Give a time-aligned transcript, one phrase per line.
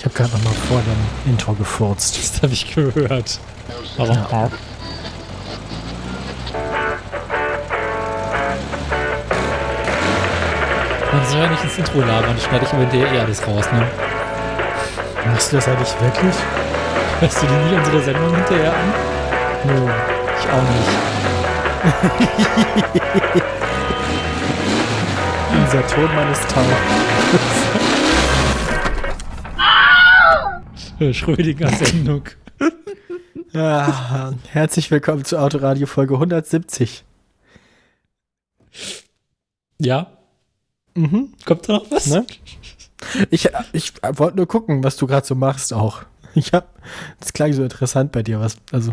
[0.00, 2.16] Ich habe gerade noch mal vor dem Intro gefurzt.
[2.18, 3.38] Das habe ich gehört.
[3.98, 4.24] Warum Ja.
[4.32, 4.50] auch?
[11.12, 13.64] Man soll ja nicht ins Intro labern, das schneide ich über den eh alles raus,
[13.72, 13.86] ne?
[15.26, 16.34] Machst du das eigentlich wirklich?
[17.20, 18.94] Hörst du dir nie unsere Sendung hinterher an?
[19.64, 19.90] Nö.
[20.38, 20.62] Ich auch
[25.66, 27.59] Dieser Ton meines Tauchs.
[31.00, 31.18] Nicht.
[31.18, 32.24] Schrödinger Sendung.
[33.52, 37.04] Ja, herzlich willkommen zu Autoradio Folge 170.
[39.78, 40.16] Ja,
[40.94, 41.32] Mhm.
[41.46, 42.06] kommt da noch was?
[42.08, 42.26] Ne?
[43.30, 46.02] Ich, ich wollte nur gucken, was du gerade so machst auch.
[46.34, 46.78] Ich hab,
[47.20, 48.92] das klang so interessant bei dir, was, also.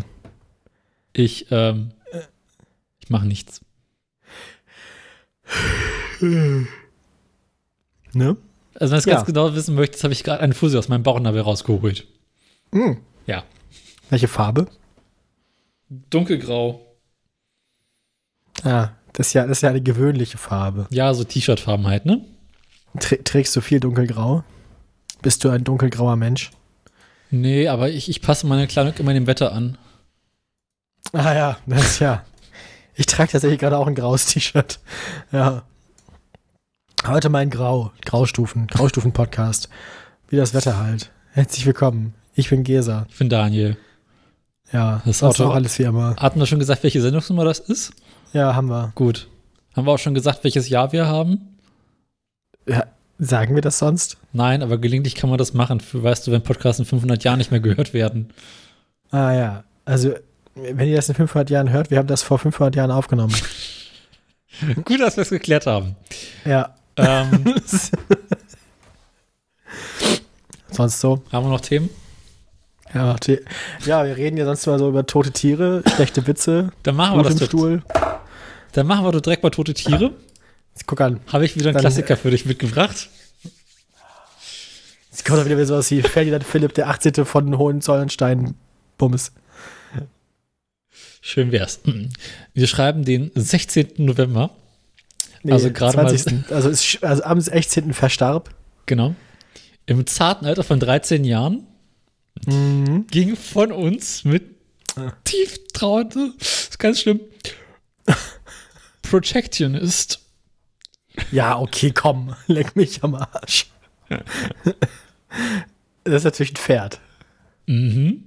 [1.13, 1.91] Ich, ähm,
[2.99, 3.61] ich mache nichts.
[8.13, 8.37] Ne?
[8.79, 9.15] Also wenn du es Ja.
[9.15, 12.07] ganz genau wissen möchtest, habe ich gerade eine Fusel aus meinem Bauchnabel rausgeholt.
[12.71, 13.01] Mhm.
[13.25, 13.43] Ja.
[14.09, 14.67] Welche Farbe?
[15.89, 16.81] Dunkelgrau.
[18.63, 20.87] Ah, das ist ja, das ist ja eine gewöhnliche Farbe.
[20.89, 22.23] Ja, so T-Shirt-Farben halt, ne?
[22.99, 24.43] Trä- Trägst du viel dunkelgrau?
[25.21, 26.51] Bist du ein dunkelgrauer Mensch?
[27.29, 29.77] Nee, aber ich, ich passe meine Kleidung immer dem Wetter an.
[31.13, 32.23] Ah ja, das ist ja.
[32.95, 34.79] Ich trage tatsächlich gerade auch ein graues T-Shirt.
[35.31, 35.63] Ja.
[37.05, 39.69] Heute mein Grau, Graustufen, Graustufen-Podcast.
[40.29, 41.11] Wie das Wetter halt.
[41.31, 42.13] Herzlich willkommen.
[42.33, 43.05] Ich bin Gesa.
[43.09, 43.77] Ich bin Daniel.
[44.73, 46.15] Ja, Das Auto- auch alles wie immer.
[46.17, 47.93] Hatten wir schon gesagt, welche Sendungsnummer das ist?
[48.33, 48.91] Ja, haben wir.
[48.95, 49.27] Gut.
[49.75, 51.57] Haben wir auch schon gesagt, welches Jahr wir haben?
[52.67, 52.83] Ja,
[53.19, 54.17] sagen wir das sonst?
[54.33, 55.81] Nein, aber gelegentlich kann man das machen.
[55.93, 58.29] Weißt du, wenn Podcasts in 500 Jahren nicht mehr gehört werden.
[59.11, 60.13] Ah ja, also
[60.55, 63.35] wenn ihr das in 500 Jahren hört, wir haben das vor 500 Jahren aufgenommen.
[64.83, 65.95] Gut, dass wir es geklärt haben.
[66.43, 66.73] Ja.
[66.97, 67.55] Ähm,
[70.71, 71.23] sonst so?
[71.31, 71.89] haben wir noch Themen?
[72.93, 73.39] Ja, die,
[73.85, 77.23] ja, wir reden ja sonst mal so über tote Tiere, schlechte Witze, Dann machen wir
[77.23, 77.47] das im doch.
[77.47, 77.83] Stuhl.
[78.71, 80.13] Dann machen wir doch direkt mal tote Tiere.
[80.73, 81.19] Jetzt guck an.
[81.27, 83.09] Habe ich wieder einen Dann- Klassiker für dich mitgebracht.
[85.11, 87.25] Jetzt kommt doch wieder sowas wie Ferdinand Philipp, der 18.
[87.25, 88.53] von Hohenzollernstein.
[88.97, 89.31] Bums.
[91.21, 91.81] Schön wär's.
[92.53, 93.93] Wir schreiben den 16.
[93.97, 94.51] November.
[95.43, 96.51] Nee, Also gerade mal- 20..
[96.51, 97.93] Also, ist, also am 16.
[97.93, 98.53] verstarb.
[98.85, 99.15] Genau.
[99.85, 101.65] Im zarten Alter von 13 Jahren
[102.45, 103.07] Mhm.
[103.09, 104.43] ging von uns mit
[104.95, 105.11] Ah.
[105.23, 107.19] tief trauernde, ist ganz schlimm,
[109.01, 110.19] Protectionist.
[111.31, 112.35] Ja, okay, komm.
[112.47, 113.67] Leck mich am Arsch.
[116.03, 116.99] das ist natürlich ein Pferd.
[117.65, 118.23] Mhm.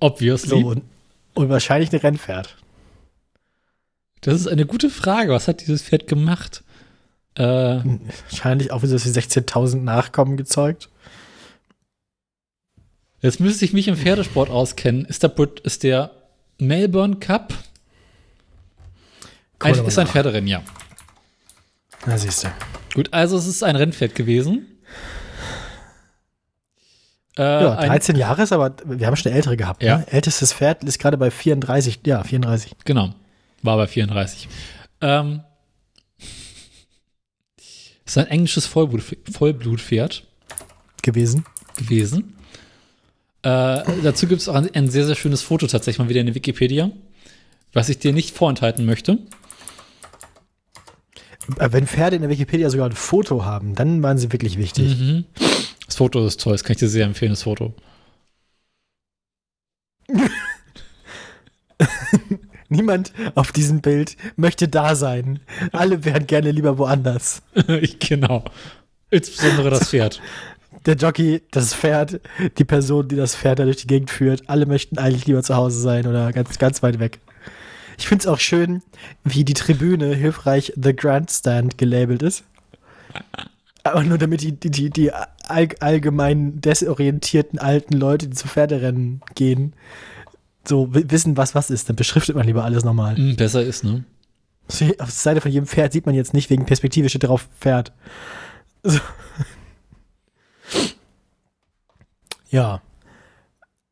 [0.00, 0.48] Obviously.
[0.60, 0.82] So, und,
[1.34, 2.56] und wahrscheinlich ein Rennpferd.
[4.24, 5.32] Das ist eine gute Frage.
[5.32, 6.64] Was hat dieses Pferd gemacht?
[7.36, 7.42] Äh,
[8.30, 10.88] Wahrscheinlich auch wieder so 16.000 Nachkommen gezeugt.
[13.20, 15.04] jetzt müsste ich mich im Pferdesport auskennen.
[15.04, 16.10] Ist der, ist der
[16.58, 17.52] Melbourne Cup?
[19.58, 20.06] Ein, ist ein.
[20.06, 20.62] Pferderennen, ja.
[22.06, 22.48] Na, siehst du.
[22.94, 24.66] Gut, also es ist ein Rennpferd gewesen.
[27.36, 29.82] Äh, Ja, ein, 13 Jahre ist aber, wir haben schon ältere gehabt.
[29.82, 29.98] Ja.
[29.98, 30.06] Ne?
[30.08, 32.76] Ältestes Pferd ist gerade bei 34, ja, 34.
[32.84, 33.14] Genau,
[33.64, 34.48] war bei 34.
[35.00, 35.40] Ähm,
[38.04, 40.26] ist ein englisches Vollblut, Vollblutpferd
[41.02, 41.44] gewesen.
[41.76, 42.34] gewesen.
[43.42, 46.26] Äh, dazu gibt es auch ein, ein sehr, sehr schönes Foto tatsächlich mal wieder in
[46.26, 46.90] der Wikipedia,
[47.72, 49.18] was ich dir nicht vorenthalten möchte.
[51.58, 54.98] Äh, Wenn Pferde in der Wikipedia sogar ein Foto haben, dann waren sie wirklich wichtig.
[54.98, 55.24] Mhm.
[55.86, 57.74] Das Foto ist toll, das kann ich dir sehr empfehlen, das Foto.
[62.68, 65.40] Niemand auf diesem Bild möchte da sein.
[65.72, 67.42] Alle wären gerne lieber woanders.
[67.98, 68.44] Genau.
[69.10, 70.20] Insbesondere das Pferd.
[70.86, 72.20] Der Jockey, das Pferd,
[72.58, 75.54] die Person, die das Pferd da durch die Gegend führt, alle möchten eigentlich lieber zu
[75.54, 77.20] Hause sein oder ganz, ganz weit weg.
[77.96, 78.82] Ich finde es auch schön,
[79.22, 82.44] wie die Tribüne hilfreich The Grandstand gelabelt ist.
[83.84, 89.20] Aber nur damit die, die, die, die all, allgemein desorientierten alten Leute, die zu Pferderennen
[89.34, 89.74] gehen,
[90.66, 91.88] so wi- wissen, was was ist.
[91.88, 93.16] Dann beschriftet man lieber alles nochmal.
[93.16, 94.04] Hm, besser ist, ne?
[94.68, 97.92] Auf der Seite von jedem Pferd sieht man jetzt nicht, wegen Perspektive steht drauf Pferd.
[98.82, 98.98] So.
[102.50, 102.80] Ja.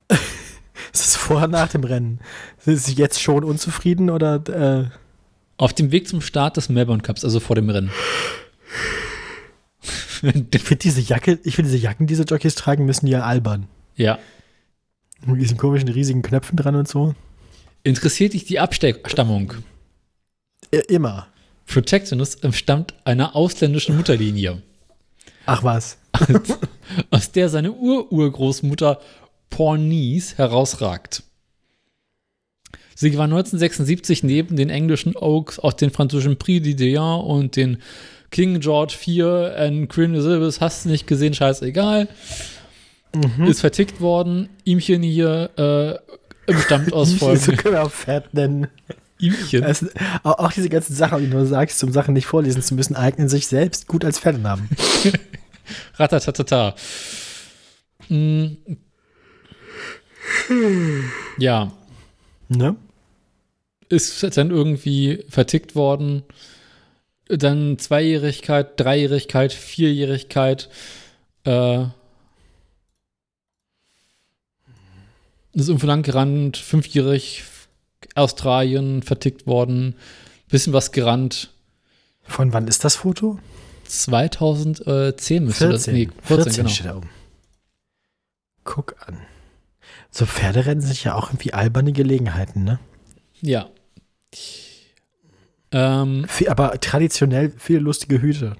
[0.10, 2.20] Ist es vor oder nach dem Rennen?
[2.58, 4.84] Sind Sie jetzt schon unzufrieden oder äh,
[5.56, 7.90] Auf dem Weg zum Start des Melbourne Cups, also vor dem Rennen.
[10.22, 13.66] ich finde diese Jacke, ich finde diese Jacken, die diese Jockeys tragen, müssen ja albern.
[13.96, 14.18] ja.
[15.26, 17.14] Mit diesen komischen riesigen Knöpfen dran und so.
[17.84, 19.54] Interessiert dich die Abstammung?
[20.70, 21.28] Äh, immer.
[21.66, 24.62] Protectionist entstammt einer ausländischen Mutterlinie.
[25.46, 25.98] Ach was.
[27.10, 29.00] aus der seine Ur-Urgroßmutter
[29.50, 31.22] Pornice herausragt.
[32.94, 37.78] Sie gewann 1976 neben den englischen Oaks auch den französischen Prix d'Ideon und den
[38.30, 39.24] King George IV
[39.56, 42.08] and Queen Elizabeth, hast du nicht gesehen, scheißegal.
[43.14, 43.44] Mhm.
[43.44, 44.48] Ist vertickt worden.
[44.64, 46.00] Ihmchen hier
[46.48, 48.68] äh, stammt aus so können wir auch Pferd nennen.
[49.18, 49.62] Ihmchen.
[49.62, 49.84] Es,
[50.24, 53.46] auch, diese ganzen Sachen, die du sagst, um Sachen nicht vorlesen zu müssen, eignen sich
[53.46, 54.68] selbst gut als Pferdenamen.
[55.96, 56.74] Ratatatata.
[58.08, 58.46] Mm.
[61.38, 61.72] Ja,
[62.56, 62.76] Ne?
[63.88, 66.22] ist dann irgendwie vertickt worden.
[67.28, 70.70] Dann Zweijährigkeit, Dreijährigkeit, Vierjährigkeit.
[71.44, 71.84] Äh,
[75.60, 77.44] ist irgendwo lang gerannt, fünfjährig,
[78.14, 79.94] Australien vertickt worden,
[80.48, 81.50] bisschen was gerannt.
[82.22, 83.38] Von wann ist das Foto?
[83.84, 85.86] 2010 müsste das.
[85.86, 86.68] Nee, 14, genau.
[86.68, 87.10] steht da oben.
[88.64, 89.18] Guck an.
[90.10, 92.78] So Pferderennen sind ja auch irgendwie alberne Gelegenheiten, ne?
[93.40, 93.68] Ja.
[95.72, 98.56] Ähm, Viel, aber traditionell viele lustige Hüte.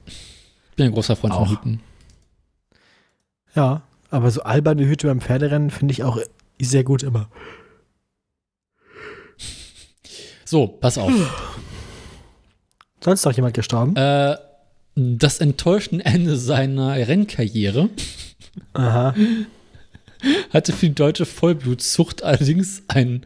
[0.76, 1.46] bin ein großer Freund Auch.
[1.46, 1.80] von Hüten.
[3.54, 6.18] Ja, aber so alberne Hüte beim Pferderennen finde ich auch
[6.66, 7.28] sehr gut immer.
[10.44, 11.12] So, pass auf.
[13.00, 13.96] Sonst noch jemand gestorben?
[13.96, 14.36] äh,
[14.94, 17.88] das enttäuschende Ende seiner Rennkarriere
[18.74, 19.14] Aha.
[20.50, 23.24] hatte für die deutsche Vollblutzucht allerdings einen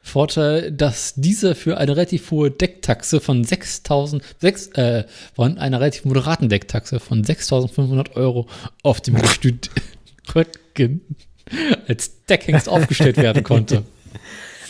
[0.00, 6.04] Vorteil, dass dieser für eine relativ hohe Decktaxe von 6000, sechs, äh, von einer relativ
[6.04, 8.46] moderaten Decktaxe von 6500 Euro
[8.82, 9.70] auf dem Gestüt
[10.34, 11.00] Röttgen
[11.88, 13.84] als Deckhengst aufgestellt werden konnte.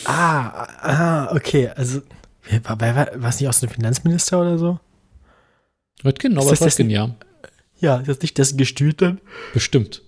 [0.06, 1.71] Ah, ah, okay.
[1.71, 2.03] Also,
[2.65, 4.79] war, war, war es nicht aus dem Finanzminister oder so?
[6.05, 7.15] Röttgen, Ist Norbert das Röttgen, ja.
[7.79, 9.21] Ja, ist das nicht dessen Gestüt dann?
[9.55, 10.03] Bestimmt.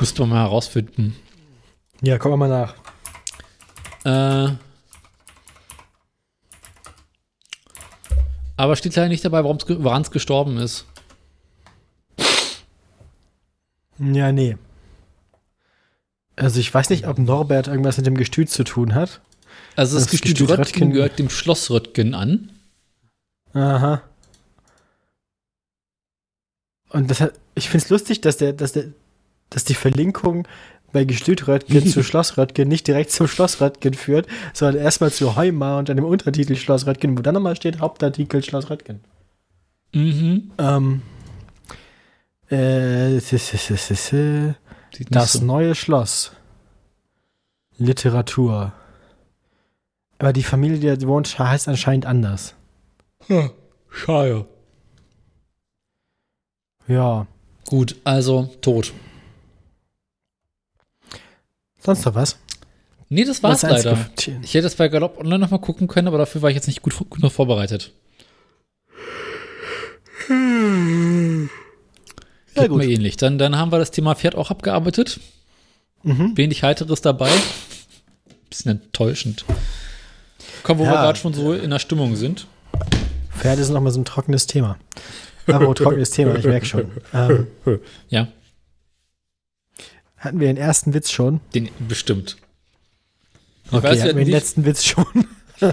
[0.00, 1.14] Müsste man mal herausfinden.
[2.00, 2.74] Ja, kommen wir mal nach.
[4.04, 4.54] Äh,
[8.56, 10.86] aber steht leider nicht dabei, woran es gestorben ist.
[14.00, 14.56] Ja, nee.
[16.36, 19.20] Also ich weiß nicht, ob Norbert irgendwas mit dem Gestüt zu tun hat.
[19.76, 22.50] Also das, Das Gestüt Gestüt Röttgen Röttgen- gehört dem Schloss Röttgen an.
[23.52, 24.02] Aha.
[26.88, 28.86] Und das hat, ich finde es lustig, dass der, dass der,
[29.50, 30.46] dass die Verlinkung
[30.92, 35.36] bei Gestüt Röttgen zu Schloss Röttgen nicht direkt zum Schloss Röttgen führt, sondern erstmal zu
[35.36, 39.00] Heuma und dann im Untertitel Schloss Röttgen, wo dann nochmal steht Hauptartikel Schloss Röttgen.
[39.92, 40.50] Mhm.
[40.58, 41.02] Ähm,
[42.50, 43.20] äh,
[45.10, 45.44] das so.
[45.44, 46.32] neue Schloss.
[47.78, 48.72] Literatur.
[50.18, 52.54] Aber die Familie, die da wohnt, heißt anscheinend anders.
[53.88, 54.46] Schade.
[56.86, 57.26] Ja.
[57.66, 58.92] Gut, also tot.
[61.78, 62.38] Sonst noch was?
[63.08, 64.10] Nee, das war's Was leider.
[64.42, 66.82] Ich hätte das bei Galopp Online nochmal gucken können, aber dafür war ich jetzt nicht
[66.82, 67.92] gut, gut noch vorbereitet.
[72.54, 72.78] Ja, gut.
[72.78, 73.16] mir ähnlich.
[73.16, 75.20] Dann, dann haben wir das Thema Pferd auch abgearbeitet.
[76.02, 76.36] Mhm.
[76.36, 77.30] Wenig Heiteres dabei.
[78.48, 79.44] Bisschen enttäuschend.
[80.62, 81.02] Komm, wo wir Ja.
[81.02, 82.46] gerade schon so in der Stimmung sind.
[83.36, 84.78] Pferde sind nochmal so ein trockenes Thema.
[85.46, 86.90] Aber trockenes Thema, ich merke schon.
[87.14, 87.46] Ähm,
[88.08, 88.28] Ja,
[90.16, 91.40] hatten wir den ersten Witz schon?
[91.54, 92.36] den bestimmt.
[93.64, 95.06] Ich Okay, weiß, wir hatten wir den letzten Witz schon?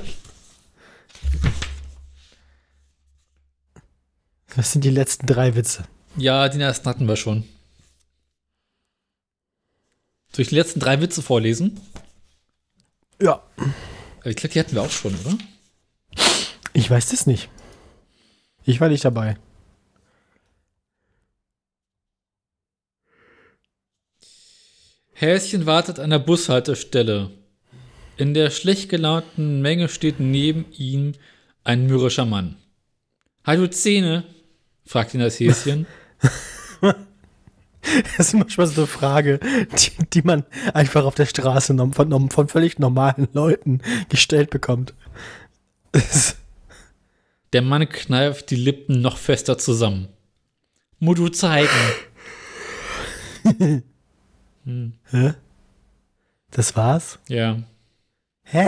[4.55, 5.83] Was sind die letzten drei Witze?
[6.17, 7.43] Ja, den ersten hatten wir schon.
[10.33, 11.79] Soll ich die letzten drei Witze vorlesen?
[13.21, 13.41] Ja.
[14.23, 15.37] Ich glaube, die hatten wir auch schon, oder?
[16.73, 17.49] Ich weiß das nicht.
[18.65, 19.37] Ich war nicht dabei.
[25.13, 27.31] Häschen wartet an der Bushaltestelle.
[28.17, 31.13] In der schlecht gelaunten Menge steht neben ihm
[31.63, 32.57] ein mürrischer Mann.
[33.43, 34.23] Du Zähne?
[34.85, 35.87] fragt ihn das Häschen.
[38.17, 40.43] Das ist manchmal so eine Frage, die, die man
[40.73, 44.93] einfach auf der Straße von, von völlig normalen Leuten gestellt bekommt.
[47.53, 50.09] Der Mann kneift die Lippen noch fester zusammen.
[50.99, 51.69] Mu du zeigen.
[55.11, 55.33] hä?
[56.51, 57.19] das war's?
[57.27, 57.63] Ja.
[58.43, 58.67] Hä?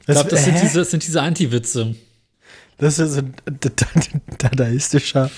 [0.00, 0.60] Ich glaube, das, sind hä?
[0.62, 1.94] diese, das sind diese Anti-Witze.
[2.78, 5.30] Das ist so ein da- da- dadaistischer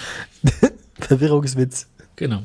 [1.01, 1.89] Verwirrungswitz.
[2.17, 2.43] Genau.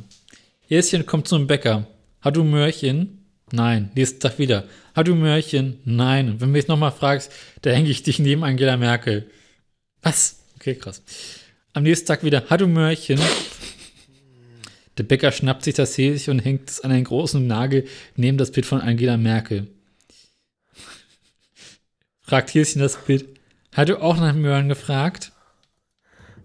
[0.67, 1.88] Häschen kommt zum Bäcker.
[2.21, 3.25] Hat du Möhrchen?
[3.51, 3.91] Nein.
[3.95, 4.65] Nächsten Tag wieder.
[4.93, 5.79] Hat du Möhrchen?
[5.86, 6.29] Nein.
[6.29, 7.31] Und wenn du mich nochmal fragst,
[7.62, 9.29] da hänge ich dich neben Angela Merkel.
[10.01, 10.39] Was?
[10.55, 11.01] Okay, krass.
[11.74, 13.19] Am nächsten Tag wieder, hallo Mörchen.
[14.98, 18.51] Der Bäcker schnappt sich das Häschen und hängt es an einen großen Nagel neben das
[18.51, 19.67] Bild von Angela Merkel.
[22.21, 23.25] Fragt Häschen das Bild,
[23.74, 25.32] hat du auch nach Möhren gefragt?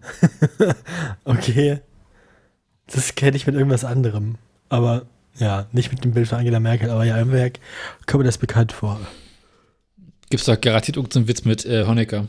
[1.25, 1.81] Okay.
[2.87, 4.37] Das kenne ich mit irgendwas anderem.
[4.69, 5.05] Aber
[5.35, 7.59] ja, nicht mit dem Bild von Angela Merkel, aber ja, im Werk
[8.05, 8.99] kommt mir das bekannt vor.
[10.29, 12.27] Gibt's doch garantiert irgendeinen Witz mit äh, Honecker.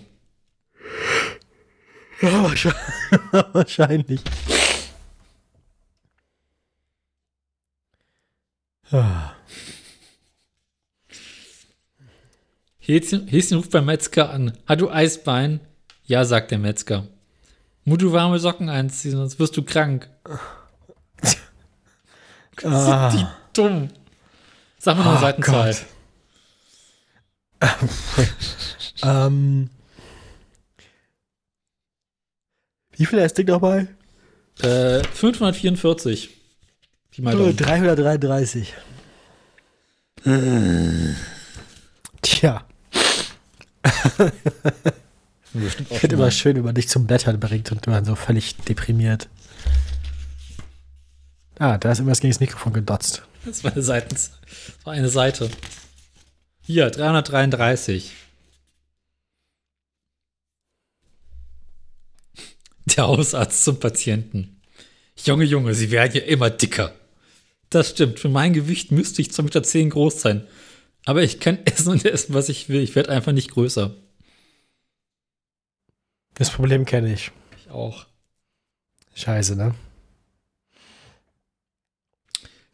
[2.20, 2.82] Ja, wahrscheinlich.
[3.52, 4.20] wahrscheinlich.
[8.90, 9.32] Ah.
[12.88, 14.56] Häschen, Häschen ruft beim Metzger an.
[14.66, 15.60] Hat du Eisbein?
[16.06, 17.06] Ja, sagt der Metzger.
[17.84, 20.08] Muss du warme Socken anziehen, sonst wirst du krank.
[22.64, 23.08] Ah.
[23.12, 23.88] Sind die dumm.
[24.80, 25.76] Sag mal eine Oh Seitenzahl.
[29.04, 29.70] Ähm.
[32.96, 33.86] Wie viel ist Ding nochmal?
[34.60, 36.30] Äh, 544.
[37.12, 37.56] Pi mal Daumen.
[37.56, 38.74] 333.
[40.24, 41.14] Tja,
[42.22, 42.67] Bestimmt auch
[45.90, 49.28] ich finde immer schön, wenn man dich zum Blättern bringt und man so völlig deprimiert.
[51.58, 53.22] Ah, da ist irgendwas gegen das Mikrofon gedotzt.
[53.44, 54.30] Das war eine, Seiten, das
[54.84, 55.50] war eine Seite.
[56.62, 58.12] Hier, 333.
[62.84, 64.60] Der Hausarzt zum Patienten.
[65.24, 66.92] Junge, Junge, Sie werden ja immer dicker.
[67.70, 68.20] Das stimmt.
[68.20, 69.42] Für mein Gewicht müsste ich 2,10
[69.78, 70.46] Meter groß sein.
[71.04, 72.82] Aber ich kann essen und essen, was ich will.
[72.82, 73.94] Ich werde einfach nicht größer.
[76.34, 77.32] Das Problem kenne ich.
[77.56, 78.06] Ich auch.
[79.14, 79.74] Scheiße, ne?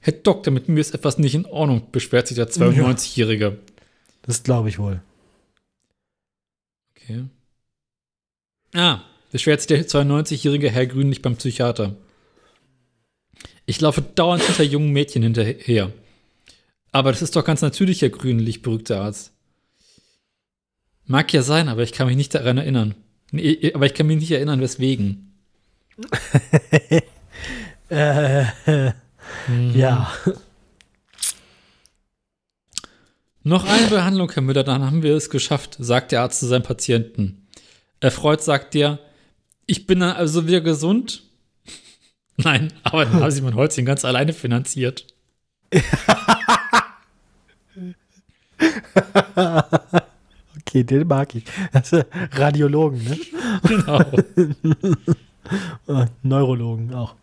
[0.00, 3.58] Herr Doktor, mit mir ist etwas nicht in Ordnung, beschwert sich der 92-Jährige.
[4.20, 5.00] Das glaube ich wohl.
[6.94, 7.24] Okay.
[8.74, 9.00] Ah,
[9.32, 11.96] beschwert sich der 92-jährige Herr Grünlich beim Psychiater.
[13.64, 15.90] Ich laufe dauernd hinter jungen Mädchen hinterher.
[16.94, 19.32] Aber das ist doch ganz natürlich, Herr Grünlich, beruhigt der Arzt.
[21.06, 22.94] Mag ja sein, aber ich kann mich nicht daran erinnern.
[23.32, 25.34] Nee, aber ich kann mich nicht erinnern, weswegen.
[27.90, 28.46] Äh,
[29.74, 30.10] ja.
[33.42, 36.62] Noch eine Behandlung, Herr Müller, dann haben wir es geschafft, sagt der Arzt zu seinem
[36.62, 37.46] Patienten.
[38.00, 38.98] Erfreut sagt er,
[39.66, 41.24] ich bin dann also wieder gesund?
[42.38, 45.06] Nein, aber dann haben sie mein Holzchen ganz alleine finanziert.
[50.66, 51.44] Okay, den mag ich.
[51.72, 53.18] Das ist Radiologen, ne?
[53.62, 54.00] Genau.
[55.88, 57.14] Äh, Neurologen auch.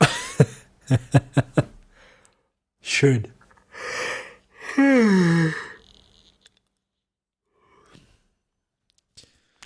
[2.80, 3.28] Schön.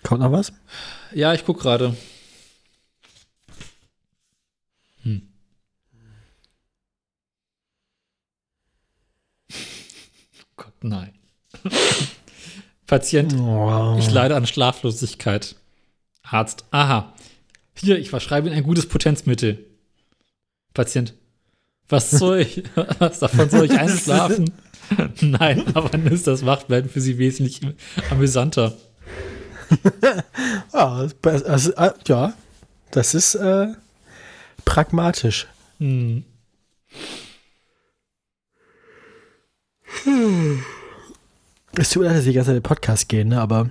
[0.03, 0.53] Kommt noch was?
[1.13, 1.97] Ja, ich guck gerade.
[10.83, 11.13] Nein.
[12.87, 13.97] Patient, Oh.
[13.99, 15.57] ich leide an Schlaflosigkeit.
[16.23, 17.13] Arzt, aha.
[17.75, 19.67] Hier, ich verschreibe Ihnen ein gutes Potenzmittel.
[20.75, 21.15] Patient,
[21.89, 22.63] was soll ich,
[22.99, 24.53] was davon soll ich einschlafen?
[25.21, 27.61] Nein, aber dann ist das Wachbleiben für Sie wesentlich
[28.11, 28.77] amüsanter.
[30.73, 32.33] Ja, das, das, äh, ja,
[32.91, 33.69] das ist äh,
[34.65, 35.47] pragmatisch.
[35.79, 36.25] Hm.
[41.77, 43.71] Es tut mir leid, dass die ganze Zeit in den Podcast gehen, ne, aber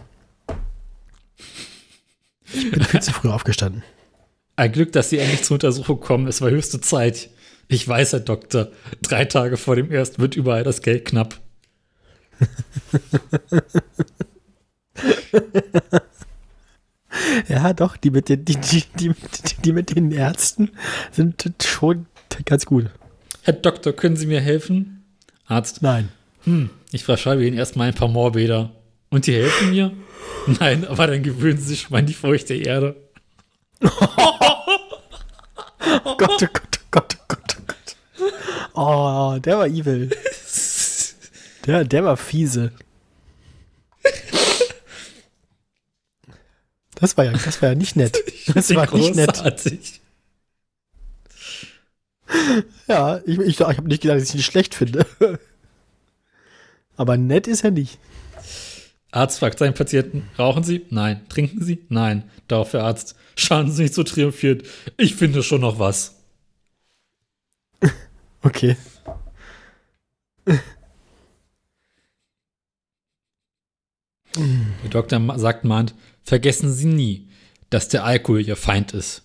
[2.53, 3.83] ich bin viel zu früh aufgestanden.
[4.55, 6.27] Ein Glück, dass Sie endlich zur Untersuchung kommen.
[6.27, 7.29] Es war höchste Zeit.
[7.67, 8.69] Ich weiß, Herr Doktor,
[9.01, 11.39] drei Tage vor dem ersten wird überall das Geld knapp.
[17.47, 19.11] Ja, doch, die mit den, die, die, die,
[19.63, 20.71] die mit den Ärzten
[21.11, 22.05] sind schon
[22.45, 22.85] ganz gut.
[23.43, 24.98] Herr Doktor, können Sie mir helfen?
[25.49, 26.09] Arzt, Nein.
[26.43, 28.71] hm, ich verschreibe Ihnen erstmal ein paar Moorbäder.
[29.09, 29.91] Und die helfen mir?
[30.59, 32.95] Nein, aber dann gewöhnen Sie sich mal an die feuchte Erde.
[33.79, 33.91] Gott,
[36.05, 37.95] oh Gott, oh Gott, oh Gott, oh Gott.
[38.75, 40.11] Oh, der war evil.
[41.65, 42.71] Der, der war fiese.
[46.95, 48.17] Das war ja, das war ja nicht nett.
[48.53, 49.98] Das war nicht nett.
[52.87, 55.05] Ja, ich, ich, ich habe nicht gesagt, dass ich ihn schlecht finde.
[56.97, 57.97] Aber nett ist er nicht.
[59.11, 60.85] Arzt fragt seinen Patienten, rauchen Sie?
[60.89, 61.21] Nein.
[61.29, 61.85] Trinken Sie?
[61.89, 62.29] Nein.
[62.47, 64.67] Darauf der Arzt, schauen Sie nicht so triumphiert.
[64.97, 66.15] Ich finde schon noch was.
[74.35, 77.27] Der Doktor sagt mahnt, vergessen Sie nie,
[77.69, 79.23] dass der Alkohol Ihr Feind ist.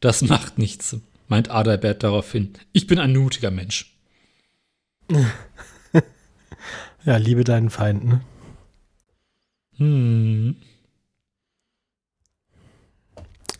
[0.00, 0.96] Das macht nichts,
[1.28, 2.52] meint Adalbert daraufhin.
[2.72, 3.96] Ich bin ein mutiger Mensch.
[7.04, 8.20] Ja, liebe deinen Feind, ne?
[9.76, 10.56] Hm.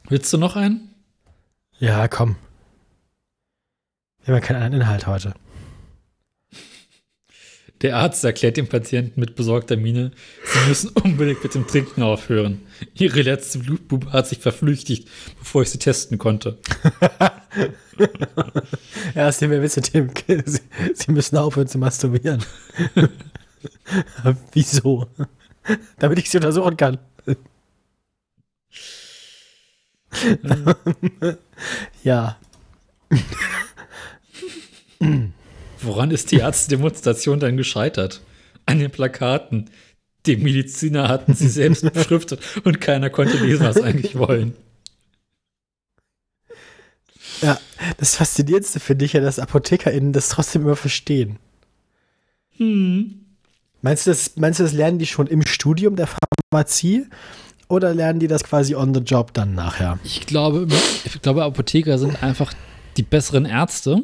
[0.09, 0.94] Willst du noch einen?
[1.78, 2.37] Ja, komm.
[4.23, 5.35] Wir haben ja keinen anderen Inhalt heute.
[7.83, 10.12] Der Arzt erklärt dem Patienten mit besorgter Miene,
[10.47, 12.62] sie müssen unbedingt mit dem Trinken aufhören.
[12.94, 16.59] Ihre letzte Blutbube hat sich verflüchtigt, bevor ich sie testen konnte.
[19.15, 20.11] Ja, ist dem Witz mit dem.
[20.45, 20.61] Sie,
[20.95, 22.45] sie müssen aufhören zu masturbieren.
[24.53, 25.07] Wieso?
[25.99, 26.99] Damit ich sie untersuchen kann.
[32.05, 32.37] ja.
[35.81, 38.23] Woran ist die Arztdemonstration dann gescheitert?
[38.67, 39.71] An den Plakaten.
[40.27, 44.57] Die Mediziner hatten sie selbst beschriftet und keiner konnte lesen, was sie eigentlich wollen.
[47.43, 47.59] Ja,
[47.99, 51.38] das Faszinierendste finde ich ja, dass ApothekerInnen das trotzdem immer verstehen.
[52.57, 53.21] Hm.
[53.83, 57.07] Meinst du, das, meinst du, das lernen die schon im Studium der Pharmazie
[57.69, 59.99] oder lernen die das quasi on the job dann nachher?
[60.05, 60.67] Ich glaube,
[61.05, 62.53] ich glaube, Apotheker sind einfach
[62.97, 64.03] die besseren Ärzte.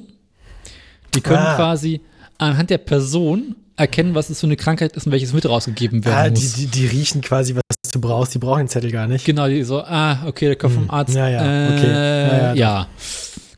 [1.14, 1.56] Die können Ah.
[1.56, 2.00] quasi
[2.38, 6.16] anhand der Person erkennen, was es für eine Krankheit ist und welches Mittel rausgegeben werden
[6.16, 6.54] Ah, die, muss.
[6.54, 8.34] die, die riechen quasi, was du brauchst.
[8.34, 9.25] Die brauchen den Zettel gar nicht.
[9.25, 11.14] Genau, die so, ah, okay, der kommt vom Hm, Arzt.
[11.14, 11.90] ja, ja, äh, okay.
[11.90, 12.88] Ja, ja, ja.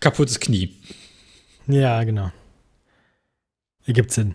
[0.00, 0.74] Kaputtes Knie.
[1.66, 2.30] Ja, genau.
[3.84, 4.34] Ergibt Sinn.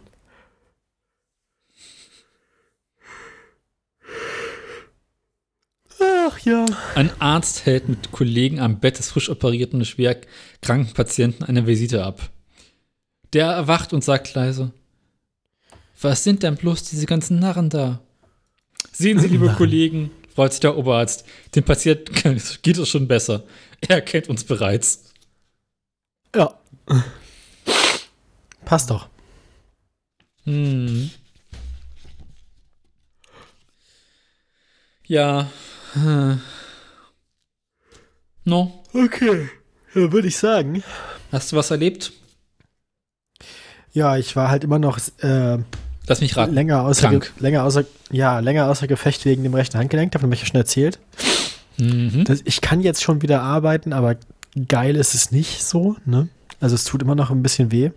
[5.99, 6.65] Ach ja.
[6.95, 10.17] Ein Arzt hält mit Kollegen am Bett des frisch operierten schwer
[10.61, 12.29] kranken Patienten eine Visite ab.
[13.33, 14.71] Der erwacht und sagt leise:
[16.01, 18.01] Was sind denn bloß diese ganzen Narren da?
[18.91, 19.57] Sehen Sie, liebe Narren.
[19.57, 21.25] Kollegen, freut sich der Oberarzt,
[21.55, 22.13] dem Patienten
[22.61, 23.43] geht es schon besser.
[23.87, 25.13] Er kennt uns bereits.
[26.35, 26.59] Ja.
[28.65, 29.07] Passt doch.
[30.43, 31.09] Hm.
[35.05, 35.49] Ja.
[35.93, 36.41] Hm.
[38.43, 39.49] No, Okay.
[39.93, 40.83] Ja, würde ich sagen.
[41.31, 42.11] hast du was erlebt?
[43.93, 45.57] Ja, ich war halt immer noch äh,
[46.07, 46.53] Lass mich raten.
[46.53, 47.33] länger außer, Krank.
[47.39, 50.55] länger außer ja, länger außer Gefecht wegen dem rechten Handgelenk, davon habe ich ja schon
[50.55, 50.99] erzählt.
[51.77, 52.23] Mhm.
[52.25, 54.15] Das, ich kann jetzt schon wieder arbeiten, aber
[54.67, 56.29] geil ist es nicht so, ne?
[56.59, 57.91] Also es tut immer noch ein bisschen weh.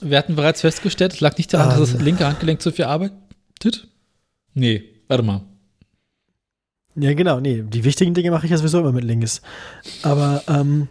[0.00, 1.96] Wir hatten bereits festgestellt, es lag nicht daran, dass Ähm.
[1.98, 3.86] das linke Handgelenk zu viel arbeitet.
[4.54, 5.42] Nee, warte mal.
[6.96, 9.40] Ja, genau, nee, die wichtigen Dinge mache ich ja sowieso immer mit links.
[10.02, 10.88] Aber ähm,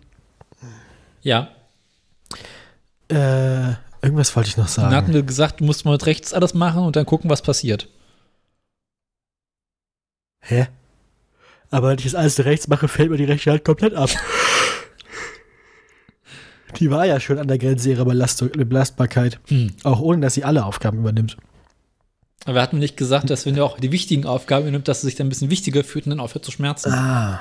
[1.24, 1.50] Ja,
[3.10, 5.14] äh, irgendwas wollte ich noch dann hatten sagen.
[5.14, 7.88] wir gesagt, du musst mal mit rechts alles machen und dann gucken, was passiert.
[10.42, 10.68] Hä?
[11.70, 14.10] Aber wenn ich das alles rechts mache, fällt mir die rechte Hand komplett ab.
[16.78, 19.40] Die war ja schon an der Grenze ihrer Belastung, Belastbarkeit.
[19.48, 19.74] Hm.
[19.84, 21.38] Auch ohne, dass sie alle Aufgaben übernimmt.
[22.46, 25.04] Aber wir hatten nicht gesagt, dass wenn du auch die wichtigen Aufgaben übernimmt, dass es
[25.04, 26.92] sich dann ein bisschen wichtiger fühlt und dann aufhört zu schmerzen.
[26.92, 27.40] Ah.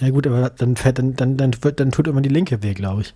[0.00, 2.74] Ja gut, aber dann fällt, dann, dann, dann, wird, dann tut immer die linke weh,
[2.74, 3.14] glaube ich.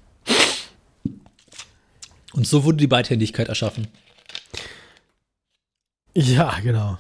[2.37, 3.89] Und so wurde die Beidhändigkeit erschaffen.
[6.15, 6.99] Ja, genau.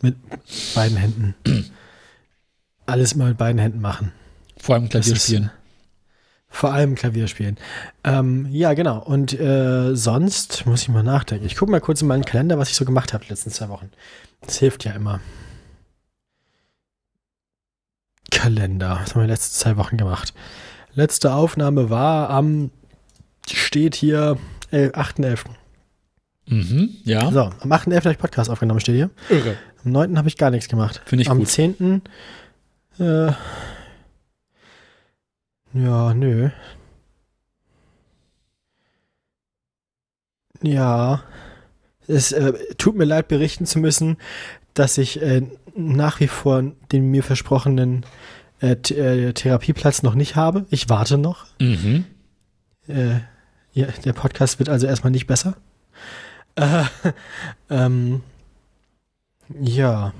[0.00, 0.16] Mit
[0.74, 1.34] beiden Händen.
[2.86, 4.12] Alles mal mit beiden Händen machen.
[4.56, 5.50] Vor allem Klavier spielen.
[6.48, 7.58] Vor allem Klavier spielen.
[8.04, 8.98] Ähm, ja, genau.
[9.00, 11.44] Und äh, sonst muss ich mal nachdenken.
[11.44, 13.68] Ich gucke mal kurz in meinen Kalender, was ich so gemacht habe die letzten zwei
[13.68, 13.90] Wochen.
[14.40, 15.20] Das hilft ja immer.
[18.30, 19.00] Kalender.
[19.02, 20.32] Was haben wir die letzten zwei Wochen gemacht?
[20.94, 22.70] Letzte Aufnahme war am,
[23.46, 24.38] steht hier,
[24.70, 25.44] äh, 8.11.
[26.46, 27.30] Mhm, ja.
[27.30, 27.96] So, am 8.11.
[27.96, 29.10] habe ich Podcast aufgenommen, steht hier.
[29.28, 29.56] Irre.
[29.84, 30.18] Am 9.
[30.18, 31.02] habe ich gar nichts gemacht.
[31.04, 31.48] Finde ich Am gut.
[31.48, 32.02] 10.
[32.98, 33.32] Äh,
[35.74, 36.50] ja, nö.
[40.62, 41.22] Ja.
[42.06, 44.16] Es äh, tut mir leid, berichten zu müssen,
[44.72, 45.42] dass ich äh,
[45.76, 48.06] nach wie vor den mir versprochenen
[48.60, 50.66] äh, äh, Therapieplatz noch nicht habe.
[50.70, 51.46] Ich warte noch.
[51.60, 52.04] Mhm.
[53.78, 55.56] Ja, der Podcast wird also erstmal nicht besser.
[56.56, 56.82] Äh,
[57.70, 58.22] ähm,
[59.60, 60.12] ja.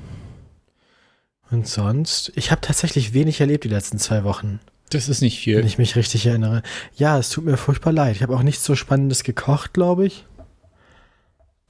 [1.50, 2.30] Und sonst?
[2.36, 5.66] Ich habe tatsächlich wenig erlebt die letzten zwei Wochen, Das ist nicht wenn viel.
[5.66, 6.62] ich mich richtig erinnere.
[6.94, 8.14] Ja, es tut mir furchtbar leid.
[8.14, 10.24] Ich habe auch nichts so Spannendes gekocht, glaube ich.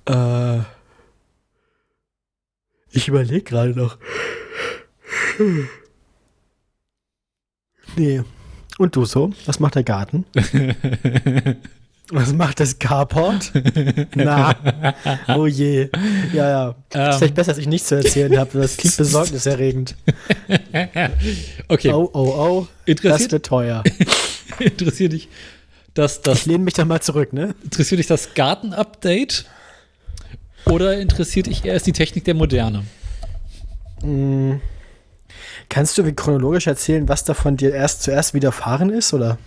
[0.04, 0.58] Äh,
[2.90, 3.96] ich überlege gerade noch.
[7.96, 8.22] Nee.
[8.76, 9.32] Und du so?
[9.46, 10.26] Was macht der Garten?
[12.10, 13.52] Was macht das Carport?
[14.14, 14.54] Na,
[15.36, 15.88] oh je.
[16.32, 16.74] Ja, ja.
[16.94, 17.10] Ähm.
[17.10, 18.58] ist vielleicht besser, dass ich nichts zu erzählen habe.
[18.60, 19.94] Das klingt besorgniserregend.
[21.68, 22.66] Okay, Oh, oh, oh.
[22.86, 23.84] Das interessiert, wird teuer.
[24.58, 25.28] interessiert dich
[25.98, 27.54] das, das Ich lehne mich da mal zurück, ne?
[27.62, 29.44] interessiert dich das Garten-Update
[30.64, 32.84] oder interessiert dich erst die Technik der Moderne?
[34.02, 34.60] Mm.
[35.68, 39.38] Kannst du wie chronologisch erzählen, was davon dir erst zuerst widerfahren ist, oder?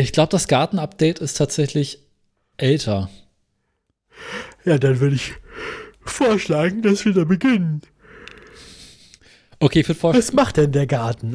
[0.00, 1.98] Ich glaube, das Garten-Update ist tatsächlich
[2.56, 3.10] älter.
[4.64, 5.34] Ja, dann würde ich
[6.00, 7.82] vorschlagen, dass wir da beginnen.
[9.60, 11.34] Okay, ich würde vorstellen, Was macht denn der Garten?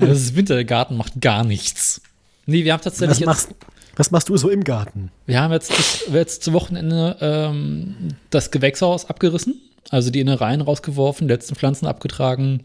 [0.00, 2.02] es ist Winter, der Garten macht gar nichts.
[2.44, 3.54] Nee, wir haben tatsächlich Was jetzt, machst,
[3.96, 5.10] was machst du so im Garten?
[5.24, 11.26] wir haben jetzt, das, jetzt zu Wochenende ähm, das Gewächshaus abgerissen, also die Innereien rausgeworfen,
[11.26, 12.60] letzten Pflanzen abgetragen,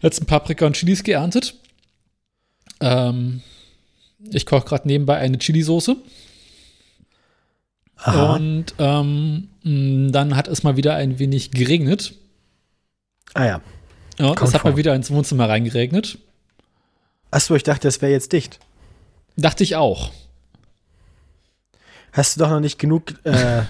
[0.00, 1.56] letzten Paprika und Chilis geerntet.
[2.80, 3.42] Ähm,
[4.30, 5.96] ich koche gerade nebenbei eine Chili-Soße.
[7.96, 8.34] Aha.
[8.34, 9.48] Und ähm,
[10.12, 12.14] dann hat es mal wieder ein wenig geregnet.
[13.34, 13.60] ah ja.
[14.18, 16.18] Ja, es hat mal wieder ins Wohnzimmer reingeregnet.
[17.30, 18.58] Achso, ich dachte, das wäre jetzt dicht.
[19.36, 20.12] Dachte ich auch.
[22.12, 23.62] Hast du doch noch nicht genug äh,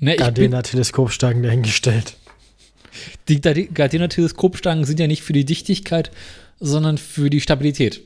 [0.00, 2.16] Ne, Gardena-Teleskopstangen dahingestellt.
[3.28, 6.10] die Gardena- Gardena-Teleskopstangen sind ja nicht für die Dichtigkeit,
[6.64, 8.00] sondern für die Stabilität.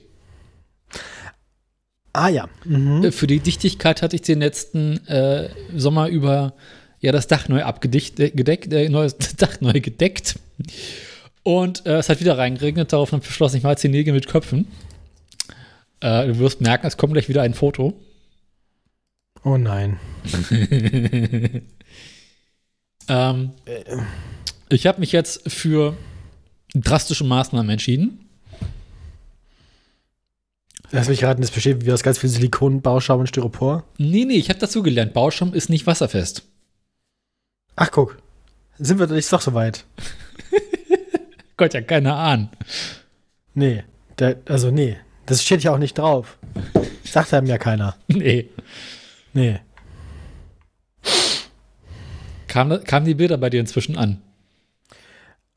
[2.12, 2.48] Ah ja.
[2.64, 3.04] Mhm.
[3.04, 6.54] Äh, Für die Dichtigkeit hatte ich den letzten äh, Sommer über
[7.00, 10.38] ja das Dach neu abgedeckt, äh, gedeckt, äh, neues Dach neu gedeckt.
[11.44, 14.66] Und äh, es hat wieder reingeregnet, darauf ich beschlossen, ich jetzt die Nägel mit Köpfen.
[16.00, 17.94] Äh, du wirst merken, es kommt gleich wieder ein Foto.
[19.44, 19.98] Oh nein.
[23.08, 23.52] Ähm,
[24.68, 25.96] ich habe mich jetzt für
[26.74, 28.27] drastische Maßnahmen entschieden.
[30.90, 33.84] Lass mich raten, das besteht wie aus ganz viel Silikon, Bauschaum und Styropor.
[33.98, 36.44] Nee, nee, ich habe dazu gelernt, Bauschaum ist nicht wasserfest.
[37.76, 38.18] Ach, guck.
[38.78, 39.84] Sind wir doch nicht doch so weit?
[41.56, 42.48] Gott, ja, keine Ahnung.
[43.54, 43.84] Nee.
[44.18, 44.96] Der, also, nee.
[45.26, 46.38] Das steht ja auch nicht drauf.
[47.04, 47.96] Sagt einem ja keiner.
[48.08, 48.48] Nee.
[49.34, 49.60] Nee.
[52.48, 54.22] Kam, kamen die Bilder bei dir inzwischen an?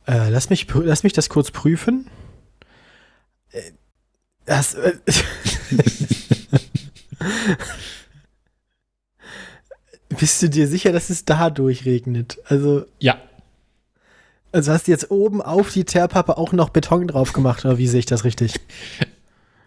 [0.06, 2.08] Äh, lass, mich, lass mich das kurz prüfen.
[4.52, 4.92] Das, äh,
[10.10, 12.38] Bist du dir sicher, dass es dadurch regnet?
[12.46, 13.18] Also, Ja.
[14.52, 17.88] also hast du jetzt oben auf die Teerpappe auch noch Beton drauf gemacht, oder wie
[17.88, 18.56] sehe ich das richtig?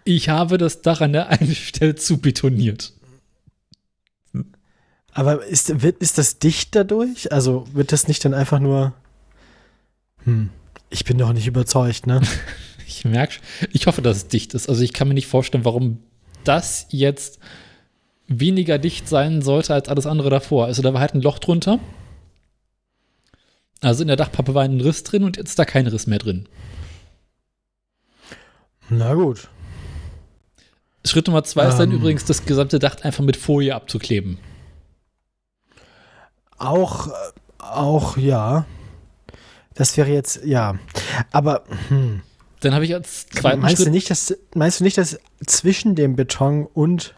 [0.05, 2.93] Ich habe das Dach an der einen Stelle zu betoniert.
[5.13, 7.33] Aber ist, wird, ist das dicht dadurch?
[7.33, 8.93] Also wird das nicht dann einfach nur.
[10.25, 10.51] Hm,
[10.91, 12.21] ich bin doch nicht überzeugt, ne?
[12.99, 13.37] Ich merke,
[13.73, 14.69] ich hoffe, dass es dicht ist.
[14.69, 15.99] Also ich kann mir nicht vorstellen, warum
[16.45, 17.39] das jetzt
[18.29, 20.67] weniger dicht sein sollte als alles andere davor.
[20.67, 21.79] Also da war halt ein Loch drunter.
[23.81, 26.19] Also in der Dachpappe war ein Riss drin und jetzt ist da kein Riss mehr
[26.19, 26.49] drin.
[28.89, 29.49] Na gut.
[31.05, 31.97] Schritt Nummer zwei ist dann Ähm.
[31.99, 34.39] übrigens, das gesamte Dach einfach mit Folie abzukleben.
[36.57, 37.13] Auch, äh,
[37.59, 38.65] auch, ja.
[39.75, 40.79] Das wäre jetzt, ja.
[41.33, 42.23] Aber hm,
[42.65, 43.93] Dann habe ich als zweiten meinst, du Schritt.
[43.93, 47.15] nicht, dass, meinst du nicht, dass zwischen dem Beton und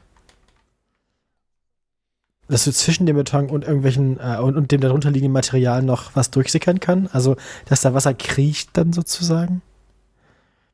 [2.48, 6.16] dass du zwischen dem Beton und irgendwelchen äh, und, und dem darunter liegenden Material noch
[6.16, 7.08] was durchsickern kann?
[7.12, 9.62] Also, dass da Wasser kriecht dann sozusagen?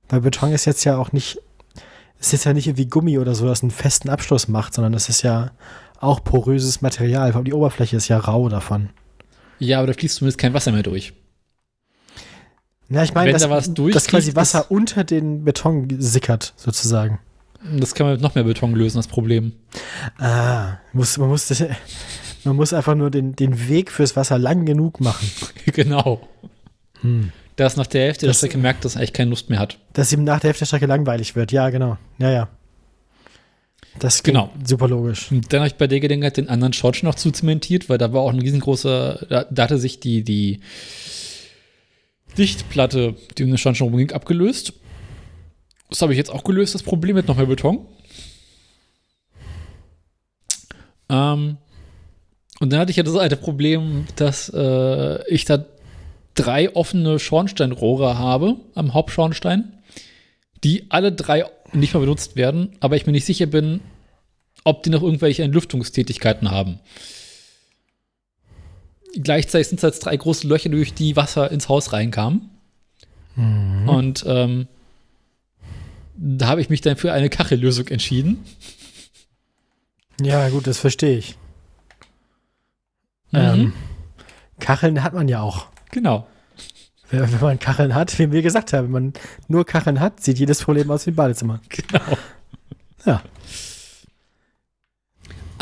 [0.08, 1.38] Weil Beton ist jetzt ja auch nicht,
[2.18, 5.10] ist jetzt ja nicht wie Gummi oder so, das einen festen Abschluss macht, sondern das
[5.10, 5.50] ist ja
[6.00, 7.32] auch poröses Material.
[7.32, 8.88] Vor allem Die Oberfläche ist ja rau davon.
[9.58, 11.12] Ja, aber da fließt zumindest kein Wasser mehr durch.
[12.88, 17.18] Ja, ich meine, dass, da was dass quasi Wasser das- unter den Beton sickert, sozusagen.
[17.78, 19.52] Das kann man mit noch mehr Beton lösen, das Problem.
[20.18, 21.62] Ah, muss, man, muss das,
[22.44, 25.30] man muss einfach nur den, den Weg fürs Wasser lang genug machen.
[25.66, 26.28] genau.
[27.02, 27.30] Hm.
[27.56, 29.58] Da es nach der Hälfte der Das- Strecke merkt, dass es eigentlich keine Lust mehr
[29.60, 29.78] hat.
[29.92, 31.52] Dass ihm nach der Hälfte der Strecke langweilig wird.
[31.52, 31.96] Ja, genau.
[32.18, 32.48] Ja, ja.
[33.98, 34.50] Das Genau.
[34.66, 35.30] super logisch.
[35.30, 38.22] Und dann habe ich bei der Gelegenheit den anderen Schornstein noch zuzementiert, weil da war
[38.22, 40.60] auch ein riesengroßer, da, da hatte sich die, die
[42.38, 44.74] Dichtplatte, die um den Schornstein rumging, abgelöst.
[45.90, 47.86] Das habe ich jetzt auch gelöst, das Problem mit noch mehr Beton.
[51.10, 51.58] Ähm,
[52.60, 55.64] und dann hatte ich ja das alte Problem, dass äh, ich da
[56.34, 59.78] drei offene Schornsteinrohre habe am Hauptschornstein,
[60.64, 63.80] die alle drei nicht mehr benutzt werden, aber ich mir nicht sicher bin,
[64.64, 66.78] ob die noch irgendwelche Entlüftungstätigkeiten haben.
[69.14, 72.50] Gleichzeitig sind es jetzt drei große Löcher, durch die Wasser ins Haus reinkam.
[73.36, 73.88] Mhm.
[73.88, 74.68] Und ähm,
[76.16, 78.44] da habe ich mich dann für eine Kachellösung entschieden.
[80.20, 81.36] Ja, gut, das verstehe ich.
[83.32, 83.38] Mhm.
[83.38, 83.72] Ähm,
[84.60, 85.66] Kacheln hat man ja auch.
[85.90, 86.26] Genau.
[87.10, 89.12] Wenn wenn man Kacheln hat, wie wir gesagt haben, wenn man
[89.48, 91.60] nur Kacheln hat, sieht jedes Problem aus wie ein Badezimmer.
[91.68, 92.18] Genau.
[93.04, 93.22] Ja.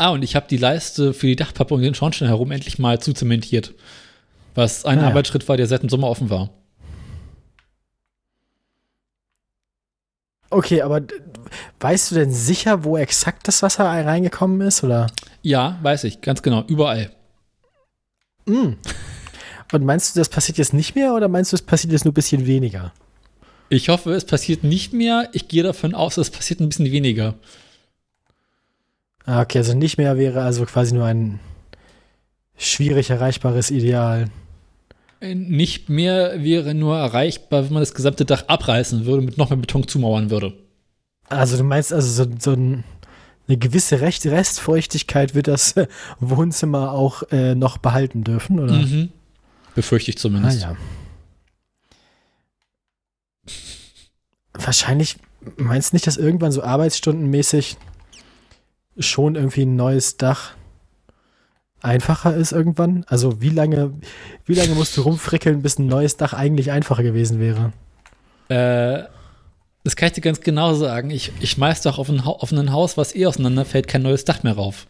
[0.01, 2.99] Ah, und ich habe die Leiste für die Dachpappe um den Schornstein herum endlich mal
[2.99, 3.75] zuzementiert.
[4.55, 5.07] Was ein Ah, ja.
[5.09, 6.49] Arbeitsschritt war, der seit dem Sommer offen war.
[10.49, 11.01] Okay, aber
[11.81, 14.83] weißt du denn sicher, wo exakt das Wasser reingekommen ist?
[14.83, 15.05] Oder?
[15.43, 17.11] Ja, weiß ich, ganz genau, überall.
[18.47, 18.73] Mm.
[19.71, 22.11] Und meinst du, das passiert jetzt nicht mehr oder meinst du, es passiert jetzt nur
[22.11, 22.91] ein bisschen weniger?
[23.69, 25.29] Ich hoffe, es passiert nicht mehr.
[25.33, 27.35] Ich gehe davon aus, es passiert ein bisschen weniger.
[29.25, 31.39] Ah, Okay, also nicht mehr wäre also quasi nur ein
[32.57, 34.29] schwierig erreichbares Ideal.
[35.19, 39.37] Äh, Nicht mehr wäre nur erreichbar, wenn man das gesamte Dach abreißen würde und mit
[39.37, 40.53] noch mehr Beton zumauern würde.
[41.29, 42.83] Also du meinst also so, so ein,
[43.47, 45.87] eine gewisse Recht Restfeuchtigkeit wird das äh,
[46.19, 48.73] Wohnzimmer auch äh, noch behalten dürfen, oder?
[48.73, 49.09] Mhm.
[49.75, 50.61] Befürchte ich Ah zumindest.
[50.61, 50.75] ja.
[54.53, 55.17] Wahrscheinlich
[55.57, 57.77] meinst du nicht, dass irgendwann so arbeitsstundenmäßig
[58.97, 60.55] schon irgendwie ein neues Dach
[61.81, 63.05] einfacher ist irgendwann?
[63.07, 63.93] Also wie lange,
[64.45, 67.73] wie lange musst du rumfrickeln, bis ein neues Dach eigentlich einfacher gewesen wäre?
[68.49, 69.07] Äh,
[69.83, 71.09] das kann ich dir ganz genau sagen.
[71.09, 74.43] Ich, ich schmeiß doch auf ein, auf ein Haus, was eh auseinanderfällt, kein neues Dach
[74.43, 74.87] mehr rauf.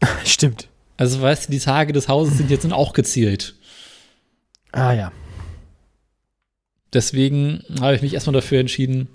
[0.24, 0.68] Stimmt.
[0.96, 3.54] Also weißt du, die Tage des Hauses sind jetzt auch gezielt.
[4.72, 5.12] Ah ja.
[6.92, 9.08] Deswegen habe ich mich erstmal dafür entschieden,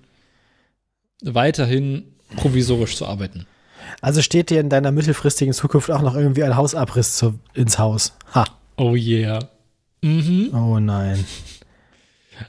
[1.22, 3.46] weiterhin provisorisch zu arbeiten.
[4.02, 8.14] Also steht dir in deiner mittelfristigen Zukunft auch noch irgendwie ein Hausabriss zu, ins Haus?
[8.34, 8.46] Ha.
[8.78, 9.40] Oh yeah.
[10.02, 10.50] Mhm.
[10.54, 11.26] Oh nein.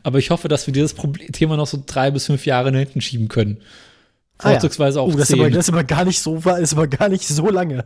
[0.02, 2.80] Aber ich hoffe, dass wir dieses Problem Thema noch so drei bis fünf Jahre nach
[2.80, 3.58] hinten schieben können.
[4.38, 4.50] Ah ja.
[4.54, 5.52] Vorzugsweise auch Oh, das, ist aber, zehn.
[5.54, 7.84] das ist aber gar nicht so ist aber gar nicht so lange.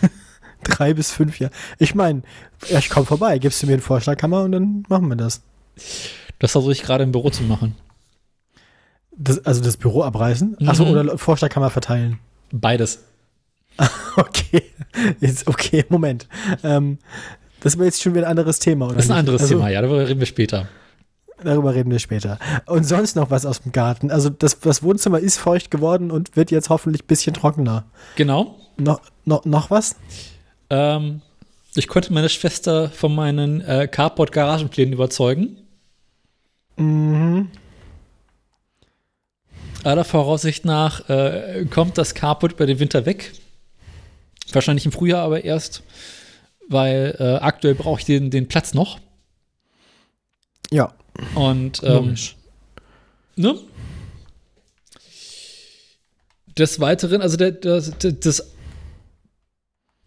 [0.64, 1.52] Drei bis fünf Jahre.
[1.78, 2.22] Ich meine,
[2.68, 5.42] ja, ich komme vorbei, gibst du mir einen Vorschlaghammer und dann machen wir das.
[6.40, 7.76] Das versuche ich gerade im Büro zu machen.
[9.16, 10.56] das also das Büro abreißen?
[10.66, 10.90] Achso, Mhm.
[10.90, 12.18] oder Vorschlaghammer verteilen.
[12.52, 13.04] Beides.
[14.16, 14.62] Okay.
[15.20, 16.26] Jetzt, okay, Moment.
[16.62, 16.96] Ähm,
[17.60, 18.94] das ist jetzt schon wieder ein anderes Thema, oder?
[18.94, 20.68] Das ist ein anderes also, Thema, ja, darüber reden wir später.
[21.42, 22.38] Darüber reden wir später.
[22.64, 24.10] Und sonst noch was aus dem Garten.
[24.10, 27.84] Also das, das Wohnzimmer ist feucht geworden und wird jetzt hoffentlich ein bisschen trockener.
[28.16, 28.56] Genau.
[28.78, 29.96] No, no, noch was?
[30.70, 31.20] Ähm,
[31.74, 35.58] ich konnte meine Schwester von meinen äh, Carport-Garagenplänen überzeugen.
[36.76, 37.48] Mhm.
[39.86, 43.32] Aller Voraussicht nach äh, kommt das Carport über den Winter weg.
[44.52, 45.82] Wahrscheinlich im Frühjahr aber erst,
[46.68, 48.98] weil äh, aktuell brauche ich den, den Platz noch.
[50.70, 50.92] Ja,
[51.34, 52.16] Und ähm,
[53.36, 53.58] ne?
[56.58, 58.50] Des Weiteren, also der, das, das,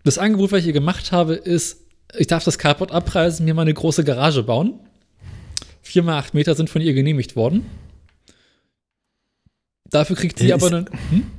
[0.04, 1.82] das Angebot, was ich ihr gemacht habe, ist,
[2.18, 4.80] ich darf das Carport abreißen, mir mal eine große Garage bauen.
[5.82, 7.66] Vier mal acht Meter sind von ihr genehmigt worden.
[9.90, 10.90] Dafür kriegt sie Äh, aber ist- einen.
[11.10, 11.32] Hm?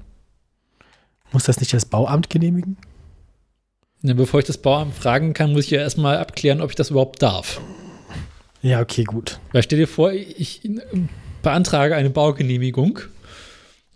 [1.32, 2.76] Muss das nicht das Bauamt genehmigen?
[4.02, 6.90] Ja, bevor ich das Bauamt fragen kann, muss ich ja erstmal abklären, ob ich das
[6.90, 7.60] überhaupt darf.
[8.62, 9.38] Ja, okay, gut.
[9.52, 10.68] Weil stell dir vor, ich
[11.42, 12.98] beantrage eine Baugenehmigung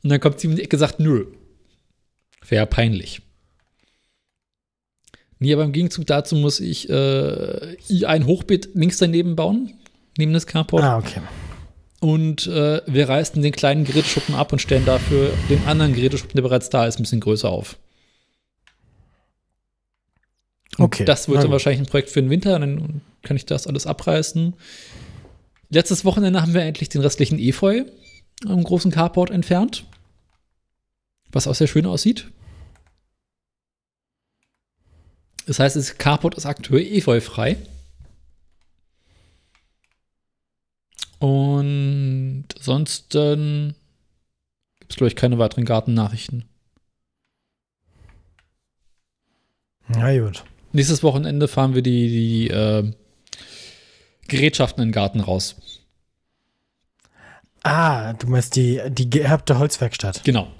[0.03, 1.27] und dann kommt sie um die Ecke und sagt, nö.
[2.49, 3.21] Wäre ja peinlich.
[5.38, 9.75] Nee, aber im Gegenzug dazu muss ich äh, ein Hochbeet links daneben bauen,
[10.17, 10.83] neben das Carport.
[10.85, 11.21] Ah, okay.
[12.05, 16.43] Und äh, wir reißen den kleinen Geräteschuppen ab und stellen dafür den anderen Geräteschuppen, der
[16.43, 17.79] bereits da ist, ein bisschen größer auf.
[20.77, 23.67] Und Okay, Das wird dann wahrscheinlich ein Projekt für den Winter, dann kann ich das
[23.67, 24.53] alles abreißen.
[25.71, 27.85] Letztes Wochenende haben wir endlich den restlichen Efeu
[28.47, 29.87] am großen Carport entfernt.
[31.33, 32.27] Was auch sehr schön aussieht.
[35.47, 37.57] Das heißt, das Carport ist aktuell efeufrei.
[41.24, 43.74] Und ansonsten
[44.78, 46.44] gibt es, glaube ich, keine weiteren Gartennachrichten.
[49.88, 50.44] Na gut.
[50.72, 52.92] Nächstes Wochenende fahren wir die, die äh,
[54.28, 55.56] Gerätschaften in den Garten raus.
[57.62, 60.24] Ah, du meinst die, die geerbte Holzwerkstatt.
[60.24, 60.52] Genau.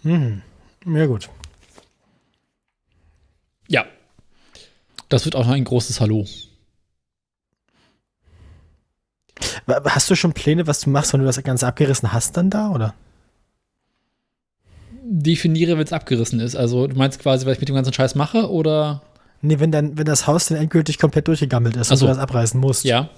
[0.00, 0.40] Hm.
[0.86, 1.28] Ja, gut.
[3.68, 3.84] Ja.
[5.10, 6.26] Das wird auch noch ein großes Hallo.
[9.66, 12.70] Hast du schon Pläne, was du machst, wenn du das Ganze abgerissen hast, dann da,
[12.70, 12.94] oder?
[15.02, 16.56] Definiere, wenn es abgerissen ist.
[16.56, 19.02] Also, du meinst quasi, was ich mit dem ganzen Scheiß mache oder?
[19.42, 22.18] Nee, wenn, dann, wenn das Haus dann endgültig komplett durchgegammelt ist Ach und du das
[22.18, 22.84] abreißen musst.
[22.84, 23.08] Ja.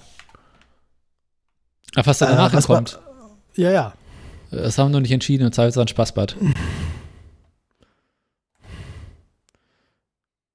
[1.95, 2.99] Aber was da Äh, danach was kommt.
[3.55, 3.93] Ja, ja.
[4.51, 6.35] Das haben wir noch nicht entschieden und ist ein Spaßbad.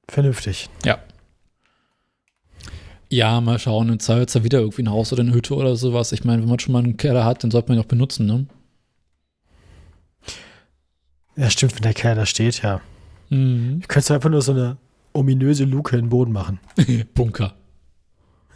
[0.09, 0.71] Vernünftig.
[0.85, 0.99] Ja.
[3.11, 3.89] Ja, mal schauen.
[3.89, 6.13] In Zeit ja wieder irgendwie ein Haus oder eine Hütte oder sowas.
[6.13, 8.27] Ich meine, wenn man schon mal einen Keller hat, dann sollte man ihn auch benutzen,
[8.27, 8.47] ne?
[11.37, 12.81] Ja, stimmt, wenn der Kerl da steht, ja.
[13.31, 13.81] Mhm.
[13.81, 14.77] Du könntest einfach nur so eine
[15.13, 16.59] ominöse Luke in den Boden machen.
[17.15, 17.55] Bunker.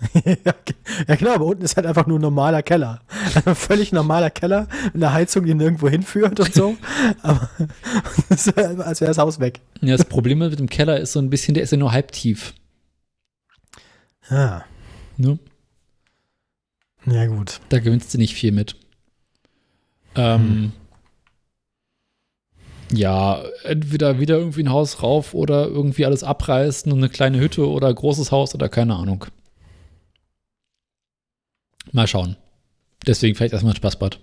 [0.24, 0.34] ja,
[0.64, 0.74] ge-
[1.06, 3.02] ja, genau, aber unten ist halt einfach nur ein normaler Keller.
[3.44, 6.76] Ein völlig normaler Keller, mit einer Heizung, die nirgendwo hinführt und so.
[7.22, 9.60] aber halt, als wäre das Haus weg.
[9.80, 12.52] Ja, das Problem mit dem Keller ist so ein bisschen, der ist ja nur halbtief.
[14.32, 14.64] Ja,
[15.18, 15.38] Ne?
[17.06, 17.60] ja gut.
[17.68, 18.76] Da gewinnst du nicht viel mit.
[20.14, 20.72] Ähm,
[22.94, 27.66] Ja, entweder wieder irgendwie ein Haus rauf oder irgendwie alles abreißen und eine kleine Hütte
[27.68, 29.24] oder ein großes Haus oder keine Ahnung.
[31.92, 32.36] Mal schauen.
[33.06, 34.20] Deswegen vielleicht erstmal ein Spaßbad.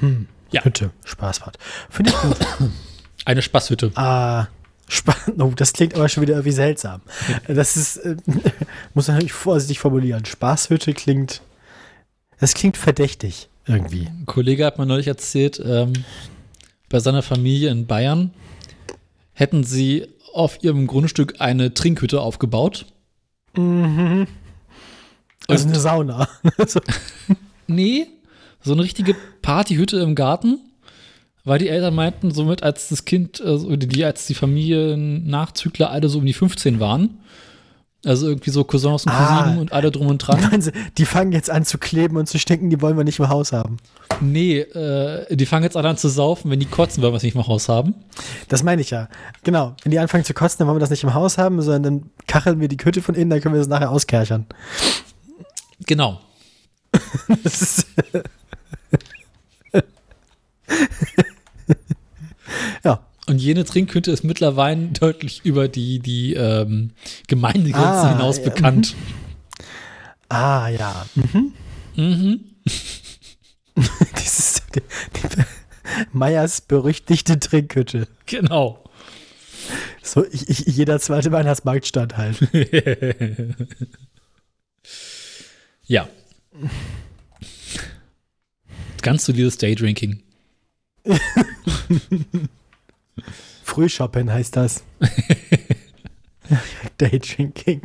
[0.00, 0.26] Hm.
[0.56, 0.64] Ja.
[0.64, 1.58] Hütte, Spaßbad.
[1.90, 2.36] Finde ich gut.
[3.24, 3.92] Eine Spaßhütte.
[3.94, 4.46] Ah,
[4.88, 5.22] spannend.
[5.42, 7.00] Oh, das klingt aber schon wieder irgendwie seltsam.
[7.48, 8.16] Das ist, äh,
[8.94, 10.24] muss man natürlich vorsichtig formulieren.
[10.24, 11.42] Spaßhütte klingt,
[12.40, 14.06] das klingt verdächtig irgendwie.
[14.06, 15.92] Ein Kollege hat mir neulich erzählt, ähm,
[16.88, 18.30] bei seiner Familie in Bayern
[19.32, 22.86] hätten sie auf ihrem Grundstück eine Trinkhütte aufgebaut.
[23.56, 24.26] Mhm.
[25.48, 26.28] Also Und- eine Sauna.
[27.68, 28.06] Nee,
[28.62, 30.58] so eine richtige Partyhütte im Garten,
[31.44, 36.18] weil die Eltern meinten, somit als das Kind, also die, als die Familiennachzügler alle so
[36.18, 37.20] um die 15 waren,
[38.04, 39.42] also irgendwie so Cousins und Ah.
[39.44, 40.60] Cousinen und alle drum und dran.
[40.60, 43.28] Sie, die fangen jetzt an zu kleben und zu stinken, die wollen wir nicht im
[43.28, 43.76] Haus haben.
[44.20, 47.22] Nee, äh, die fangen jetzt alle an zu saufen, wenn die kotzen, weil wir es
[47.22, 47.94] nicht im Haus haben.
[48.48, 49.08] Das meine ich ja.
[49.44, 49.76] Genau.
[49.84, 52.10] Wenn die anfangen zu kotzen, dann wollen wir das nicht im Haus haben, sondern dann
[52.26, 54.46] kacheln wir die Hütte von innen, dann können wir das nachher auskerchern.
[55.86, 56.20] Genau.
[57.44, 57.86] Das ist
[62.84, 63.04] ja.
[63.28, 66.92] Und jene Trinkhütte ist mittlerweile deutlich über die, die ähm,
[67.26, 68.94] Gemeindegrenzen Ah, hinaus ja, bekannt.
[70.28, 71.06] Ah, ja.
[71.16, 71.52] Mhm.
[71.96, 72.40] Mhm.
[74.20, 74.80] Dieses, die,
[75.28, 75.42] die,
[76.12, 78.08] Meyers berüchtigte Trinkhütte.
[78.26, 78.84] Genau.
[80.02, 82.38] So, ich, ich, jeder zweite Weihnachtsmarkt stand halt.
[85.86, 86.08] ja.
[89.02, 90.22] Ganz solides Daydrinking.
[93.64, 94.84] Frühshoppen heißt das.
[96.98, 97.82] Daydrinking.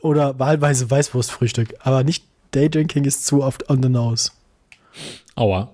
[0.00, 1.74] Oder wahlweise Weißwurstfrühstück.
[1.80, 4.30] Aber nicht Daydrinking ist zu oft on the nose.
[5.34, 5.70] Aua.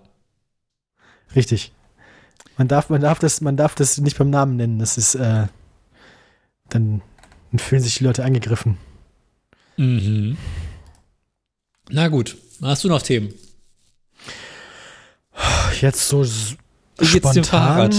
[1.35, 1.73] Richtig.
[2.57, 4.79] Man darf, man darf, das, man darf das nicht beim Namen nennen.
[4.79, 5.47] Das ist, äh,
[6.69, 7.03] dann,
[7.51, 8.79] dann fühlen sich die Leute angegriffen.
[9.77, 10.37] Mhm.
[11.89, 13.33] Na gut, hast du noch Themen?
[15.81, 17.95] Jetzt so Wie geht's dem Fahrrad?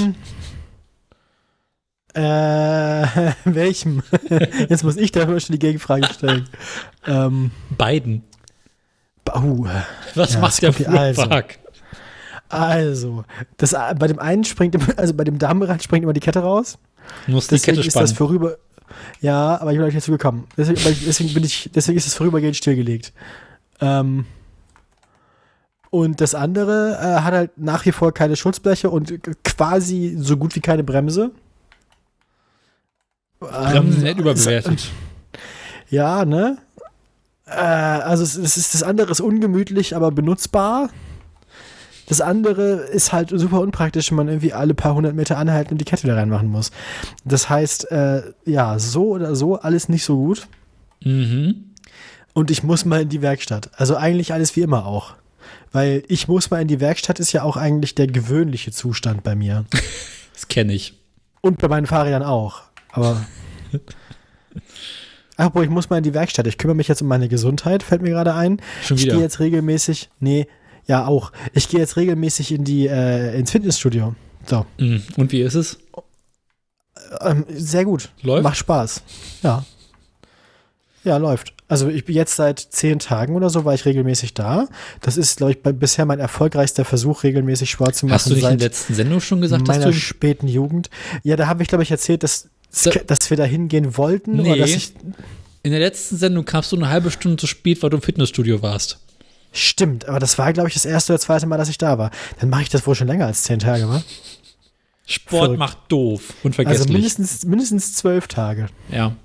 [2.13, 4.03] Äh, welchem?
[4.69, 6.49] Jetzt muss ich da schon die Gegenfrage stellen.
[7.07, 8.23] ähm, Beiden.
[9.33, 9.65] oh,
[10.15, 11.21] Was Ja, macht der die- also.
[11.21, 11.59] Fuhrpark?
[12.49, 13.23] also,
[13.57, 16.39] das, äh, bei dem einen springt, immer- also bei dem Damenrad springt immer die Kette
[16.39, 16.77] raus.
[17.25, 18.17] Du musst die Deswegen Kette ist das spannen.
[18.17, 18.57] vorüber.
[19.21, 20.47] Ja, aber ich bin noch nicht dazu gekommen.
[20.57, 23.13] Deswegen, deswegen, bin ich, deswegen ist es vorübergehend stillgelegt.
[23.79, 24.25] Ähm,
[25.91, 30.55] und das andere äh, hat halt nach wie vor keine Schutzbleche und quasi so gut
[30.55, 31.31] wie keine Bremse.
[33.39, 34.89] Bremsen sind Ähm, nicht überbewertet.
[35.89, 36.57] Ja, ne?
[37.45, 40.89] Äh, also es, es ist das andere ist ungemütlich, aber benutzbar.
[42.07, 45.77] Das andere ist halt super unpraktisch, wenn man irgendwie alle paar hundert Meter anhalten und
[45.77, 46.71] die Kette wieder reinmachen muss.
[47.25, 50.47] Das heißt, äh, ja, so oder so alles nicht so gut.
[51.03, 51.71] Mhm.
[52.33, 53.71] Und ich muss mal in die Werkstatt.
[53.75, 55.15] Also eigentlich alles wie immer auch.
[55.71, 59.35] Weil ich muss mal in die Werkstatt ist ja auch eigentlich der gewöhnliche Zustand bei
[59.35, 59.65] mir.
[60.33, 60.95] Das kenne ich.
[61.41, 62.63] Und bei meinen Fahrrädern auch.
[62.93, 63.23] Aber.
[65.37, 66.47] Apropos, ich muss mal in die Werkstatt.
[66.47, 68.59] Ich kümmere mich jetzt um meine Gesundheit, fällt mir gerade ein.
[68.83, 69.13] Schon Ich wieder.
[69.15, 70.09] gehe jetzt regelmäßig.
[70.19, 70.47] Nee,
[70.87, 71.31] ja auch.
[71.53, 74.15] Ich gehe jetzt regelmäßig in die, äh, ins Fitnessstudio.
[74.47, 74.65] So.
[74.77, 75.03] Mhm.
[75.17, 75.77] Und wie ist es?
[77.21, 78.09] Ähm, sehr gut.
[78.23, 78.43] Läuft?
[78.43, 79.03] Macht Spaß.
[79.43, 79.65] Ja.
[81.03, 81.53] Ja, läuft.
[81.71, 84.67] Also ich bin jetzt seit zehn Tagen oder so, war ich regelmäßig da.
[84.99, 88.15] Das ist, glaube ich, bei, bisher mein erfolgreichster Versuch, regelmäßig Sport zu machen.
[88.15, 89.93] Hast du nicht in der letzten Sendung schon gesagt, dass meiner du.
[89.93, 90.89] späten Jugend.
[91.23, 92.49] Ja, da habe ich, glaube ich, erzählt, dass,
[92.83, 94.33] Da- dass wir da hingehen wollten.
[94.37, 94.49] Nee.
[94.51, 94.93] Oder dass ich,
[95.63, 98.61] In der letzten Sendung kamst du eine halbe Stunde zu spät, weil du im Fitnessstudio
[98.61, 98.99] warst.
[99.53, 102.11] stimmt, aber das war, glaube ich, das erste oder zweite Mal, dass ich da war.
[102.39, 104.01] Dann mache ich das wohl schon länger als zehn Tage, wa?
[105.05, 105.59] Sport Verrückt.
[105.59, 106.91] macht doof und Also vergesslich.
[106.93, 108.67] mindestens, mindestens zwölf Tage.
[108.89, 109.15] ja.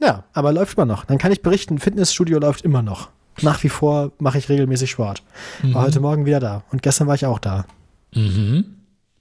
[0.00, 1.04] Ja, aber läuft immer noch.
[1.04, 3.08] Dann kann ich berichten, Fitnessstudio läuft immer noch.
[3.42, 5.22] Nach wie vor mache ich regelmäßig Sport.
[5.62, 6.62] War heute Morgen wieder da.
[6.70, 7.66] Und gestern war ich auch da.
[8.14, 8.76] Mhm.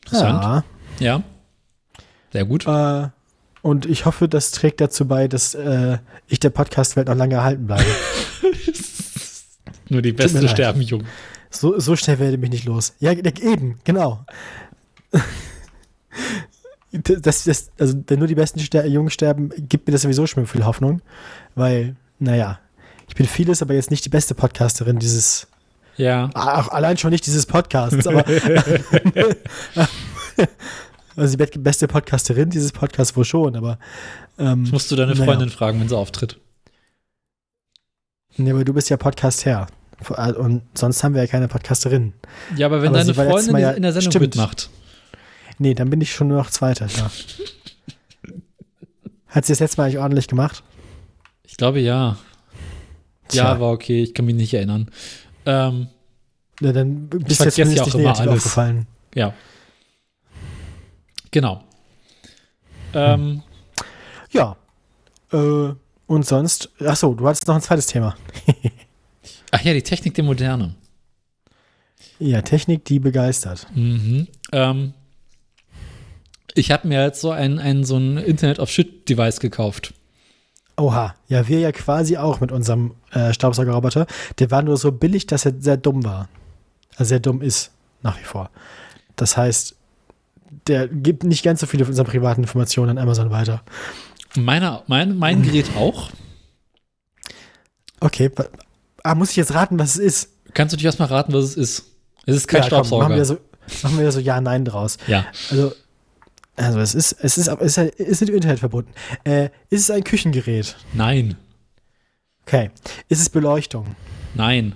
[0.06, 0.44] Interessant.
[0.44, 0.64] Ja.
[1.00, 1.24] Ja.
[2.32, 2.66] Sehr gut.
[2.68, 3.10] Äh,
[3.62, 5.98] und ich hoffe, das trägt dazu bei, dass äh,
[6.28, 7.86] ich der Podcast-Welt noch lange erhalten bleibe.
[9.90, 10.52] Nur die Beste leid.
[10.52, 11.04] sterben jung.
[11.50, 12.94] So, so schnell werde ich mich nicht los.
[13.00, 14.26] Ja, eben, genau.
[17.04, 20.66] Das, das, also, nur die besten Ster Jungen sterben, gibt mir das sowieso schon viel
[20.66, 21.02] Hoffnung.
[21.56, 22.60] Weil, naja,
[23.08, 25.48] ich bin vieles, aber jetzt nicht die beste Podcasterin dieses,
[25.98, 26.30] Ja.
[26.34, 28.26] auch allein schon nicht dieses Podcasts, aber
[31.16, 33.80] also die be- beste Podcasterin dieses Podcasts wohl schon, aber
[34.38, 35.26] ähm, Das musst du deine Naja.
[35.26, 36.39] Freundin fragen, wenn sie auftritt.
[38.38, 39.68] nee, aber du bist ja Podcast-Herr.
[40.38, 42.12] Und sonst haben wir ja keine Podcasterin.
[42.58, 44.36] Ja, aber wenn Aber deine Freundin ja- in der Sendung stimmt.
[44.36, 44.70] mitmacht.
[45.58, 46.88] Nee, dann bin ich schon nur noch Zweiter.
[46.88, 47.10] Ja.
[49.28, 50.64] Hat sie das letzte Mal eigentlich ordentlich gemacht?
[51.43, 52.18] Ich glaube ja.
[53.28, 53.53] Tja.
[53.53, 54.89] Ja, war okay, ich kann mich nicht erinnern.
[55.45, 55.88] Ähm,
[56.62, 58.34] Ja, dann bist du jetzt ja auch nicht immer alles.
[58.38, 58.88] aufgefallen.
[59.14, 59.34] ja.
[61.32, 61.64] Genau.
[62.93, 63.41] Ähm,
[64.32, 64.56] Ja.
[65.34, 65.74] Äh,
[66.08, 68.16] und sonst, achso, du hattest noch ein zweites Thema.
[69.51, 70.76] Ach ja, die Technik der Moderne.
[72.20, 73.68] Ja, Technik, die begeistert.
[73.76, 74.28] Mhm.
[74.53, 74.93] Ähm,
[76.56, 79.93] ich habe mir jetzt so ein, ein so ein Internet of Shit Device gekauft.
[80.78, 84.08] Oha, ja, wir ja quasi auch mit unserem äh, Staubsaugerroboter.
[84.39, 86.28] Der war nur so billig, dass er sehr dumm war.
[86.97, 88.49] Also sehr dumm ist, nach wie vor.
[89.16, 89.76] Das heißt,
[90.68, 93.64] der gibt nicht ganz so viele von unseren privaten Informationen an Amazon weiter.
[94.36, 96.10] Meiner, mein, mein Gerät auch.
[98.01, 98.30] Okay,
[99.03, 100.30] ah, muss ich jetzt raten, was es ist?
[100.53, 101.86] Kannst du dich erstmal raten, was es ist?
[102.26, 103.03] Es ist kein Ja, komm, Staubsauger.
[103.03, 103.38] machen wir so,
[103.84, 104.97] machen wir so Ja-Nein draus.
[105.08, 105.26] ja.
[105.49, 105.74] Also,
[106.56, 108.91] also es ist, es ist, es ist, ist mit dem Internet verbunden.
[109.24, 110.76] Äh, ist es ein Küchengerät?
[110.93, 111.36] Nein.
[112.43, 112.72] Okay.
[113.10, 113.95] Ist es Beleuchtung?
[114.36, 114.76] Nein.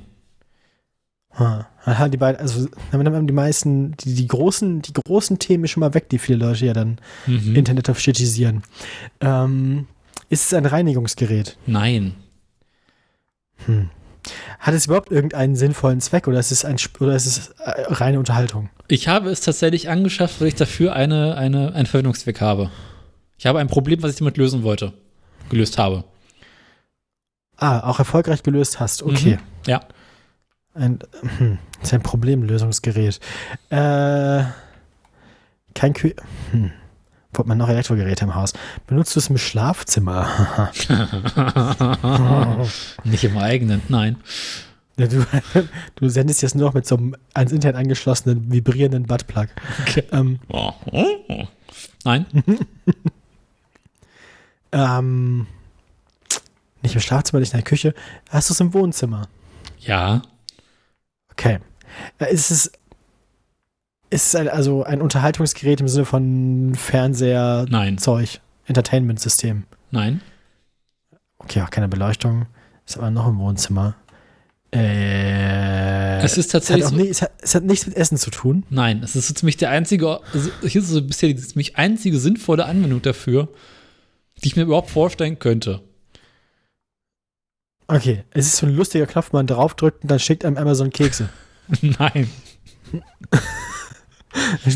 [1.32, 1.66] Hm.
[1.86, 5.68] Dann haben die beiden, also dann haben die meisten, die, die großen, die großen Themen
[5.68, 7.56] schon mal weg, die viele Leute ja dann Mhm.
[7.56, 8.06] Internet auf.
[9.22, 9.88] Ähm,
[10.30, 11.58] ist es ein Reinigungsgerät?
[11.66, 12.16] Nein.
[14.60, 18.20] Hat es überhaupt irgendeinen sinnvollen Zweck oder ist es ein oder ist es äh, reine
[18.20, 18.70] Unterhaltung?
[18.88, 22.70] Ich habe es tatsächlich angeschafft, weil ich dafür eine, eine, einen Verwendungszweck habe.
[23.38, 24.94] Ich habe ein Problem, was ich damit lösen wollte.
[25.50, 26.04] Gelöst habe.
[27.56, 29.04] Ah, auch erfolgreich gelöst hast.
[29.04, 29.36] Okay.
[29.36, 29.40] Mhm.
[29.68, 29.82] Ja.
[30.74, 31.00] Ein,
[31.38, 33.20] hm, das ist ein Problemlösungsgerät.
[33.70, 34.44] Äh,
[35.74, 36.14] kein Kü
[36.52, 36.72] hm.
[37.34, 38.54] Wo hat man noch Elektrogeräte im Haus?
[38.88, 40.72] Benutzt du es im Schlafzimmer?
[43.04, 44.18] Nicht im eigenen, nein.
[44.98, 45.26] Du,
[45.96, 49.48] du sendest jetzt nur noch mit so einem ans Internet angeschlossenen, vibrierenden Buttplug.
[49.82, 50.04] Okay.
[50.12, 50.40] Ähm,
[52.04, 52.26] Nein.
[54.72, 55.48] ähm,
[56.82, 57.94] nicht im Schlafzimmer, nicht in der Küche.
[58.30, 59.28] Hast du es im Wohnzimmer?
[59.80, 60.22] Ja.
[61.32, 61.60] Okay.
[62.20, 62.72] Äh, Ist es,
[64.10, 67.98] ist es ein, also ein Unterhaltungsgerät im Sinne von Fernseher, Nein.
[67.98, 69.64] Zeug, Entertainment-System?
[69.92, 70.22] Nein.
[71.40, 72.48] Okay, auch keine Beleuchtung.
[72.86, 73.96] Ist aber noch im Wohnzimmer.
[74.72, 76.86] Äh, Es ist es hat, tatsächlich.
[76.86, 78.66] auch so- nie, es, hat, es hat nichts mit Essen zu tun.
[78.70, 82.20] Nein, es ist so ziemlich der einzige, also hier ist so bisher die ziemlich einzige
[82.20, 83.48] sinnvolle Anwendung dafür,
[84.44, 85.82] die ich mir überhaupt vorstellen könnte.
[87.88, 91.30] Okay, es ist so ein lustiger Knopf, man draufdrückt und dann schickt einem Amazon Kekse.
[91.82, 92.30] Nein.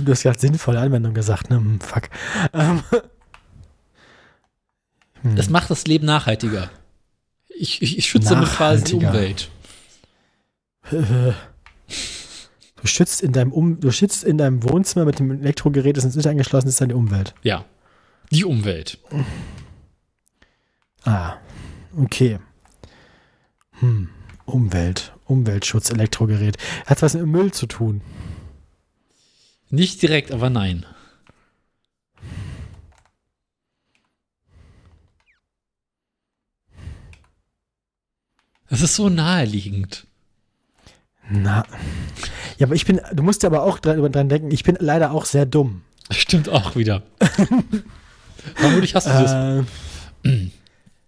[0.02, 1.58] Du hast gerade sinnvolle Anwendung gesagt, ne?
[1.58, 2.10] Hm, Fuck.
[2.54, 2.84] Ähm.
[5.22, 5.38] Hm.
[5.38, 6.70] Es macht das Leben nachhaltiger.
[7.48, 8.96] Ich, ich, ich schütze damit quasi die.
[8.96, 9.50] Umwelt.
[12.84, 16.18] Du schützt in deinem um du schützt in deinem Wohnzimmer mit dem Elektrogerät, das ins
[16.18, 17.34] Internet angeschlossen ist, deine Umwelt.
[17.42, 17.64] Ja.
[18.30, 19.00] Die Umwelt.
[21.06, 21.36] Ah,
[21.98, 22.40] okay.
[23.80, 24.10] Hm.
[24.46, 26.58] Umwelt, Umweltschutz, Elektrogerät.
[26.86, 28.02] Hat was mit Müll zu tun?
[29.74, 30.86] Nicht direkt, aber nein.
[38.70, 40.06] Das ist so naheliegend.
[41.28, 41.66] Na.
[42.60, 45.12] Ja, aber ich bin, du musst ja aber auch dran, dran denken, ich bin leider
[45.12, 45.82] auch sehr dumm.
[46.12, 47.02] Stimmt auch wieder.
[48.56, 49.66] Vermutlich hast du das.
[50.24, 50.52] Äh,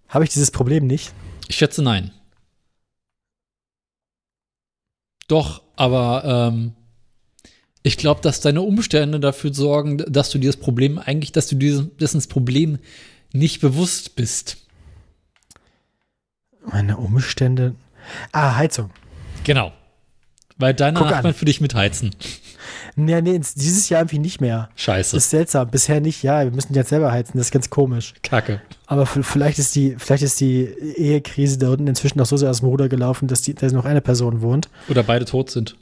[0.10, 1.14] Habe ich dieses Problem nicht?
[1.48, 2.10] Ich schätze nein.
[5.28, 6.74] Doch, aber ähm,
[7.86, 11.96] ich glaube, dass deine Umstände dafür sorgen, dass du dieses Problem eigentlich, dass du diesem,
[11.98, 12.80] dessen Problem
[13.32, 14.58] nicht bewusst bist.
[16.66, 17.76] Meine Umstände.
[18.32, 18.90] Ah, Heizung.
[19.44, 19.72] Genau.
[20.58, 21.14] Weil deine Guck an.
[21.14, 22.16] Nachbarn für dich mitheizen.
[22.96, 24.70] Nee, nee, dieses Jahr irgendwie nicht mehr.
[24.76, 25.16] Scheiße.
[25.16, 25.70] Das ist seltsam.
[25.70, 26.44] Bisher nicht, ja.
[26.44, 27.38] Wir müssen jetzt selber heizen.
[27.38, 28.16] Das ist ganz komisch.
[28.24, 28.64] Kacke.
[28.88, 30.64] Aber vielleicht ist die, vielleicht ist die
[30.96, 33.86] Ehekrise da unten inzwischen noch so sehr aus dem Ruder gelaufen, dass, die, dass noch
[33.86, 34.70] eine Person wohnt.
[34.90, 35.76] Oder beide tot sind.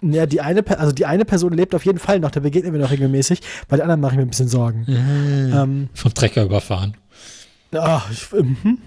[0.00, 2.80] Ja, die eine, also die eine Person lebt auf jeden Fall noch, da begegnen wir
[2.80, 3.40] noch regelmäßig.
[3.68, 4.84] Bei der anderen mache ich mir ein bisschen Sorgen.
[4.86, 5.52] Mhm.
[5.54, 6.96] Ähm, Vom Trecker überfahren.
[7.76, 8.78] ach, mhm.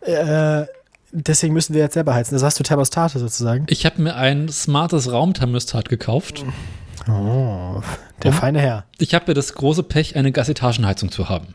[0.00, 0.64] äh,
[1.12, 2.34] deswegen müssen wir jetzt selber heizen.
[2.34, 3.66] Das hast du Thermostate sozusagen.
[3.68, 6.44] Ich habe mir ein smartes Raumthermostat gekauft.
[7.08, 7.80] Oh,
[8.22, 8.36] der Und?
[8.36, 8.86] feine Herr.
[8.98, 11.54] Ich habe ja das große Pech, eine Gasetagenheizung zu haben.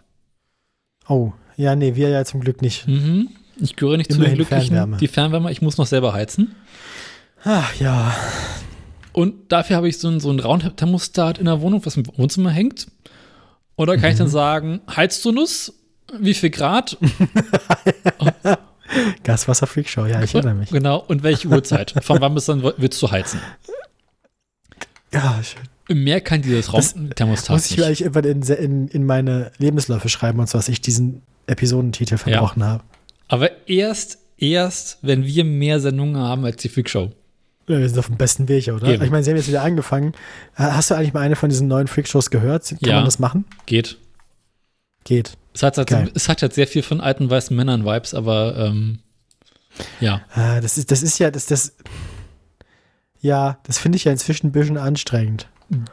[1.09, 2.87] Oh, ja, nee, wir ja zum Glück nicht.
[2.87, 3.29] Mhm.
[3.59, 4.67] Ich gehöre nicht zu den Immerhin Glücklichen.
[4.67, 4.97] Fernwärme.
[4.97, 6.55] Die Fernwärme, ich muss noch selber heizen.
[7.49, 8.13] Ach ja.
[9.13, 12.51] Und dafür habe ich so ein, so ein Raumthermostat in der Wohnung, was im Wohnzimmer
[12.51, 12.87] hängt.
[13.77, 15.73] Da kann ich dann sagen, heizt du Nuss?
[16.19, 16.97] Wie viel Grad?
[19.23, 20.71] Gaswasser Freakshow, ja, ich erinnere mich.
[20.71, 20.97] Genau.
[20.99, 21.93] Und welche Uhrzeit?
[22.01, 23.39] Von wann bis dann willst du heizen?
[25.13, 26.03] Ja, schön.
[26.03, 30.09] Mehr kann dieses Das Raumthermostat Muss ich mir eigentlich irgendwann in, in, in meine Lebensläufe
[30.09, 32.83] schreiben und so, dass ich diesen Episodentitel verbrochen habe.
[33.29, 37.13] Aber erst, erst, wenn wir mehr Sendungen haben als die Freakshow.
[37.67, 38.87] Wir sind auf dem besten Weg, oder?
[38.87, 39.03] Eben.
[39.03, 40.13] Ich meine, sie haben jetzt wieder angefangen.
[40.55, 42.67] Hast du eigentlich mal eine von diesen neuen Freakshows gehört?
[42.69, 42.95] Kann Ja.
[42.95, 43.45] man das machen?
[43.65, 43.97] Geht.
[45.03, 45.37] Geht.
[45.53, 48.99] Es hat, halt, es hat halt sehr viel von alten weißen Männern-Vibes, aber ähm,
[49.99, 50.21] ja.
[50.33, 51.75] Ah, das, ist, das ist ja, das, das,
[53.19, 55.47] ja, das finde ich ja inzwischen ein bisschen anstrengend.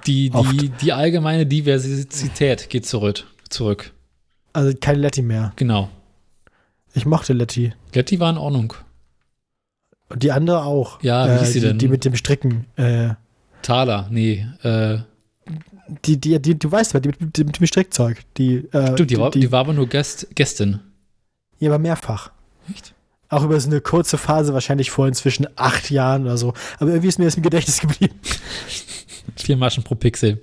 [0.07, 0.61] Die, Oft.
[0.61, 3.25] die, die allgemeine Diversität geht zurück.
[3.49, 3.93] zurück.
[4.53, 5.53] Also kein Letty mehr.
[5.57, 5.89] Genau.
[6.93, 7.72] Ich mochte Letty.
[7.93, 8.75] Letty war in Ordnung.
[10.14, 11.02] Und die andere auch.
[11.02, 11.78] Ja, wie äh, hieß sie die, denn?
[11.78, 12.66] Die mit dem Stricken.
[12.76, 13.10] Äh,
[13.62, 14.46] Thaler, nee.
[14.62, 14.98] Äh,
[16.04, 18.20] die, die, die, du weißt, die mit, mit, dem Strickzeug.
[18.36, 20.80] Die, äh, stimmt, die war, die, die war aber nur Gäst, Gästin.
[21.58, 22.30] Ja, aber mehrfach.
[22.72, 22.94] Echt?
[23.28, 26.54] Auch über so eine kurze Phase, wahrscheinlich vor inzwischen acht Jahren oder so.
[26.78, 28.14] Aber irgendwie ist mir das im Gedächtnis geblieben.
[29.36, 30.40] Vier Maschen pro Pixel.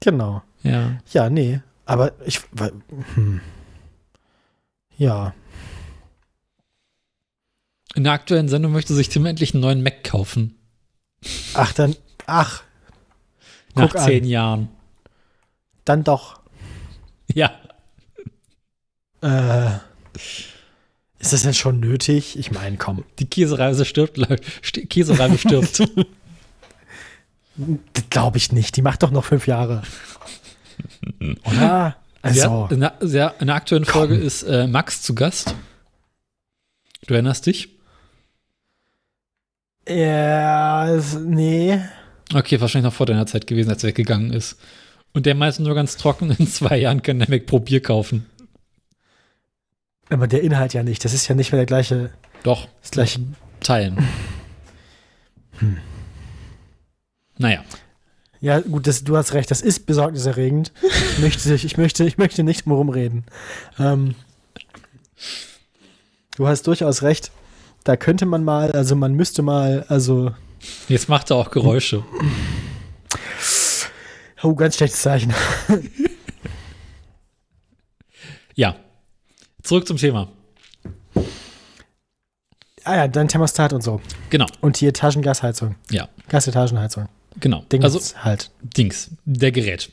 [0.00, 0.42] Genau.
[0.62, 0.92] Ja.
[1.12, 1.60] Ja, nee.
[1.86, 2.40] Aber ich.
[2.52, 2.72] weil-
[3.14, 3.40] Hm.
[4.96, 5.34] Ja.
[7.94, 10.56] In der aktuellen Sendung möchte sich Tim endlich einen neuen Mac kaufen.
[11.54, 11.94] Ach, dann.
[12.26, 12.62] Ach,
[13.74, 14.06] Nach Guck an.
[14.06, 14.68] zehn Jahren.
[15.84, 16.40] dann doch.
[17.32, 17.50] Ja.
[19.22, 19.70] Äh,
[21.18, 22.38] ist das denn schon nötig?
[22.38, 23.02] Ich meine, komm.
[23.18, 24.18] Die Käsereise stirbt.
[24.18, 25.82] st- Käsereibe stirbt.
[28.10, 28.76] Glaube ich nicht.
[28.76, 29.82] Die macht doch noch fünf Jahre.
[31.46, 31.96] Oder?
[32.20, 32.40] Also.
[32.40, 35.54] Ja, in, der, in der aktuellen Folge ist äh, Max zu Gast.
[37.06, 37.70] Du erinnerst dich?
[39.88, 41.78] Ja, es- nee.
[42.34, 44.56] Okay, wahrscheinlich noch vor deiner Zeit gewesen, als er weggegangen ist.
[45.12, 48.26] Und der meinte nur ganz trocken, in zwei Jahren kann der Mac pro Bier kaufen.
[50.10, 51.04] Aber der Inhalt ja nicht.
[51.04, 52.10] Das ist ja nicht mehr der gleiche.
[52.42, 53.20] Doch, Das gleiche.
[53.60, 54.06] teilen.
[55.58, 55.78] Hm.
[57.38, 57.64] Naja,
[58.40, 59.50] Ja, gut, das, du hast recht.
[59.50, 60.72] Das ist besorgniserregend.
[60.82, 63.24] Ich möchte, ich möchte, ich möchte nicht drum reden.
[63.78, 64.14] Ähm,
[66.36, 67.30] du hast durchaus recht.
[67.84, 70.32] Da könnte man mal, also man müsste mal, also,
[70.88, 72.02] jetzt macht er auch Geräusche.
[74.42, 75.32] oh, ganz schlechtes Zeichen.
[78.56, 78.76] Ja,
[79.64, 80.28] zurück zum Thema.
[82.84, 84.00] Ah ja, dein Thermostat und so.
[84.30, 85.74] Genau, Und die Etagengasheizung.
[85.90, 87.08] ja, Gasetagenheizung.
[87.40, 87.64] genau.
[87.72, 88.52] Ding also, halt.
[88.62, 89.90] Dings, der Gerät.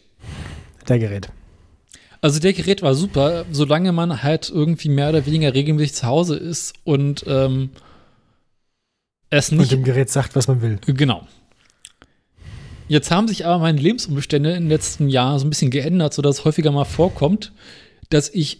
[0.88, 1.30] Der Gerät.
[2.22, 6.36] Also der Gerät war super, solange man halt irgendwie mehr oder weniger regelmäßig zu Hause
[6.36, 7.72] ist und ähm,
[9.32, 10.80] es Und nicht dem Gerät sagt, was man will.
[10.86, 11.28] Genau.
[12.88, 16.46] Jetzt haben sich aber meine Lebensumstände im letzten Jahr so ein bisschen geändert, sodass es
[16.46, 17.54] häufiger mal vorkommt,
[18.10, 18.60] dass ich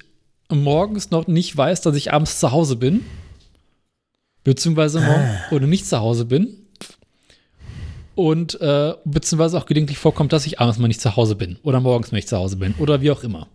[0.50, 3.06] morgens noch nicht weiß, dass ich abends zu Hause bin.
[4.44, 6.61] Beziehungsweise morgen oder nicht zu Hause bin.
[8.16, 11.58] Und äh, beziehungsweise auch gelegentlich vorkommt, dass ich abends mal nicht zu Hause bin.
[11.64, 12.74] Oder morgens nicht zu Hause bin.
[12.78, 13.48] Oder wie auch immer.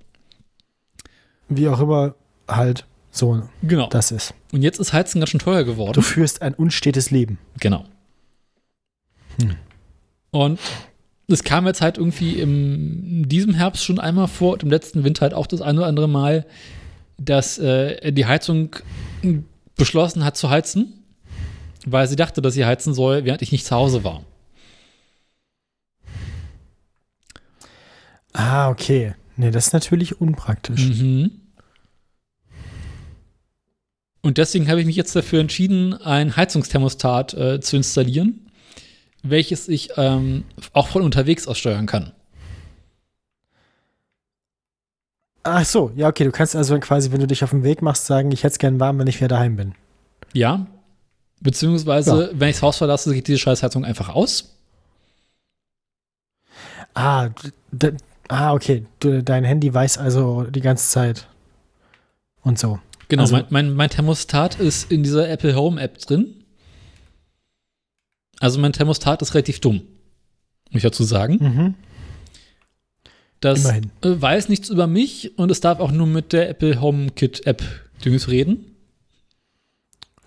[1.49, 2.15] Wie auch immer
[2.49, 3.89] halt so Genau.
[3.89, 4.35] das ist.
[4.53, 6.03] Und jetzt ist Heizen ganz schön teuer Du geworden.
[6.03, 7.39] führst ein unstetes Leben.
[7.61, 7.85] Genau.
[9.41, 9.57] Hm.
[10.31, 10.61] Und
[11.29, 15.05] es kam jetzt halt irgendwie im, in diesem Herbst schon einmal vor und im letzten
[15.05, 16.47] Winter halt auch das eine oder andere Mal,
[17.19, 18.77] dass äh, die Heizung
[19.77, 20.93] beschlossen hat zu heizen,
[21.87, 24.23] weil sie dachte, dass sie heizen soll, während ich nicht zu Hause war.
[28.37, 29.15] Ah, okay.
[29.37, 30.85] Nee, das ist natürlich unpraktisch.
[30.85, 31.31] Mhm.
[34.21, 38.51] Und deswegen habe ich mich jetzt dafür entschieden, ein Heizungsthermostat äh, zu installieren,
[39.23, 42.13] welches ich ähm, auch von unterwegs aus steuern kann.
[45.45, 46.25] Ach so, ja, okay.
[46.25, 48.59] Du kannst also quasi, wenn du dich auf den Weg machst, sagen, ich hätte es
[48.59, 49.75] gern warm, wenn ich wieder daheim bin.
[50.33, 50.67] Ja.
[51.41, 54.57] Beziehungsweise, wenn ich das Haus verlasse, geht diese Scheißheizung einfach aus.
[56.95, 57.29] Ah,
[58.29, 58.87] ah okay.
[59.01, 61.29] Du, dein Handy weiß also die ganze Zeit.
[62.43, 62.79] Und so.
[63.09, 66.45] Genau, Also- mein, mein, mein Thermostat ist in dieser Apple Home App drin.
[68.41, 69.77] Also mein Thermostat ist relativ dumm,
[70.71, 71.39] muss ich dazu sagen.
[71.41, 71.75] Mhm.
[73.41, 73.91] Das Immerhin.
[74.03, 77.63] äh, weiß nichts über mich und es darf auch nur mit der Apple HomeKit App
[78.05, 78.77] Dünges reden.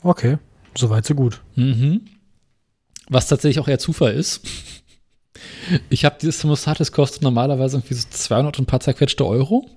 [0.01, 0.37] Okay.
[0.75, 1.41] Soweit, so gut.
[1.55, 2.01] Mhm.
[3.09, 4.41] Was tatsächlich auch eher Zufall ist.
[5.89, 9.67] Ich habe dieses Thermostat, das kostet normalerweise irgendwie so 200 und ein paar zerquetschte Euro.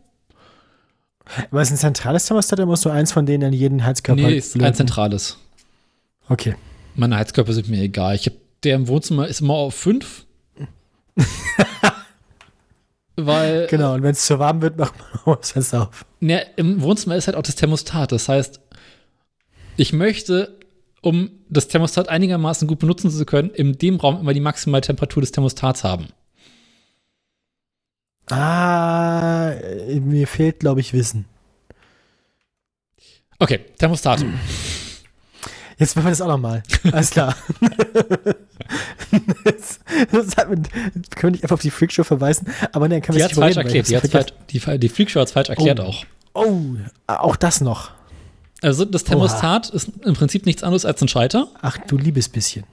[1.50, 4.36] Aber ist ein zentrales Thermostat, da musst du eins von denen in jeden Heizkörper nee,
[4.38, 4.74] ist ein löten?
[4.74, 5.38] zentrales.
[6.28, 6.56] Okay.
[6.94, 8.14] Meine Heizkörper sind mir egal.
[8.16, 8.34] Ich hab,
[8.64, 10.26] der im Wohnzimmer ist immer auf 5.
[13.16, 14.94] Weil Genau, und wenn es zu warm wird, macht
[15.26, 16.04] man das Fenster auf.
[16.20, 18.10] ne, im Wohnzimmer ist halt auch das Thermostat.
[18.12, 18.60] Das heißt,
[19.76, 20.58] ich möchte,
[21.02, 25.20] um das Thermostat einigermaßen gut benutzen zu können, in dem Raum immer die maximale Temperatur
[25.20, 26.06] des Thermostats haben.
[28.30, 29.52] Ah,
[30.00, 31.26] mir fehlt, glaube ich, Wissen.
[33.38, 34.24] Okay, Thermostat.
[35.78, 36.62] Jetzt machen wir das auch nochmal.
[36.92, 37.34] Alles klar.
[39.44, 39.80] das,
[40.12, 40.62] das hat können
[41.20, 42.46] wir nicht einfach auf die Freakshow verweisen?
[42.70, 44.32] Aber ne, können wir hat nicht falsch erklärt.
[44.50, 45.84] Die, die, die Freakshow hat es falsch erklärt Oh.
[45.84, 46.04] auch.
[46.34, 46.76] Oh,
[47.08, 47.90] auch das noch.
[48.62, 51.48] Also das Thermostat ist im Prinzip nichts anderes als ein Schalter.
[51.60, 52.64] Ach du liebes bisschen.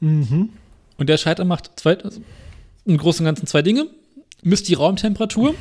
[0.00, 0.50] Mhm.
[0.96, 2.20] Und der Schalter macht zwei, also
[2.84, 3.86] im Großen und Ganzen zwei Dinge.
[4.42, 5.54] Misst die Raumtemperatur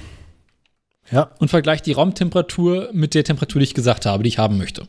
[1.11, 1.31] Ja.
[1.39, 4.87] und vergleicht die Raumtemperatur mit der Temperatur, die ich gesagt habe, die ich haben möchte.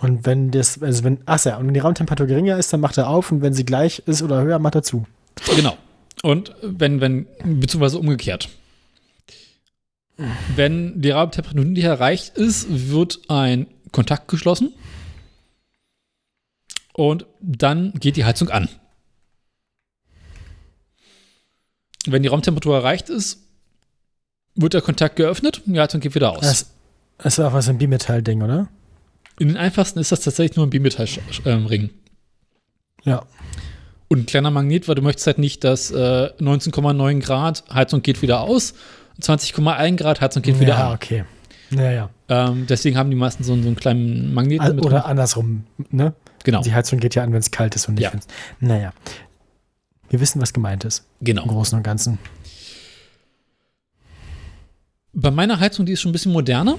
[0.00, 2.96] Und wenn das, also wenn, ach ja, und wenn die Raumtemperatur geringer ist, dann macht
[2.98, 5.06] er auf und wenn sie gleich ist oder höher, macht er zu.
[5.56, 5.76] Genau.
[6.22, 7.26] Und wenn, wenn,
[7.60, 8.48] beziehungsweise umgekehrt.
[10.56, 14.74] Wenn die Raumtemperatur nicht erreicht ist, wird ein Kontakt geschlossen.
[16.92, 18.68] Und dann geht die Heizung an.
[22.06, 23.44] Wenn die Raumtemperatur erreicht ist,
[24.56, 26.40] wird der Kontakt geöffnet und die Heizung geht wieder aus.
[26.40, 26.70] Das,
[27.18, 28.68] das war auch was ein Bimetall-Ding, oder?
[29.38, 31.90] In den einfachsten ist das tatsächlich nur ein Bimetallring.
[33.04, 33.24] Ja.
[34.08, 38.22] Und ein kleiner Magnet, weil du möchtest halt nicht, dass äh, 19,9 Grad Heizung geht
[38.22, 38.74] wieder aus,
[39.20, 40.94] 20,1 Grad Heizung geht wieder ja, an.
[40.94, 41.24] okay.
[41.70, 42.10] Naja.
[42.28, 45.10] Ähm, deswegen haben die meisten so, so einen kleinen Magneten Al- mit Oder drin.
[45.10, 46.14] andersrum, ne?
[46.44, 48.12] Genau, Die Heizung geht ja an, wenn es kalt ist und nicht, Ja.
[48.12, 48.26] wenn's.
[48.60, 48.92] Naja.
[50.08, 51.04] Wir wissen, was gemeint ist.
[51.20, 51.46] Im genau.
[51.46, 52.18] Großen und Ganzen.
[55.12, 56.78] Bei meiner Heizung, die ist schon ein bisschen moderner.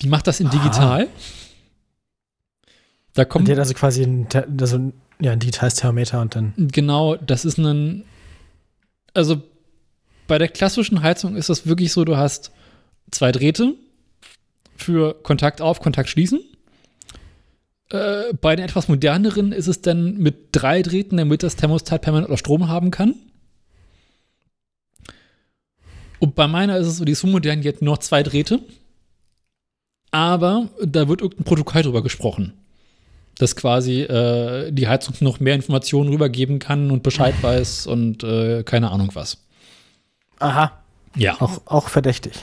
[0.00, 1.08] Die macht das in digital.
[3.14, 4.26] Da Und kommt, die hat also quasi ein,
[4.58, 6.54] also ein, ja, ein digitales Thermometer und dann.
[6.56, 8.04] genau, das ist ein,
[9.14, 9.42] also
[10.26, 12.52] bei der klassischen Heizung ist das wirklich so, du hast
[13.10, 13.74] zwei Drähte
[14.76, 16.40] für Kontakt auf, Kontakt schließen.
[17.90, 22.38] Äh, bei den etwas moderneren ist es dann mit drei Drähten, damit das Thermostat permanent
[22.38, 23.14] Strom haben kann.
[26.18, 28.22] Und bei meiner ist es so, die ist so modern, die hat nur noch zwei
[28.22, 28.60] Drähte.
[30.12, 32.52] Aber da wird irgendein Protokoll drüber gesprochen.
[33.38, 38.62] Dass quasi äh, die Heizung noch mehr Informationen rübergeben kann und Bescheid weiß und äh,
[38.62, 39.38] keine Ahnung was.
[40.42, 40.82] Aha.
[41.16, 41.40] Ja.
[41.40, 42.34] Auch, auch verdächtig.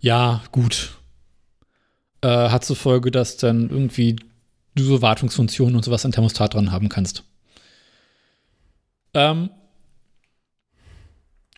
[0.00, 0.98] Ja, gut.
[2.20, 4.16] Äh, hat zur Folge, dass dann irgendwie
[4.74, 7.24] du so Wartungsfunktionen und sowas an Thermostat dran haben kannst.
[9.14, 9.50] Ähm,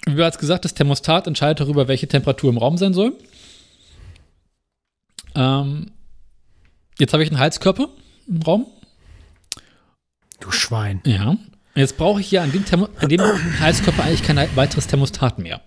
[0.06, 3.16] wie bereits gesagt, das Thermostat entscheidet darüber, welche Temperatur im Raum sein soll.
[5.34, 5.90] Ähm,
[6.98, 7.88] jetzt habe ich einen Heizkörper
[8.28, 8.66] im Raum.
[10.40, 11.00] Du Schwein.
[11.06, 11.36] Ja.
[11.74, 13.20] Jetzt brauche ich ja an dem, Thermo an dem
[13.60, 15.60] Heizkörper eigentlich kein weiteres Thermostat mehr.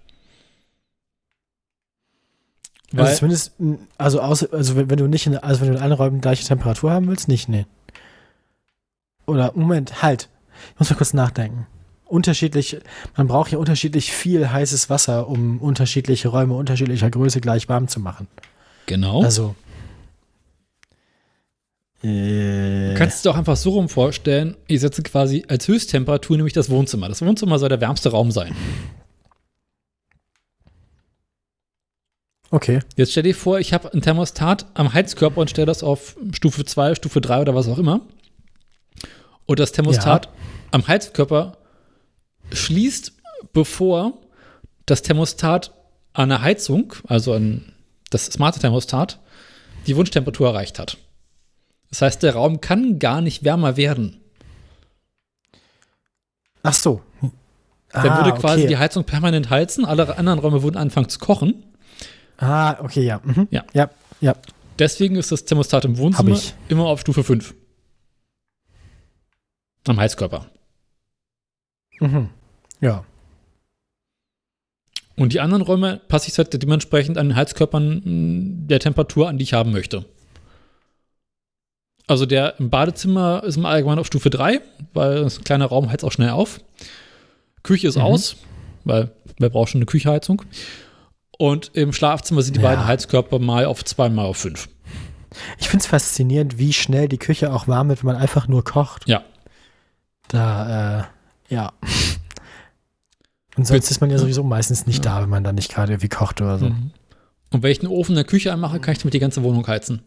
[2.92, 3.52] Weil, Also zumindest,
[3.98, 6.46] also, außer, also wenn, wenn du nicht in, also wenn du in allen Räumen gleiche
[6.46, 7.66] Temperatur haben willst, nicht, nee.
[9.26, 10.30] Oder, Moment, halt.
[10.74, 11.68] Ich muss mal kurz nachdenken.
[12.06, 12.78] Unterschiedlich,
[13.18, 18.00] man braucht ja unterschiedlich viel heißes Wasser, um unterschiedliche Räume unterschiedlicher Größe gleich warm zu
[18.00, 18.28] machen.
[18.86, 19.24] genau.
[19.24, 19.56] Also.
[22.04, 26.38] Äh, Du kannst es dir auch einfach so rum vorstellen, ich setze quasi als Höchsttemperatur
[26.38, 27.10] nämlich das Wohnzimmer.
[27.10, 28.56] Das Wohnzimmer soll der wärmste Raum sein.
[32.52, 32.80] okay.
[32.96, 36.66] Jetzt stell dir vor, ich habe ein Thermostat am Heizkörper und stelle das auf Stufe
[36.66, 38.02] 2, Stufe 3 oder was auch immer.
[39.46, 40.30] Und das Thermostat
[40.72, 41.58] am Heizkörper
[42.52, 43.14] schließt,
[43.54, 44.14] bevor
[44.86, 45.74] das Thermostat
[46.14, 47.74] an der Heizung, also an
[48.10, 49.20] das smarte Thermostat,
[49.86, 50.98] die Wunschtemperatur erreicht hat.
[51.90, 54.20] Das heißt, der Raum kann gar nicht wärmer werden.
[56.64, 57.02] Ach so.
[57.94, 58.68] Der Ah, würde quasi okay.
[58.68, 61.64] die Heizung permanent heizen, alle anderen Räume würden anfangen zu kochen.
[62.38, 63.22] Ah, okay, ja.
[63.24, 63.48] Mhm.
[63.50, 63.64] Ja.
[63.74, 64.36] Ja, ja.
[64.78, 67.56] Deswegen ist das Thermostat im Wohnzimmer immer auf Stufe 5.
[69.88, 70.46] Am Heizkörper.
[72.00, 72.30] Mhm.
[72.82, 73.06] Ja.
[75.16, 79.44] Und die anderen Räume passe ich halt dementsprechend an den Heizkörpern der Temperatur an, die
[79.44, 80.06] ich haben möchte.
[82.08, 84.62] Also der im Badezimmer ist im Allgemeinen auf Stufe 3,
[84.94, 86.62] weil das ein kleiner Raum heizt auch schnell auf.
[87.64, 88.02] Küche ist Mhm.
[88.04, 88.38] aus,
[88.86, 90.42] weil wer braucht schon eine Kücheheizung.
[91.38, 92.70] Und im Schlafzimmer sind die Ja.
[92.70, 94.70] beiden Heizkörper mal auf 2, mal auf 5.
[95.60, 98.64] Ich finde es faszinierend, wie schnell die Küche auch warm wird, wenn man einfach nur
[98.64, 99.08] kocht.
[99.08, 99.24] Ja.
[100.30, 101.74] Da, äh, ja.
[103.56, 106.10] Und sonst ist man ja sowieso meistens nicht da, wenn man da nicht gerade irgendwie
[106.10, 106.70] kocht oder so.
[106.70, 106.92] Mhm.
[107.52, 109.66] Und wenn ich einen Ofen in der Küche anmache, kann ich damit die ganze Wohnung
[109.68, 110.02] heizen.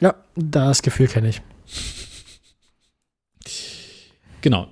[0.00, 1.42] Ja, das Gefühl kenne ich.
[4.40, 4.68] Genau.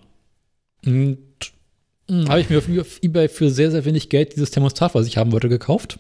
[0.85, 1.19] Und
[2.09, 5.17] mh, habe ich mir auf, Ebay für sehr, sehr wenig Geld dieses Thermostat, was ich
[5.17, 5.99] haben wollte, gekauft.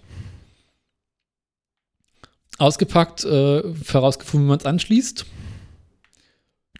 [2.58, 5.26] Ausgepackt, äh, herausgefunden, wie man es anschließt.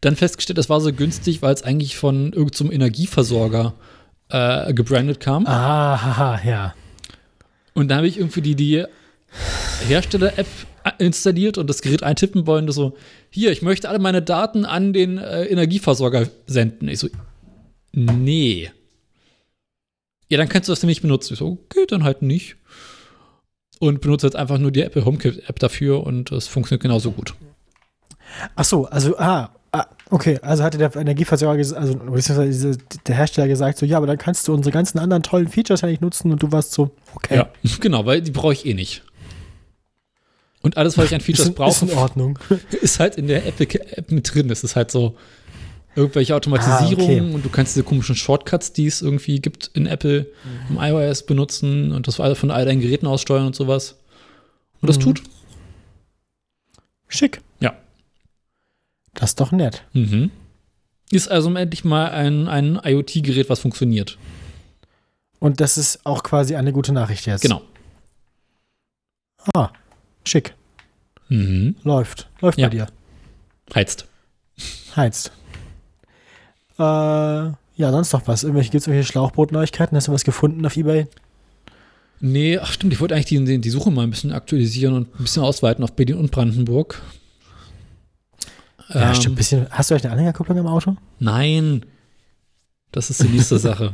[0.00, 3.74] Dann festgestellt, es war so günstig, weil es eigentlich von irgendeinem Energieversorger
[4.28, 5.46] äh, gebrandet kam.
[5.46, 6.74] Ah, haha, ja.
[7.74, 8.84] Und da habe ich irgendwie die, die
[9.88, 10.46] Hersteller-App
[10.98, 12.66] installiert und das Gerät eintippen wollen.
[12.66, 12.96] Das so,
[13.30, 16.88] hier, ich möchte alle meine Daten an den äh, Energieversorger senden.
[16.88, 17.08] Ich so,
[17.92, 18.70] nee.
[20.28, 21.34] Ja, dann kannst du das nämlich benutzen.
[21.34, 22.56] Ich so, okay, dann halt nicht.
[23.78, 27.34] Und benutze jetzt einfach nur die Apple HomeKit-App dafür und es funktioniert genauso gut.
[28.54, 33.78] Ach so, also, ah, ah, okay, also hatte der Energieversorger, also beziehungsweise der Hersteller gesagt,
[33.78, 36.42] so, ja, aber dann kannst du unsere ganzen anderen tollen Features ja nicht nutzen und
[36.42, 37.36] du warst so, okay.
[37.36, 37.48] Ja,
[37.80, 39.02] genau, weil die brauche ich eh nicht.
[40.66, 42.38] Und alles, was ich an Features in, ist brauche, in Ordnung.
[42.82, 44.48] ist halt in der Epic-App mit drin.
[44.48, 45.16] Das ist halt so
[45.94, 47.34] irgendwelche Automatisierungen Ah, okay.
[47.36, 50.26] und du kannst diese komischen Shortcuts, die es irgendwie gibt in Apple
[50.68, 53.94] im iOS benutzen und das von all deinen Geräten aussteuern und sowas.
[54.80, 55.02] Und das Mhm.
[55.02, 55.22] tut.
[57.06, 57.40] Schick.
[57.60, 57.76] Ja.
[59.14, 59.84] Das ist doch nett.
[59.92, 60.32] Mhm.
[61.12, 64.18] Ist also endlich mal ein, ein IoT-Gerät, was funktioniert.
[65.38, 67.42] Und das ist auch quasi eine gute Nachricht jetzt.
[67.42, 67.62] Genau.
[69.54, 69.70] Ah,
[70.28, 70.54] schick.
[71.28, 71.76] Mhm.
[71.82, 72.28] Läuft.
[72.40, 72.66] Läuft Ja.
[72.68, 72.86] bei dir.
[73.74, 74.06] Heizt.
[74.94, 75.32] Heizt.
[76.78, 77.56] Äh, ja,
[77.90, 78.42] sonst noch was.
[78.44, 79.96] Irgendwelche, gibt es irgendwelche Schlauchboot-Neuigkeiten?
[79.96, 81.06] Hast du was gefunden auf Ebay?
[82.20, 85.22] Nee, ach stimmt, ich wollte eigentlich die, die, Suche mal ein bisschen aktualisieren und ein
[85.24, 87.02] bisschen ausweiten auf Berlin und Brandenburg.
[88.88, 89.36] Ja, Ähm, stimmt.
[89.36, 90.96] Bisschen, hast du euch eine Anhängerkupplung im Auto?
[91.18, 91.84] Nein.
[92.92, 93.92] Das ist die nächste Sache.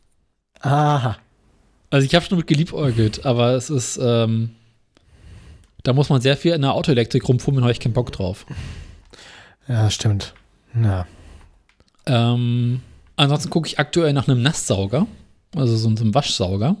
[0.60, 1.18] Aha.
[1.90, 4.50] Also ich habe schon mit geliebäugelt, aber es ist, ähm,
[5.88, 8.44] da muss man sehr viel in der Autoelektrik rumfummeln, habe ich keinen Bock drauf.
[9.66, 10.34] Ja, stimmt.
[10.74, 11.06] Ja.
[12.04, 12.82] Ähm,
[13.16, 15.06] ansonsten gucke ich aktuell nach einem Nasssauger,
[15.56, 16.76] also so einem Waschsauger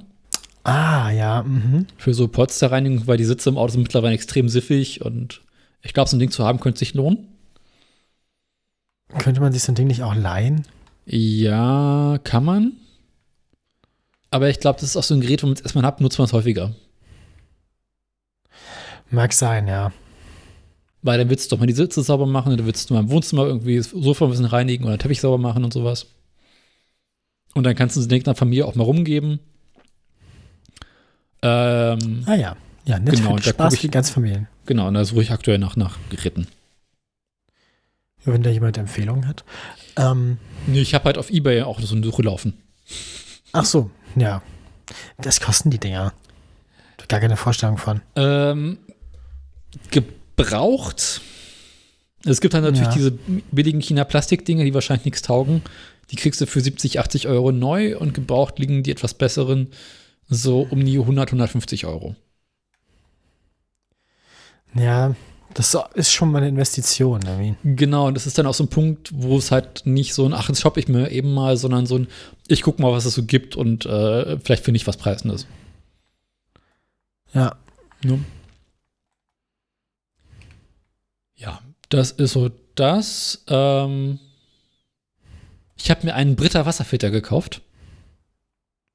[0.62, 1.42] Ah, ja.
[1.42, 1.86] Mhm.
[1.96, 5.40] für so Polsterreinigung, weil die Sitze im Auto sind mittlerweile extrem siffig und
[5.80, 7.28] ich glaube, so ein Ding zu haben könnte sich lohnen.
[9.16, 10.66] Könnte man sich so ein Ding nicht auch leihen?
[11.06, 12.72] Ja, kann man.
[14.30, 16.18] Aber ich glaube, das ist auch so ein Gerät, wo man es erstmal hat, nutzt
[16.18, 16.74] man es häufiger.
[19.10, 19.92] Mag sein, ja.
[21.02, 23.10] Weil dann willst du doch mal die Sitze sauber machen, dann willst du mal im
[23.10, 26.06] Wohnzimmer irgendwie das Sofa ein bisschen reinigen oder Teppich sauber machen und sowas.
[27.54, 29.38] Und dann kannst du den der Familie auch mal rumgeben.
[31.42, 32.56] Ähm, Ah ja.
[32.84, 34.46] Ja, nett Genau, und da Spaß guck für ich- die ganze Familie.
[34.66, 36.48] genau, und da suche ich aktuell nach, nach Geräten.
[38.24, 39.44] Ja, wenn da jemand Empfehlungen hat.
[39.96, 42.54] Ähm, Nee, ich habe halt auf Ebay auch so eine Suche laufen.
[43.52, 44.42] ach so, ja.
[45.18, 46.12] Das kosten die Dinger.
[47.08, 48.00] Gar keine Vorstellung von.
[48.16, 48.78] Ähm,
[49.90, 51.20] gebraucht.
[52.24, 52.94] Es gibt dann natürlich Ja.
[52.94, 53.10] diese
[53.52, 55.62] billigen China-Plastik-Dinger, die wahrscheinlich nichts taugen.
[56.10, 59.68] Die kriegst du für 70, 80 Euro neu und gebraucht liegen die etwas besseren
[60.28, 62.14] so um die 100, 150 Euro.
[64.74, 65.14] Ja,
[65.54, 67.22] das ist schon mal eine Investition.
[67.22, 67.54] Irgendwie.
[67.76, 70.34] Genau, und das ist dann auch so ein Punkt, wo es halt nicht so ein,
[70.34, 72.08] ach, jetzt shoppe ich mir eben mal, sondern so ein,
[72.46, 75.46] ich gucke mal, was es so gibt und äh, vielleicht finde ich was Preisendes.
[77.32, 77.56] Ja.
[78.02, 78.12] Ne?
[78.12, 78.18] Ja,
[81.88, 83.44] das ist so das.
[83.48, 84.18] Ähm,
[85.76, 87.62] ich habe mir einen Britta Wasserfilter gekauft.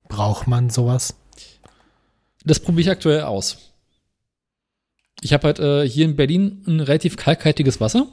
[0.10, 1.16] Braucht man sowas?
[2.46, 3.58] Das probiere ich aktuell aus.
[5.22, 8.08] Ich habe halt äh, hier in Berlin ein relativ kalkhaltiges Wasser.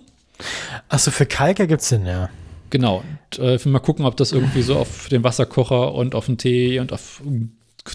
[0.89, 2.31] Achso, für Kalker gibt's den, ja.
[2.71, 2.99] Genau.
[2.99, 6.27] Und, äh, ich will mal gucken, ob das irgendwie so auf den Wasserkocher und auf
[6.27, 7.21] den Tee und auf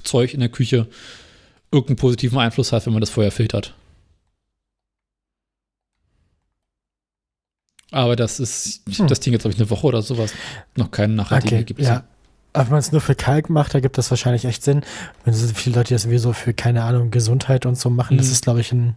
[0.04, 0.88] Zeug in der Küche
[1.72, 3.74] irgendeinen positiven Einfluss hat, wenn man das vorher filtert.
[7.96, 9.08] Aber das ist, Hm.
[9.08, 10.34] das Ding jetzt, glaube ich, eine Woche oder sowas.
[10.76, 11.88] Noch keinen nachhaltigen Okay, Ergebnis.
[11.88, 12.04] ja.
[12.54, 14.82] wenn man es nur für Kalk macht, da gibt das wahrscheinlich echt Sinn.
[15.24, 18.32] Wenn so viele Leute das sowieso für, keine Ahnung, Gesundheit und so machen, das Mhm.
[18.34, 18.96] ist, glaube ich, in,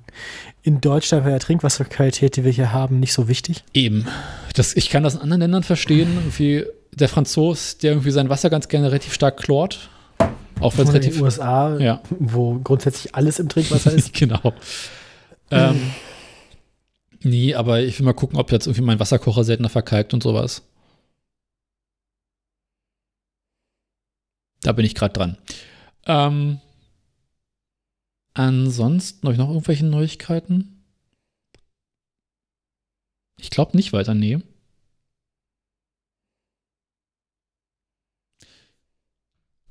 [0.63, 3.63] in Deutschland bei der Trinkwasserqualität, die wir hier haben, nicht so wichtig.
[3.73, 4.07] Eben.
[4.55, 6.09] Das, ich kann das in anderen Ländern verstehen.
[6.17, 9.91] Irgendwie der Franzos, der irgendwie sein Wasser ganz gerne relativ stark chlort.
[10.61, 11.23] Auch wenn es Oder in den relativ.
[11.23, 12.01] USA, Ja.
[12.19, 14.13] wo grundsätzlich alles im Trinkwasser ist.
[14.13, 14.53] genau.
[15.53, 15.81] ähm,
[17.23, 20.63] nee, aber ich will mal gucken, ob jetzt irgendwie mein Wasserkocher seltener verkalkt und sowas.
[24.63, 25.39] Da bin ich gerade dran.
[26.07, 26.61] Ähm,
[28.35, 30.85] ansonsten habe ich noch irgendwelche Neuigkeiten?
[33.37, 34.41] Ich glaube nicht weiter, nee.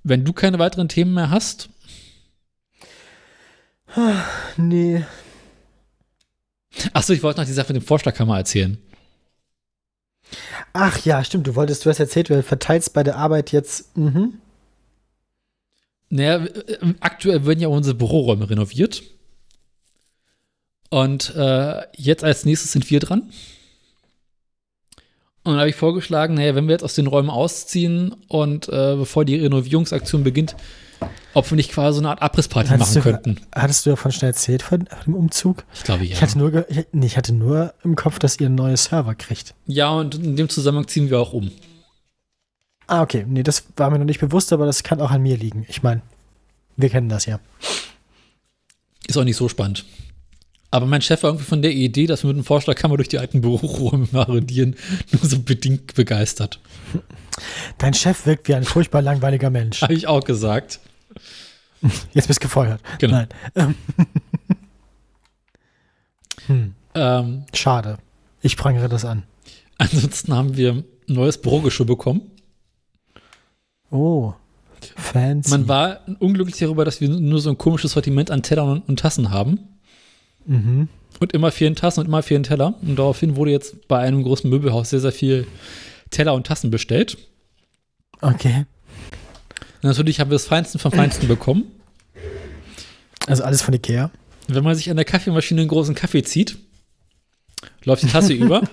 [0.04, 1.70] Wenn du keine weiteren Themen mehr hast,
[4.58, 5.06] nee.
[6.94, 8.78] Achso, ich wollte noch die Sache mit dem Vorschlaghammer erzählen.
[10.74, 13.96] Ach ja, stimmt, du wolltest, du hast erzählt, du verteilst bei der Arbeit jetzt.
[13.98, 14.40] Mhm.
[16.10, 19.04] Naja, äh, aktuell werden ja unsere Büroräume renoviert.
[20.90, 23.32] Und äh, jetzt als nächstes sind wir dran.
[25.44, 28.96] Und dann habe ich vorgeschlagen, naja, wenn wir jetzt aus den Räumen ausziehen und äh,
[28.98, 30.56] bevor die Renovierungsaktion beginnt,
[31.34, 33.46] ob wir nicht quasi so eine Art Abrissparty Hattest machen du- könnten.
[33.54, 35.64] Hattest du davon schon erzählt, von, dem Umzug?
[35.74, 36.14] Ich glaube ja.
[36.14, 39.54] Ich, hatte nur, nee, ich hatte nur im Kopf, dass ihr einen neuen Server kriegt.
[39.66, 41.52] ja, und in dem Zusammenhang ziehen wir auch um.
[42.88, 43.26] Ah, okay.
[43.28, 45.66] Nee, das war mir noch nicht bewusst, aber das kann auch an mir liegen.
[45.68, 46.02] Ich meine,
[46.78, 47.40] wir kennen das ja.
[49.08, 49.86] Ist auch nicht so spannend.
[50.72, 52.98] Aber mein Chef war irgendwie von der Idee, dass wir mit dem Vorschlag kann man
[52.98, 54.76] durch die alten Büroräume marodieren,
[55.12, 56.60] nur so bedingt begeistert.
[57.78, 59.82] Dein Chef wirkt wie ein furchtbar langweiliger Mensch.
[59.82, 60.80] Habe ich auch gesagt.
[62.14, 62.82] Jetzt bist du gefeuert.
[63.00, 63.18] Genau.
[63.18, 63.28] Nein.
[63.56, 63.76] Ähm.
[66.48, 67.98] hm, Ähm, schade.
[68.42, 69.24] Ich prangere das an.
[69.78, 72.22] ansonsten haben wir ein neues Bürogeschirr bekommen.
[73.92, 74.34] Oh.
[74.96, 75.50] Fancy.
[75.52, 79.32] Man war unglücklich darüber, dass wir nur so ein komisches Sortiment an Tellern und, Tassen
[79.32, 79.60] haben.
[80.46, 80.88] mhm.
[81.20, 82.76] Und immer fehlen Tassen und immer fehlen Teller.
[82.82, 85.48] Und daraufhin wurde jetzt bei einem großen Möbelhaus sehr, sehr viel
[86.12, 87.18] Teller und Tassen bestellt.
[88.22, 88.66] Okay.
[89.82, 91.72] Und natürlich haben wir das Feinsten vom Feinsten bekommen.
[93.28, 94.12] Also alles von Ikea.
[94.48, 96.58] Wenn man sich an der Kaffeemaschine einen großen Kaffee zieht,
[97.84, 98.62] läuft die Tasse über.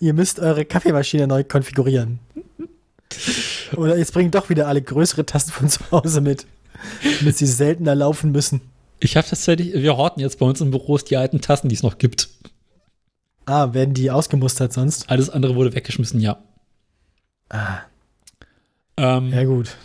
[0.00, 2.18] Ihr müsst eure Kaffeemaschine neu konfigurieren.
[3.76, 6.46] Oder jetzt bringen doch wieder alle größere Tasten von zu Hause mit,
[7.20, 8.60] damit sie seltener laufen müssen.
[9.00, 11.82] Ich habe tatsächlich, wir horten jetzt bei uns im Büros die alten Tassen, die es
[11.82, 12.28] noch gibt.
[13.46, 15.08] Ah, werden die ausgemustert sonst?
[15.08, 16.42] Alles andere wurde weggeschmissen, ja.
[17.48, 17.80] Ah,
[18.98, 19.76] Ähm, ja gut.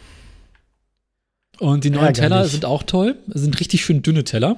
[1.60, 2.30] Und die neuen Ärgerlich.
[2.30, 3.18] Teller sind auch toll.
[3.34, 4.58] Es sind richtig schön dünne Teller.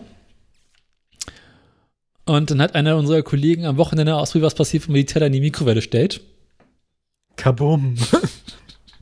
[2.25, 5.27] Und dann hat einer unserer Kollegen am Wochenende ausprobiert, was passiert, wenn man die Teller
[5.27, 6.21] in die Mikrowelle stellt.
[7.35, 7.95] Kabum.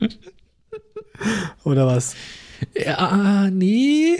[1.64, 2.16] Oder was?
[2.76, 4.18] Ja, nee.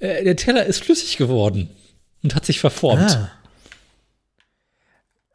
[0.00, 1.70] Äh, Der Teller ist flüssig geworden
[2.22, 3.12] und hat sich verformt.
[3.16, 3.30] Ah.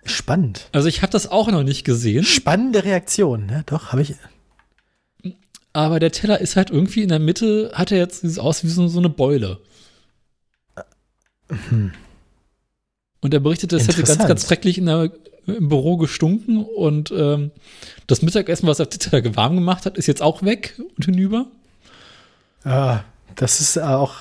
[0.06, 0.68] Spannend.
[0.72, 3.64] Also ich habe das auch noch nicht gesehen, Spannende Reaktion, ne?
[3.66, 4.16] Doch, habe ich.
[5.72, 8.68] aber der Teller ist halt irgendwie in der Mitte, hat er jetzt dieses aus wie
[8.68, 9.60] so, so eine Beule.
[13.22, 15.12] Und er berichtete, es hätte ganz, ganz schrecklich in der,
[15.48, 17.52] im Büro gestunken und ähm,
[18.08, 21.06] das Mittagessen, was er auf den Teller warm gemacht hat, ist jetzt auch weg und
[21.06, 21.48] hinüber.
[22.64, 23.02] Ah,
[23.36, 24.16] das ist auch.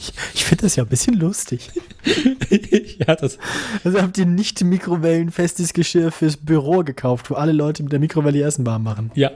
[0.00, 1.70] Ich ich finde das ja ein bisschen lustig.
[3.06, 3.38] ja, das,
[3.84, 8.38] Also habt ihr nicht mikrowellenfestes Geschirr fürs Büro gekauft, wo alle Leute mit der Mikrowelle
[8.38, 9.10] ihr Essen warm machen.
[9.14, 9.30] ja,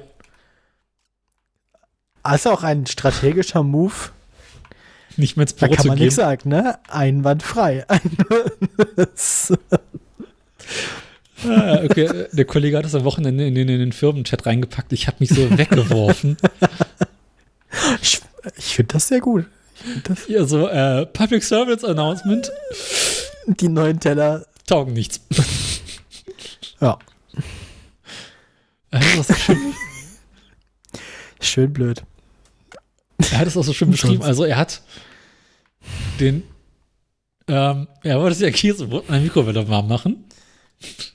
[2.22, 3.92] Also auch ein strategischer Move.
[5.18, 6.78] nicht mehr ins Da Büro kann zu man nichts sagen, ne?
[6.88, 7.84] Einwandfrei.
[11.46, 14.92] Ah, okay, der Kollege hat das am Wochenende in den, in den Firmenchat reingepackt.
[14.94, 16.38] Ich habe mich so weggeworfen.
[18.00, 18.20] ich
[18.56, 19.44] ich finde das sehr gut.
[20.04, 22.50] Das, Hier so, äh, Public Service Announcement,
[23.46, 25.20] die neuen Teller, taugen nichts.
[26.80, 26.98] ja,
[28.90, 29.74] Er hat das so schön,
[31.40, 32.02] schön blöd.
[33.30, 34.22] er hat es auch so schön beschrieben.
[34.22, 34.82] Also er hat
[36.20, 36.44] den,
[37.48, 40.24] ähm, er wollte sich ja Käsebrot in der Mikrowelle warm machen,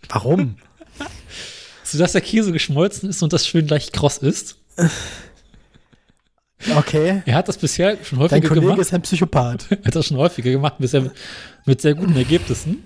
[0.10, 0.58] Warum?
[1.84, 4.58] sodass der Käse geschmolzen ist und das schön leicht kross ist.
[6.76, 7.22] Okay.
[7.26, 8.80] Er hat das bisher schon Dein häufiger Kollege gemacht.
[8.80, 9.66] ist ein Psychopath.
[9.72, 11.10] Er hat das schon häufiger gemacht, bisher
[11.66, 12.84] mit, sehr guten Ergebnissen.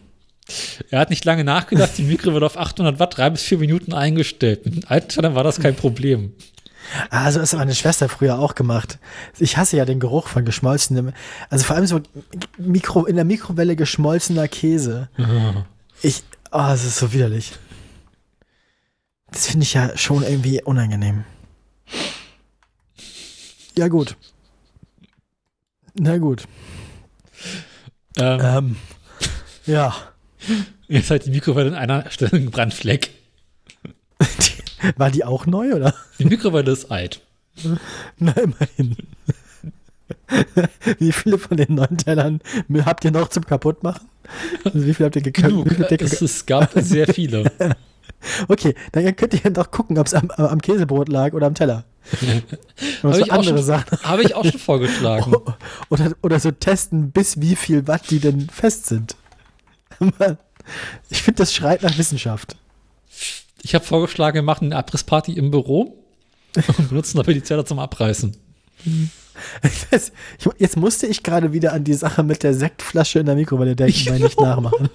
[0.89, 4.65] Er hat nicht lange nachgedacht, die Mikrowelle auf 800 Watt drei bis vier Minuten eingestellt.
[4.65, 6.33] Mit den alten war das kein Problem.
[7.09, 8.99] Also ist meine Schwester früher auch gemacht.
[9.39, 11.13] Ich hasse ja den Geruch von geschmolzenem,
[11.49, 12.01] also vor allem so
[12.57, 15.09] Mikro, in der Mikrowelle geschmolzener Käse.
[16.05, 16.21] Ich,
[16.55, 17.53] Oh, es ist so widerlich.
[19.31, 21.23] Das finde ich ja schon irgendwie unangenehm.
[23.77, 24.15] Ja, gut.
[25.95, 26.45] Na gut.
[28.17, 28.75] Ähm, Ähm,
[29.65, 29.95] ja.
[30.87, 33.11] Jetzt hat die Mikrowelle an einer Stelle einen Brandfleck.
[34.97, 35.93] War die auch neu, oder?
[36.19, 37.21] Die Mikrowelle ist alt.
[38.17, 38.97] Na, immerhin.
[40.99, 42.41] Wie viele von den neun Tellern
[42.85, 44.07] habt ihr noch zum Kaputtmachen?
[44.63, 45.49] Also wie viel habt ihr gekauft?
[45.49, 45.79] Genug.
[45.79, 47.51] Habt ihr Es, es gab sehr viele.
[48.47, 51.83] Okay, dann könnt ihr doch gucken, ob es am, am Käsebrot lag oder am Teller.
[53.03, 53.97] Habe so ich, auch andere schon- Sachen.
[54.03, 55.33] habe ich auch schon vorgeschlagen.
[55.89, 59.15] Oder, oder so testen, bis wie viel Watt die denn fest sind.
[61.09, 62.57] Ich finde, das schreit nach Wissenschaft.
[63.61, 65.97] Ich habe vorgeschlagen, wir machen eine Abrissparty im Büro
[66.55, 68.35] und benutzen dafür die Zeller zum Abreißen.
[69.63, 70.11] Ich,
[70.57, 74.09] jetzt musste ich gerade wieder an die Sache mit der Sektflasche in der Mikrowelle denken,
[74.09, 74.89] weil nicht nachmachen.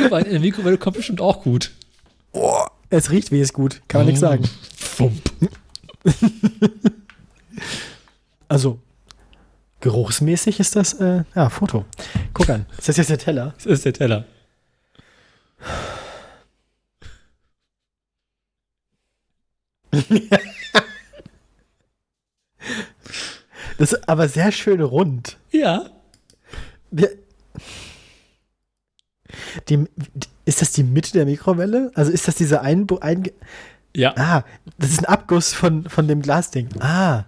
[0.00, 1.72] Glühwein in der Mikrowelle kommt bestimmt auch gut.
[2.90, 4.48] Es riecht wie es gut, kann man nichts sagen.
[4.76, 5.22] Fump.
[8.48, 8.80] Also,
[9.78, 11.84] geruchsmäßig ist das, äh, ja, Foto.
[12.34, 12.66] Guck an.
[12.76, 13.54] Ist das jetzt der Teller?
[13.62, 14.24] Das ist der Teller.
[23.78, 25.38] Das ist aber sehr schön rund.
[25.52, 25.90] Ja.
[26.90, 27.10] Wir,
[29.68, 29.84] die,
[30.44, 31.90] ist das die Mitte der Mikrowelle?
[31.94, 33.24] Also ist das diese ein, ein
[33.94, 34.14] Ja.
[34.16, 34.44] Ah,
[34.78, 36.68] das ist ein Abguss von, von dem Glasding.
[36.80, 37.24] Ah.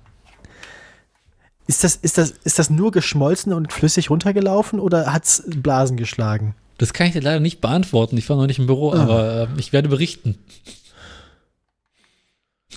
[1.66, 5.96] Ist das, ist, das, ist das nur geschmolzen und flüssig runtergelaufen oder hat es Blasen
[5.96, 6.55] geschlagen?
[6.78, 8.16] Das kann ich dir leider nicht beantworten.
[8.18, 9.00] Ich war noch nicht im Büro, Ah.
[9.03, 10.38] aber äh, ich werde berichten.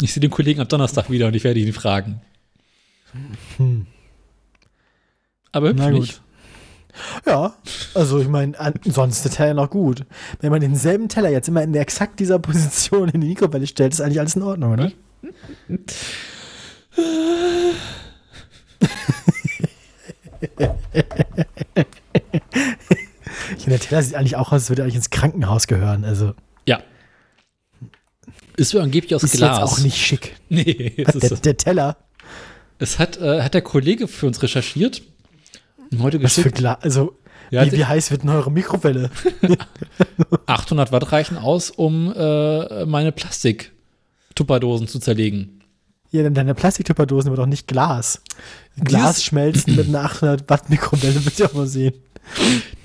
[0.02, 2.22] Ich sehe den Kollegen am Donnerstag wieder und ich werde ihn fragen.
[3.58, 3.88] Hm.
[5.54, 6.00] Aber hübsch Na gut.
[6.02, 6.22] nicht.
[7.26, 7.56] Ja,
[7.94, 10.06] also ich meine, an- sonst ist der Teller noch gut.
[10.42, 14.02] Wenn man denselben Teller jetzt immer in exakt dieser Position in die Mikrowelle stellt, ist
[14.02, 14.92] eigentlich alles in Ordnung, oder?
[23.58, 26.04] Ich der Teller sieht eigentlich auch aus, als würde er eigentlich ins Krankenhaus gehören.
[26.06, 26.34] Also
[26.68, 26.82] Ja.
[28.58, 29.58] Ist so angeblich aus ist Glas.
[29.60, 30.36] jetzt auch nicht schick.
[30.50, 31.98] Nee, es, Der, ist, der Teller,
[32.80, 35.02] es hat, äh, hat der Kollege für uns recherchiert.
[36.00, 36.58] Heute was für geschickt.
[36.58, 37.16] Glas, also
[37.52, 39.10] Ja, wie, wie heiß wird denn eure Mikrowelle?
[40.46, 45.62] 800 Watt reichen aus, um äh, meine Plastik-Tupperdosen zu zerlegen.
[46.12, 48.22] Ja, denn deine Plastiktupperdosen wird doch nicht Glas.
[48.82, 51.94] Glas schmelzen mit einer 800 Watt Mikrowelle, wird auch mal sehen.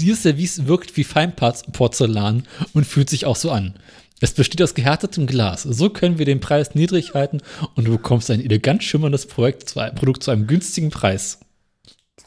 [0.01, 2.42] Dieses Service wirkt wie Feinporzellan
[2.74, 3.74] und fühlt sich auch so an.
[4.20, 5.62] Es besteht aus gehärtetem Glas.
[5.62, 7.40] So können wir den Preis niedrig halten
[7.74, 11.38] und du bekommst ein elegant schimmerndes Projekt Produkt zu einem günstigen Preis.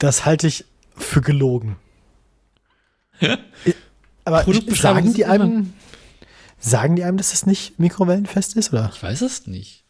[0.03, 0.65] Das halte ich
[0.97, 1.77] für gelogen.
[4.25, 4.43] Aber
[4.73, 5.73] sagen die immer- einem,
[6.59, 8.91] sagen die einem, dass das nicht mikrowellenfest ist, oder?
[8.93, 9.85] Ich weiß es nicht.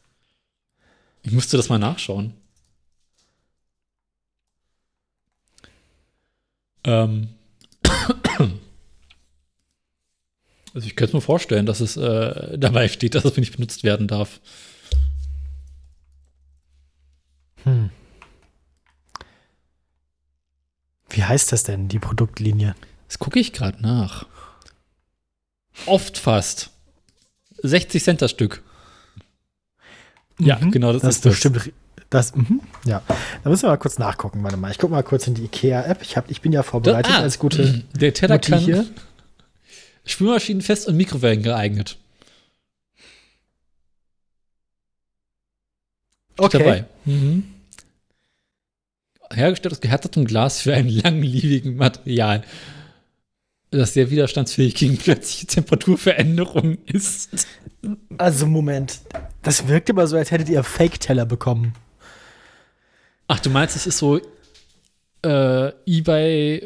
[1.24, 2.36] Ich musste das mal nachschauen.
[6.84, 7.30] Ähm.
[10.76, 14.08] Also ich könnte mir vorstellen, dass es äh, dabei steht, dass es nicht benutzt werden
[14.08, 14.40] darf.
[17.64, 17.92] Hm.
[21.14, 22.76] Wie heißt das denn, die Produktlinie?
[23.08, 24.26] Das gucke ich gerade nach.
[25.86, 26.72] Oft fast.
[27.62, 28.62] 60 Cent das Stück.
[30.40, 30.72] Ja, Mhm.
[30.72, 31.34] genau, das, Das ist das.
[31.34, 31.72] bestimmt.
[32.10, 33.02] Das, mhm, ja.
[33.44, 34.44] Da müssen wir mal kurz nachgucken.
[34.44, 34.70] Warte mal.
[34.72, 36.02] Ich gucke mal kurz in die IKEA-App.
[36.02, 38.86] Ich, hab- ich bin ja vorbereitet Ah, als gute Der Teller Mutti kann hier.
[40.06, 41.98] Spülmaschinenfest und Mikrowellen geeignet.
[46.38, 46.84] Okay.
[47.06, 47.53] Mhm.
[49.36, 52.44] Hergestellt aus gehärtetem Glas für einen langlebigen Material,
[53.72, 57.48] das sehr widerstandsfähig gegen plötzliche Temperaturveränderungen ist.
[58.18, 59.00] Also, Moment.
[59.42, 61.74] Das wirkt immer so, als hättet ihr Fake-Teller bekommen.
[63.28, 64.20] Ach, du meinst, es ist so
[65.24, 66.62] äh, eBay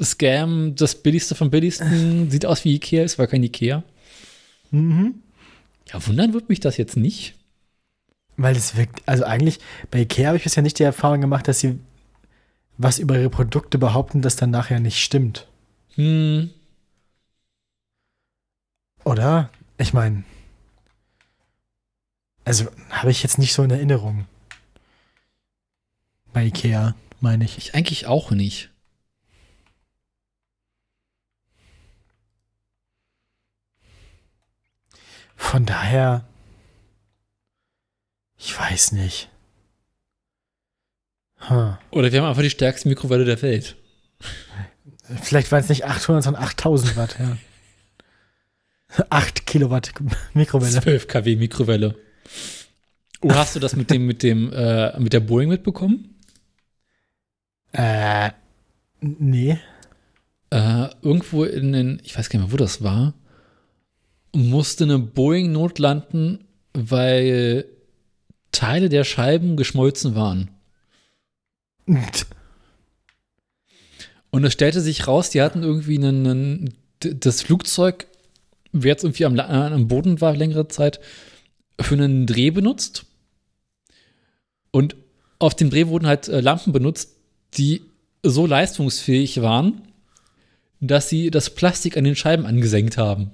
[0.00, 3.82] Scam, das billigste vom billigsten, sieht aus wie Ikea, es war kein Ikea.
[4.70, 5.22] Mhm.
[5.92, 7.34] Ja, wundern wird mich das jetzt nicht.
[8.36, 9.60] Weil es wirkt, also eigentlich,
[9.90, 11.78] bei Ikea habe ich bisher nicht die Erfahrung gemacht, dass sie
[12.78, 15.46] was über ihre Produkte behaupten, das dann nachher nicht stimmt.
[15.94, 16.50] Hm,
[19.04, 19.50] Oder?
[19.78, 20.24] Ich meine,
[22.44, 24.26] also habe ich jetzt nicht so in Erinnerung.
[26.32, 27.58] Bei Ikea, meine ich.
[27.58, 28.70] ich eigentlich auch nicht.
[35.36, 36.24] Von daher,
[38.44, 39.28] ich weiß nicht.
[41.48, 41.74] Huh.
[41.90, 43.76] Oder wir haben einfach die stärkste Mikrowelle der Welt.
[45.22, 47.36] Vielleicht waren es nicht 800, sondern 8000 Watt, ja.
[49.10, 49.92] 8 Kilowatt
[50.34, 50.80] Mikrowelle.
[50.80, 51.96] 12 kW Mikrowelle.
[53.20, 56.16] Oh, hast du das mit dem, mit dem, äh, mit der Boeing mitbekommen?
[57.72, 58.30] Äh,
[59.00, 59.58] nee.
[60.50, 63.14] Äh, irgendwo in den, ich weiß gar nicht mehr, wo das war,
[64.34, 67.66] musste eine Boeing notlanden, weil
[68.52, 70.50] Teile der Scheiben geschmolzen waren.
[74.30, 78.06] Und es stellte sich raus, die hatten irgendwie einen, einen das Flugzeug,
[78.72, 81.00] wer jetzt irgendwie am, am Boden war längere Zeit,
[81.80, 83.06] für einen Dreh benutzt.
[84.70, 84.96] Und
[85.38, 87.16] auf dem Dreh wurden halt äh, Lampen benutzt,
[87.54, 87.82] die
[88.22, 89.82] so leistungsfähig waren,
[90.80, 93.32] dass sie das Plastik an den Scheiben angesenkt haben.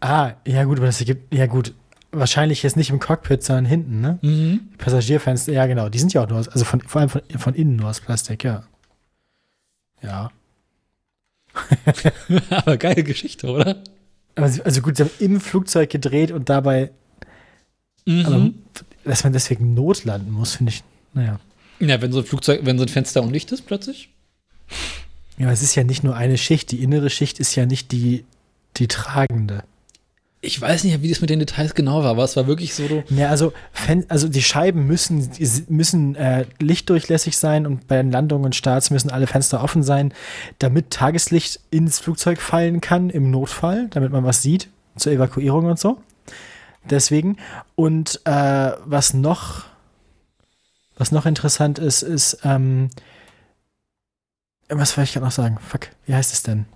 [0.00, 1.72] Ah, ja gut, aber das ergibt, ja gut,
[2.12, 4.18] wahrscheinlich jetzt nicht im Cockpit, sondern hinten, ne?
[4.22, 4.60] Mhm.
[4.78, 7.54] Passagierfenster, ja genau, die sind ja auch nur aus, also von, vor allem von, von
[7.54, 8.64] innen nur aus Plastik, ja.
[10.02, 10.30] Ja.
[12.50, 13.82] Aber geile Geschichte, oder?
[14.36, 16.90] Also, also gut, sie haben im Flugzeug gedreht und dabei,
[18.06, 18.24] Mhm.
[18.24, 18.50] aber
[19.04, 20.82] dass man deswegen notlanden muss, finde ich,
[21.12, 21.38] naja.
[21.78, 24.08] ja, wenn so ein Flugzeug, wenn so ein Fenster undicht ist plötzlich.
[25.36, 27.92] Ja, aber es ist ja nicht nur eine Schicht, die innere Schicht ist ja nicht
[27.92, 28.24] die,
[28.78, 29.62] die tragende.
[30.40, 33.02] Ich weiß nicht, wie das mit den Details genau war, aber es war wirklich so.
[33.10, 33.52] Ja, also,
[34.08, 35.28] also die Scheiben müssen,
[35.68, 40.14] müssen äh, lichtdurchlässig sein und bei den Landungen und Starts müssen alle Fenster offen sein,
[40.60, 45.78] damit Tageslicht ins Flugzeug fallen kann im Notfall, damit man was sieht zur Evakuierung und
[45.78, 46.00] so.
[46.88, 47.38] Deswegen.
[47.74, 49.64] Und äh, was noch,
[50.96, 52.90] was noch interessant ist, ist, ähm,
[54.68, 55.58] was wollte ich gerade noch sagen?
[55.66, 56.66] Fuck, wie heißt es denn?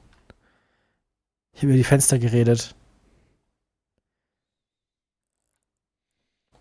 [1.53, 2.75] Ich habe über die Fenster geredet.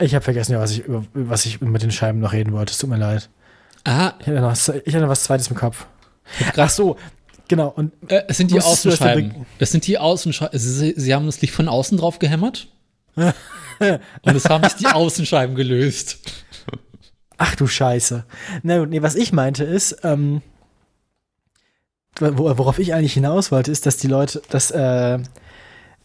[0.02, 2.72] Ich habe vergessen, ja, was ich, über, was ich mit den Scheiben noch reden wollte.
[2.72, 3.30] Es tut mir leid.
[3.84, 5.86] Ah, Ich hatte noch, was- ich hatte was Zweites im Kopf.
[6.58, 6.97] Ach so,
[7.47, 7.70] genau.
[7.70, 9.45] Und äh, es sind die Außenscheiben.
[9.60, 10.58] Das sind die Außenscheiben.
[10.60, 12.68] Sie, sie haben das Licht von außen drauf gehämmert.
[13.16, 16.20] und es haben sich die Außenscheiben gelöst.
[17.38, 18.24] ach du Scheiße.
[18.64, 20.41] Na gut, nee, was ich meinte ist, ähm,
[22.20, 25.20] wo- worauf ich eigentlich hinaus wollte, ist, dass die Leute, dass, äh,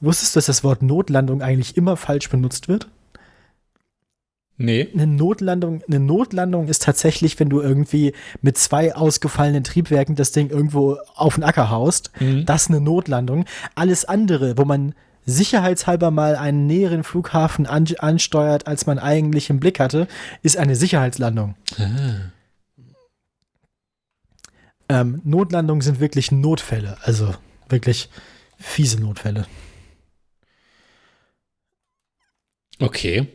[0.00, 2.88] wusstest du, dass das Wort Notlandung eigentlich immer falsch benutzt wird?
[4.58, 4.88] Nee.
[4.94, 10.48] Eine Notlandung, eine Notlandung ist tatsächlich, wenn du irgendwie mit zwei ausgefallenen Triebwerken das Ding
[10.48, 12.10] irgendwo auf den Acker haust.
[12.20, 12.46] Mhm.
[12.46, 13.44] Das ist eine Notlandung.
[13.74, 14.94] Alles andere, wo man
[15.26, 20.08] sicherheitshalber mal einen näheren Flughafen an, ansteuert, als man eigentlich im Blick hatte,
[20.42, 21.56] ist eine Sicherheitslandung.
[21.78, 22.32] Ah.
[24.88, 27.34] Ähm, Notlandungen sind wirklich Notfälle, also
[27.68, 28.08] wirklich
[28.56, 29.46] fiese Notfälle.
[32.78, 33.26] Okay.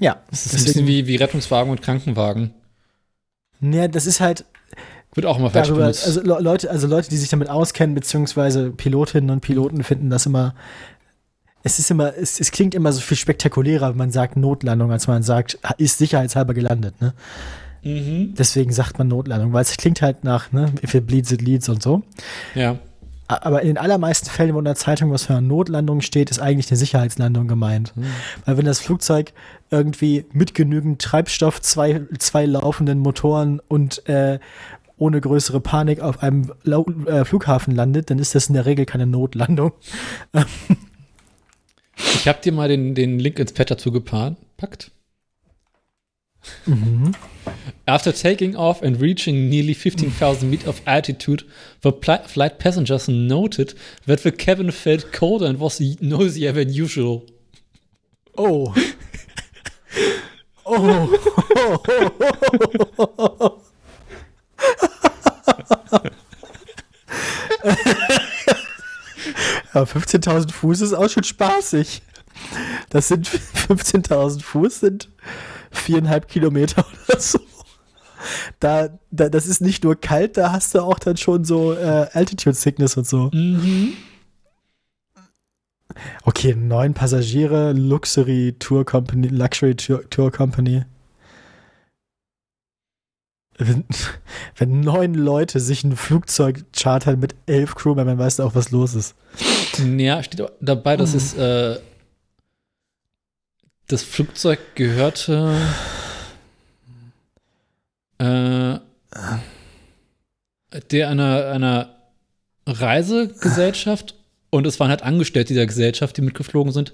[0.00, 2.52] Ja, Das ist ein bisschen wie, wie Rettungswagen und Krankenwagen.
[3.60, 4.44] Ja, das ist halt
[5.14, 6.06] Wird auch immer falsch darüber, benutzt.
[6.06, 10.24] also Le- Leute, also Leute, die sich damit auskennen, beziehungsweise Pilotinnen und Piloten finden das
[10.26, 10.54] immer,
[11.62, 15.06] es ist immer, es, es klingt immer so viel spektakulärer, wenn man sagt Notlandung, als
[15.06, 17.12] man sagt, ist sicherheitshalber gelandet, ne?
[17.82, 18.34] mhm.
[18.38, 21.68] Deswegen sagt man Notlandung, weil es klingt halt nach, ne, if it bleeds, it leads
[21.68, 22.02] und so.
[22.54, 22.78] Ja.
[23.30, 26.40] Aber in den allermeisten Fällen, wo in der Zeitung was für eine Notlandung steht, ist
[26.40, 27.92] eigentlich eine Sicherheitslandung gemeint.
[28.44, 29.32] Weil wenn das Flugzeug
[29.70, 34.38] irgendwie mit genügend Treibstoff, zwei, zwei laufenden Motoren und äh,
[34.98, 38.86] ohne größere Panik auf einem Lau äh, Flughafen landet, dann ist das in der Regel
[38.86, 39.72] keine Notlandung.
[42.14, 44.90] Ich habe dir mal den, den Link ins Pad dazu gepackt.
[47.86, 51.44] After taking off and reaching nearly 15,000 feet of altitude,
[51.80, 53.74] the flight passengers noted
[54.06, 57.26] that the cabin felt colder and was noisier than usual.
[58.38, 58.74] Oh.
[60.64, 61.10] Oh.
[69.74, 72.02] ja, 15.000 Fuß ist auch schon spaßig.
[72.90, 75.08] Das sind 15.000 Fuß, sind
[75.70, 77.38] viereinhalb Kilometer oder so.
[78.58, 82.06] Da, da, das ist nicht nur kalt, da hast du auch dann schon so äh,
[82.12, 83.30] Altitude Sickness und so.
[83.32, 83.94] Mhm.
[86.24, 90.84] Okay, neun Passagiere, Luxury Tour Company, Luxury Tour, Tour Company.
[93.58, 93.84] Wenn,
[94.56, 98.94] wenn neun Leute sich ein Flugzeug chartern mit elf Crewmembern, weißt du auch, was los
[98.94, 99.14] ist.
[99.78, 101.78] Ja, steht auch dabei, dass es äh,
[103.90, 105.56] das Flugzeug gehörte
[108.18, 108.78] äh,
[110.90, 111.96] der einer, einer
[112.66, 114.14] Reisegesellschaft
[114.50, 116.92] und es waren halt Angestellte dieser Gesellschaft, die mitgeflogen sind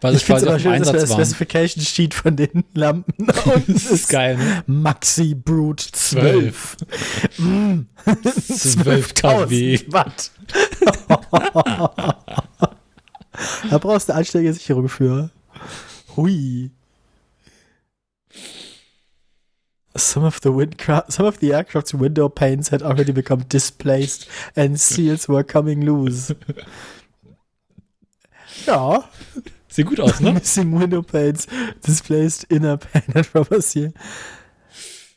[0.00, 1.24] weil finde quasi auf dem wir das Einsatz waren.
[1.24, 3.26] Specification Sheet von den Lampen
[3.66, 4.62] Das ist geil, ne?
[4.66, 6.76] Maxi Brute 12.
[7.38, 7.80] Mm.
[8.04, 9.76] 12 kW.
[9.76, 10.30] 12.000 Watt.
[13.70, 15.30] da brauchst du eine Ansteigersicherung für.
[16.16, 16.70] Hui.
[19.96, 24.78] Some of the windcraft, some of the aircraft's window panes had already become displaced and
[24.78, 26.34] seals were coming loose.
[28.66, 29.04] Ja,
[29.68, 30.32] Sieht gut aus, ne?
[30.34, 31.46] missing window panes,
[31.86, 33.92] displaced inner pane and rubber seal.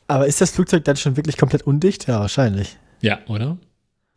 [0.06, 2.06] Aber ist das Flugzeug dann schon wirklich komplett undicht?
[2.08, 2.76] Ja, wahrscheinlich.
[3.00, 3.58] ja, oder?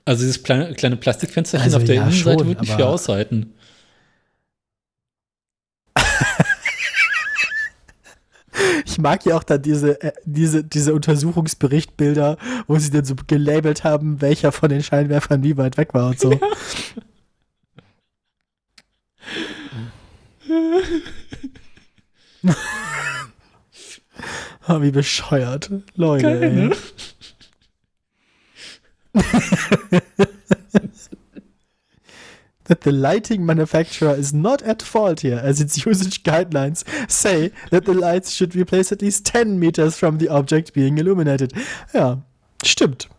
[0.06, 2.94] Also dieses kleine, kleine Plastikfensterchen Also auf der ja, Innenseite schon, wird nicht viel aber-
[2.94, 3.54] aushalten.
[8.94, 12.38] Ich mag ja auch dann diese, äh, diese, diese Untersuchungsberichtbilder,
[12.68, 16.20] wo sie dann so gelabelt haben, welcher von den Scheinwerfern wie weit weg war und
[16.20, 16.40] so.
[24.65, 25.72] Ah, wie bescheuert.
[25.95, 26.40] Leute.
[26.40, 26.72] Geil, ne?
[32.74, 37.86] that the lighting manufacturer is not at fault here, as its usage guidelines say that
[37.86, 41.54] the lights should be placed at least 10 meters from the object being illuminated.
[41.94, 42.24] Ja,
[42.64, 43.10] stimmt.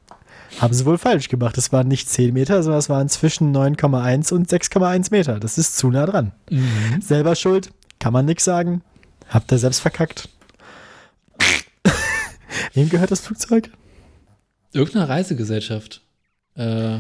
[0.61, 1.57] Haben sie wohl falsch gemacht.
[1.59, 5.39] Es waren nicht 10 Meter, sondern es waren zwischen 9,1 und 6,1 Meter.
[5.39, 6.33] Das ist zu nah dran.
[6.51, 7.01] Mhm.
[7.01, 8.83] Selber schuld, kann man nix sagen.
[9.29, 10.29] Habt ihr selbst verkackt.
[12.75, 13.71] Wem gehört das Flugzeug?
[14.73, 16.03] Irgendeine Reisegesellschaft.
[16.57, 16.99] Äh,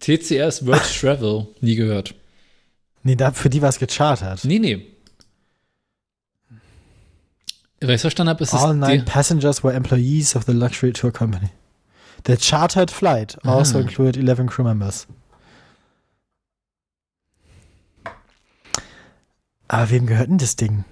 [0.00, 1.48] TCR ist World Travel.
[1.60, 2.14] Nie gehört.
[3.02, 4.44] Nee, da, für die war es gechartert.
[4.44, 4.86] Nee, nee.
[7.80, 11.12] Weil ich verstanden habe, ist es All nine passengers were employees of the luxury tour
[11.12, 11.48] company.
[12.26, 13.82] The chartered flight also Ah.
[13.82, 15.06] included 11 crew members.
[19.68, 20.84] Aber wem gehört denn das Ding?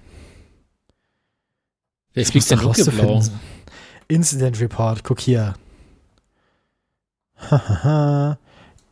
[2.13, 3.21] Wer fliegt denn dunkelblau?
[4.07, 5.55] Incident Report, guck hier.
[7.35, 8.37] Hahaha.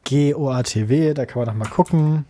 [0.06, 2.26] GOATW, da kann man doch mal gucken.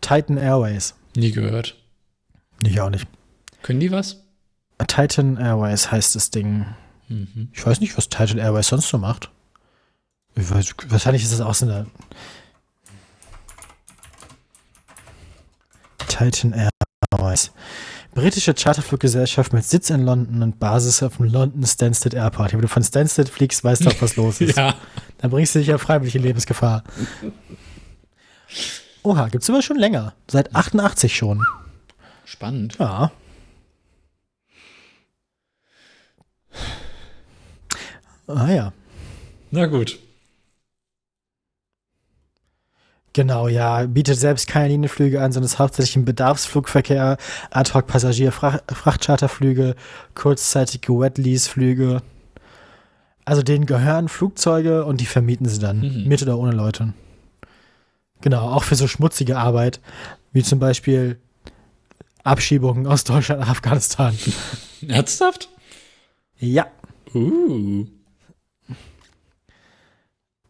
[0.00, 0.94] Titan Airways.
[1.16, 1.76] Nie gehört.
[2.62, 3.06] Ich auch nicht.
[3.62, 4.24] Können die was?
[4.86, 6.66] Titan Airways heißt das Ding.
[7.08, 7.48] Mhm.
[7.52, 9.30] Ich weiß nicht, was Titan Airways sonst so macht.
[10.34, 11.86] Ich weiß, wahrscheinlich ist das auch so eine
[16.08, 16.52] Titan
[17.12, 17.52] Airways.
[18.14, 22.52] Britische Charterfluggesellschaft mit Sitz in London und Basis auf dem London Stansted Airport.
[22.52, 24.56] Wenn du von Stansted fliegst, weißt du auch, was los ist.
[24.56, 24.74] Ja.
[25.18, 26.84] Dann bringst du dich ja freiwillig in Lebensgefahr.
[29.02, 30.12] Oha, gibt's immer schon länger.
[30.30, 31.42] Seit 88 schon.
[32.26, 32.76] Spannend.
[32.78, 33.12] Ja.
[38.26, 38.72] Ah ja.
[39.50, 39.98] Na gut.
[43.12, 43.84] Genau, ja.
[43.86, 47.18] Bietet selbst keine Linienflüge an, sondern ist hauptsächlich im Bedarfsflugverkehr,
[47.50, 49.74] Ad-Hoc-Passagier, Frach Frachtcharterflüge,
[50.14, 52.02] kurzzeitige Wet-Lease-Flüge.
[53.24, 55.80] Also denen gehören Flugzeuge und die vermieten sie dann.
[55.80, 56.08] Mhm.
[56.08, 56.94] Mit oder ohne Leute.
[58.20, 59.80] Genau, auch für so schmutzige Arbeit,
[60.32, 61.18] wie zum Beispiel
[62.24, 64.16] Abschiebungen aus Deutschland nach Afghanistan.
[64.88, 65.48] Ernsthaft?
[66.38, 66.66] Ja.
[67.14, 67.86] Uh.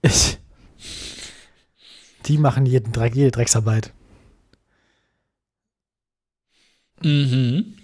[0.02, 0.38] Ich,
[2.26, 3.92] die machen jeden Dreck, jede Drecksarbeit.
[7.02, 7.76] Mhm.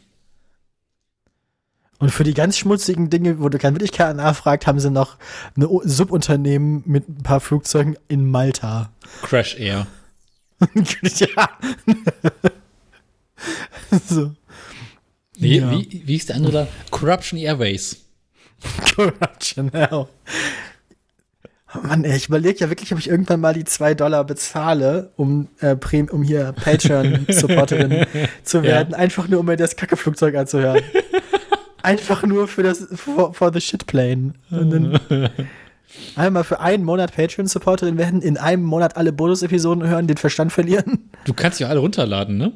[1.98, 5.16] Und für die ganz schmutzigen Dinge, wo du kein wirklich keiner nachfragt, haben sie noch
[5.56, 8.93] ein Subunternehmen mit ein paar Flugzeugen in Malta.
[9.23, 9.89] Crash Air.
[11.02, 11.48] ja.
[14.09, 14.35] so.
[15.35, 15.70] Wie, Ja.
[15.73, 16.69] wie, wie ist der andere da?
[16.90, 17.97] Corruption Airways.
[18.94, 20.06] Corruption, ja.
[21.74, 25.12] Oh Mann, ey, ich überlege ja wirklich, ob ich irgendwann mal die 2 Dollar bezahle,
[25.16, 25.77] um, äh,
[26.11, 28.07] um hier Patreon-Supporterin
[28.43, 28.95] zu werden.
[28.95, 30.82] Einfach nur, um mir das Kackeflugzeug anzuhören.
[31.82, 34.32] Einfach nur für das, for, for the shitplane.
[34.51, 35.01] Und dann
[36.16, 41.11] einmal für einen Monat Patreon-Supporterin werden, in einem Monat alle Bonus-Episoden hören, den Verstand verlieren.
[41.24, 42.53] Du kannst ja alle runterladen, ne?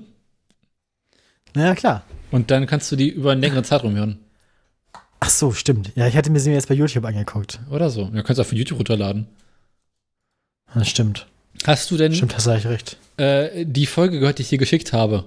[1.54, 2.02] Naja, klar.
[2.30, 4.18] Und dann kannst du die über einen längeren Zeitraum hören.
[5.24, 5.92] Ach so, stimmt.
[5.94, 7.60] Ja, ich hatte mir sie jetzt bei YouTube angeguckt.
[7.70, 8.06] Oder so.
[8.06, 9.28] Du kannst auch von YouTube runterladen.
[10.74, 11.28] Das stimmt.
[11.64, 12.96] Hast du denn Stimmt, hast du eigentlich recht.
[13.18, 15.24] äh, die Folge gehört, die ich dir geschickt habe?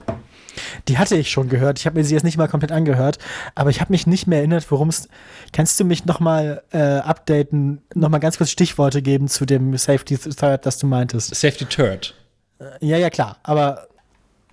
[0.89, 1.79] Die hatte ich schon gehört.
[1.79, 3.19] Ich habe mir sie jetzt nicht mal komplett angehört,
[3.55, 5.07] aber ich habe mich nicht mehr erinnert, worum es.
[5.53, 9.77] Kannst du mich noch mal äh, updaten, noch mal ganz kurz Stichworte geben zu dem
[9.77, 11.33] Safety Third, das du meintest?
[11.35, 12.15] Safety Turd.
[12.81, 13.37] Ja, ja, klar.
[13.43, 13.87] Aber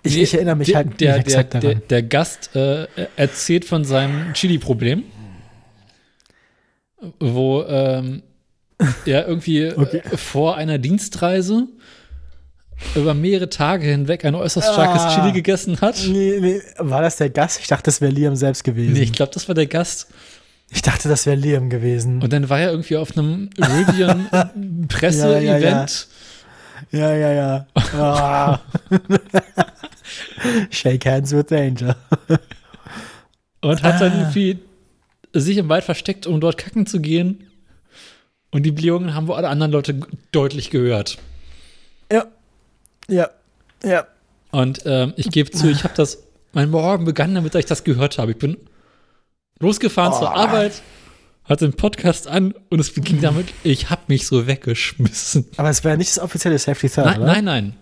[0.05, 1.83] ich, Nee, ich erinnere mich der, halt der, nicht der, exakt der, daran.
[1.91, 2.87] der Gast äh,
[3.17, 5.03] erzählt von seinem Chili-Problem,
[7.21, 8.23] wo ähm,
[9.07, 10.03] er irgendwie Okay.
[10.11, 11.69] äh, vor einer Dienstreise
[12.97, 15.15] über mehrere Tage hinweg ein äußerst starkes Ah.
[15.15, 16.03] Chili gegessen hat.
[16.09, 17.61] Nee, nee, war das der Gast?
[17.61, 18.95] Ich dachte, das wäre Liam selbst gewesen.
[18.95, 20.09] Nee, ich glaube, das war der Gast.
[20.71, 22.21] Ich dachte, das wäre Liam gewesen.
[22.23, 26.09] Und dann war er irgendwie auf einem Iridian-Presse-Event.
[26.91, 27.67] Ja, ja, ja.
[27.97, 28.59] Ah.
[30.71, 31.95] Shake hands with the angel.
[33.63, 34.19] Und hat dann Ah.
[34.23, 34.59] irgendwie
[35.33, 37.49] sich im Wald versteckt, um dort kacken zu gehen.
[38.51, 40.01] Und die Blähungen haben wohl alle anderen Leute
[40.31, 41.19] deutlich gehört.
[42.11, 42.27] Ja.
[43.09, 43.31] Ja.
[43.83, 44.07] Ja.
[44.51, 46.19] Und ähm, ich gebe zu, ich habe das,
[46.53, 48.33] mein Morgen begann damit, dass ich das gehört habe.
[48.33, 48.59] Ich bin
[49.59, 50.35] losgefahren zur Oh.
[50.35, 50.83] Arbeit,
[51.45, 55.47] hatte den Podcast an und es ging damit, ich habe mich so weggeschmissen.
[55.57, 57.33] Aber es wäre nicht das offizielle Safety Third, Nein, oder?
[57.33, 57.75] nein, nein.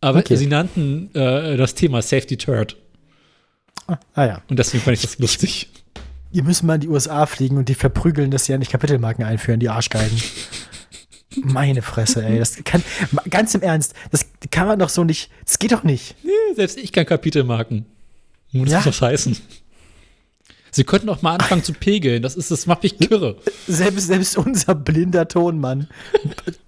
[0.00, 0.36] Aber Okay.
[0.36, 2.76] sie nannten äh, das Thema Safety Third.
[4.14, 4.42] Ah ja.
[4.48, 5.68] Und deswegen fand ich das lustig.
[6.32, 9.24] Die müssen mal in die USA fliegen und die verprügeln, dass sie ja nicht Kapitelmarken
[9.24, 10.20] einführen, die Arschgeigen.
[11.42, 12.38] Meine Fresse, ey.
[12.38, 12.82] Das kann,
[13.28, 16.14] ganz im Ernst, das kann man doch so nicht, das geht doch nicht.
[16.24, 17.86] Nee, selbst ich kann Kapitelmarken.
[18.52, 18.78] Muss Ja.
[18.78, 19.36] das was heißen?
[20.72, 22.22] Sie könnten auch mal anfangen zu pegeln.
[22.22, 23.36] Das ist, das macht mich kirre.
[23.66, 25.88] Selbst, selbst unser blinder Tonmann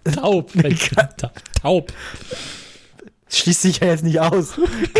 [0.05, 0.53] Taub.
[1.61, 1.93] Taub.
[3.29, 4.55] schließt sich ja jetzt nicht aus.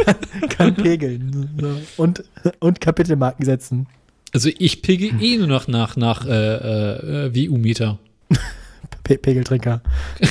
[0.05, 0.17] Kann,
[0.49, 1.83] kann pegeln.
[1.97, 2.25] Und,
[2.61, 3.87] und Kapitelmarken setzen.
[4.33, 7.99] Also ich pegel eh nur noch nach, nach äh, äh, WU-Meter.
[9.05, 9.83] Pe Pegeltrinker.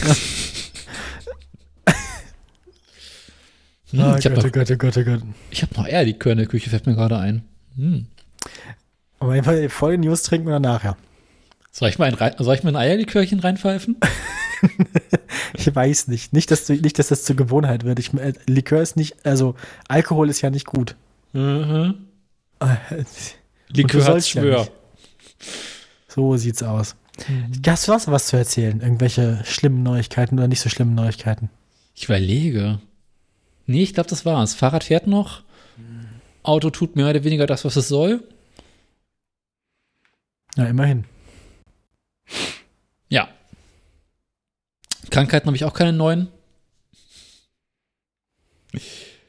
[3.92, 5.22] Hm, Ah, ich habe Gott, oh noch, Gott, oh Gott, oh Gott.
[5.50, 7.44] ich hab noch Eierlikör in der Küche, fällt mir gerade ein.
[7.76, 8.06] Hm.
[9.20, 10.96] Aber einfach voll News trinken oder nachher?
[11.72, 13.98] Soll, ich mal ein, soll ich mal ein Eierlikörchen reinpfeifen?
[15.54, 16.34] Ich weiß nicht.
[16.34, 18.00] Nicht, dass, du, nicht, dass das zur Gewohnheit wird.
[18.00, 19.56] Ich, äh, Likör ist nicht, also
[19.88, 20.96] Alkohol ist ja nicht gut.
[21.34, 21.96] Mhm.
[23.74, 24.60] Likör hat ja Schwör.
[24.60, 24.72] nicht.
[26.08, 26.96] So sieht's aus.
[27.66, 28.82] Hast du noch was zu erzählen?
[28.82, 31.50] Irgendwelche schlimmen Neuigkeiten oder nicht so schlimmen Neuigkeiten?
[31.96, 32.80] Ich überlege.
[33.66, 34.54] Nee, ich glaube, das war's.
[34.54, 35.44] Fahrrad fährt noch.
[36.44, 38.24] Auto tut mehr oder weniger das, was es soll.
[40.58, 41.06] Ja, immerhin.
[43.10, 43.30] Ja.
[45.10, 46.28] Krankheiten habe ich auch keine neuen.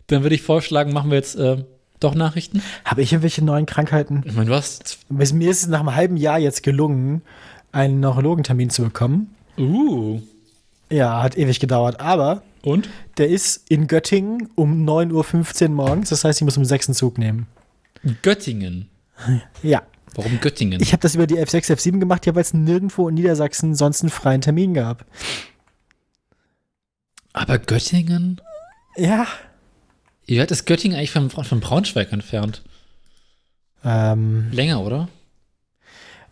[0.07, 1.65] Dann würde ich vorschlagen, machen wir jetzt äh,
[2.05, 2.63] doch Nachrichten.
[2.85, 4.23] Habe ich irgendwelche neuen Krankheiten?
[4.25, 4.99] Ich meine, du hast.
[5.09, 7.23] Mir ist es nach einem halben Jahr jetzt gelungen,
[7.73, 9.35] einen Neurologentermin zu bekommen.
[9.59, 10.21] Uh.
[10.91, 12.89] Ja, hat ewig gedauert, aber Und?
[13.17, 16.11] der ist in Göttingen um 9.15 Uhr morgens.
[16.11, 17.47] Das heißt, ich muss um 6 einen Zug nehmen.
[18.23, 18.89] Göttingen.
[19.63, 19.83] Ja.
[20.15, 20.81] Warum Göttingen?
[20.83, 24.03] Ich habe das über die F6, F7 gemacht, ja, weil es nirgendwo in Niedersachsen sonst
[24.03, 25.07] einen freien Termin gab.
[27.33, 28.41] Aber Göttingen?
[28.97, 29.27] Ja.
[30.27, 32.63] Wie weit ist Göttingen eigentlich von, von Braunschweig entfernt?
[33.85, 35.09] Ähm, Länger, oder?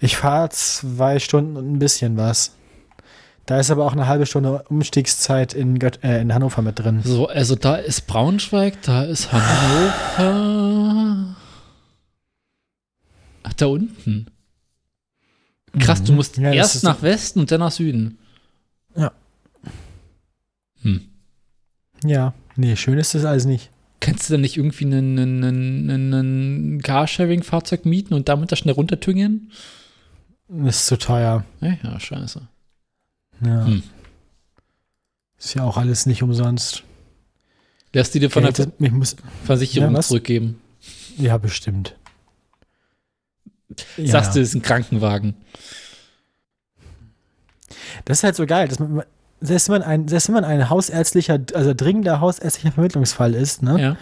[0.03, 2.53] ich fahre zwei Stunden und ein bisschen was.
[3.45, 7.03] Da ist aber auch eine halbe Stunde Umstiegszeit in, Gött äh, in Hannover mit drin.
[7.05, 11.37] So, also da ist Braunschweig, da ist Hannover.
[13.43, 14.27] Ach, da unten.
[15.79, 16.17] Krass, du Mhm.
[16.17, 18.19] musst Ja, erst nach Westen und dann nach Süden.
[18.97, 19.12] Ja.
[20.83, 21.09] Hm.
[22.05, 23.69] Ja, nee, schön ist das alles nicht.
[24.01, 29.52] Kannst du denn nicht irgendwie einen Carsharing-Fahrzeug mieten und damit da schnell runtertüngeln?
[30.48, 31.44] Das ist zu teuer.
[31.60, 32.48] Ja, ja, scheiße.
[33.44, 33.66] Ja.
[33.66, 33.82] Hm.
[35.39, 36.82] Ist ja auch alles nicht umsonst.
[37.93, 40.60] Lässt die dir von Geld, der das- muss, Versicherung Ja, zurückgeben.
[41.18, 41.97] ja, bestimmt.
[43.97, 44.43] Ja, Sagst du, ja.
[44.43, 45.35] es ist ein Krankenwagen.
[48.05, 49.02] Das ist halt so geil, dass man,
[49.41, 53.81] selbst wenn man ein, selbst wenn man ein hausärztlicher, also dringender hausärztlicher Vermittlungsfall ist, ne?
[53.81, 53.97] Ja.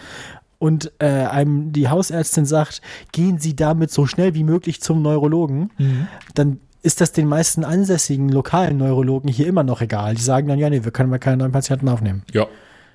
[0.61, 2.83] Und äh, einem die Hausärztin sagt,
[3.13, 6.09] gehen Sie damit so schnell wie möglich zum Neurologen, Mhm.
[6.35, 10.15] dann ist das den meisten ansässigen lokalen Neurologen hier immer noch egal.
[10.15, 12.23] Die sagen dann, ja, nee, wir können mal keine neuen Patienten aufnehmen.
[12.33, 12.47] Ja.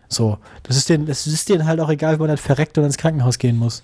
[0.10, 0.38] So.
[0.64, 2.98] Das ist denen, das ist denen halt auch egal, wenn man dann verreckt und ins
[2.98, 3.84] Krankenhaus gehen muss.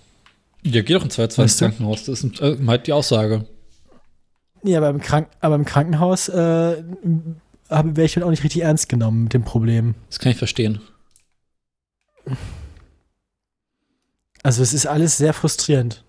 [0.64, 1.66] Ja, geh doch in zwei, zwei ins Weißt du?
[1.66, 2.04] Krankenhaus.
[2.06, 3.46] Das ist äh, halt die Aussage.
[4.64, 6.84] Ja, aber im, Krank aber im Krankenhaus äh,
[7.70, 9.96] wäre ich halt auch nicht richtig ernst genommen mit dem Problem.
[10.10, 10.82] Das kann ich verstehen.
[14.44, 16.04] Also es ist alles sehr frustrierend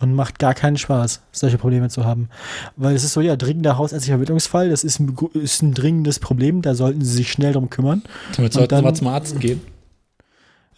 [0.00, 2.28] und macht gar keinen Spaß, solche Probleme zu haben.
[2.76, 6.62] Weil es ist so, ja, dringender hausärztlicher Vermittlungsfall, das ist ein, ist ein dringendes Problem,
[6.62, 8.02] da sollten sie sich schnell drum kümmern.
[8.36, 9.60] Damit sollten wir dann- mal zum Arzt gehen.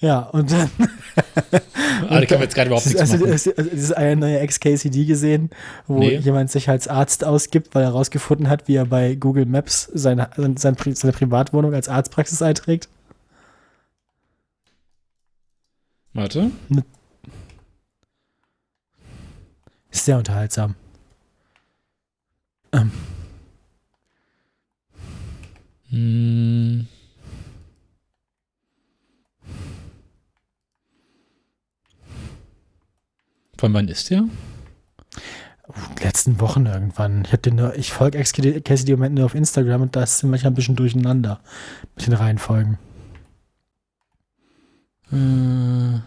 [0.01, 0.71] Ja, und dann
[2.09, 3.33] Ah, da können wir jetzt gerade überhaupt nichts also, machen.
[3.33, 5.51] also, es ist eine neue Ex-KCD gesehen,
[5.87, 6.17] wo Nee.
[6.17, 10.31] jemand sich als Arzt ausgibt, weil er herausgefunden hat, wie er bei Google Maps seine,
[10.57, 12.89] seine, Pri- seine Privatwohnung als Arztpraxis einträgt.
[16.15, 16.51] Warte.
[19.91, 20.75] Ist sehr unterhaltsam.
[22.73, 22.91] Ähm,
[25.91, 26.87] Hm.
[33.61, 34.25] Von wann ist der?
[36.03, 37.27] letzten Wochen irgendwann.
[37.31, 40.55] Ich, nur, ich folge Cassidy im Moment nur auf Instagram und da ist manchmal ein
[40.55, 41.41] bisschen durcheinander
[41.95, 42.79] mit den Reihenfolgen.
[45.13, 46.01] Äh,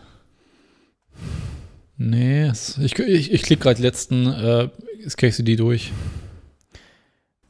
[1.97, 4.69] nee, ich, ich, ich klicke gerade letzten äh,
[5.15, 5.91] KCD durch.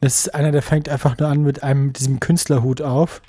[0.01, 3.21] Das ist einer, der fängt einfach nur an mit einem diesem Künstlerhut auf.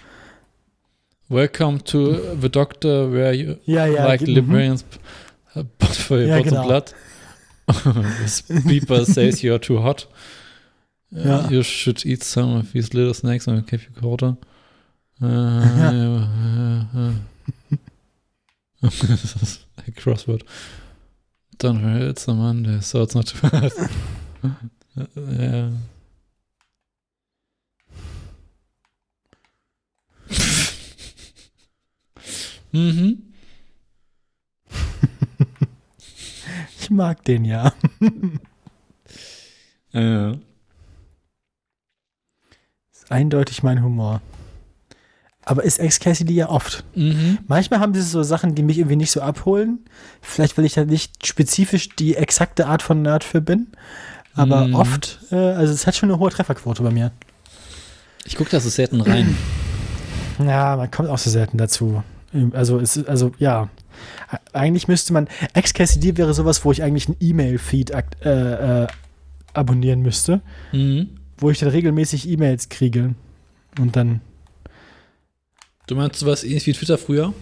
[1.28, 4.06] Welcome to the doctor where you Ja, ja.
[4.06, 5.01] like ge- librarians but
[5.55, 6.64] for your Ja, bottom genau.
[6.66, 6.94] blood.
[8.66, 10.06] Beeper says you're too hot.
[11.14, 11.48] Uh, Ja.
[11.51, 14.36] You should eat some of these little snacks and give you quarter.
[15.22, 17.12] Uh,
[18.82, 20.44] das ist ein Crossword.
[21.59, 23.72] Don't worry, it's a Monday, so it's not too bad.
[25.16, 25.70] ja.
[32.72, 33.34] mhm.
[36.85, 37.73] Ich mag den ja.
[39.93, 40.32] Ja.
[42.93, 44.20] Ist eindeutig mein Humor.
[45.47, 46.85] Aber ist Ex Cassidy ja oft.
[46.94, 47.39] Mhm.
[47.47, 49.85] Manchmal haben sie so Sachen, die mich irgendwie nicht so abholen.
[50.23, 53.69] Vielleicht, weil ich da nicht spezifisch die exakte Art von Nerd für bin.
[54.35, 54.74] Aber Mhm.
[54.74, 57.12] oft, äh, also es hat schon eine hohe Trefferquote bei mir.
[58.24, 59.36] Ich gucke da so selten rein.
[60.39, 62.02] Ja, man kommt auch so selten dazu.
[62.52, 63.69] Also, es also, ja.
[64.52, 65.28] Eigentlich müsste man,
[65.74, 68.86] Cassidy wäre sowas, wo ich eigentlich einen E-Mail-Feed äh, äh,
[69.52, 70.40] abonnieren müsste,
[70.73, 71.11] Mhm.
[71.39, 73.15] wo ich dann regelmäßig E-Mails kriege.
[73.78, 74.20] Und dann,
[75.86, 77.35] Du meinst sowas ähnlich wie Twitter früher?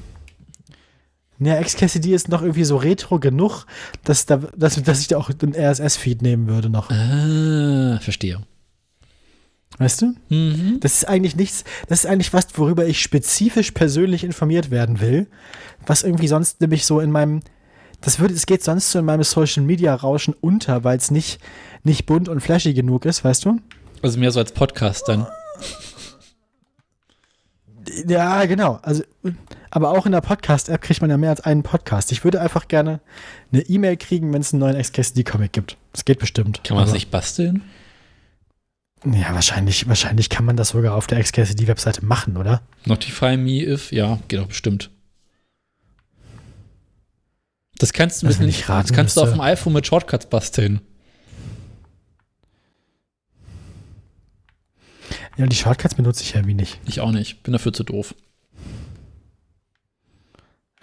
[1.39, 3.67] ja, Cassidy ist noch irgendwie so retro genug,
[4.05, 6.91] dass, da, dass, dass ich da auch den RSS-Feed nehmen würde noch.
[6.91, 8.41] Ah, verstehe.
[9.79, 10.15] Weißt du?
[10.29, 10.79] Mhm.
[10.81, 15.27] Das ist eigentlich nichts, das ist eigentlich was, worüber ich spezifisch persönlich informiert werden will,
[15.87, 17.41] was irgendwie sonst nämlich so in meinem,
[18.01, 21.41] das würde, es geht sonst so in meinem Social Media Rauschen unter, weil es nicht,
[21.85, 23.61] nicht bunt und flashy genug ist, weißt du?
[24.03, 25.27] Also mehr so als Podcast dann.
[28.07, 28.79] Ja, genau.
[28.83, 29.03] Also,
[29.71, 32.13] aber auch in der Podcast-App kriegt man ja mehr als einen Podcast.
[32.13, 33.01] Ich würde einfach gerne
[33.53, 35.77] eine E-Mail kriegen, wenn es einen neuen XKSD-Comic gibt.
[35.93, 36.63] Das geht bestimmt.
[36.65, 37.63] Kann man das nicht basteln?
[39.05, 42.63] Ja, wahrscheinlich, wahrscheinlich kann man das sogar auf der XKSD-Webseite machen, oder?
[42.85, 44.91] Notify me if, ja, geht auch bestimmt.
[47.79, 49.73] Das kannst du Also mit wenn nicht ich raten das kannst du auf dem iPhone
[49.73, 50.81] mit Shortcuts basteln.
[55.37, 56.79] Ja, die Shortcuts benutze ich ja wie nicht.
[56.87, 57.43] Ich auch nicht.
[57.43, 58.15] Bin dafür zu doof.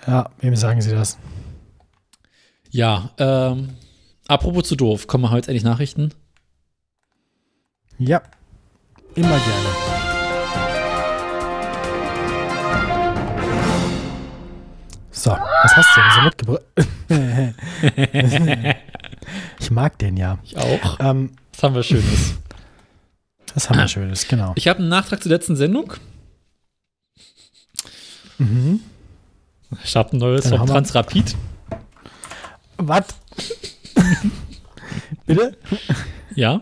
[0.06, 1.18] Ja, wem sagen Sie das?
[2.72, 3.70] Ja, ähm,
[4.28, 6.14] apropos zu doof, kommen wir heute endlich Nachrichten?
[8.00, 8.22] Ja,
[9.16, 9.70] immer gerne.
[15.12, 16.62] So, was hast du denn so mitgebracht?
[19.60, 20.40] ich mag den ja.
[20.46, 20.98] Ich auch.
[21.02, 22.36] Ähm, Was haben wir Schönes?
[23.54, 24.54] das haben wir Schönes, genau.
[24.56, 25.92] Ich habe einen Nachtrag zur letzten Sendung.
[28.38, 28.80] Mhm.
[29.84, 31.36] Ich habe ein neues Dann vom Transrapid.
[32.78, 33.08] Was?
[35.26, 35.58] Bitte?
[36.34, 36.62] Ja.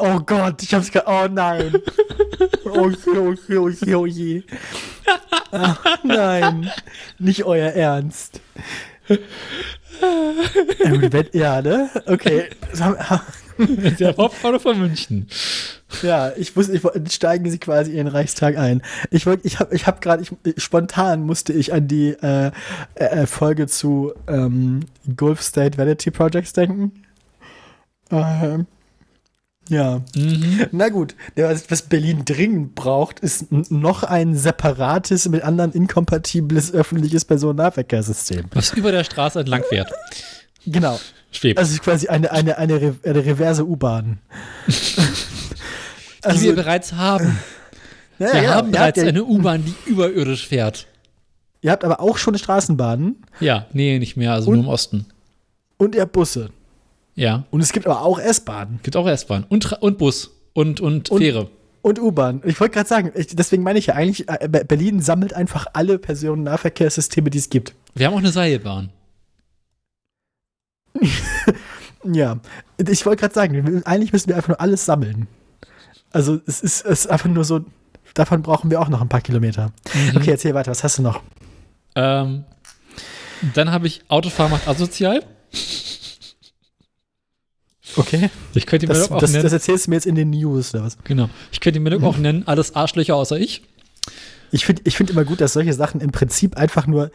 [0.00, 1.02] Oh Gott, ich hab's ge...
[1.06, 1.72] Oh nein.
[2.64, 4.42] Oh je, oh je, oh je, oh je.
[5.50, 6.70] Ach, nein.
[7.18, 8.40] Nicht euer Ernst.
[11.32, 11.90] Ja, ne?
[12.06, 12.50] Okay.
[13.98, 15.26] Der Hauptfahrer von München.
[16.02, 18.82] Ja, ich wusste, ich, wollte- steigen Sie quasi in den Reichstag ein.
[19.10, 20.22] Ich wollte, ich habe, ich habe gerade,
[20.58, 22.52] spontan musste ich an die äh,
[22.94, 24.80] äh, Folge zu ähm,
[25.16, 27.02] Gulf State Vanity Projects denken.
[28.12, 28.66] Ähm,
[29.68, 30.66] ja, Mhm.
[30.72, 31.14] na gut.
[31.36, 38.46] Ja, was, Berlin dringend braucht, ist noch ein separates, mit anderen inkompatibles öffentliches Personennahverkehrssystem.
[38.52, 39.90] Was über der Straße entlang fährt.
[40.66, 40.98] Genau.
[41.30, 41.58] Schwebt.
[41.58, 44.18] Also quasi eine, eine, eine, eine reverse U-Bahn.
[44.66, 47.38] die wir bereits haben.
[48.18, 50.86] ja, Wir ja, haben habt bereits ja- eine U-Bahn, die überirdisch fährt.
[51.60, 55.06] Ihr habt aber auch schon Straßenbahnen Ja, nee, nicht mehr, also Und- nur im Osten.
[55.76, 56.50] und ihr habt Busse.
[57.18, 61.10] Ja, Und es gibt aber auch S-Bahnen gibt auch S-Bahn und, und Bus und, und,
[61.10, 61.50] Und- Fähre.
[61.82, 62.42] und U-Bahn.
[62.44, 65.66] Ich wollte gerade sagen, ich, deswegen meine ich ja eigentlich, äh, Be- Berlin sammelt einfach
[65.72, 67.74] alle Personennahverkehrssysteme, die es gibt.
[67.96, 68.90] Wir haben auch eine Seilbahn.
[72.04, 72.38] Ja,
[72.78, 75.26] ich wollte gerade sagen, eigentlich müssen wir einfach nur alles sammeln.
[76.12, 77.64] Also es ist, es ist einfach nur so,
[78.14, 79.72] davon brauchen wir auch noch ein paar Kilometer.
[79.92, 80.16] Mhm.
[80.16, 81.20] Okay, erzähl weiter, was hast du noch?
[81.96, 82.44] Ähm,
[83.54, 85.24] dann habe ich Autofahren macht asozial.
[87.96, 89.42] Okay, Ich könnte das, auch das, nennen.
[89.42, 90.96] das erzählst du mir jetzt in den News oder was?
[91.04, 91.28] genau.
[91.52, 93.62] Ich könnte die Meldung auch nennen, alles Arschlöcher außer ich.
[94.50, 97.10] Ich finde ich find immer gut, dass solche Sachen im Prinzip einfach nur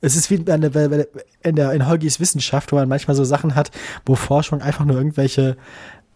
[0.00, 1.06] Es ist wie in der,
[1.42, 3.70] in, der, in Holgis Wissenschaft, wo man manchmal so Sachen hat,
[4.04, 5.56] wo Forschung einfach nur irgendwelche,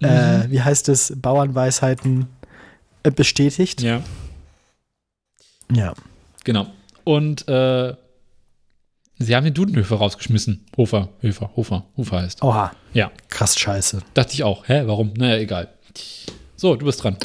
[0.00, 0.06] Mhm.
[0.08, 2.26] äh, wie heißt es, Bauernweisheiten
[3.04, 3.80] äh, bestätigt.
[3.80, 4.02] Ja.
[5.72, 5.94] Ja.
[6.44, 6.66] Genau.
[7.04, 7.94] Und äh,
[9.18, 10.64] sie haben den Dudenhöfer rausgeschmissen.
[10.76, 12.42] Hofer, Höfer, Hofer, Hofer heißt.
[12.42, 14.00] Oha, Ja, krass scheiße.
[14.14, 14.68] dachte ich auch.
[14.68, 15.12] Hä, warum?
[15.16, 15.68] Naja, egal.
[16.56, 17.16] So, du bist dran.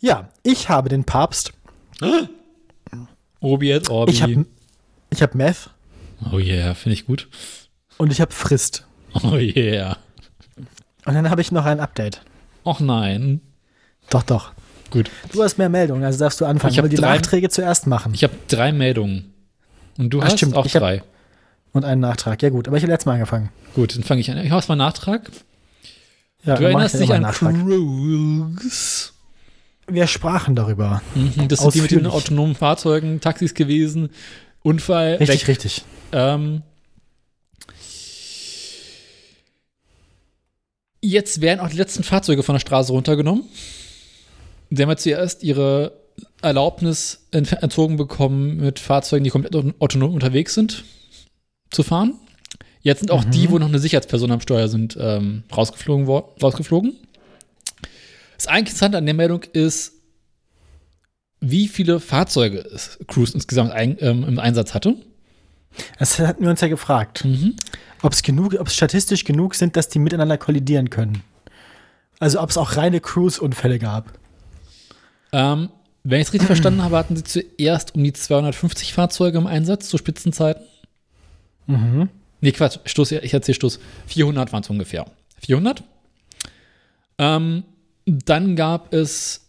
[0.00, 1.52] Ja, ich habe den Papst.
[3.40, 4.12] Obi et Orbi.
[4.12, 4.46] Ich habe
[5.10, 5.70] ich hab Meth
[6.32, 7.28] oh yeah, finde ich gut.
[7.98, 8.86] und ich habe Frist.
[9.24, 9.96] Oh yeah.
[11.04, 12.22] Und dann habe ich noch ein Update.
[12.64, 13.40] Och nein.
[14.10, 14.52] Doch, doch.
[14.90, 15.10] Gut.
[15.32, 16.72] Du hast mehr Meldungen, also darfst du anfangen.
[16.74, 18.14] Ich will die drei- Nachträge zuerst machen.
[18.14, 19.31] Ich habe drei Meldungen.
[19.98, 20.56] Und du Ah, hast stimmt.
[20.56, 21.02] auch Ich drei.
[21.72, 22.42] Und einen Nachtrag.
[22.42, 23.50] Ja, gut, aber ich habe letztes Mal angefangen.
[23.74, 24.38] Gut, dann fange ich an.
[24.38, 25.30] Ich habe mal Nachtrag.
[26.44, 27.54] Ja, Du erinnerst ich dich an Nachtrag.
[27.54, 29.10] Cruise.
[29.88, 31.02] Wir sprachen darüber.
[31.14, 34.10] Mhm, das sind die mit den autonomen Fahrzeugen, Taxis gewesen.
[34.62, 35.48] Unfall, Richtig, weg.
[35.48, 35.82] richtig.
[36.12, 36.62] Ähm,
[41.00, 43.44] jetzt werden auch die letzten Fahrzeuge von der Straße runtergenommen.
[44.70, 45.92] Sie haben ja zuerst ihre
[46.42, 50.84] Erlaubnis ent- entzogen bekommen, mit Fahrzeugen, die komplett auton- autonom unterwegs sind,
[51.70, 52.14] zu fahren.
[52.80, 56.96] Jetzt sind auch die, wo noch eine Sicherheitsperson am Steuer sind, ähm, rausgeflogen, rausgeflogen.
[58.36, 59.92] Das Interessante an der Meldung ist,
[61.40, 62.68] wie viele Fahrzeuge
[63.06, 64.96] Cruise insgesamt ein, ähm, im Einsatz hatte.
[65.98, 67.24] Das hatten wir uns ja gefragt.
[67.24, 67.54] Mhm.
[68.02, 71.22] Ob es genug, ob es statistisch genug sind, dass die miteinander kollidieren können.
[72.18, 74.18] Also ob es auch reine Cruise-Unfälle gab.
[75.32, 75.70] Ähm,
[76.04, 79.88] wenn ich es richtig verstanden habe, hatten sie zuerst um die 250 Fahrzeuge im Einsatz
[79.88, 80.64] zu Spitzenzeiten.
[81.66, 82.08] Mhm.
[82.40, 83.78] Nee, Quatsch, Stoß, ich erzähle Stoß.
[84.08, 85.06] 400 waren es ungefähr.
[85.46, 85.84] 400.
[87.18, 87.62] Ähm,
[88.04, 89.48] dann gab es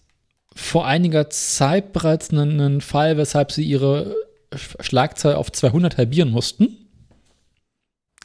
[0.56, 4.16] vor einiger Zeit bereits einen, einen Fall, weshalb sie ihre
[4.52, 6.78] Sch- Schlagzahl auf 200 halbieren mussten.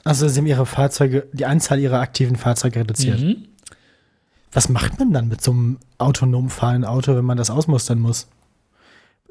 [0.05, 3.21] Also sie haben ihre Fahrzeuge, die Anzahl ihrer aktiven Fahrzeuge reduziert.
[3.21, 3.48] Mhm.
[4.53, 8.29] Was macht man dann mit so einem autonom fahrenden Auto, wenn man das ausmustern muss?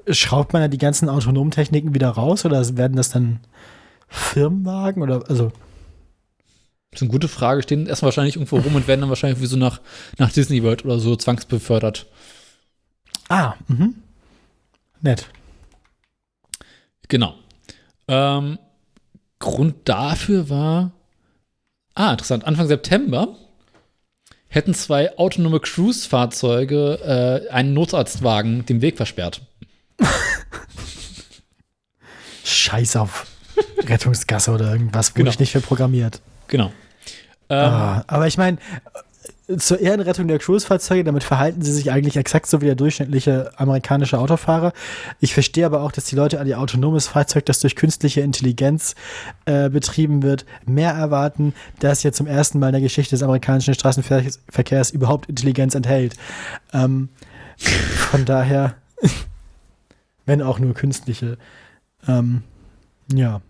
[0.10, 3.40] Schraubt man ja die ganzen autonomen Techniken wieder raus oder werden das dann
[4.08, 5.52] Firmenwagen oder also
[6.92, 7.64] Das ist eine gute Frage.
[7.64, 9.82] Stehen erstmal wahrscheinlich irgendwo rum und werden dann wahrscheinlich wie so nach,
[10.18, 12.06] nach Disney World oder so zwangsbefördert.
[13.28, 13.96] Ah, mhm.
[15.02, 15.28] Nett.
[17.10, 17.36] Genau.
[18.08, 18.58] Ähm,
[19.40, 20.92] Grund dafür war,
[21.94, 23.36] ah, interessant, Anfang September
[24.58, 29.42] hätten zwei autonome Cruise-Fahrzeuge äh, einen Notarztwagen den Weg versperrt.
[32.44, 33.26] Scheiß auf
[33.80, 35.30] Rettungsgasse oder irgendwas, wurde Genau.
[35.32, 36.22] ich nicht für programmiert.
[36.48, 36.72] Genau.
[37.50, 38.58] Ähm, Ah, aber ich meine,
[39.56, 44.20] zur Ehrenrettung der Cruise-Fahrzeuge, damit verhalten sie sich eigentlich exakt so wie der durchschnittliche amerikanische
[44.20, 44.74] Autofahrer.
[45.22, 48.96] Ich verstehe aber auch, dass die Leute an ihr autonomes Fahrzeug, das durch künstliche Intelligenz
[49.46, 53.74] äh, betrieben wird, mehr erwarten, das ja zum ersten Mal in der Geschichte des amerikanischen
[53.74, 56.16] Straßenverkehrs überhaupt Intelligenz enthält.
[56.74, 57.08] Ähm,
[57.58, 58.76] von daher,
[60.26, 61.38] wenn auch nur künstliche.
[62.06, 62.44] Ähm,
[63.14, 63.42] ja.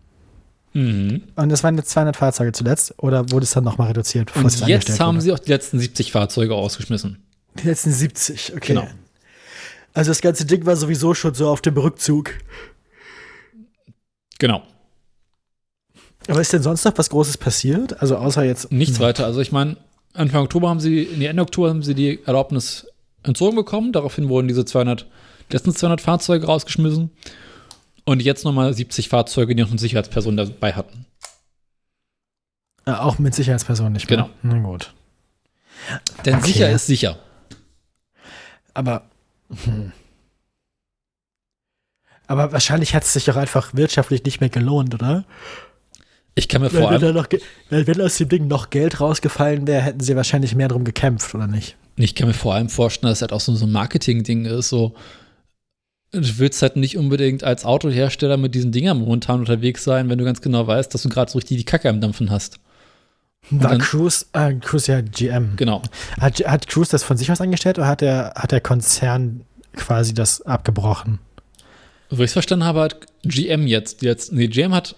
[0.81, 1.23] Mhm.
[1.35, 4.33] Und das waren jetzt 200 Fahrzeuge zuletzt, oder wurde es dann nochmal reduziert?
[4.33, 5.21] bevor Und jetzt haben wurde?
[5.21, 7.23] sie auch die letzten 70 Fahrzeuge ausgeschmissen.
[7.61, 8.73] Die letzten 70, okay.
[8.73, 8.87] Genau.
[9.93, 12.31] Also das ganze Ding war sowieso schon so auf dem Rückzug.
[14.37, 14.61] Genau.
[16.27, 18.01] Aber ist denn sonst noch was Großes passiert?
[18.01, 18.71] Also außer jetzt.
[18.71, 19.25] Nichts weiter.
[19.25, 19.77] Also ich meine,
[20.13, 22.87] Anfang Oktober haben sie, nee, Ende Oktober haben sie die Erlaubnis
[23.23, 23.91] entzogen bekommen.
[23.91, 25.07] Daraufhin wurden diese 200,
[25.51, 27.11] letzten 200 Fahrzeuge rausgeschmissen.
[28.07, 31.05] Und jetzt nochmal 70 Fahrzeuge, die noch eine Sicherheitsperson dabei hatten.
[32.85, 34.19] Äh, auch mit Sicherheitspersonen nicht mehr.
[34.19, 34.29] Genau.
[34.43, 34.93] Na gut.
[36.25, 36.45] Denn Okay.
[36.47, 37.19] sicher ist sicher.
[38.73, 39.03] Aber.
[39.65, 39.91] Hm.
[42.27, 45.25] Aber wahrscheinlich hat es sich auch einfach wirtschaftlich nicht mehr gelohnt, oder?
[46.33, 47.27] Ich kann mir Wenn, vor allem, noch,
[47.69, 51.47] wenn aus dem Ding noch Geld rausgefallen wäre, hätten sie wahrscheinlich mehr drum gekämpft, oder
[51.47, 51.75] nicht?
[51.97, 54.69] ich kann mir vor allem vorstellen, dass das halt auch so so ein Marketing-Ding ist.
[54.69, 54.95] So,
[56.11, 60.25] du willst halt nicht unbedingt als Autohersteller mit diesen Dingern momentan unterwegs sein, wenn du
[60.25, 62.59] ganz genau weißt, dass du gerade so richtig die Kacke am Dampfen hast.
[63.49, 65.55] War dann- Cruise, äh, Cruise ja GM.
[65.55, 65.81] Genau.
[66.19, 69.41] Hat, hat Cruise das von sich aus angestellt oder hat der, hat der Konzern
[69.75, 71.19] quasi das abgebrochen?
[72.09, 74.95] Wo ich es verstanden habe, hat GM jetzt, jetzt, nee, GM hat,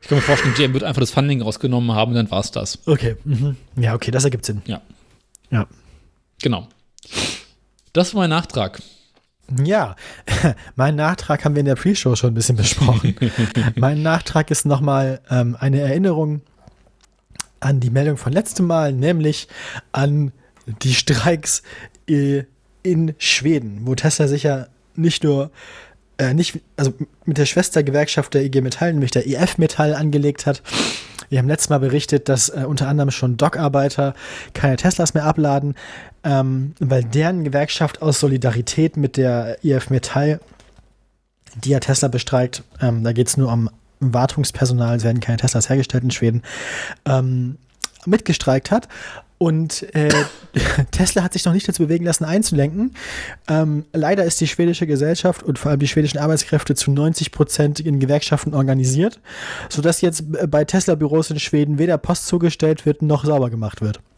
[0.00, 2.50] ich kann mir vorstellen, GM wird einfach das Funding rausgenommen haben und dann war es
[2.50, 2.78] das.
[2.86, 3.16] Okay.
[3.24, 3.56] Mhm.
[3.76, 4.62] Ja, okay, das ergibt Sinn.
[4.66, 4.80] Ja.
[5.50, 5.66] Ja.
[6.42, 6.68] Genau.
[7.92, 8.82] Das war mein Nachtrag.
[9.62, 9.96] Ja,
[10.76, 13.14] meinen Nachtrag haben wir in der Pre-Show schon ein bisschen besprochen.
[13.76, 16.40] mein Nachtrag ist nochmal ähm, eine Erinnerung
[17.60, 19.48] an die Meldung von letztem Mal, nämlich
[19.92, 20.32] an
[20.82, 21.62] die Streiks
[22.08, 22.44] äh,
[22.82, 25.50] in Schweden, wo Tesla sich ja nicht nur
[26.18, 26.94] äh, nicht, also
[27.24, 30.62] mit der Schwestergewerkschaft der IG Metall, nämlich der EF Metall, angelegt hat.
[31.28, 34.14] Wir haben letztes Mal berichtet, dass äh, unter anderem schon Dockarbeiter
[34.52, 35.74] keine Teslas mehr abladen,
[36.22, 40.40] ähm, weil deren Gewerkschaft aus Solidarität mit der EF Metall,
[41.56, 43.70] die ja Tesla bestreikt, ähm, da geht es nur um
[44.00, 46.42] Wartungspersonal, es werden keine Teslas hergestellt in Schweden,
[47.06, 47.56] ähm,
[48.06, 48.88] mitgestreikt hat.
[49.38, 50.10] Und äh,
[50.90, 52.94] Tesla hat sich noch nicht dazu bewegen lassen, einzulenken.
[53.48, 57.80] Ähm, leider ist die schwedische Gesellschaft und vor allem die schwedischen Arbeitskräfte zu 90 Prozent
[57.80, 59.20] in Gewerkschaften organisiert,
[59.68, 64.00] sodass jetzt bei Tesla-Büros in Schweden weder Post zugestellt wird noch sauber gemacht wird.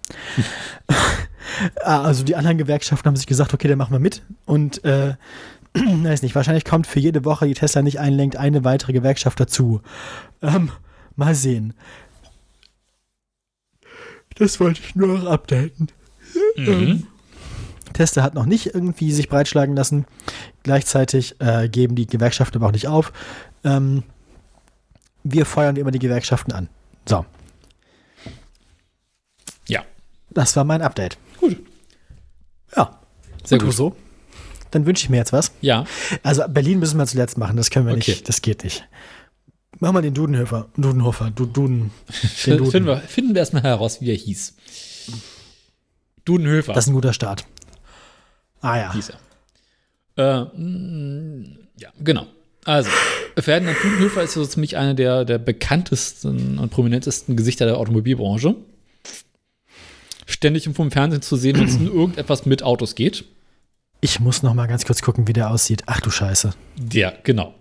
[1.84, 4.22] Ah, also die anderen Gewerkschaften haben sich gesagt, okay, dann machen wir mit.
[4.44, 5.14] Und äh,
[5.74, 9.80] weiß nicht, wahrscheinlich kommt für jede Woche, die Tesla nicht einlenkt, eine weitere Gewerkschaft dazu.
[10.43, 10.70] Ähm,
[11.14, 11.74] mal sehen.
[14.37, 15.89] Das wollte ich nur noch updaten.
[16.57, 16.67] Mhm.
[16.69, 17.07] Ähm,
[17.93, 20.07] Tesla hat noch nicht irgendwie sich breitschlagen lassen.
[20.63, 23.13] Gleichzeitig äh, geben die Gewerkschaften aber auch nicht auf.
[23.65, 24.03] Ähm,
[25.25, 26.69] wir feuern immer die Gewerkschaften an.
[27.09, 27.25] So.
[29.67, 29.85] Ja.
[30.31, 31.17] Das war mein Update.
[31.41, 31.57] Gut.
[32.77, 33.01] Ja.
[33.45, 33.73] Sehr gut.
[33.73, 33.97] so?
[34.71, 35.53] Dann wünsche ich mir jetzt was.
[35.63, 35.87] Ja.
[36.23, 38.11] Also Berlin müssen wir zuletzt machen, das können wir Okay.
[38.11, 38.87] nicht, das geht nicht.
[39.78, 41.90] Mach mal den Dudenhöfer, Dudenhofer, du, Duden.
[42.47, 42.70] Den Duden.
[42.70, 44.55] Finden wir, finden wir erstmal heraus, wie er hieß.
[46.24, 47.44] Dudenhöfer Das ist ein guter Start.
[48.61, 48.93] Ah ja.
[48.93, 49.19] hieß er.
[50.16, 52.27] Äh, mm, ja, genau.
[52.65, 52.90] Also,
[53.39, 58.57] Ferdinand Dudenhöfer ist so ziemlich einer der, der bekanntesten und prominentesten Gesichter der Automobilbranche.
[60.27, 63.24] Ständig im vom Fernsehen zu sehen, wenn es um irgendetwas mit Autos geht.
[64.01, 65.85] Ich muss noch mal ganz kurz gucken, wie der aussieht.
[65.86, 66.55] Ach du Scheiße.
[66.77, 67.55] Der, genau.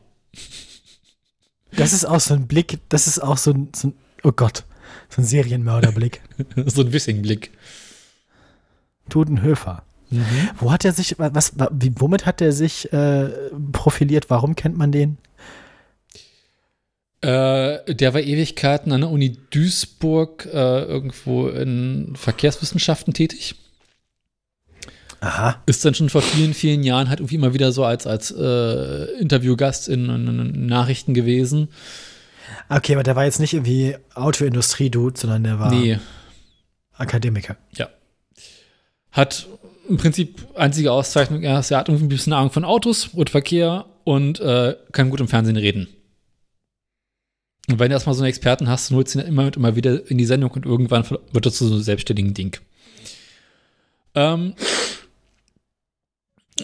[1.78, 3.94] Das ist auch so ein Blick, das ist auch so ein, so ein
[4.24, 4.64] oh Gott,
[5.10, 6.22] so ein Serienmörderblick.
[6.66, 7.52] so ein Wissing-Blick.
[9.10, 9.84] Dudenhöfer.
[10.60, 13.30] Wo hat er sich, was, womit hat er sich äh,
[13.72, 14.30] profiliert?
[14.30, 15.18] Warum kennt man den?
[17.22, 23.56] Äh, der war Ewigkeiten an der Uni Duisburg äh, irgendwo in Verkehrswissenschaften tätig.
[25.26, 25.62] Aha.
[25.66, 29.06] Ist dann schon vor vielen, vielen Jahren halt irgendwie immer wieder so als, als äh,
[29.20, 31.70] Interviewgast in, in, in Nachrichten gewesen.
[32.70, 35.98] Okay, aber der war jetzt nicht irgendwie Autoindustrie-Dude, sondern der war Nee,
[36.94, 37.58] Akademiker.
[37.76, 37.90] ja.
[39.12, 39.48] Hat
[39.90, 43.86] im Prinzip einzige Auszeichnung, er er hat irgendwie ein bisschen Ahnung von Autos und Verkehr
[44.04, 45.88] und äh, kann gut im Fernsehen reden.
[47.68, 49.76] Und wenn du erstmal so einen Experten hast, dann holst du ihn immer und immer
[49.76, 52.58] wieder in die Sendung und irgendwann wird das zu so einem selbstständigen Ding.
[54.14, 54.54] Ähm,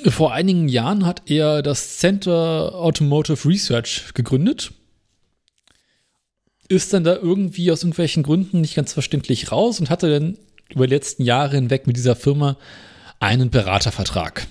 [0.08, 4.72] vor einigen Jahren hat er das Center Automotive Research gegründet.
[6.70, 10.38] Ist dann da irgendwie aus irgendwelchen Gründen nicht ganz verständlich raus und hatte dann
[10.70, 12.58] über die letzten Jahre hinweg mit dieser Firma
[13.20, 14.48] einen Beratervertrag.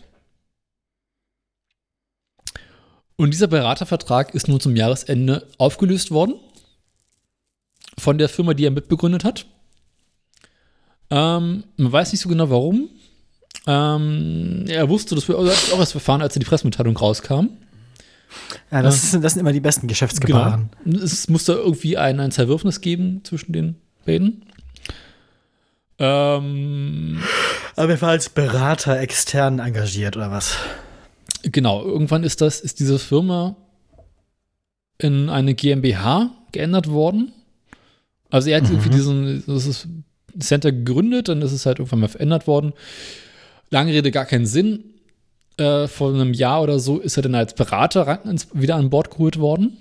[3.16, 6.34] Und dieser Beratervertrag ist nun zum Jahresende aufgelöst worden
[7.98, 9.46] von der Firma, die er mitbegründet hat.
[11.10, 12.88] Ähm, man weiß nicht so genau warum.
[13.66, 17.48] Ähm, er wusste, das wir auch erst erfahren, als die Pressemitteilung rauskam.
[18.70, 20.70] Ja, das, ist, das sind immer die besten Geschäftsgebaren.
[20.85, 21.02] Genau.
[21.02, 24.44] Es musste irgendwie ein, ein Zerwürfnis geben zwischen den beiden.
[25.98, 27.20] Ähm,
[27.77, 30.56] Aber er war als Berater extern engagiert, oder was?
[31.43, 33.56] genau, irgendwann ist das, ist diese Firma
[34.98, 37.32] in eine GmbH geändert worden.
[38.31, 39.89] Also er hat irgendwie diesen, das ist
[40.39, 42.72] Center gegründet, dann ist es halt irgendwann mal verändert worden.
[43.70, 44.84] Lange Rede, gar keinen Sinn.
[45.56, 49.10] Äh, vor einem Jahr oder so ist er dann als Berater ins, wieder an Bord
[49.10, 49.76] geholt worden.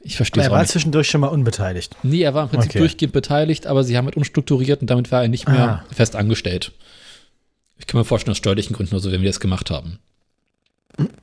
[0.00, 0.70] Ich verstehe es er war nicht.
[0.70, 1.96] zwischendurch schon mal unbeteiligt.
[2.02, 2.78] Nee, er war im Prinzip Okay.
[2.80, 5.94] durchgehend beteiligt, aber sie haben halt umstrukturiert und damit war er nicht mehr Ah.
[5.94, 6.72] fest angestellt.
[7.78, 9.98] Ich kann mir vorstellen, aus steuerlichen Gründen oder so, wenn wir das gemacht haben.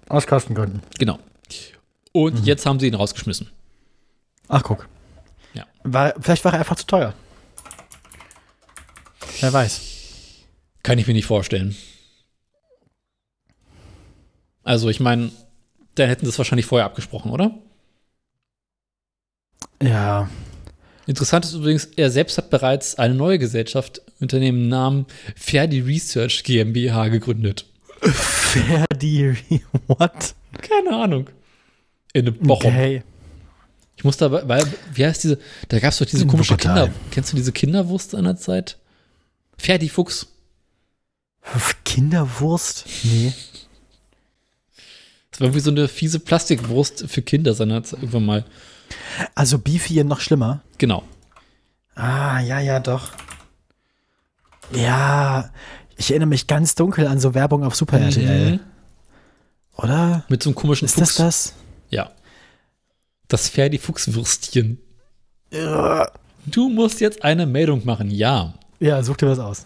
[0.08, 0.82] Aus Kostengründen.
[1.00, 1.20] Genau.
[2.14, 3.50] Und jetzt haben sie ihn rausgeschmissen.
[4.48, 4.88] Ach, guck.
[5.54, 5.66] Ja.
[5.84, 7.14] War, vielleicht war er einfach zu teuer.
[9.42, 9.82] Wer weiß.
[10.86, 11.76] Kann ich mir nicht vorstellen.
[14.64, 15.32] Also, ich meine,
[15.96, 17.58] dann hätten sie es wahrscheinlich vorher abgesprochen, oder?
[19.82, 20.30] Ja.
[21.08, 26.44] Interessant ist übrigens, er selbst hat bereits eine neue Gesellschaft unter dem Namen Ferdi Research
[26.44, 27.66] GmbH gegründet.
[28.02, 29.36] Ferdi.
[29.88, 30.36] What?
[30.62, 31.32] Keine Ahnung.
[32.14, 32.72] In Bochum.
[32.72, 33.02] Okay.
[33.98, 34.64] Ich musste aber, weil,
[34.94, 35.40] wie heißt diese,
[35.70, 36.56] da gab es doch diese komische.
[36.58, 38.78] Kinder, kennst du diese Kinderwurst einer Zeit?
[39.58, 40.28] Ferdi Fuchs.
[41.84, 42.86] Kinderwurst?
[43.04, 43.34] Nee.
[45.32, 48.46] Das war irgendwie so eine fiese Plastikwurst für Kinder seinerzeit irgendwann mal.
[49.36, 50.62] Also Beefy noch schlimmer.
[50.78, 51.04] Genau.
[51.96, 53.12] Ah, ja, ja, doch.
[54.72, 55.52] Ja,
[55.98, 58.54] ich erinnere mich ganz dunkel an so Werbung auf Super RTL.
[58.54, 58.60] Mhm.
[59.78, 60.26] Oder?
[60.30, 61.54] Mit so einem komischen Ist das das?
[61.90, 62.12] Ja.
[63.28, 64.80] Das Ferdi-Fuchswürstchen.
[65.52, 66.12] Ja.
[66.46, 68.12] Du musst jetzt eine Meldung machen.
[68.12, 68.54] Ja.
[68.80, 69.66] Ja, such dir was aus.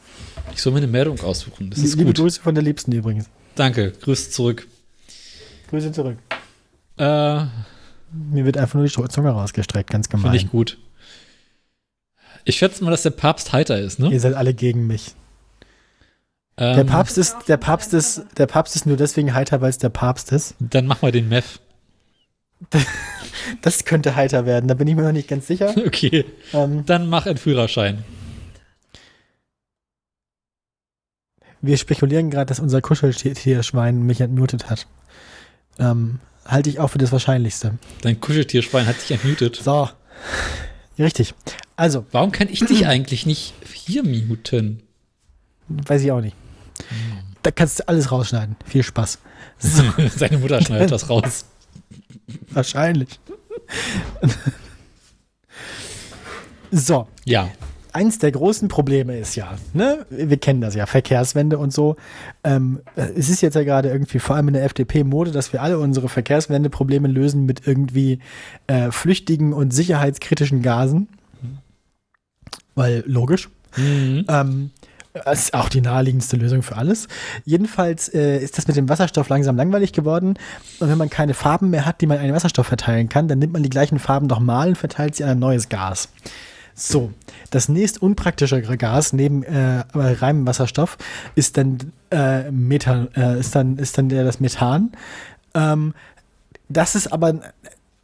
[0.54, 1.70] Ich soll mir eine Meldung aussuchen.
[1.70, 2.18] Das ist Liebe gut.
[2.18, 3.26] Grüße von der Liebsten übrigens.
[3.56, 3.92] Danke.
[4.02, 4.68] Grüße zurück.
[5.70, 6.18] Grüße zurück.
[6.98, 7.04] Äh,
[8.12, 10.24] Mir wird einfach nur die Zunge rausgestreckt, ganz gemein.
[10.32, 10.78] Finde ich gut.
[12.46, 14.10] Ich schätze mal, dass der Papst heiter ist, ne?
[14.12, 15.14] Ihr seid alle gegen mich.
[16.58, 19.78] Ähm, Der Papst ist, der Papst ist, der Papst ist nur deswegen heiter, weil es
[19.78, 20.56] der Papst ist.
[20.60, 21.60] Dann mach mal den Meth.
[23.62, 25.74] Das könnte heiter werden, da bin ich mir noch nicht ganz sicher.
[25.88, 26.26] Okay.
[26.54, 28.04] Ähm, Dann mach einen Führerschein.
[31.62, 34.88] Wir spekulieren gerade, dass unser Kuscheltierschwein mich entmutet hat.
[35.78, 37.78] Ähm, halte ich auch für das Wahrscheinlichste.
[38.02, 39.62] Dein Kuscheltierschwein hat dich entmutet.
[39.64, 39.90] So.
[40.98, 41.34] Richtig.
[41.76, 44.84] Also, Warum kann ich dich eigentlich nicht hier muten?
[45.70, 46.36] weiß ich auch nicht.
[47.44, 48.56] Da kannst du alles rausschneiden.
[48.66, 49.20] Viel Spaß.
[49.60, 49.84] So,
[50.16, 51.46] Seine Mutter schneidet das raus.
[52.50, 53.20] wahrscheinlich.
[56.72, 57.50] so, Ja.
[58.00, 61.98] Eins der großen Probleme ist ja, ne, wir kennen das ja, Verkehrswende und so.
[62.46, 65.78] Ähm, es ist jetzt ja gerade irgendwie vor allem in der FDP-Mode, dass wir alle
[65.80, 68.20] unsere Verkehrswende-Probleme lösen mit irgendwie
[68.68, 71.10] äh, flüchtigen und sicherheitskritischen Gasen.
[72.74, 73.50] Weil logisch.
[73.76, 74.26] Mhm.
[74.30, 74.72] Ähm,
[75.12, 77.10] das ist auch die naheliegendste Lösung für alles.
[77.44, 80.36] Jedenfalls äh, ist das mit dem Wasserstoff langsam langweilig geworden.
[80.80, 83.40] Und wenn man keine Farben mehr hat, die man in einen Wasserstoff verteilen kann, dann
[83.40, 86.08] nimmt man die gleichen Farben nochmal und verteilt sie an ein neues Gas.
[86.80, 87.12] So,
[87.52, 90.98] das nächst unpraktischere Gas neben äh, reinem Wasserstoff
[91.36, 91.78] ist dann
[92.10, 94.94] äh, Methan, äh, ist dann ist dann der das Methan.
[95.54, 95.94] Ähm,
[96.70, 97.42] das ist aber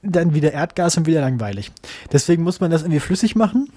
[0.02, 1.72] dann wieder Erdgas und wieder langweilig.
[2.11, 3.69] Deswegen muss man das irgendwie flüssig machen,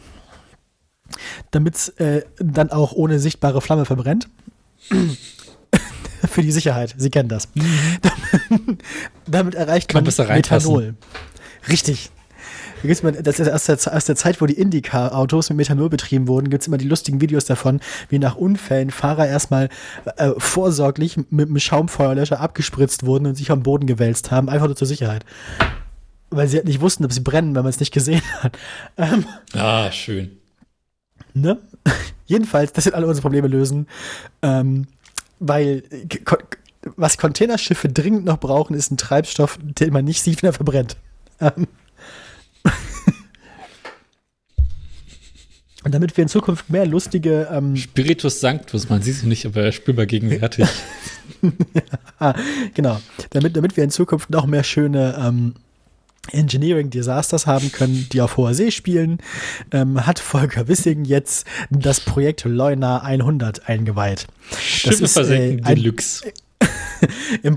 [1.52, 4.28] damit es äh, dann auch ohne sichtbare Flamme verbrennt.
[6.28, 7.48] Für die Sicherheit, Sie kennen das.
[9.26, 10.72] damit erreicht Kann man reinpassen.
[10.72, 10.94] Methanol.
[11.68, 12.10] Richtig.
[12.82, 15.88] Da gibt's immer, das ist aus der, aus der Zeit, wo die Indycar-Autos mit Methanol
[15.88, 19.68] betrieben wurden, gibt es immer die lustigen Videos davon, wie nach Unfällen Fahrer erstmal
[20.16, 24.76] äh, vorsorglich mit einem Schaumfeuerlöscher abgespritzt wurden und sich am Boden gewälzt haben, einfach nur
[24.76, 25.24] zur Sicherheit.
[26.30, 28.56] Weil sie halt nicht wussten, ob sie brennen, wenn man es nicht gesehen hat.
[28.96, 29.24] Ähm,
[29.54, 30.38] Ah, schön.
[31.34, 31.58] Ne?
[32.26, 33.86] Jedenfalls, das sind alle unsere Probleme lösen.
[34.42, 34.86] Ähm,
[35.40, 36.06] weil äh,
[36.96, 40.96] was Containerschiffe dringend noch brauchen, ist ein Treibstoff, den man nicht sieht, wenn er verbrennt.
[41.40, 41.66] Ähm.
[45.84, 49.62] Und damit wir in Zukunft mehr lustige, ähm, Spiritus Sanctus, man sieht es nicht, aber
[49.62, 50.66] er spürbar gegenwärtig.
[52.18, 52.34] ah,
[52.74, 53.00] genau,
[53.30, 55.54] damit, damit wir in Zukunft noch mehr schöne ähm,
[56.32, 59.18] Engineering Disasters haben können, die auf hoher See spielen,
[59.70, 64.26] ähm, hat Volker Wissing jetzt das Projekt Leuna 100 eingeweiht.
[64.60, 66.24] Schiffe ist, versenken äh, ein- Deluxe.
[67.44, 67.54] Im,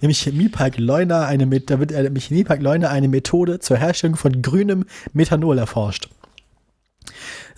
[0.00, 4.40] im Chemiepark Leuna eine, da wird äh, im Chemiepark Leuna eine Methode zur Herstellung von
[4.40, 6.08] grünem Methanol erforscht.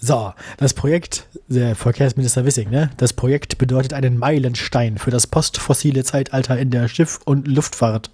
[0.03, 2.91] So, das Projekt, der Verkehrsminister Wissing, ne?
[2.97, 8.11] Das Projekt bedeutet einen Meilenstein für das postfossile Zeitalter in der Schiff- und Luftfahrt.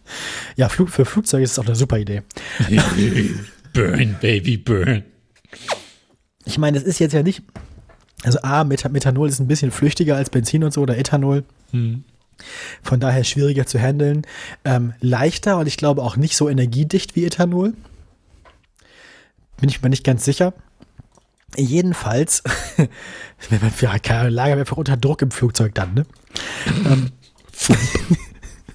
[0.57, 2.23] Ja, Flug, für Flugzeuge ist es auch eine super Idee.
[3.73, 5.05] burn, Baby, burn.
[6.45, 7.43] Ich meine, das ist jetzt ja nicht.
[8.25, 11.45] Also, A, Meth Methanol ist ein bisschen flüchtiger als Benzin und so oder Ethanol.
[11.71, 12.03] Hm.
[12.83, 14.23] Von daher schwieriger zu handeln.
[14.65, 17.75] Ähm, leichter und ich glaube auch nicht so energiedicht wie Ethanol.
[19.59, 20.53] Bin ich mir nicht ganz sicher.
[21.57, 22.43] Jedenfalls,
[22.77, 26.07] wenn man ja, keine wir einfach unter Druck im Flugzeug dann, ne?
[26.87, 27.13] ähm,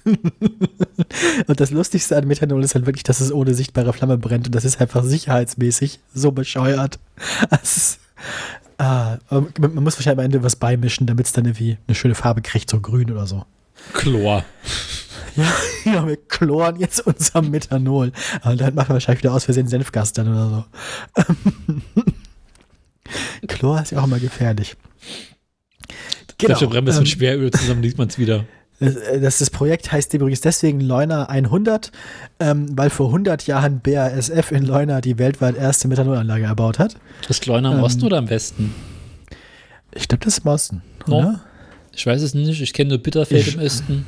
[1.46, 4.54] und das Lustigste an Methanol ist halt wirklich, dass es ohne sichtbare Flamme brennt und
[4.54, 6.98] das ist einfach sicherheitsmäßig so bescheuert.
[7.50, 8.00] Es ist,
[8.78, 12.42] ah, man muss wahrscheinlich am Ende was beimischen, damit es dann irgendwie eine schöne Farbe
[12.42, 13.44] kriegt, so grün oder so.
[13.92, 14.44] Chlor.
[15.36, 15.52] Ja,
[15.84, 18.12] ja, wir chloren jetzt unser Methanol.
[18.42, 20.66] Aber dann machen wir wahrscheinlich wieder aus Versehen Senfgas dann oder
[21.16, 22.02] so.
[23.48, 24.76] Chlor ist ja auch immer gefährlich.
[26.38, 28.44] Genau, Flasche Bremse ähm, mit Schweröl zusammen liest man es wieder.
[28.80, 31.92] das, das, Projekt heißt übrigens deswegen Leuna 100,
[32.40, 36.96] ähm, weil vor 100 Jahren BASF in Leuna die weltweit erste Methanolanlage erbaut hat.
[37.28, 38.74] Ist Leuna im ähm, Osten oder im Westen?
[39.94, 41.38] Ich glaube, das ist im Osten, No.
[41.94, 42.60] Ich weiß es nicht.
[42.60, 44.06] Ich kenne nur Bitterfeld Ich- im Osten.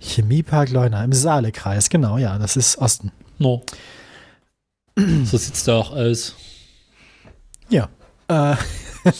[0.00, 3.10] Chemiepark Leuna im Saalekreis, genau, ja, das ist Osten.
[3.38, 3.62] No.
[5.24, 6.34] so sieht's da auch aus.
[7.68, 7.88] Ja.
[8.28, 8.56] Äh,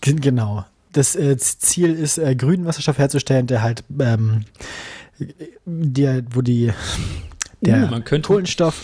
[0.00, 0.64] gen- genau.
[0.92, 4.44] Das äh, Ziel ist, äh, grünen Wasserstoff herzustellen, der halt, ähm,
[5.64, 6.72] der, wo die,
[7.60, 8.82] der Uh, man könnte- Kohlenstoff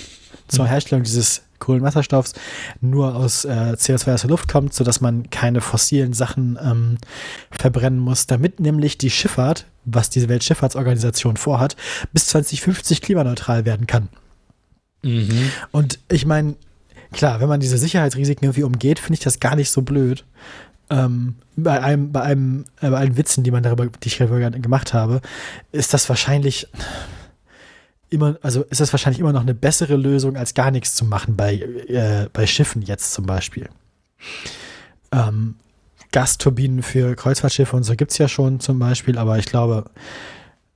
[0.48, 2.34] zur Herstellung dieses Kohlenwasserstoffs
[2.82, 6.98] nur aus äh, CO2 aus der Luft kommt, sodass man keine fossilen Sachen ähm,
[7.50, 11.76] verbrennen muss, damit nämlich die Schifffahrt was diese Weltschifffahrtsorganisation vorhat,
[12.12, 14.08] bis 2050 klimaneutral werden kann.
[15.06, 15.50] Mhm.
[15.70, 16.56] Und ich meine,
[17.12, 20.24] klar, wenn man diese Sicherheitsrisiken irgendwie umgeht, finde ich das gar nicht so blöd.
[20.90, 24.50] Ähm, bei einem, bei einem, äh, bei allen Witzen, die man darüber, die ich darüber
[24.50, 25.20] gemacht habe,
[25.72, 26.68] ist das wahrscheinlich
[28.10, 31.36] immer, also ist das wahrscheinlich immer noch eine bessere Lösung, als gar nichts zu machen
[31.36, 33.68] bei, äh, bei Schiffen jetzt zum Beispiel.
[35.12, 35.56] Ähm,
[36.12, 39.90] Gasturbinen für Kreuzfahrtschiffe und so gibt es ja schon zum Beispiel, aber ich glaube,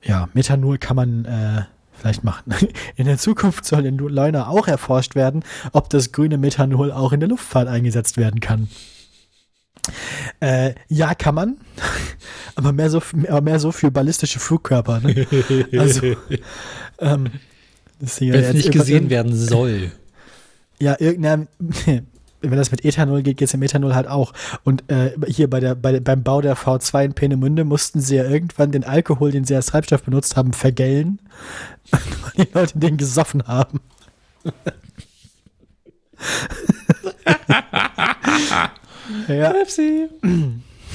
[0.03, 1.63] ja, Methanol kann man äh,
[2.01, 2.55] vielleicht machen.
[2.97, 7.21] In der Zukunft soll in Leuna auch erforscht werden, ob das grüne Methanol auch in
[7.21, 8.69] der Luftfahrt eingesetzt werden kann.
[10.41, 11.57] Äh, ja, kann man,
[12.55, 15.01] aber mehr so, aber mehr so für ballistische Flugkörper.
[15.01, 15.27] Ne?
[15.79, 16.17] Also,
[16.99, 17.31] ähm,
[17.99, 19.93] das Wenn es nicht gesehen werden soll.
[20.81, 21.49] Ja, irgendein,
[22.41, 24.33] wenn das mit Ethanol geht, geht es im Ethanol halt auch.
[24.65, 28.25] Und äh, hier bei der, bei, beim Bau der V2 in Peenemünde mussten sie ja
[28.25, 31.21] irgendwann den Alkohol, den sie als Treibstoff benutzt haben, vergällen,
[31.91, 32.01] weil
[32.47, 33.81] die Leute den gesoffen haben.
[39.29, 39.55] ja,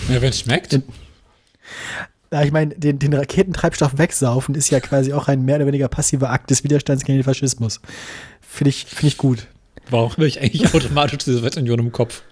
[0.10, 0.80] Ja, wenn es schmeckt.
[2.32, 5.88] ja, ich meine, den, den Raketentreibstoff wegsaufen ist ja quasi auch ein mehr oder weniger
[5.88, 7.82] passiver Akt des Widerstands gegen den Faschismus.
[8.42, 9.48] Finde ich, finde ich gut.
[9.90, 12.24] Warum habe ich eigentlich automatisch diese Sowjetunion im Kopf?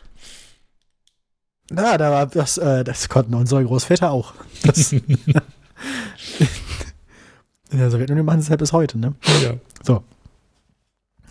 [1.70, 4.34] Na, da war das, äh, das konnten unsere Großväter auch.
[4.64, 5.08] Das, in
[7.72, 9.16] der Sowjetunion machen sie es halt bis heute, ne?
[9.42, 9.56] Ja.
[9.82, 10.04] So.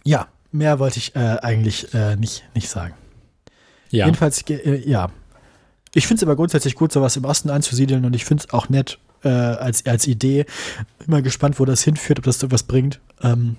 [0.05, 2.95] Ja, mehr wollte ich äh, eigentlich äh, nicht, nicht sagen.
[3.91, 4.07] Ja.
[4.07, 5.11] Jedenfalls, äh, ja.
[5.95, 8.69] Ich finde es aber grundsätzlich gut, sowas im Osten anzusiedeln und ich finde es auch
[8.69, 10.47] nett äh, als, als Idee.
[11.07, 13.01] Immer gespannt, wo das hinführt, ob das so was bringt.
[13.23, 13.57] Ähm,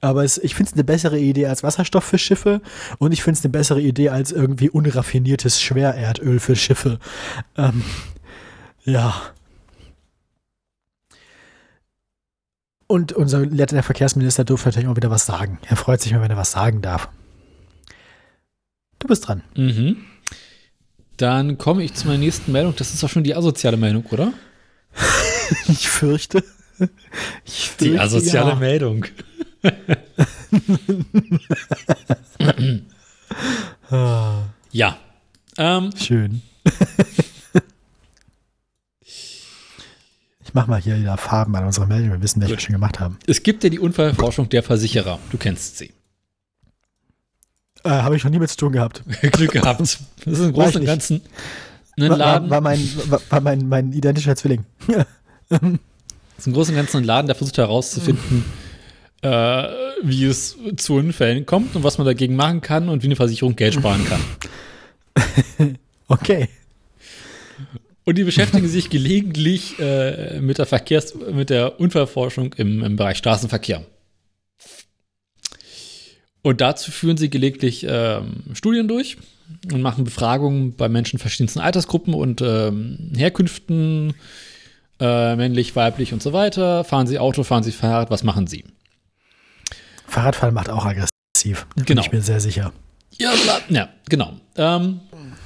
[0.00, 2.60] aber es, ich finde es eine bessere Idee als Wasserstoff für Schiffe
[2.98, 6.98] und ich finde es eine bessere Idee als irgendwie unraffiniertes Schwererdöl für Schiffe.
[7.56, 7.82] Ähm,
[8.84, 9.14] ja.
[12.86, 15.58] Und unser letzter Verkehrsminister durfte natürlich auch wieder was sagen.
[15.68, 17.08] Er freut sich mal, wenn er was sagen darf.
[18.98, 19.42] Du bist dran.
[19.56, 19.98] Mhm.
[21.18, 22.74] Dann komme ich zu meiner nächsten Meldung.
[22.76, 24.32] Das ist doch schon die asoziale Meldung, oder?
[25.68, 26.44] Ich fürchte.
[27.46, 28.56] Ich fürchte Die asoziale ja.
[28.56, 29.06] Meldung.
[34.70, 34.98] Ja.
[35.56, 36.42] Ähm, schön.
[40.44, 42.12] Ich mach mal hier wieder Farben an unserer Meldung.
[42.12, 43.18] Wir wissen, welche wir schon gemacht haben.
[43.26, 45.18] es gibt ja die Unfallforschung der Versicherer.
[45.30, 45.92] Du kennst sie.
[47.84, 49.02] Äh, Habe ich noch nie mit zu tun gehabt.
[49.32, 49.80] Glück gehabt.
[49.80, 50.86] Das ist im Großen und.
[50.86, 51.22] Ganzen
[51.98, 52.50] ein War, war, Laden.
[52.50, 54.64] war, mein, war, war mein, mein identischer Zwilling.
[55.48, 58.44] Das ist im Großen und Ganzen ein Laden, der versucht herauszufinden,
[59.22, 59.68] äh,
[60.02, 63.56] wie es zu Unfällen kommt und was man dagegen machen kann und wie eine Versicherung
[63.56, 65.76] Geld sparen kann.
[66.08, 66.48] Okay.
[68.04, 73.18] Und die beschäftigen sich gelegentlich äh, mit der Verkehrs-, mit der Unfallforschung im, im Bereich
[73.18, 73.84] Straßenverkehr.
[76.40, 79.18] Und dazu führen sie gelegentlich ähm, Studien durch
[79.70, 84.14] und machen Befragungen bei Menschen verschiedensten Altersgruppen und ähm, Herkünften,
[85.00, 86.84] äh, männlich, weiblich und so weiter.
[86.84, 88.64] Fahren sie Auto, fahren sie Fahrrad, was machen sie?
[90.08, 91.66] Fahrradfahren macht auch aggressiv.
[91.70, 92.02] Da Bin Genau.
[92.02, 92.72] ich mir sehr sicher.
[93.18, 93.32] Ja,
[93.68, 94.32] ja genau.
[94.56, 95.00] Ähm,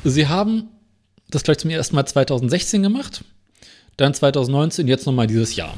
[0.04, 0.68] sie haben
[1.30, 3.24] das gleich zum ersten Mal 2016 gemacht,
[3.96, 5.74] dann 2019, jetzt nochmal dieses Jahr.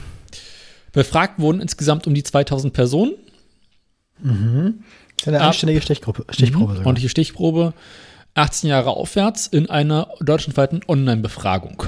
[0.92, 3.14] Befragt wurden insgesamt um die 2000 Personen.
[4.22, 4.32] Das
[5.22, 6.24] ist eine anständige Stichprobe.
[6.30, 6.86] Stichprobe Mhm, sogar.
[6.86, 7.74] Ordentliche Stichprobe.
[8.34, 11.84] 18 Jahre aufwärts in einer deutschlandweiten Online-Befragung.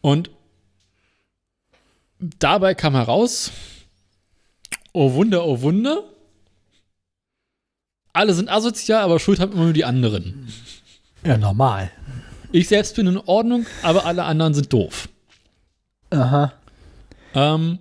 [0.00, 0.30] Und
[2.18, 3.50] dabei kam heraus,
[4.92, 6.04] oh Wunder, oh Wunder,
[8.12, 10.52] alle sind asozial, aber Schuld haben immer nur die anderen.
[11.24, 11.90] Ja, normal.
[12.50, 15.08] Ich selbst bin in Ordnung, aber alle anderen sind doof.
[16.10, 16.52] Aha.
[17.34, 17.78] Ähm,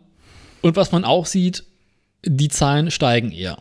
[0.61, 1.63] und was man auch sieht,
[2.25, 3.57] die Zahlen steigen eher.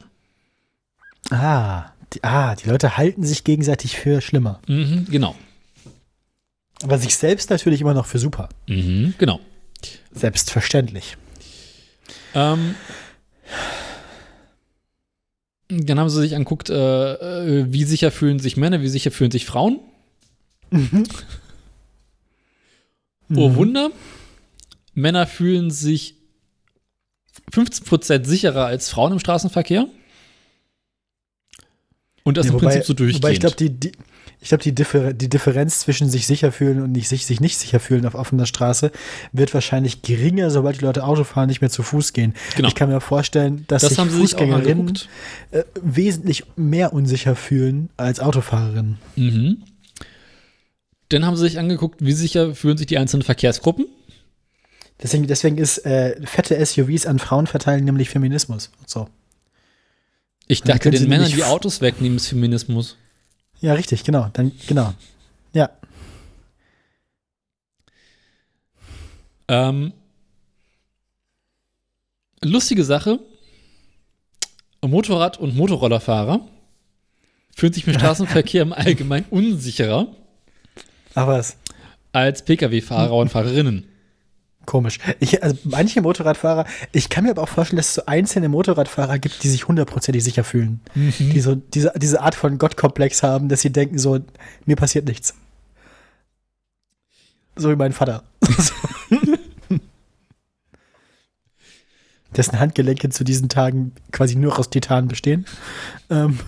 [1.31, 4.61] Ah die, ah, die Leute halten sich gegenseitig für schlimmer.
[4.67, 5.35] Mhm, genau.
[6.83, 8.49] Aber sich selbst natürlich immer noch für super.
[8.67, 9.41] Mhm, genau.
[10.13, 11.17] Selbstverständlich.
[12.35, 12.75] Ähm,
[15.69, 16.75] dann haben sie sich anguckt, äh,
[17.61, 19.81] äh, wie sicher fühlen sich Männer, wie sicher fühlen sich Frauen.
[23.35, 23.91] Oh Wunder.
[24.95, 26.15] Männer fühlen sich
[27.53, 29.87] 15% sicherer als Frauen im Straßenverkehr.
[32.25, 33.23] Und das Ja, im wobei, Prinzip so durchgehend.
[33.23, 33.93] Wobei ich glaube, die, die,
[34.47, 37.59] ich glaub, die, Differ die Differenz zwischen sich sicher fühlen und nicht, sich, sich nicht
[37.59, 38.93] sicher fühlen auf offener Straße
[39.33, 42.33] wird wahrscheinlich geringer, sobald die Leute Auto fahren, nicht mehr zu Fuß gehen.
[42.55, 42.69] Genau.
[42.69, 45.09] Ich kann mir vorstellen, dass das sich sich Fußgängerinnen angeguckt.
[45.51, 48.99] äh, wesentlich mehr unsicher fühlen als Autofahrerinnen.
[49.17, 49.65] Mhm.
[51.09, 53.87] Dann haben sie sich angeguckt, wie sicher fühlen sich die einzelnen Verkehrsgruppen.
[55.03, 58.71] Deswegen, deswegen ist äh, fette SUVs an Frauen verteilen nämlich Feminismus.
[58.87, 59.09] So.
[60.47, 62.97] Ich dachte, den Männern die Autos wegnehmen, ist Feminismus.
[63.61, 64.29] Ja, richtig, genau.
[64.33, 64.93] Dann, genau.
[65.53, 65.71] Ja.
[69.49, 69.93] Ähm,
[72.43, 73.21] lustige Sache.
[74.83, 76.41] Motorrad- und Motorrollerfahrer
[77.57, 80.07] fühlen sich im Straßenverkehr im Allgemeinen unsicherer
[81.15, 81.57] Ach was.
[82.13, 83.89] als Pkw-Fahrer und Fahrerinnen.
[84.67, 84.99] Komisch.
[85.21, 89.21] Ich, also manche Motorradfahrer, ich kann mir aber auch vorstellen, dass es so einzelne Motorradfahrer
[89.21, 90.81] gibt, die sich hundertprozentig sicher fühlen.
[90.95, 94.19] Die so diese, diese Art von Gottkomplex haben, dass sie denken, so,
[94.65, 95.35] mir passiert nichts.
[97.55, 98.25] So wie mein Vater.
[102.37, 105.47] Dessen Handgelenke zu diesen Tagen quasi nur aus Titan bestehen.
[106.11, 106.41] Ähm,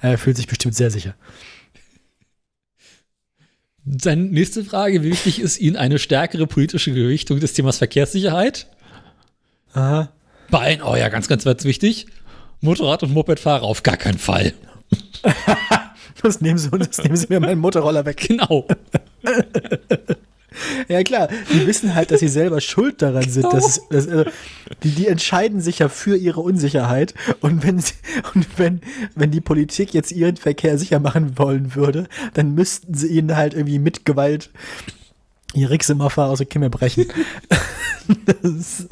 [0.00, 1.14] er fühlt sich bestimmt sehr sicher.
[3.86, 8.66] Seine nächste Frage, wie wichtig ist Ihnen eine stärkere politische Gewichtung des Themas Verkehrssicherheit?
[9.74, 10.10] Aha.
[10.50, 12.06] Bein, oh ja, ganz, ganz, ganz wichtig.
[12.60, 14.52] Motorrad- und Mopedfahrer auf gar keinen Fall.
[16.22, 18.16] Das nehmen, sie, das nehmen sie mir meinen Motorroller weg.
[18.16, 18.66] Genau.
[20.88, 23.52] Ja, klar, die wissen halt, dass sie selber schuld daran sind.
[23.52, 24.30] Dass es, dass, also,
[24.82, 27.14] die, die entscheiden sich ja für ihre Unsicherheit.
[27.40, 27.94] Und, wenn, sie,
[28.34, 28.80] und wenn,
[29.14, 33.54] wenn die Politik jetzt ihren Verkehr sicher machen wollen würde, dann müssten sie ihnen halt
[33.54, 34.50] irgendwie mit Gewalt
[35.54, 37.06] ihr Rixemoffer aus der Kimme brechen.
[38.26, 38.86] das,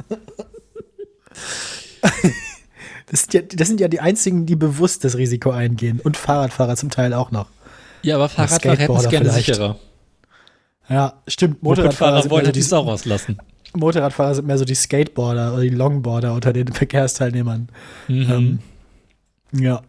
[3.07, 5.99] das, sind ja, das sind ja die einzigen, die bewusst das Risiko eingehen.
[6.03, 7.47] Und Fahrradfahrer zum Teil auch noch.
[8.01, 9.45] Ja, aber Fahrradfahrer hätten es gerne vielleicht.
[9.47, 9.79] sicherer.
[10.89, 11.57] Ja, stimmt.
[11.61, 13.37] So halt die Sau rauslassen.
[13.75, 17.69] Motorradfahrer sind mehr so die Skateboarder oder die Longboarder unter den Verkehrsteilnehmern.
[18.07, 18.59] Ähm,
[19.51, 19.81] ja.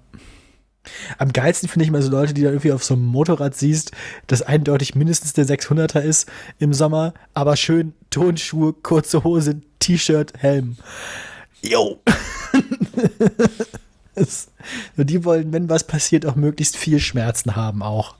[1.19, 3.91] Am geilsten finde ich immer so Leute, die dann irgendwie auf so einem Motorrad siehst,
[4.29, 6.29] das eindeutig mindestens der 600er ist
[6.59, 10.77] im Sommer, aber schön Tonschuhe, kurze Hose, T-Shirt, Helm.
[11.63, 12.01] Jo!
[14.15, 14.49] Das-
[14.97, 18.15] die wollen, wenn was passiert, auch möglichst viel Schmerzen haben auch.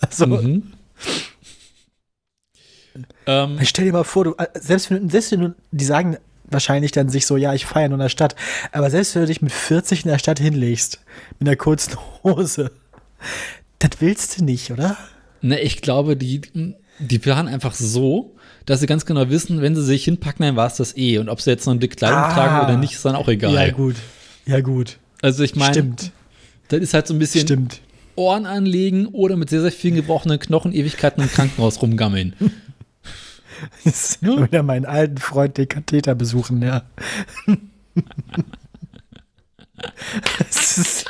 [0.00, 0.72] Also, Mhm.
[3.28, 6.16] Ähm, Stell dir mal vor, du, äh, selbst wenn, selbst wenn du, die sagen
[6.50, 8.34] wahrscheinlich dann sich so, ja, ich feiere nur in der Stadt,
[8.72, 10.98] aber selbst wenn du dich mit 40 in der Stadt hinlegst,
[11.38, 11.94] mit einer kurzen
[12.24, 12.70] Hose,
[13.78, 14.96] das willst du nicht, oder?
[15.42, 16.40] ne, ich glaube, die,
[16.98, 18.34] die planen einfach so,
[18.66, 21.18] dass sie ganz genau wissen, wenn sie sich hinpacken, dann war es das eh.
[21.18, 22.32] Und ob sie jetzt noch eine dicke Kleidung Ah.
[22.34, 23.52] tragen oder nicht, ist dann auch egal.
[23.54, 23.96] Ja, gut.
[24.46, 24.98] Ja, gut.
[25.22, 26.12] Also ich meine, Stimmt.
[26.68, 27.80] das ist halt so ein bisschen Stimmt.
[28.16, 32.34] Ohren anlegen oder mit sehr, sehr vielen gebrochenen Knochen Ewigkeiten im Krankenhaus rumgammeln.
[33.84, 36.82] Das ist wieder meinen alten Freund den Katheter besuchen, ja.
[40.38, 41.04] Das ist,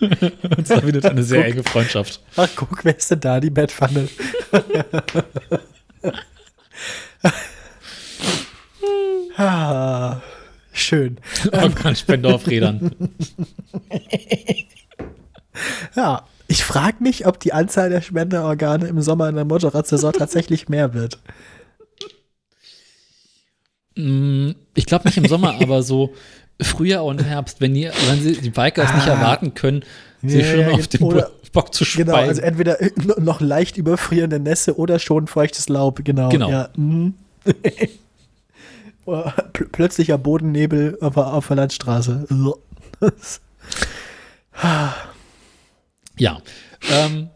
[0.00, 2.20] Und das eine sehr enge Freundschaft.
[2.36, 4.08] ach, guck, wer ist denn da, die Bettpfanne?
[9.36, 10.20] ah,
[10.72, 11.18] schön.
[11.52, 12.94] Organspende auf Rädern.
[15.94, 20.68] Ja, ich frage mich, ob die Anzahl der Spenderorgane im Sommer in der Motorradsaison tatsächlich
[20.70, 21.18] mehr wird.
[23.96, 26.14] Mm, Ich glaube nicht im Sommer, aber so
[26.60, 29.12] Frühjahr und Herbst, wenn, die, wenn sie die Bikers nicht Ah.
[29.14, 29.84] erwarten können,
[30.22, 32.06] sie Ja, schon ja, auf den oder- Bock zu speien.
[32.08, 32.76] Genau, also entweder
[33.18, 36.28] noch leicht überfrierende Nässe oder schon feuchtes Laub, genau.
[36.28, 36.50] Genau.
[36.50, 36.68] Ja.
[39.06, 42.26] Pl plötzlicher Bodennebel auf, auf der Landstraße.
[46.18, 46.40] Ja.
[46.90, 47.30] Ähm,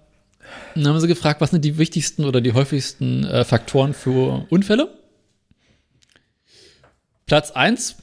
[0.74, 4.96] dann haben sie gefragt, was sind die wichtigsten oder die häufigsten äh, Faktoren für Unfälle?
[7.26, 7.96] Platz 1,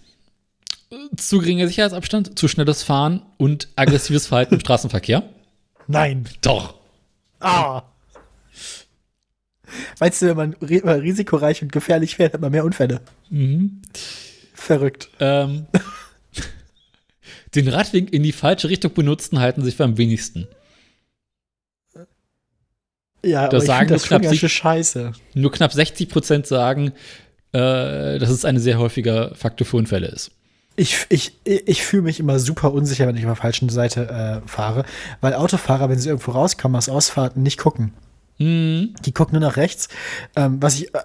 [1.18, 5.24] zu geringer Sicherheitsabstand, zu schnelles Fahren und aggressives Verhalten im Straßenverkehr.
[5.88, 6.26] Nein.
[6.41, 6.76] Doch.
[7.40, 7.84] Ah.
[9.99, 13.02] Weißt du, wenn man ri risikoreich und gefährlich fährt, hat man mehr Unfälle.
[13.30, 13.82] Mhm.
[14.54, 15.10] Verrückt.
[15.20, 15.68] Ähm,
[17.56, 20.48] den Radweg in die falsche Richtung benutzen, halten sich für am wenigsten.
[23.26, 25.11] Ja, aber Das ich sagen nur das schon knapp sich- scheiße.
[25.34, 26.91] Nur knapp 60 Prozent sagen,
[27.52, 30.31] äh, dass es ein sehr häufiger Faktor für Unfälle ist.
[30.76, 34.48] Ich, ich, ich fühle mich immer super unsicher, wenn ich auf der falschen Seite äh,
[34.48, 34.85] fahre,
[35.22, 37.94] weil Autofahrer, wenn sie irgendwo rauskommen aus Ausfahrten, nicht gucken.
[38.38, 38.94] Mhm.
[39.03, 39.88] Die gucken nur nach rechts.
[40.35, 40.99] Ähm, was ich, äh,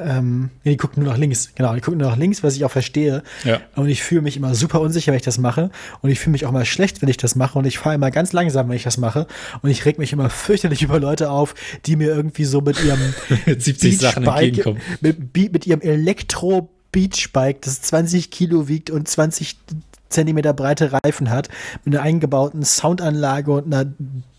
[0.00, 1.50] ähm, die gucken nur nach links.
[1.54, 3.22] Genau, die gucken nur nach links, was ich auch verstehe.
[3.44, 3.60] Ja.
[3.76, 5.70] Und ich fühle mich immer super unsicher, wenn ich das mache.
[6.00, 7.58] Und ich fühle mich auch mal schlecht, wenn ich das mache.
[7.58, 9.26] Und ich fahre immer ganz langsam, wenn ich das mache.
[9.62, 11.54] Und ich reg mich immer fürchterlich über Leute auf,
[11.86, 13.00] die mir irgendwie so mit ihrem
[13.46, 14.80] 70 Sachen entgegenkommen.
[15.00, 19.56] Mit, mit ihrem Elektro Beachbike, das 20 Kilo wiegt und 20
[20.08, 21.48] Zentimeter breite Reifen hat,
[21.84, 23.92] mit einer eingebauten Soundanlage und einer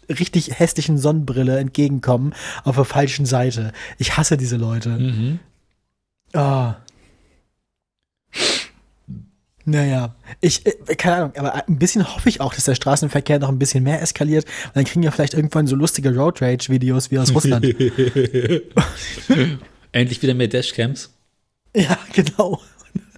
[0.10, 2.34] richtig hässlichen Sonnenbrille entgegenkommen
[2.64, 3.72] auf der falschen Seite.
[3.98, 4.90] Ich hasse diese Leute.
[4.90, 5.40] Mhm.
[6.34, 6.76] Ah.
[9.66, 13.50] Naja, ich, äh, keine Ahnung, aber ein bisschen hoffe ich auch, dass der Straßenverkehr noch
[13.50, 14.46] ein bisschen mehr eskaliert.
[14.68, 17.66] Und dann kriegen wir vielleicht irgendwann so lustige Road Rage-Videos wie aus Russland.
[19.92, 21.12] Endlich wieder mehr Dashcams.
[21.76, 22.62] ja, genau.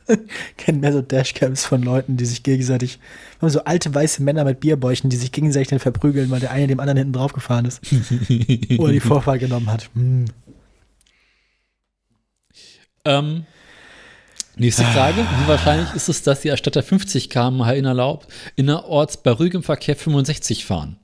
[0.58, 3.00] Kennen mehr so Dashcams von Leuten, die sich gegenseitig,
[3.42, 6.80] so alte weiße Männer mit Bierbäuchen, die sich gegenseitig dann verprügeln, weil der eine dem
[6.80, 7.82] anderen hinten drauf gefahren ist.
[8.78, 9.90] oder die Vorfahrt genommen hat.
[9.94, 10.26] Hm.
[13.06, 13.46] Ähm,
[14.56, 15.22] nächste Frage.
[15.22, 20.66] Wie wahrscheinlich ist es, dass die Erstatter 50 km/h innerorts, innerorts bei ruhigem Verkehr 65
[20.66, 20.98] fahren?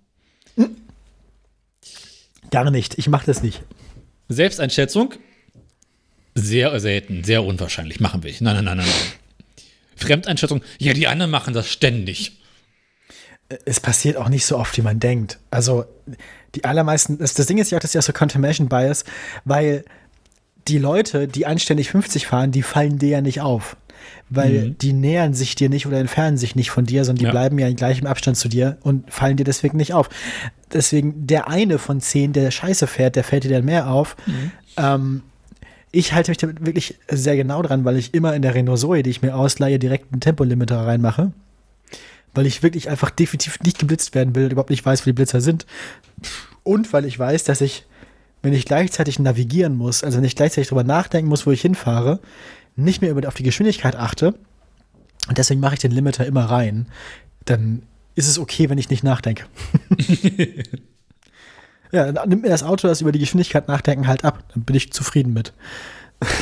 [2.52, 2.98] Gar nicht.
[2.98, 3.62] Ich mache das nicht.
[4.30, 5.14] Selbsteinschätzung?
[6.36, 8.00] Sehr selten, sehr unwahrscheinlich.
[8.00, 8.42] Machen wir nicht.
[8.42, 8.88] Nein, nein, nein, nein.
[8.88, 9.66] nein.
[9.96, 10.62] Fremdeinschätzung?
[10.78, 12.40] Ja, die anderen machen das ständig.
[13.66, 15.40] es passiert auch nicht so oft, wie man denkt.
[15.50, 15.86] Also
[16.56, 19.04] die allermeisten, das, das Ding ist ja auch, das ist ja so Confirmation Bias,
[19.46, 19.84] weil
[20.68, 23.78] die Leute, die anständig 50 fahren, die fallen dir ja nicht auf.
[24.30, 24.78] Weil Mhm.
[24.80, 27.32] die nähern sich dir nicht oder entfernen sich nicht von dir, sondern die Ja.
[27.32, 30.10] bleiben ja in gleichem Abstand zu dir und fallen dir deswegen nicht auf.
[30.74, 34.16] Deswegen der eine von zehn, der Scheiße fährt, der fällt dir dann mehr auf.
[34.26, 34.52] Mhm.
[34.78, 35.22] Ähm,
[35.92, 39.02] ich halte mich damit wirklich sehr genau dran, weil ich immer in der Renault Zoe,
[39.04, 41.32] die ich mir ausleihe, direkt einen Tempolimiter reinmache.
[42.36, 45.14] Weil ich wirklich einfach definitiv nicht geblitzt werden will und überhaupt nicht weiß, wo die
[45.14, 45.66] Blitzer sind.
[46.64, 47.86] Und weil ich weiß, dass ich,
[48.42, 52.20] wenn ich gleichzeitig navigieren muss, also wenn ich gleichzeitig drüber nachdenken muss, wo ich hinfahre,
[52.76, 54.36] nicht mehr auf die Geschwindigkeit achte.
[55.28, 56.88] Und deswegen mache ich den Limiter immer rein.
[57.46, 57.84] Dann
[58.16, 59.46] ist es okay, wenn ich nicht nachdenke.
[61.92, 64.44] ja, dann nimmt mir das Auto das über die Geschwindigkeit nachdenken halt ab.
[64.54, 65.54] Dann bin ich zufrieden mit.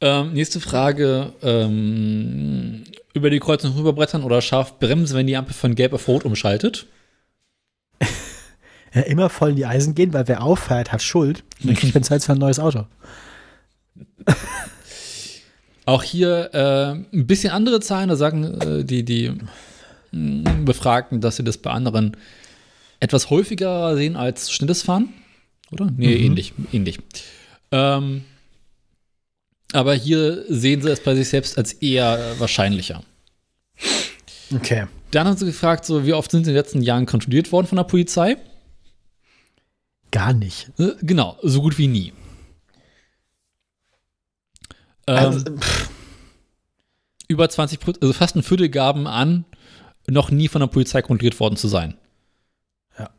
[0.00, 1.32] Ähm, nächste Frage.
[1.42, 2.84] Ähm,
[3.14, 6.86] über die Kreuzung rüberbrettern oder scharf bremsen, wenn die Ampel von gelb auf rot umschaltet?
[8.94, 11.42] Ja, immer voll in die Eisen gehen, weil wer auffährt, hat Schuld.
[11.60, 12.86] Und dann kriegt man Zeit für ein neues Auto.
[15.86, 19.32] Auch hier äh, ein bisschen andere Zahlen, da sagen äh, die, die
[20.12, 22.16] mh, Befragten, dass sie das bei anderen
[23.00, 25.10] etwas häufiger sehen als schnelles Fahren.
[25.72, 25.90] Oder?
[25.96, 26.24] Nee, Mhm.
[26.24, 26.52] ähnlich.
[26.72, 26.98] ähnlich.
[27.70, 28.24] Ähm,
[29.72, 33.02] aber hier sehen sie es bei sich selbst als eher wahrscheinlicher.
[34.54, 34.86] Okay.
[35.10, 37.66] Dann haben sie gefragt, so, wie oft sind sie in den letzten Jahren kontrolliert worden
[37.66, 38.36] von der Polizei?
[40.14, 40.70] Gar nicht.
[40.78, 42.12] Äh, genau, so gut wie nie.
[45.08, 45.90] Ähm, Also, pff,
[47.26, 49.44] über 20 Prozent, also fast ein Viertel gaben an,
[50.06, 51.98] noch nie von der Polizei kontrolliert worden zu sein.
[52.96, 53.10] Ja.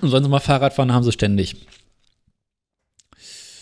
[0.00, 1.68] Und sollen sie mal Fahrrad fahren, haben sie ständig.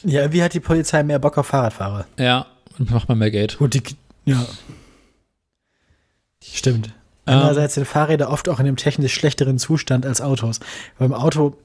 [0.03, 2.07] ja, wie hat die Polizei mehr Bock auf Fahrradfahrer?
[2.19, 2.47] Ja,
[2.79, 3.59] macht man mehr Geld.
[3.59, 3.83] Gut, die,
[4.25, 4.47] ja.
[6.43, 6.95] Stimmt.
[7.31, 7.37] Ähm.
[7.37, 10.59] Andererseits sind Fahrräder oft auch in einem technisch schlechteren Zustand als Autos.
[10.99, 11.57] Beim Auto,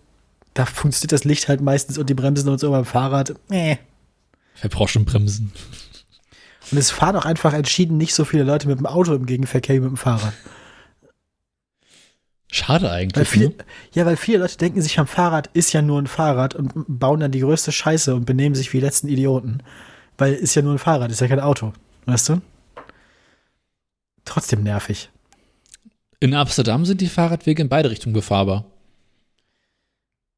[0.54, 3.34] da funktioniert das Licht halt meistens und die Bremsen und so, beim Fahrrad,
[4.70, 5.52] braucht schon Bremsen?
[6.72, 9.76] Und es fahren auch einfach entschieden nicht so viele Leute mit dem Auto im Gegenverkehr
[9.76, 10.34] wie mit dem Fahrrad.
[12.52, 13.28] Schade Weil eigentlich.
[13.28, 13.56] viel, ne?
[13.94, 17.20] Ja, weil viele Leute denken sich, am Fahrrad ist ja nur ein Fahrrad und bauen
[17.20, 19.62] dann die größte Scheiße und benehmen sich wie die letzten Idioten.
[20.18, 21.74] Weil ist ja nur ein Fahrrad, ist ja kein Auto.
[22.06, 22.42] Weißt du?
[24.24, 25.10] Trotzdem nervig.
[26.20, 28.66] In Amsterdam sind die Fahrradwege in beide Richtungen befahrbar.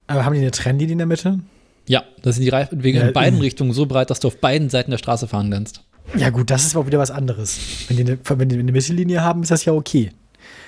[0.07, 1.39] Aber haben die eine Trennlinie in der Mitte?
[1.87, 3.43] Ja, da sind die Reifenwege Ja, in beiden äh.
[3.43, 5.83] Richtungen so breit, dass du auf beiden Seiten der Straße fahren kannst.
[6.15, 7.59] Ja, gut, das ist auch wieder was anderes.
[7.87, 10.11] Wenn die eine, wenn die eine Mittellinie haben, ist das ja okay.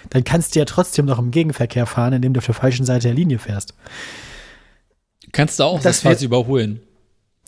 [0.10, 3.08] Dann kannst du ja trotzdem noch im Gegenverkehr fahren, indem du auf der falschen Seite
[3.08, 3.74] der Linie fährst.
[5.32, 6.82] Kannst du auch Das das quasi überholen.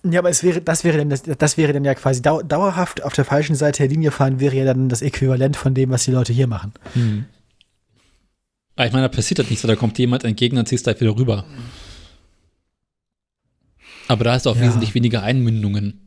[0.03, 3.03] Ja, aber es wäre, das wäre dann, das, das wäre dann ja quasi dau dauerhaft
[3.03, 6.05] auf der falschen Seite der Linie fahren, wäre ja dann das Äquivalent von dem, was
[6.05, 6.73] die Leute hier machen.
[6.93, 7.25] Hm.
[8.81, 10.89] Aber ich meine, da passiert das nicht so, da kommt jemand entgegen, dann ziehst du
[10.91, 11.45] halt wieder rüber.
[14.07, 14.63] Aber da hast du auch Ja.
[14.63, 16.01] wesentlich weniger Einmündungen.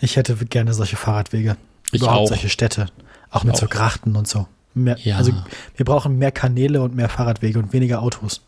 [0.00, 1.56] Ich hätte gerne solche Fahrradwege.
[1.92, 2.26] Ich Überhaupt auch.
[2.28, 2.86] solche Städte.
[3.30, 3.70] Auch mit so auch.
[3.70, 4.48] Grachten und so.
[4.74, 5.16] Mehr, Ja.
[5.16, 5.32] Also
[5.76, 8.40] wir brauchen mehr Kanäle und mehr Fahrradwege und weniger Autos.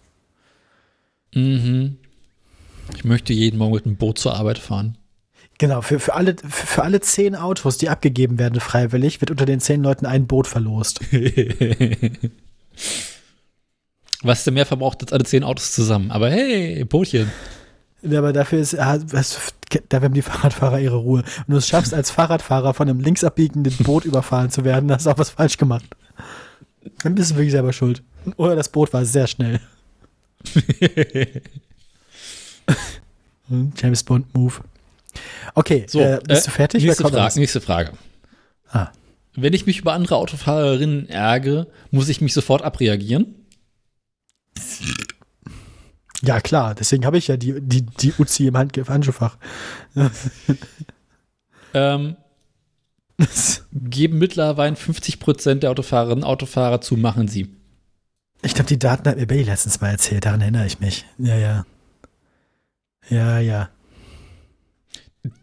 [1.32, 1.96] Mhm.
[2.96, 4.98] Ich möchte jeden Morgen mit einem Boot zur Arbeit fahren.
[5.58, 9.46] Genau, für, für, alle, für, für alle zehn Autos, die abgegeben werden freiwillig, wird unter
[9.46, 10.98] den zehn Leuten ein Boot verlost.
[14.24, 16.10] Was der mehr verbraucht als alle zehn Autos zusammen.
[16.10, 17.30] Aber hey, Bootchen.
[18.02, 19.52] Ja, Aber dafür ist, ah, was-
[19.88, 21.22] da haben die Fahrradfahrer ihre Ruhe.
[21.46, 25.06] Wenn du es schaffst, als Fahrradfahrer von einem linksabbiegenden Boot überfahren zu werden, dann hast
[25.06, 25.84] du auch was falsch gemacht.
[27.02, 28.02] Dann bist du wirklich selber schuld.
[28.36, 29.60] Oder das Boot war sehr schnell.
[33.76, 34.54] James Bond Move.
[35.54, 36.84] Okay, So, äh, bist äh, du fertig?
[36.84, 37.92] Nächste Frage, nächste Frage.
[38.70, 38.88] Ah.
[39.36, 43.34] wenn ich mich über andere Autofahrerinnen ärgere, muss ich mich sofort abreagieren.
[46.22, 49.36] Ja, klar, deswegen habe ich ja die, die, die Uzi im Hand Handschuhfach.
[51.74, 52.16] Ähm,
[53.72, 57.54] geben mittlerweile 50% der Autofahrerinnen und Autofahrer zu, machen sie.
[58.42, 61.04] Ich glaube, die Daten hat mir Bailey letztens mal erzählt, daran erinnere ich mich.
[61.18, 61.66] Ja, ja.
[63.08, 63.68] Ja, ja.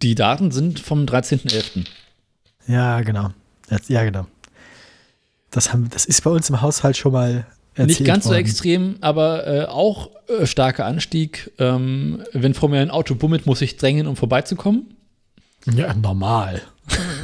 [0.01, 1.85] Die Daten sind vom 13.11.
[2.67, 3.31] Ja, genau.
[3.87, 4.27] Ja, genau.
[5.49, 7.45] Das, haben, das ist bei uns im Haushalt schon mal
[7.77, 8.39] Nicht ganz so worden.
[8.39, 11.51] extrem, aber äh, auch äh, starker Anstieg.
[11.57, 14.93] Ähm, wenn vor mir ein Auto bummelt, muss ich drängen, um vorbeizukommen.
[15.65, 16.61] Ja, normal.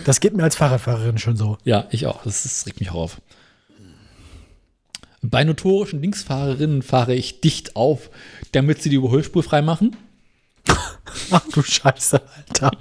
[0.06, 1.58] Das geht mir als Fahrradfahrerin schon so.
[1.64, 2.24] Ja, ich auch.
[2.24, 3.22] Das, das regt mich auch auf.
[5.22, 8.10] Bei notorischen Linksfahrerinnen fahre ich dicht auf,
[8.52, 9.96] damit sie die Überholspur freimachen.
[11.32, 12.72] Ach du Scheiße, Alter.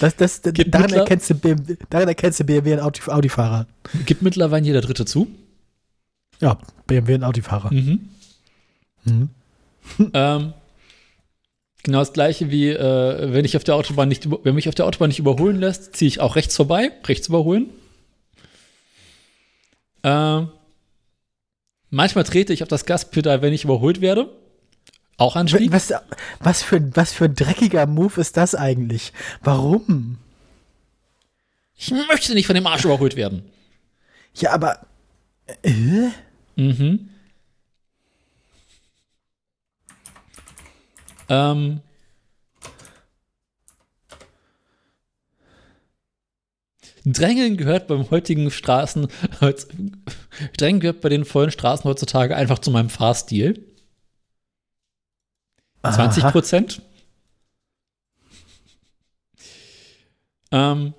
[0.00, 3.66] Das, das, daran, erkennst du BMW, daran erkennst du BMW ein Audi, Audi-Fahrer.
[4.04, 5.28] Gibt mittlerweile jeder Dritte zu.
[6.40, 7.72] Ja, BMW ein Audi-Fahrer.
[7.72, 8.08] Mhm.
[9.04, 9.30] Mhm.
[10.14, 10.52] Ähm,
[11.84, 14.84] genau das gleiche wie, äh, wenn ich auf der Autobahn nicht, wenn mich auf der
[14.84, 17.70] Autobahn nicht überholen lässt, ziehe ich auch rechts vorbei, rechts überholen.
[20.02, 20.48] Ähm,
[21.90, 24.28] manchmal trete ich auf das Gaspedal, wenn ich überholt werde.
[25.18, 25.72] Auch Anstieg.
[25.72, 25.92] Was,
[26.40, 29.12] was, für, was für ein dreckiger Move ist das eigentlich?
[29.42, 30.18] Warum?
[31.76, 33.42] Ich möchte nicht von dem Arsch überholt werden.
[34.34, 34.80] Ja, aber.
[35.62, 36.08] Äh?
[36.56, 37.10] Mhm.
[41.28, 41.80] Ähm.
[47.04, 49.06] Drängeln gehört beim heutigen Straßen,
[50.56, 53.64] Drängeln gehört bei den vollen Straßen heutzutage einfach zu meinem Fahrstil.
[55.84, 56.30] 20 Aha.
[56.32, 56.82] Prozent.
[60.50, 60.94] Ähm,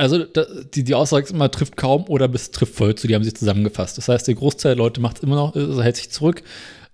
[0.00, 3.14] also da, die, die Aussage ist immer, trifft kaum oder bis trifft voll zu, die
[3.14, 3.98] haben sich zusammengefasst.
[3.98, 6.42] Das heißt, der Großteil der Leute macht es immer noch, also hält sich zurück,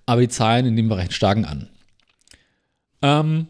[0.07, 1.71] aber die Zahlen in dem Bereich steigen an.
[3.03, 3.47] Ähm,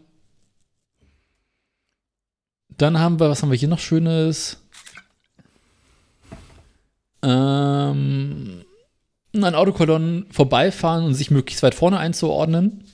[2.77, 4.59] dann haben wir, was haben wir hier noch Schönes?
[7.23, 8.62] Ähm,
[9.33, 12.85] an Autokolonnen vorbeifahren und sich möglichst weit vorne einzuordnen.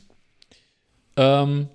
[1.16, 1.68] Ähm,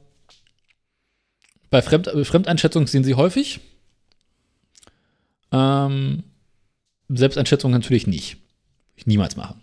[1.69, 3.59] bei Fremd Fremdeinschätzung sehen sie häufig.
[5.52, 6.24] Ähm,
[7.10, 8.38] Selbsteinschätzung natürlich nicht.
[8.95, 9.61] Ich niemals machen.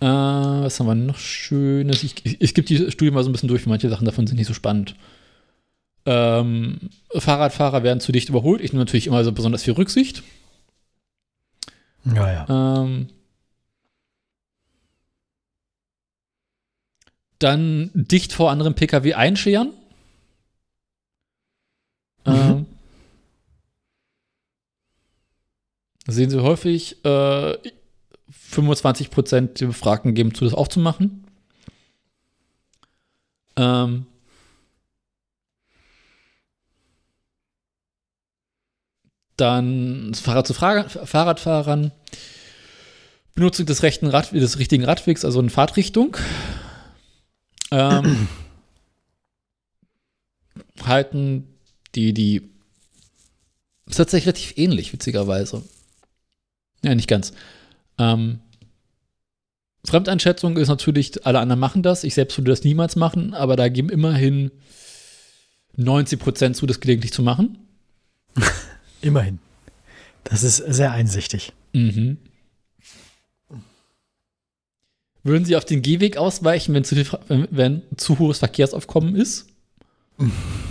[0.00, 2.02] Äh, was haben wir noch Schönes?
[2.02, 4.26] Ich, ich, ich gebe die Studie mal so ein bisschen durch, weil manche Sachen davon
[4.26, 4.94] sind nicht so spannend.
[6.06, 6.78] Ähm,
[7.14, 8.62] Fahrradfahrer werden zu dicht überholt.
[8.62, 10.22] Ich nehme natürlich immer so besonders viel Rücksicht.
[12.04, 12.82] Ja, ja.
[12.82, 13.08] Ähm,
[17.38, 19.72] dann dicht vor anderen Pkw einscheren.
[22.26, 22.66] Ähm,
[26.06, 27.56] sehen Sie häufig, äh,
[28.50, 31.24] 25% der Befragten geben zu, das aufzumachen.
[33.56, 34.06] Ähm,
[39.36, 41.92] dann Fahrrad zu Fahrrad, Fahrradfahrern.
[43.34, 46.16] Benutzung des rechten Rad, des richtigen Radwegs, also in Fahrtrichtung.
[47.70, 48.28] Ähm,
[50.84, 51.46] halten
[51.94, 52.50] die, die
[53.86, 55.62] ist tatsächlich relativ ähnlich, witzigerweise.
[56.82, 57.32] Ja, nicht ganz.
[57.98, 58.40] Ähm,
[59.84, 62.04] Fremdeinschätzung ist natürlich, alle anderen machen das.
[62.04, 64.50] Ich selbst würde das niemals machen, aber da geben immerhin
[65.78, 67.58] 90% zu, das gelegentlich zu machen.
[69.00, 69.38] Immerhin.
[70.24, 71.52] Das ist sehr einsichtig.
[71.72, 72.18] Mhm.
[75.22, 79.46] Würden Sie auf den Gehweg ausweichen, wenn zu, viel, wenn, wenn zu hohes Verkehrsaufkommen ist?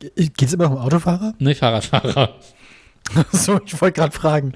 [0.00, 1.34] Geht es immer noch um Autofahrer?
[1.38, 2.36] Ne, Fahrradfahrer.
[3.32, 4.52] so, ich wollte gerade fragen.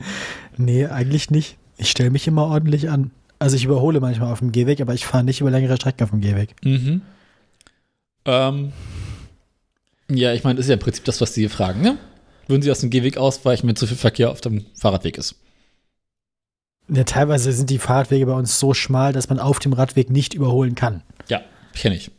[0.56, 1.56] Nee, eigentlich nicht.
[1.76, 3.10] Ich stelle mich immer ordentlich an.
[3.38, 6.10] Also ich überhole manchmal auf dem Gehweg, aber ich fahre nicht über längere Strecken auf
[6.10, 6.54] dem Gehweg.
[6.64, 7.02] Mhm.
[8.24, 8.72] Ähm,
[10.10, 11.98] ja, ich meine, das ist ja im Prinzip das, was Sie hier fragen, ne?
[12.46, 15.36] Würden Sie aus dem Gehweg ausweichen, wenn zu viel Verkehr auf dem Fahrradweg ist?
[16.88, 20.34] Ja, teilweise sind die Fahrradwege bei uns so schmal, dass man auf dem Radweg nicht
[20.34, 21.02] überholen kann.
[21.28, 21.40] Ja,
[21.74, 22.10] kenne ich.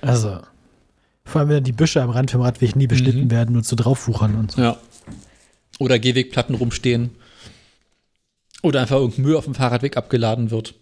[0.00, 0.40] Also,
[1.24, 3.30] vor allem, wenn die Büsche am Rand vom Radweg nie beschnitten Mhm.
[3.30, 4.60] werden und so draufwuchern und so.
[4.62, 4.76] Ja.
[5.78, 7.10] Oder Gehwegplatten rumstehen.
[8.62, 10.74] Oder einfach irgendein Müll auf dem Fahrradweg abgeladen wird.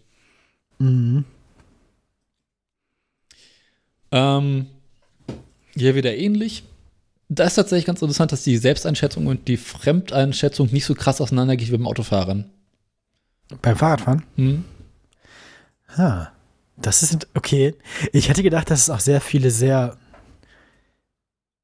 [0.78, 1.24] Mhm.
[4.12, 4.66] Ähm,
[5.74, 6.64] hier wieder ähnlich.
[7.28, 11.68] Da ist tatsächlich ganz interessant, dass die Selbsteinschätzung und die Fremdeinschätzung nicht so krass auseinandergeht
[11.68, 12.50] wie beim Autofahren.
[13.62, 14.24] Beim Fahrradfahren?
[14.36, 14.64] Hm?
[15.96, 16.32] Ha.
[16.76, 17.74] Das ist okay.
[18.12, 19.96] Ich hätte gedacht, dass es auch sehr viele sehr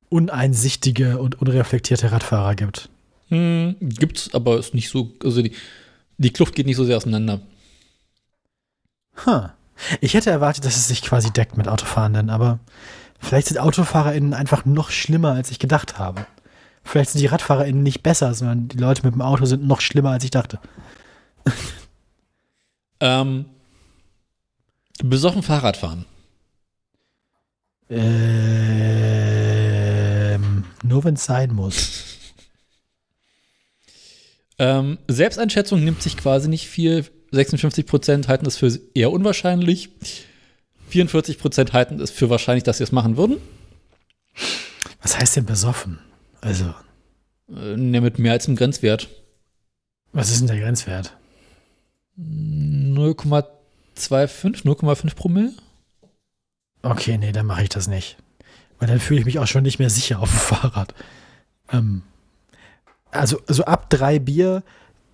[0.09, 2.89] uneinsichtige und unreflektierte Radfahrer gibt.
[3.29, 5.53] Hm, gibt's, aber ist nicht so, also die,
[6.19, 7.41] die Kluft geht nicht so sehr auseinander.
[9.25, 9.49] Huh.
[10.01, 12.61] Ich hätte erwartet, dass es sich quasi deckt mit Autofahrenden, aber
[13.19, 16.27] vielleicht sind AutofahrerInnen einfach noch schlimmer, als ich gedacht habe.
[16.83, 20.11] Vielleicht sind die RadfahrerInnen nicht besser, sondern die Leute mit dem Auto sind noch schlimmer,
[20.11, 20.59] als ich dachte.
[22.99, 23.45] Ähm,
[25.03, 26.07] besoffen Fahrradfahren.
[27.91, 29.46] Ähm,
[30.87, 32.03] nur wenn es sein muss.
[34.59, 37.05] Ähm, Selbsteinschätzung nimmt sich quasi nicht viel.
[37.31, 39.91] 56% halten es für eher unwahrscheinlich.
[40.91, 43.37] 44% halten es für wahrscheinlich, dass sie es machen würden.
[45.03, 45.99] Was heißt denn besoffen?
[46.41, 46.75] Also,
[47.55, 49.11] Äh, ne, mit mehr als im Grenzwert.
[50.13, 51.15] was ist denn der Grenzwert?
[52.19, 55.53] 0,25, 0,5 Promille?
[56.81, 58.17] Okay, nee, dann mache ich das nicht.
[58.79, 60.95] Weil dann fühle ich mich auch schon nicht mehr sicher auf dem Fahrrad.
[61.73, 62.03] Ähm,
[63.11, 64.63] also, also ab drei Bier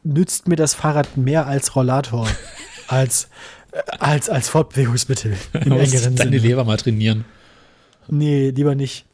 [0.02, 2.28] nützt mir das Fahrrad mehr als Rollator.
[2.88, 3.28] als,
[3.72, 5.36] äh, als, als Fortbewegungsmittel.
[5.52, 6.38] Im engeren deine Sinne.
[6.38, 7.24] Leber mal trainieren.
[8.08, 9.06] Nee, lieber nicht.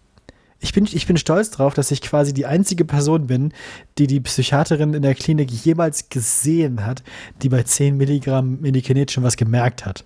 [0.60, 3.52] Ich bin, ich bin stolz drauf, dass ich quasi die einzige Person bin,
[3.96, 7.04] die die Psychiaterin in der Klinik jemals gesehen hat,
[7.42, 10.04] die bei 10 Milligramm Medikinet schon was gemerkt hat.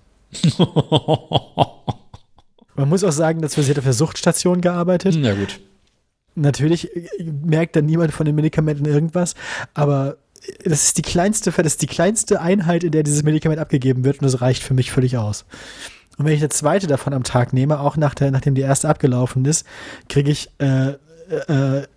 [2.75, 5.15] Man muss auch sagen, dass wir sie hat auf der Suchtstation gearbeitet.
[5.17, 5.59] Na gut.
[6.35, 9.35] Natürlich äh, merkt dann niemand von den Medikamenten irgendwas,
[9.73, 10.17] aber
[10.63, 14.19] das ist die kleinste, das ist die kleinste Einheit, in der dieses Medikament abgegeben wird
[14.19, 15.45] und das reicht für mich völlig aus.
[16.17, 18.89] Und wenn ich eine zweite davon am Tag nehme, auch nach der, nachdem die erste
[18.89, 19.65] abgelaufen ist,
[20.09, 20.95] kriege ich äh,
[21.29, 21.87] äh,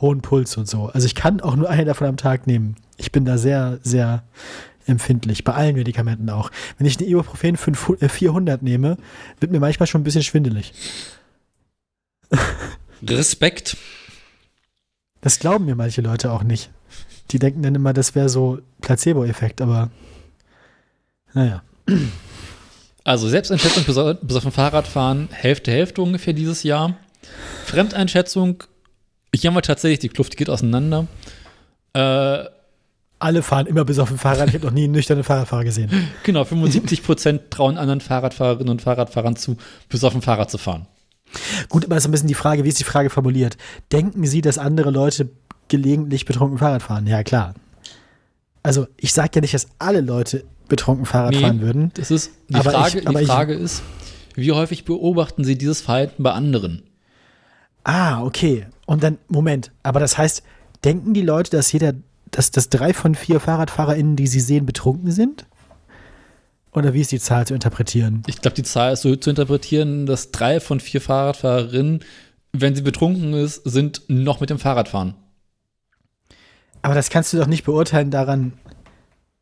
[0.00, 0.90] hohen Puls und so.
[0.92, 2.76] Also ich kann auch nur eine davon am Tag nehmen.
[2.98, 4.22] Ich bin da sehr, sehr
[4.86, 6.50] empfindlich, bei allen Medikamenten auch.
[6.78, 8.96] Wenn ich eine Ibuprofen 500, äh, 400 nehme,
[9.40, 10.72] wird mir manchmal schon ein bisschen schwindelig.
[13.06, 13.76] Respekt.
[15.20, 16.70] Das glauben mir manche Leute auch nicht.
[17.30, 19.90] Die denken dann immer, das wäre so Placebo-Effekt, aber
[21.34, 21.62] naja.
[23.04, 26.96] Also Selbsteinschätzung beso- besoffen Fahrradfahren, Hälfte, Hälfte ungefähr dieses Jahr.
[27.66, 28.62] Fremdeinschätzung,
[29.34, 31.06] hier haben wir tatsächlich, die Kluft geht auseinander.
[31.94, 32.44] Äh,
[33.22, 34.48] Alle fahren immer besoffen Fahrrad.
[34.48, 35.90] Ich habe noch nie einen nüchternen Fahrradfahrer gesehen.
[36.24, 39.56] genau, 75% trauen anderen Fahrradfahrerinnen und Fahrradfahrern zu,
[39.88, 40.86] besoffen Fahrrad zu fahren.
[41.68, 43.56] Gut, aber das ist ein bisschen die Frage, wie ist die Frage formuliert?
[43.92, 45.30] Denken Sie, dass andere Leute
[45.68, 47.06] gelegentlich betrunken Fahrrad fahren?
[47.06, 47.54] Ja, klar.
[48.62, 51.40] Also, ich sage ja nicht, dass alle Leute betrunken Fahrrad Nee.
[51.40, 51.90] fahren würden.
[51.94, 53.82] Das ist, die Aber Frage, ich- aber die ich- Frage ist,
[54.34, 56.82] wie häufig beobachten Sie dieses Verhalten bei anderen?
[57.84, 58.66] Ah, okay.
[58.86, 60.42] Und dann, Moment, aber das heißt,
[60.84, 61.94] denken die Leute, dass jeder,
[62.32, 65.46] dass, dass drei von vier FahrradfahrerInnen, die sie sehen, betrunken sind?
[66.72, 68.22] Oder wie ist die Zahl zu interpretieren?
[68.26, 72.00] Ich glaube, die Zahl ist so zu interpretieren, dass drei von vier Fahrradfahrerinnen,
[72.52, 75.14] wenn sie betrunken ist, sind noch mit dem Fahrrad fahren.
[76.80, 78.54] Aber das kannst du doch nicht beurteilen daran,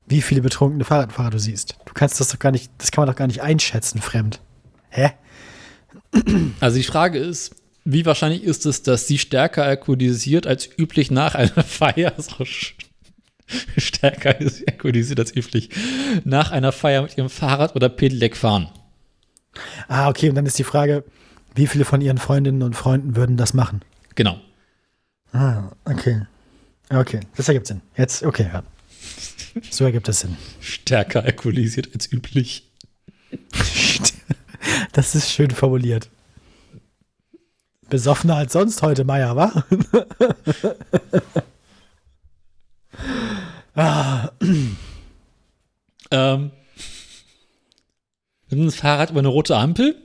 [0.07, 1.77] wie viele betrunkene Fahrradfahrer du siehst.
[1.87, 4.41] Du kannst das doch gar nicht, das kann man doch gar nicht einschätzen, fremd.
[4.91, 5.13] Hä?
[6.59, 7.55] Also die Frage ist,
[7.85, 12.73] wie wahrscheinlich ist es, dass sie stärker alkoholisiert als üblich nach einer Feier, sch-
[13.77, 15.71] stärker alkoholisiert als üblich,
[16.25, 18.69] nach einer Feier mit ihrem Fahrrad oder Pedelec fahren?
[19.89, 21.05] Ah, okay, und dann ist die Frage,
[21.55, 23.81] wie viele von ihren Freundinnen und Freunden würden das machen?
[24.15, 24.41] Genau.
[25.33, 26.23] Ah, okay.
[26.91, 27.81] Okay, das ergibt Sinn.
[27.97, 28.63] Jetzt, okay, ja.
[29.71, 30.37] So ergibt es Sinn.
[30.61, 32.69] Stärker alkoholisiert als üblich.
[34.93, 36.11] Das ist schön formuliert.
[37.91, 39.65] Besoffener als sonst heute, Meier, wa?
[43.75, 44.31] ah,
[46.11, 46.51] Ähm,
[48.49, 49.97] nimmt das Fahrrad über eine rote Ampel?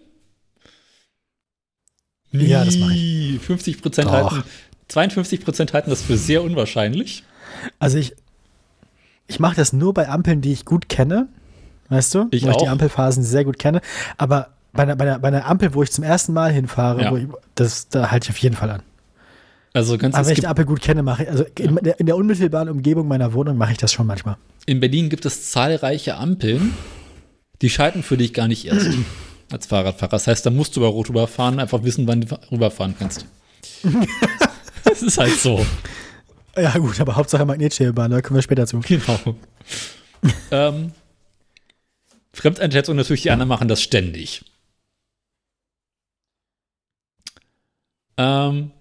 [2.32, 3.40] Ja, das mach ich.
[3.40, 4.44] 50 Prozent halten,
[4.90, 7.24] 52 Prozent halten das für sehr unwahrscheinlich.
[7.80, 8.16] also ich,
[9.28, 11.28] ich mache das nur bei Ampeln, die ich gut kenne.
[11.90, 12.28] Weißt du?
[12.32, 12.72] Ich wo ich die auch.
[12.72, 13.82] Ampelphasen sehr gut kenne.
[14.18, 17.15] Aber bei einer, bei, einer, bei einer Ampel, wo ich zum ersten Mal hinfahre, Ja.
[17.15, 18.84] ich, das, da halte ich auf jeden Fall an.
[19.73, 22.06] Also ganz Aber wenn ich die Ampel gut kenne, mache ich, also in, der, in
[22.06, 24.38] der unmittelbaren Umgebung meiner Wohnung mache ich das schon manchmal.
[24.65, 26.73] in Berlin gibt es zahlreiche Ampeln,
[27.61, 28.88] die schalten für dich gar nicht erst
[29.52, 30.11] als Fahrradfahrer.
[30.11, 33.26] Das heißt, da musst du über Rot rüberfahren, einfach wissen, wann du rüberfahren kannst.
[34.85, 35.65] das ist halt so.
[36.57, 38.80] Ja, gut, aber Hauptsache Magnetschwebebahn, da kommen wir später zu.
[38.80, 39.35] Genau.
[40.52, 40.91] ähm,
[42.34, 44.43] Fremdeinschätzung natürlich, die anderen machen das ständig.
[48.18, 48.72] Ähm.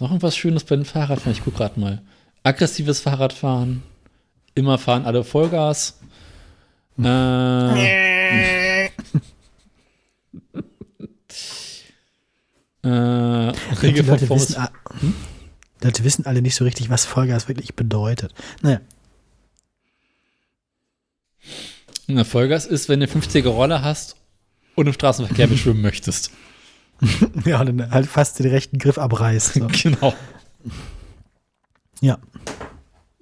[0.00, 1.32] Noch irgendwas Schönes bei den Fahrradfahren.
[1.32, 2.02] Ich gucke gerade mal.
[2.42, 3.82] Aggressives Fahrradfahren.
[4.54, 6.00] Immer fahren alle Vollgas.
[6.98, 7.04] Äh,
[12.82, 14.62] äh, Regel Leute, wissen,
[15.00, 15.14] hm?
[15.80, 18.34] Leute wissen alle nicht so richtig, was Vollgas wirklich bedeutet.
[18.60, 18.80] Naja.
[22.08, 24.16] Na, Vollgas ist, wenn du 50er Rolle hast
[24.74, 26.30] und im Straßenverkehr beschwimmen möchtest.
[27.44, 29.54] ja, und dann halt fast den rechten Griff abreißt.
[29.54, 29.68] So.
[29.82, 30.14] Genau.
[32.00, 32.18] Ja.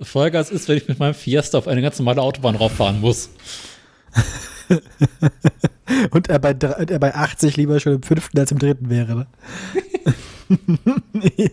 [0.00, 3.28] Vollgas ist, wenn ich mit meinem Fiesta auf eine ganz normale Autobahn rauffahren muss.
[6.10, 9.14] Und er bei, er bei 80 lieber schon im fünften als im dritten wäre.
[9.14, 9.26] Ne?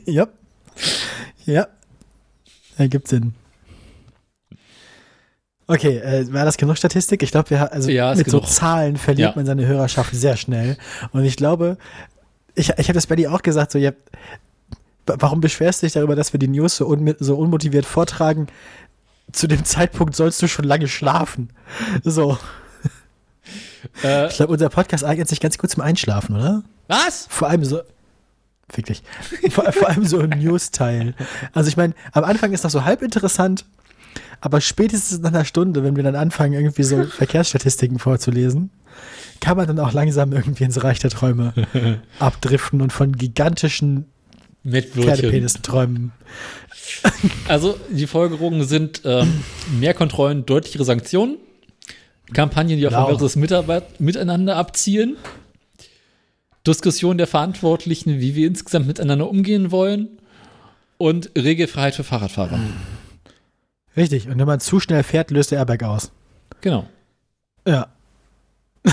[0.06, 0.28] ja.
[1.46, 1.68] Ja.
[2.78, 3.34] Ergibt Sinn.
[5.68, 7.22] Okay, äh, war das genug Statistik?
[7.24, 8.50] Ich glaube, wir also Ja, mit so genug.
[8.52, 9.36] Zahlen verliert Ja.
[9.36, 10.78] man seine Hörerschaft sehr schnell.
[11.12, 11.78] Und ich glaube,
[12.56, 13.92] ich, ich habe das bei dir auch gesagt, so, wa-
[15.20, 18.48] warum beschwerst du dich darüber, dass wir die News so, unmi- so unmotiviert vortragen?
[19.34, 21.50] Zu dem Zeitpunkt sollst du schon lange schlafen.
[22.04, 22.38] So.
[24.04, 26.64] Äh, Ich glaube, unser Podcast eignet sich ganz gut zum Einschlafen, oder?
[26.88, 27.28] was?
[27.30, 27.82] Vor allem so.
[28.70, 29.02] Fick dich.
[29.52, 31.14] Vor, vor allem so ein News-Teil.
[31.54, 33.66] Also ich meine, am Anfang ist das so halb interessant,
[34.42, 38.70] aber spätestens nach einer Stunde, wenn wir dann anfangen, irgendwie so Verkehrsstatistiken vorzulesen,
[39.40, 41.54] kann man dann auch langsam irgendwie ins Reich der Träume
[42.20, 44.06] abdriften und von gigantischen.
[44.68, 46.12] Pferdepenissen träumen.
[47.50, 49.44] Also, die Folgerungen sind ähm,
[49.78, 51.36] mehr Kontrollen, deutlichere Sanktionen,
[52.34, 53.08] Kampagnen, die auf Genau.
[53.08, 55.18] ein besseres Mitarbeit miteinander abzielen,
[56.66, 60.08] Diskussion der Verantwortlichen, wie wir insgesamt miteinander umgehen wollen
[60.98, 62.60] und Regelfreiheit für Fahrradfahrer.
[63.98, 64.30] Richtig.
[64.30, 66.12] Und wenn man zu schnell fährt, löst der Airbag aus.
[66.62, 66.88] Genau.
[67.68, 67.88] Ja.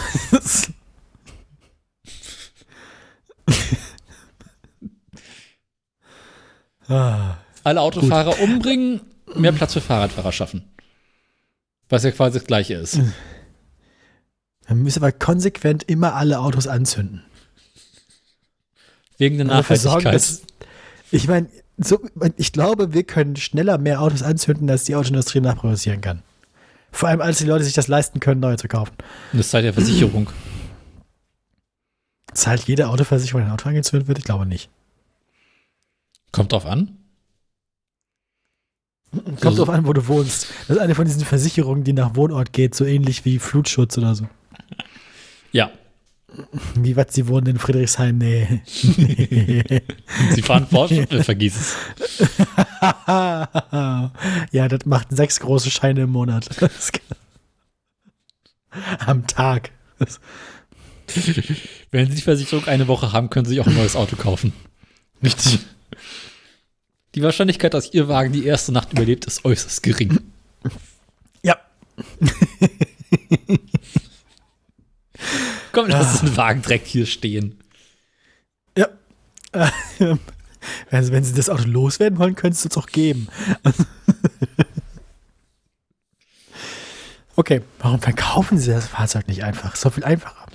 [6.88, 7.36] ah.
[7.62, 9.02] Alle Autofahrer umbringen,
[9.36, 10.64] mehr Platz für Fahrradfahrer schaffen.
[11.88, 12.98] Was ja quasi das Gleiche ist.
[14.68, 17.22] Man müsste aber konsequent immer alle Autos anzünden.
[19.18, 20.14] Wegen der dafür sorgen, Nachhaltigkeit.
[20.14, 20.42] dass,
[21.12, 22.00] ich meine, so,
[22.36, 26.22] ich glaube, wir können schneller mehr Autos anzünden, als die Autoindustrie nachproduzieren kann.
[26.92, 28.92] Vor allem, als die Leute sich das leisten können, neue zu kaufen.
[29.32, 30.30] Und das Zeit der Versicherung.
[32.32, 34.18] Zahlt jede Autoversicherung, wenn ein Auto angezündet wird?
[34.18, 34.68] Ich glaube nicht.
[36.32, 36.96] Kommt drauf an.
[39.12, 40.48] Kommt Also- drauf an, wo du wohnst.
[40.66, 44.14] Das ist eine von diesen Versicherungen, die nach Wohnort geht, so ähnlich wie Flutschutz oder
[44.14, 44.26] so.
[45.52, 45.70] Ja.
[46.74, 48.18] Wie was, sie wohnen in Friedrichshain?
[48.18, 48.62] Nee.
[50.34, 51.76] Sie fahren Porsche, vergiss es.
[54.50, 56.48] ja, das macht sechs große Scheine im Monat.
[59.06, 59.70] Am Tag.
[61.90, 64.52] Wenn Sie die Versicherung eine Woche haben, können Sie sich auch ein neues Auto kaufen.
[65.22, 65.60] Richtig.
[67.14, 70.18] Die Wahrscheinlichkeit, dass Ihr Wagen die erste Nacht überlebt, ist äußerst gering.
[71.42, 71.58] Ja.
[75.74, 77.60] Komm, lass den Wagen direkt hier stehen.
[78.76, 78.88] Ja.
[79.98, 80.18] Ähm,
[80.90, 83.28] Also, wenn sie das Auto loswerden wollen, können sie es auch geben.
[87.36, 89.76] Okay, warum verkaufen sie das Fahrzeug nicht einfach?
[89.76, 90.46] So viel einfacher.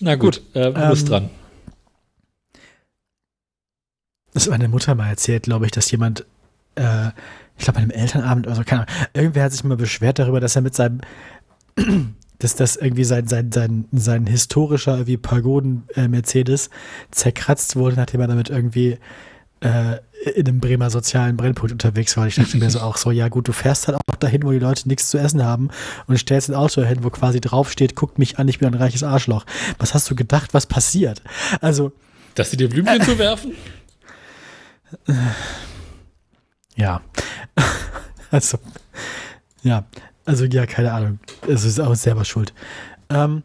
[0.00, 1.30] Na gut, äh, du bist ähm, dran.
[4.32, 6.24] Das hat meine Mutter mal erzählt, glaube ich, dass jemand,
[6.76, 7.08] äh,
[7.58, 10.40] ich glaube, bei einem Elternabend oder so, keine Ahnung, irgendwer hat sich mal beschwert darüber,
[10.40, 11.02] dass er mit seinem,
[12.38, 16.70] dass das irgendwie sein, sein, sein, sein historischer wie Pagoden-Mercedes
[17.10, 18.98] zerkratzt wurde, nachdem er damit irgendwie
[19.60, 19.98] äh,
[20.34, 22.26] in einem Bremer sozialen Brennpunkt unterwegs war.
[22.26, 24.58] Ich dachte mir so auch so, ja gut, du fährst halt auch dahin, wo die
[24.58, 25.70] Leute nichts zu essen haben
[26.06, 29.02] und stellst ein Auto hin, wo quasi draufsteht, guckt mich an, ich bin ein reiches
[29.02, 29.44] Arschloch.
[29.78, 31.22] Was hast du gedacht, was passiert?
[31.60, 31.92] Also,
[32.34, 33.52] Dass Sie dir Blümchen zu werfen?
[36.76, 37.00] Ja.
[38.30, 38.58] Also,
[39.62, 39.84] ja.
[40.24, 41.18] Also, ja, keine Ahnung.
[41.48, 42.52] Es ist auch selber schuld.
[43.10, 43.42] Ähm,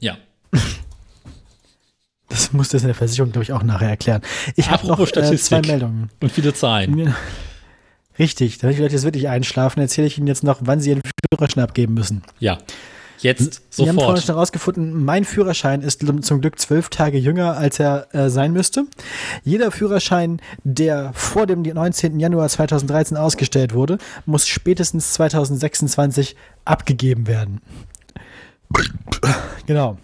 [0.00, 0.16] Ja.
[2.28, 4.22] das muss das in der Versicherung, glaube ich, auch nachher erklären.
[4.56, 5.60] Ich habe noch äh, zwei.
[5.62, 6.10] Meldungen.
[6.20, 7.14] Und viele Zahlen.
[8.18, 11.02] Richtig, damit die Leute jetzt wirklich einschlafen, erzähle ich Ihnen jetzt noch, wann Sie Ihren
[11.32, 12.22] Führerschein abgeben müssen.
[12.40, 12.58] Ja.
[13.20, 14.22] Jetzt Wir haben vorhin sofort.
[14.22, 18.84] schon herausgefunden, mein Führerschein ist zum Glück zwölf Tage jünger, als er äh, sein müsste.
[19.44, 22.20] Jeder Führerschein, der vor dem 19.
[22.20, 27.60] Januar 2013 ausgestellt wurde, muss spätestens 2026 abgegeben werden.
[29.66, 29.98] Genau.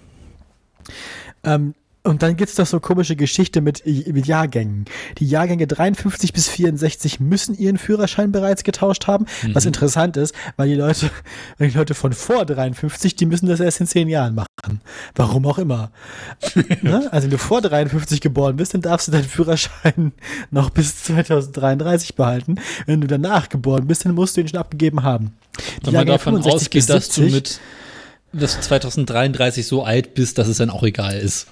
[1.44, 1.74] Ähm,
[2.06, 4.84] und dann gibt es doch so komische Geschichte mit, mit Jahrgängen.
[5.18, 9.24] Die Jahrgänge 53 bis 64 müssen ihren Führerschein bereits getauscht haben,
[9.54, 11.10] was interessant ist, weil die Leute,
[11.58, 14.82] die Leute von vor 53, die müssen das erst in zehn Jahren machen.
[15.14, 15.92] Warum auch immer.
[16.82, 17.08] ne?
[17.10, 20.12] Also wenn du vor 53 geboren bist, dann darfst du deinen Führerschein
[20.50, 22.56] noch bis 2033 behalten.
[22.84, 25.32] Wenn du danach geboren bist, dann musst du ihn schon abgegeben haben.
[25.80, 27.60] Die Wenn man davon 65 bis ausgeht, dass du 70 mit
[28.34, 31.46] dass du 2033 so alt bist, dass es dann auch egal ist.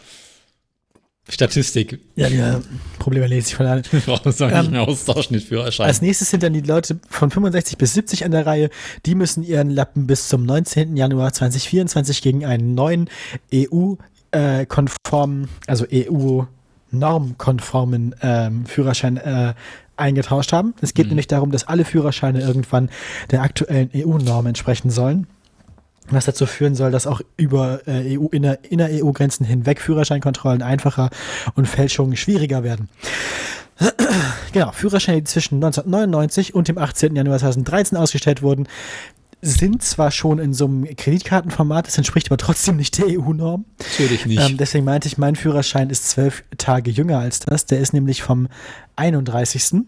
[1.28, 2.00] Statistik.
[2.16, 2.60] Ja, ja,
[2.98, 3.84] Probleme lese ich von allen.
[3.90, 5.86] Wir brauchen uns auch nicht mehr austauschen, den Führerschein.
[5.86, 8.70] Als nächstes sind dann die Leute von 65 bis 70 an der Reihe.
[9.06, 10.96] Die müssen ihren Lappen bis zum 19.
[10.96, 13.08] Januar 2024 gegen einen neuen
[13.54, 19.54] EU-konformen, also EU-normkonformen ähm, Führerschein äh,
[19.96, 20.74] eingetauscht haben.
[20.80, 21.10] Es geht Mhm.
[21.10, 22.88] nämlich darum, dass alle Führerscheine irgendwann
[23.30, 25.26] der aktuellen EU-Norm entsprechen sollen.
[26.10, 31.10] Was dazu führen soll, dass auch über äh, EU, inner, inner EU-Grenzen hinweg Führerscheinkontrollen einfacher
[31.54, 32.88] und Fälschungen schwieriger werden.
[34.52, 37.16] Genau, Führerscheine, die zwischen 1999 und dem 18.
[37.16, 38.68] Januar 2013 ausgestellt wurden,
[39.40, 43.64] sind zwar schon in so einem Kreditkartenformat, das entspricht aber trotzdem nicht der EU-Norm.
[43.78, 44.40] Natürlich nicht.
[44.40, 47.66] Ähm, deswegen meinte ich, mein Führerschein ist zwölf Tage jünger als das.
[47.66, 48.48] Der ist nämlich vom
[48.96, 49.84] 31.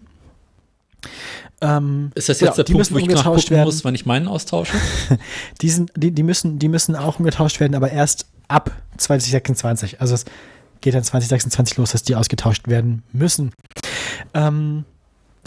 [1.60, 3.64] Ähm, ist das genau, jetzt der die Punkt, müssen wo ich umgetauscht nachgucken werden.
[3.66, 4.76] muss, wann ich meinen austausche?
[5.62, 10.01] Die, sind, die, die, müssen, die müssen auch umgetauscht werden, aber erst ab 2026.
[10.01, 10.24] Also es
[10.81, 13.52] geht dann 2026 los, dass die ausgetauscht werden müssen.
[14.35, 14.85] Ähm,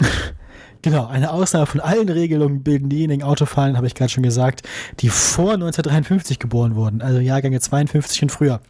[0.82, 4.62] genau, eine Ausnahme von allen Regelungen bilden diejenigen Autofahrer, habe ich gerade schon gesagt,
[5.00, 8.60] die vor 1953 geboren wurden, also Jahrgänge 52 und früher.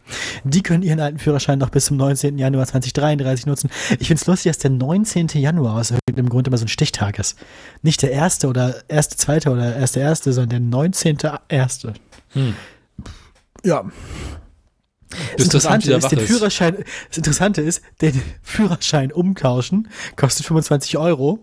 [0.43, 2.37] Die können ihren alten Führerschein noch bis zum 19.
[2.37, 3.69] Januar 2033 nutzen.
[3.99, 5.29] Ich finde es lustig, dass der 19.
[5.29, 7.37] Januar aus irgendeinem Grund immer so ein Stichtag ist.
[7.81, 11.17] Nicht der erste oder erste, zweite oder erste, erste, sondern der 19.
[11.47, 11.93] erste.
[12.33, 12.55] Hm.
[13.63, 13.85] Ja.
[15.35, 16.19] Das Interessante ist, den.
[16.19, 16.77] Führerschein,
[17.07, 21.39] das Interessante ist, den Führerschein umtauschen kostet 25 Euro.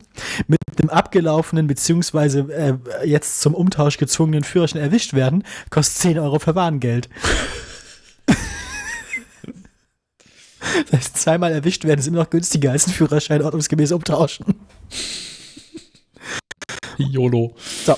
[0.46, 6.38] Mit dem abgelaufenen beziehungsweise äh, jetzt zum Umtausch gezwungenen Führerschein erwischt werden, kostet 10 Euro
[6.38, 7.08] Verwarngeld.
[10.90, 14.46] das heißt, zweimal erwischt werden ist immer noch günstiger als ein Führerschein ordnungsgemäß umtauschen.
[16.98, 17.54] YOLO.
[17.84, 17.96] So.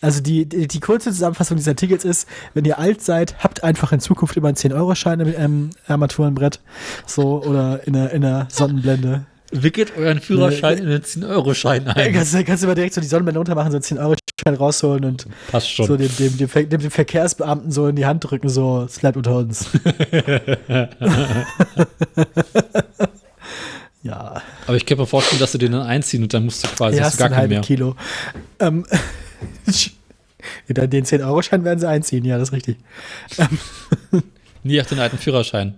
[0.00, 3.92] Also die, die, die kurze Zusammenfassung dieses Artikels ist, wenn ihr alt seid, habt einfach
[3.92, 6.60] in Zukunft immer einen 10-Euro-Schein im ähm, Armaturenbrett.
[7.06, 9.26] So, oder in der, in der Sonnenblende.
[9.52, 12.12] Wickelt euren Führerschein in den 10-Euro-Schein Äh, ein.
[12.12, 15.26] kannst, du- kannst du mal direkt so die Sonnenblende runtermachen, so einen 10-Euro-Schein rausholen und
[15.50, 15.86] Passt schon.
[15.86, 18.98] so dem, dem, dem, Ver- dem, dem Verkehrsbeamten so in die Hand drücken, so, es
[19.00, 19.66] bleibt unter uns.
[24.02, 26.68] ja, Aber ich kann mir vorstellen, dass du den dann einziehen und dann musst du
[26.68, 27.60] quasi ja, hast gar ein keinen mehr.
[27.60, 27.96] Kilo.
[28.58, 28.86] Ähm,
[30.68, 32.76] den 10-Euro-Schein werden sie einziehen, ja, das ist richtig.
[34.62, 35.74] Nie auf den alten Führerschein.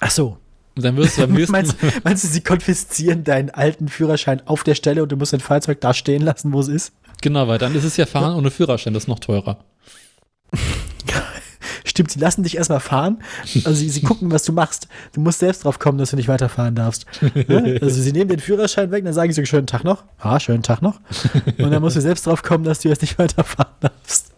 [0.00, 0.38] Ach so.
[0.76, 4.64] Und dann wirst du beim nächsten Meinst, meinst du, sie konfiszieren deinen alten Führerschein auf
[4.64, 6.92] der Stelle und du musst dein Fahrzeug da stehen lassen, wo es ist?
[7.20, 9.58] Genau, weil dann ist es ja Fahren ohne Führerschein, das ist noch teurer.
[11.84, 13.22] Stimmt, sie lassen dich erstmal fahren.
[13.64, 14.88] Also sie, sie gucken, was du machst.
[15.12, 17.06] Du musst selbst drauf kommen, dass du nicht weiterfahren darfst.
[17.80, 20.04] Also sie nehmen den Führerschein weg, dann sagen sie, schönen Tag noch.
[20.18, 21.00] Ah, schönen Tag noch.
[21.58, 24.31] Und dann musst du selbst drauf kommen, dass du jetzt nicht weiterfahren darfst.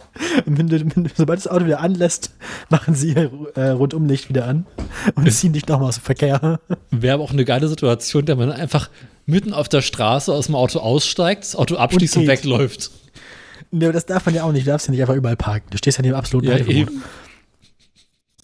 [0.47, 2.31] Und wenn du, wenn, sobald das Auto wieder anlässt,
[2.71, 4.67] machen sie ihr äh, Rundumlicht wieder an
[5.15, 6.61] und ziehen dich nochmal aus dem Verkehr.
[6.91, 8.91] Wäre aber auch eine geile Situation, der man einfach
[9.27, 12.31] mitten auf der Straße aus dem Auto aussteigt, das Auto abschließt und, geht.
[12.31, 12.91] wegläuft.
[13.71, 14.67] Ne, das darf man ja auch nicht.
[14.67, 15.67] Du darfst ja nicht einfach überall parken.
[15.71, 16.93] Du stehst ja neben absoluten Ja, Halteverbot.
[16.93, 17.03] eben.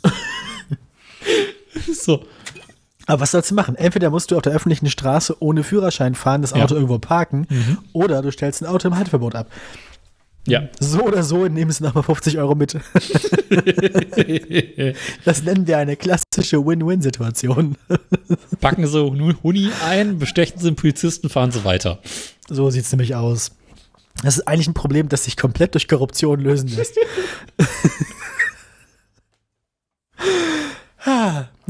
[1.94, 2.24] so.
[3.06, 3.74] Aber was sollst du machen?
[3.74, 6.62] Entweder musst du auf der öffentlichen Straße ohne Führerschein fahren, das Ja.
[6.62, 7.46] Auto irgendwo parken,
[7.92, 9.50] oder du stellst ein Auto im Halteverbot ab.
[10.50, 10.68] Ja.
[10.78, 12.76] So oder so nehmen sie nochmal 50 Euro mit.
[15.24, 17.76] Das nennen wir eine klassische Win-Win-Situation.
[18.60, 22.00] Packen sie Huni ein, bestechen sie den Polizisten, fahren sie weiter.
[22.48, 23.52] So sieht es nämlich aus.
[24.22, 26.96] Das ist eigentlich ein Problem, das sich komplett durch Korruption lösen lässt.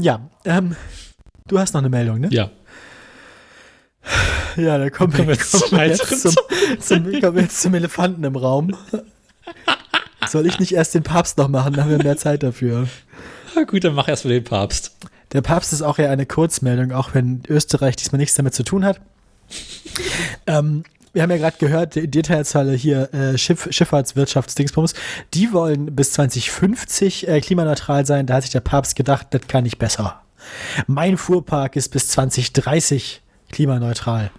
[0.01, 0.75] Ja, ähm,
[1.47, 2.29] du hast noch eine Meldung, ne?
[2.31, 2.49] Ja.
[4.57, 6.35] Ja, da kommen wir, jetzt, zum kommen wir jetzt, zum,
[6.79, 8.75] zum, kommen wir jetzt zum Elefanten im Raum.
[10.27, 11.73] Soll ich nicht erst den Papst noch machen?
[11.73, 12.87] Dann haben wir mehr Zeit dafür.
[13.55, 14.95] Na gut, dann mach erst mal den Papst.
[15.33, 18.83] Der Papst ist auch ja eine Kurzmeldung, auch wenn Österreich diesmal nichts damit zu tun
[18.83, 18.99] hat.
[20.47, 20.83] ähm,
[21.13, 24.93] wir haben ja gerade gehört, die Detailzahl hier, äh, Schiff, Schifffahrtswirtschaftsdingsbums,
[25.33, 28.25] die wollen bis 2050 äh, klimaneutral sein.
[28.25, 30.21] Da hat sich der Papst gedacht, das kann ich besser.
[30.87, 33.20] Mein Fuhrpark ist bis 2030
[33.51, 34.31] klimaneutral.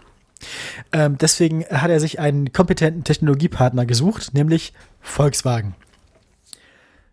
[0.93, 5.75] Ähm, deswegen hat er sich einen kompetenten Technologiepartner gesucht, nämlich Volkswagen.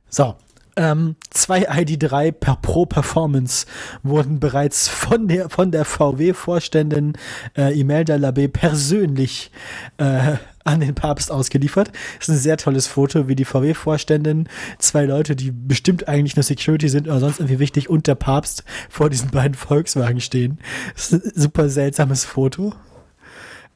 [0.09, 0.35] So,
[0.75, 3.65] ähm, zwei ID3 per Pro Performance
[4.01, 7.13] wurden bereits von der, von der VW-Vorständin
[7.57, 9.51] äh, Imelda Labé persönlich
[9.97, 10.37] äh,
[10.69, 11.91] an den Papst ausgeliefert.
[12.19, 14.47] Das ist ein sehr tolles Foto, wie die VW-Vorständin,
[14.77, 18.63] zwei Leute, die bestimmt eigentlich nur Security sind oder sonst irgendwie wichtig, und der Papst
[18.89, 20.59] vor diesen beiden Volkswagen stehen.
[20.93, 22.73] Das ist ein super seltsames Foto.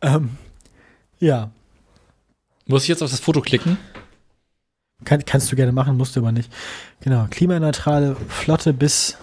[0.02, 0.38] Ähm,
[1.20, 1.52] ja.
[2.68, 3.78] Muss ich jetzt auf das Foto klicken?
[5.04, 6.52] Kann, kannst du gerne machen, musst du aber nicht.
[7.02, 9.18] Genau, klimaneutrale Flotte bis.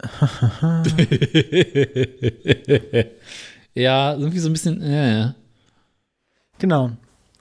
[3.74, 5.34] ja, irgendwie so ein bisschen, ja, ja.
[6.60, 6.90] Genau.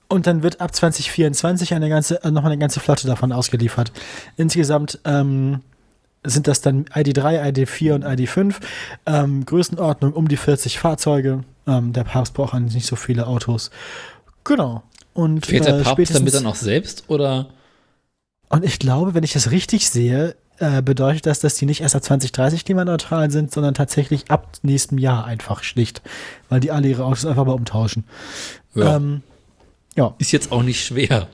[0.08, 3.91] Und dann wird ab 2024 eine ganze, äh, noch eine ganze Flotte davon ausgeliefert.
[4.38, 5.62] Insgesamt ähm,
[6.24, 8.56] sind das dann ID3, ID4 und ID5.
[9.06, 11.44] Ähm, Größenordnung um die 40 Fahrzeuge.
[11.68, 13.70] Ähm, der Papst braucht eigentlich nicht so viele Autos.
[14.44, 14.82] Genau.
[15.14, 17.50] Und, Fährt der äh, Papst damit dann auch selbst oder?
[18.50, 21.95] Und ich glaube, wenn ich das richtig sehe, äh, bedeutet das, dass die nicht erst
[21.95, 26.02] ab 2030 klimaneutral sind, sondern tatsächlich ab nächstem Jahr einfach schlicht.
[26.49, 28.03] Weil die alle ihre Autos einfach mal umtauschen.
[28.76, 28.95] Ja.
[28.98, 29.22] Ähm,
[29.95, 30.14] ja.
[30.18, 31.27] Ist jetzt auch nicht schwer.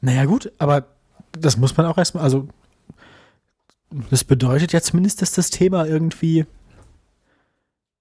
[0.00, 0.84] Naja, gut, aber
[1.32, 2.48] das muss man auch erstmal, also
[4.10, 6.46] das bedeutet ja zumindest, dass das Thema irgendwie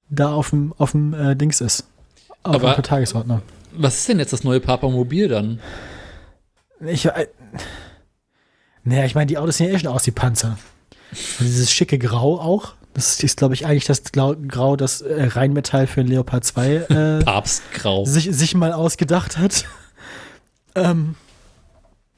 [0.09, 1.85] da auf dem, auf dem äh, Dings ist.
[2.43, 3.41] Auf Aber- der Tagesordnung.
[3.71, 5.59] Was ist denn jetzt das neue Papamobil dann?
[6.83, 7.27] Ich, äh,
[8.84, 10.57] naja, ich meine, die Autos sehen ja eh schon aus wie Panzer.
[11.11, 12.73] Und dieses schicke Grau auch.
[12.93, 17.19] Das ist, glaube ich, eigentlich das Grau, das äh, Rheinmetall für ein Leopard 2 äh,
[17.23, 18.06] Papstgrau.
[18.06, 19.65] sich, sich mal ausgedacht hat.
[20.76, 21.15] Ähm,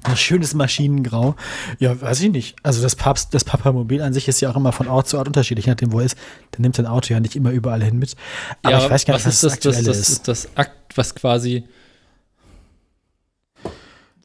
[0.03, 1.35] ein schönes Maschinengrau.
[1.79, 2.55] Ja, weiß ich nicht.
[2.63, 5.27] Also das Papst, das Papamobil an sich ist ja auch immer von Ort zu Ort
[5.27, 6.17] unterschiedlich, nachdem wo er ist.
[6.53, 8.15] Der nimmt sein Auto ja nicht immer überall hin mit.
[8.63, 10.09] Aber ich weiß gar nicht, was, ist das, das, das ist.
[10.09, 11.65] ist das Akt, was quasi.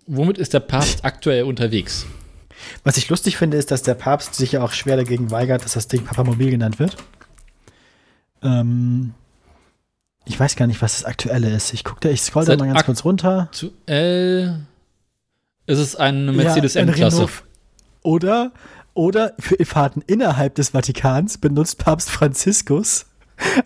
[0.07, 2.07] Womit ist der Papst aktuell unterwegs?
[2.85, 5.73] Was ich lustig finde, ist, dass der Papst sich ja auch schwer dagegen weigert, dass
[5.73, 6.97] das Ding Papamobil genannt wird.
[8.43, 9.15] Ähm,
[10.25, 11.73] ich weiß gar nicht, was das Aktuelle ist.
[11.73, 13.49] Ich gucke da, ich scroll da mal ganz kurz runter.
[13.51, 14.67] Aktuell
[15.67, 17.29] ist es eine Ja, Mercedes ein M-Klasse.
[18.03, 18.53] Oder,
[18.95, 23.07] oder für Fahrten innerhalb des Vatikans benutzt Papst Franziskus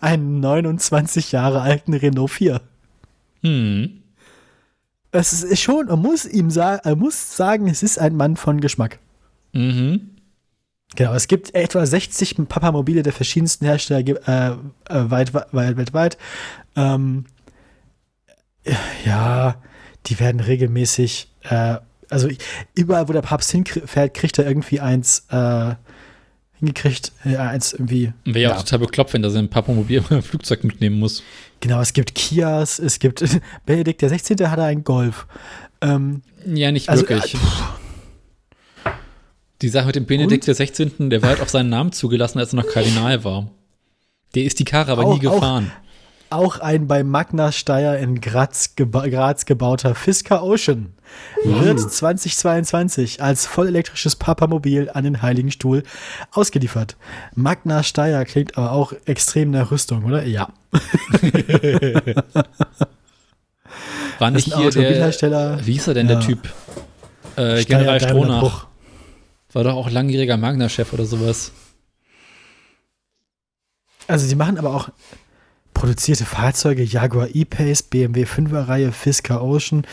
[0.01, 2.61] einen 29 Jahre alten Renault 4.
[3.43, 4.00] Hm.
[5.11, 8.61] Es ist schon, man muss ihm sagen, er muss sagen, es ist ein Mann von
[8.61, 8.99] Geschmack.
[9.51, 10.11] Mhm.
[10.95, 14.55] Genau, es gibt etwa 60 Papamobile der verschiedensten Hersteller äh, äh,
[15.09, 16.17] weit, weit, weltweit.
[16.75, 17.25] Ähm,
[19.05, 19.55] ja,
[20.07, 21.77] die werden regelmäßig, äh,
[22.09, 22.29] also
[22.75, 25.75] überall, wo der Papst hinfährt, kriegt er irgendwie eins äh,
[26.59, 28.13] hingekriegt, äh, eins irgendwie.
[28.25, 31.23] Wäre ja auch total bekloppt, wenn der sein Papamobil im Flugzeug mitnehmen muss.
[31.61, 33.23] Genau, es gibt Kias, es gibt
[33.65, 34.49] Benedikt der 16.
[34.51, 35.25] hatte einen Golf.
[35.81, 37.35] Ähm, Ja, nicht Also, wirklich.
[37.35, 37.37] äh,
[39.61, 42.53] die Sache mit dem Benedikt der 16., der war halt auf seinen Namen zugelassen, als
[42.53, 43.47] er noch Kardinal war.
[44.33, 45.71] Der ist die Karre aber Auch- nie gefahren.
[46.31, 50.93] auch ein bei Magna Steyr in Graz, geba Graz gebauter Fisker Ocean
[51.43, 55.83] wird 2022 als vollelektrisches Papamobil an den Heiligen Stuhl
[56.31, 56.95] ausgeliefert.
[57.35, 60.25] Magna Steyr klingt aber auch extrem nach Rüstung, oder?
[60.25, 60.53] Ja.
[64.19, 66.15] War nicht hier der, wie hieß er denn, Ja.
[66.15, 66.53] der Typ?
[67.35, 68.67] Äh, General Stronach.
[69.53, 71.51] War doch auch langjähriger Magna-Chef oder sowas.
[74.07, 74.89] Also sie machen aber auch
[75.73, 79.85] produzierte Fahrzeuge, Jaguar E-Pace, BMW 5er Reihe, Fisker Ocean.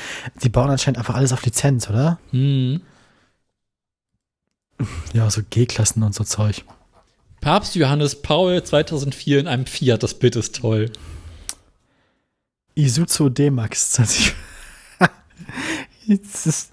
[0.43, 2.19] Die bauen anscheinend einfach alles auf Lizenz, oder?
[2.31, 2.81] Hm.
[5.13, 6.65] Ja, so G-Klassen und so Zeug.
[7.41, 10.91] Papst Johannes Paul 2004 in einem Fiat, das Bild ist toll.
[12.75, 14.35] Isuzu D-Max 20.
[16.07, 16.73] das ist,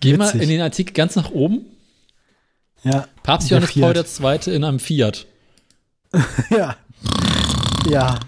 [0.00, 1.66] Geh mal in den Artikel ganz nach oben.
[2.84, 3.96] ja, Papst Johannes Paul.
[3.96, 5.26] II in einem Fiat.
[6.50, 6.76] ja.
[7.90, 8.20] Ja,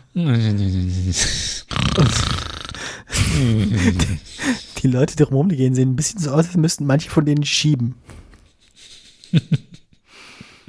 [4.83, 7.25] die Leute, die rumrum, die gehen, sehen ein bisschen so aus, als müssten manche von
[7.25, 7.95] denen schieben.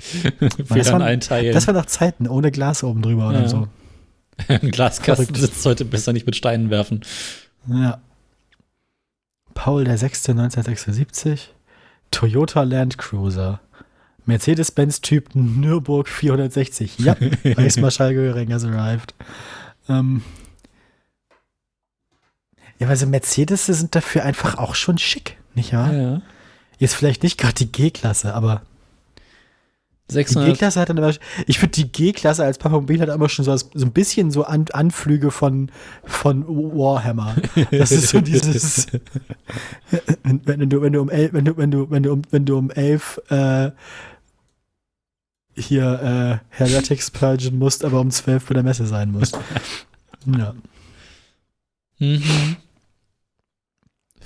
[0.05, 1.53] Federn waren- einteilen.
[1.53, 3.47] Das waren noch Zeiten ohne Glas oben drüber oder Ja.
[3.49, 3.67] so.
[4.47, 5.37] Ein Glaskasten Verrückt.
[5.41, 7.01] sitzt heute besser nicht mit Steinen werfen.
[7.67, 7.99] Ja.
[9.53, 10.29] Paul der 6.
[10.29, 11.53] 1976.
[12.11, 13.61] Toyota Land Cruiser.
[14.25, 16.99] Mercedes-Benz Typ Nürburg 460.
[16.99, 19.13] Ja, Reichsmarschall Göring has arrived.
[19.87, 20.21] Ähm.
[22.79, 25.93] Ja, weil so Mercedes sind dafür einfach auch schon schick, nicht wahr?
[25.93, 26.21] Ja.
[26.77, 28.63] Jetzt vielleicht nicht gerade die G-Klasse, aber
[30.09, 31.13] die 600, G-Klasse hat dann immer,
[31.47, 34.65] ich finde die G-Klasse als Papamobil hat immer schon so, so ein bisschen so An
[34.71, 35.71] Anflüge von,
[36.03, 37.35] von Warhammer.
[37.71, 38.87] Das ist so dieses,
[40.23, 42.57] wenn, du, wenn du um elf, wenn du, wenn du, wenn du um, wenn du
[42.57, 43.71] um elf, äh,
[45.57, 49.37] hier, äh, Heretics purgen musst, aber um zwölf bei der Messe sein musst.
[50.25, 50.55] Ja.
[51.99, 52.55] Mhm.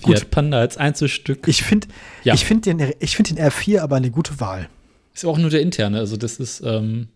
[0.02, 0.18] Gut.
[0.20, 1.46] Fiat Panda als Einzelstück.
[1.50, 1.90] Ich finde,
[2.24, 2.34] Ja.
[2.34, 4.70] ich finde den, ich finde den R4 aber eine gute Wahl.
[5.20, 7.10] Ist auch nur der interne, also das ist, ähm,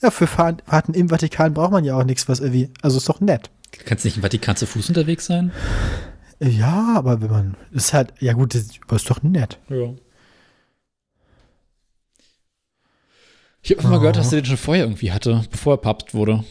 [0.00, 3.08] Ja, für Fahr- Fahrten im Vatikan braucht man ja auch nichts, was irgendwie, also ist
[3.08, 3.50] doch nett.
[3.84, 5.50] kannst nicht im Vatikan zu Fuß unterwegs sein?
[6.38, 7.56] Ja, aber wenn man.
[7.72, 8.14] Ist halt.
[8.20, 8.62] Ja, gut, das
[8.92, 9.58] ist doch nett.
[9.68, 9.92] Ja.
[13.62, 13.98] Ich habe Oh.
[13.98, 16.44] gehört, dass er den schon vorher irgendwie hatte, bevor er Papst wurde.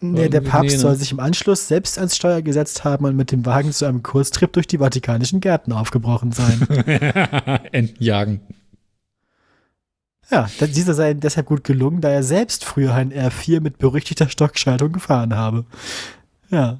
[0.00, 0.96] Nee, der Papst nee, soll ne?
[0.98, 4.52] sich im Anschluss selbst ans Steuer gesetzt haben und mit dem Wagen zu einem Kurztrip
[4.52, 6.60] durch die vatikanischen Gärten aufgebrochen sein.
[7.72, 8.40] Enten jagen.
[10.30, 14.28] Ja, dieser sei ihm deshalb gut gelungen, da er selbst früher ein R4 mit berüchtigter
[14.28, 15.64] Stockschaltung gefahren habe.
[16.50, 16.78] Ja.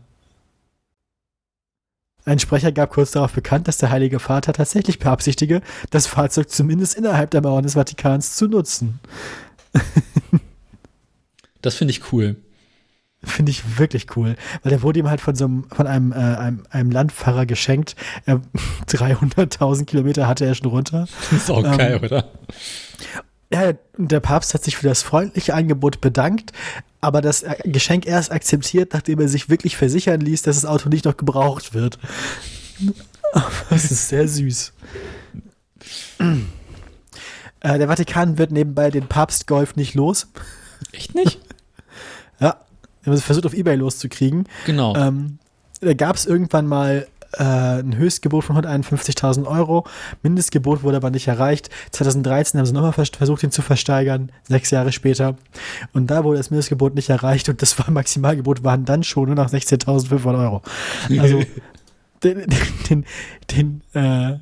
[2.24, 6.94] Ein Sprecher gab kurz darauf bekannt, dass der Heilige Vater tatsächlich beabsichtige, das Fahrzeug zumindest
[6.94, 9.00] innerhalb der Mauern des Vatikans zu nutzen.
[11.60, 12.36] Das finde ich cool.
[13.24, 16.14] Finde ich wirklich cool, weil der wurde ihm halt von so einem, von einem, äh,
[16.14, 17.96] einem, einem Landpfarrer geschenkt.
[18.26, 18.40] Er,
[18.88, 21.08] 300.000 Kilometer hatte er schon runter.
[21.30, 22.30] Das ist auch Ähm, geil, oder?
[23.50, 26.52] Ja, der Papst hat sich für das freundliche Angebot bedankt,
[27.00, 31.04] aber das Geschenk erst akzeptiert, nachdem er sich wirklich versichern ließ, dass das Auto nicht
[31.04, 31.98] noch gebraucht wird.
[33.68, 34.72] Das ist sehr süß.
[36.18, 40.28] Äh, der Vatikan wird nebenbei den Papstgolf nicht los.
[40.92, 41.38] Echt nicht?
[42.40, 42.56] Ja,
[43.02, 44.48] wir haben es versucht, auf Ebay loszukriegen.
[44.64, 44.94] Genau.
[44.94, 45.40] Ähm,
[45.80, 49.84] da gab es irgendwann mal äh, ein Höchstgebot von 151.000 Euro.
[50.22, 51.70] Mindestgebot wurde aber nicht erreicht.
[51.92, 55.36] 2013 haben sie nochmal vers versucht, ihn zu versteigern, sechs Jahre später.
[55.92, 59.34] Und da wurde das Mindestgebot nicht erreicht und das war Maximalgebot waren dann schon nur
[59.34, 60.62] noch 16.500 Euro.
[61.18, 61.42] Also
[62.22, 62.46] den,
[62.88, 63.04] den,
[63.54, 64.38] den äh,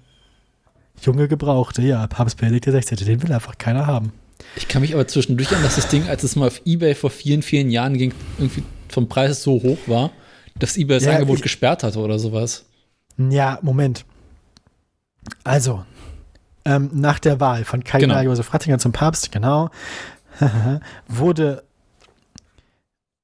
[1.02, 4.12] Junge Gebrauchte, ja, Papst Benedikt XVI., den will einfach keiner haben.
[4.56, 7.10] Ich kann mich aber zwischendurch an, dass das Ding, als es mal auf Ebay vor
[7.10, 10.10] vielen, vielen Jahren ging, irgendwie vom Preis so hoch war,
[10.58, 12.64] dass Ebay das Ja, Angebot ich- gesperrt hatte oder sowas.
[13.18, 14.04] Ja, Moment.
[15.44, 15.84] Also,
[16.64, 18.30] ähm, nach der Wahl von Kardinal Genau.
[18.32, 19.70] Josef Ratzinger zum Papst, genau,
[21.08, 21.62] wurde,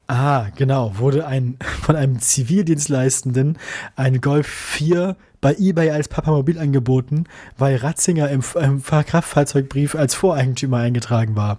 [0.06, 3.58] ah, genau, wurde ein, von einem Zivildienstleistenden
[3.96, 7.24] ein Golf 4 bei eBay als Papamobil angeboten,
[7.58, 11.58] weil Ratzinger im, im Kraftfahrzeugbrief als Voreigentümer eingetragen war.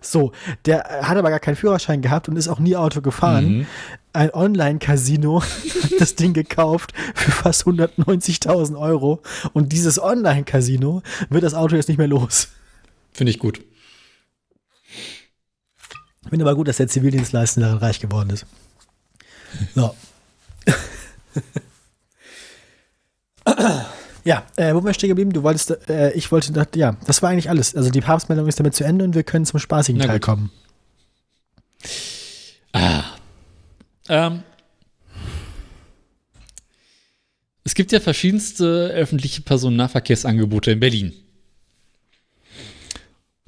[0.00, 0.32] So,
[0.64, 3.58] der hat aber gar keinen Führerschein gehabt und ist auch nie Auto gefahren.
[3.58, 3.66] Mhm.
[4.12, 5.42] Ein Online-Casino
[5.82, 9.22] hat das Ding gekauft für fast 190.000 Euro
[9.52, 12.48] und dieses Online-Casino wird das Auto jetzt nicht mehr los.
[13.12, 13.60] Finde ich gut.
[16.22, 18.46] Ich finde aber gut, dass der Zivildienstleister daran reich geworden ist.
[19.74, 19.94] So.
[24.24, 25.32] ja, äh, wo wir stehen geblieben?
[25.32, 27.74] Du wolltest, äh, ich wollte, ja, das war eigentlich alles.
[27.74, 30.26] Also die Papstmeldung ist damit zu Ende und wir können zum spaßigen Na Teil gut.
[30.26, 30.50] kommen.
[32.72, 33.09] Ah.
[34.10, 34.42] Ähm.
[37.62, 41.12] Es gibt ja verschiedenste öffentliche Personennahverkehrsangebote in Berlin.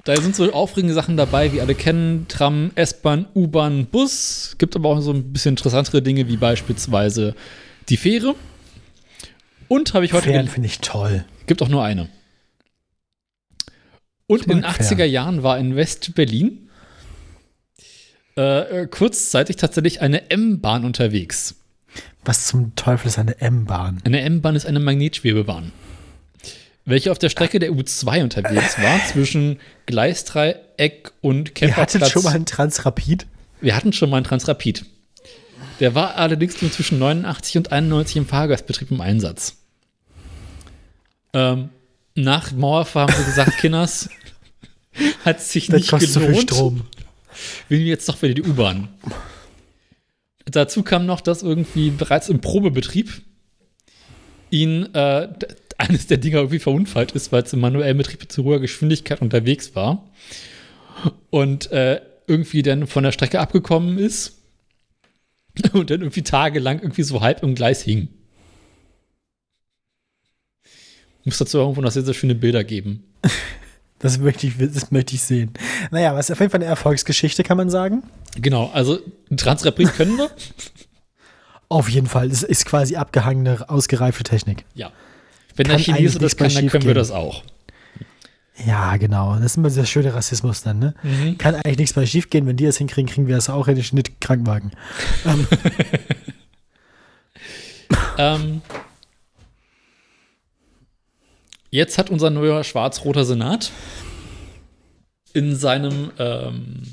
[0.05, 4.55] Da sind so aufregende Sachen dabei, wie alle kennen: Tram, S-Bahn, U-Bahn, Bus.
[4.57, 7.35] Gibt aber auch so ein bisschen interessantere Dinge, wie beispielsweise
[7.89, 8.35] die Fähre.
[9.67, 11.25] Und habe ich heute gel- finde ich toll.
[11.47, 12.09] Gibt auch nur eine.
[14.27, 15.09] Und in den mag 80er Fern.
[15.09, 16.62] Jahren war in West-Berlin
[18.37, 21.55] äh, äh, kurzzeitig tatsächlich eine M-Bahn unterwegs.
[22.25, 24.01] Was zum Teufel ist eine M-Bahn?
[24.05, 25.71] Eine M-Bahn ist eine Magnetschwebebahn,
[26.85, 32.11] welche auf der Strecke der U2 unterwegs war, zwischen Gleisdreieck und Ihr hattet Camperplatz.
[32.11, 33.27] schon mal einen Transrapid?
[33.61, 34.85] Wir hatten schon mal einen Transrapid.
[35.79, 39.57] Der war allerdings nur zwischen 89 und 91 im Fahrgastbetrieb im Einsatz.
[41.33, 41.69] Ähm,
[42.15, 44.09] nach Mauerfall haben wir gesagt, Kinders,
[45.25, 46.41] hat sich Das nicht so gelohnt.
[46.43, 46.81] Strom.
[47.69, 48.89] Wir nehmen jetzt doch wieder die U-Bahn.
[50.45, 53.21] Dazu kam noch, dass irgendwie bereits im Probebetrieb
[54.49, 55.29] ihn äh,
[55.77, 59.75] eines der Dinger irgendwie verunfallt ist, weil es im manuellen Betrieb zu hoher Geschwindigkeit unterwegs
[59.75, 60.11] war
[61.29, 64.39] und äh, irgendwie dann von der Strecke abgekommen ist
[65.73, 68.09] und dann irgendwie tagelang irgendwie so halb im Gleis hing.
[71.25, 73.03] Muss dazu irgendwo noch sehr, sehr schöne Bilder geben.
[74.03, 75.53] Das möchte ich, das möchte ich sehen.
[75.89, 78.03] Naja, was ist auf jeden Fall eine Erfolgsgeschichte, kann man sagen.
[78.35, 78.99] Genau, also
[79.33, 80.29] Transrapid können wir.
[81.69, 82.27] Auf jeden Fall.
[82.27, 84.65] Das ist quasi abgehangene, ausgereifte Technik.
[84.75, 84.91] Ja.
[85.55, 87.43] Wenn Kann der Chinese das kann, dann können wir das auch.
[88.67, 89.35] Ja, genau.
[89.37, 90.93] Das ist immer dieser schöne Rassismus dann, ne?
[91.01, 91.37] Mhm.
[91.37, 92.45] Kann eigentlich nichts mehr schief gehen.
[92.45, 94.71] Wenn die das hinkriegen, kriegen wir das auch in den Schnitt Krankenwagen.
[95.25, 95.47] Ähm,
[98.17, 98.61] Ähm,
[101.73, 103.71] jetzt hat unser neuer schwarz-roter Senat
[105.33, 106.83] in seinem ähm,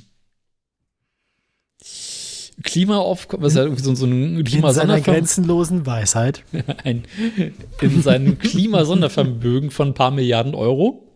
[2.63, 6.45] Klimaaufkommen, was ist ja irgendwie so, so ein in seiner Klimasondervermögen, grenzenlosen Weisheit.
[6.85, 7.05] ein,
[7.83, 11.07] in seinem Klimasondervermögen von ein paar Milliarden Euro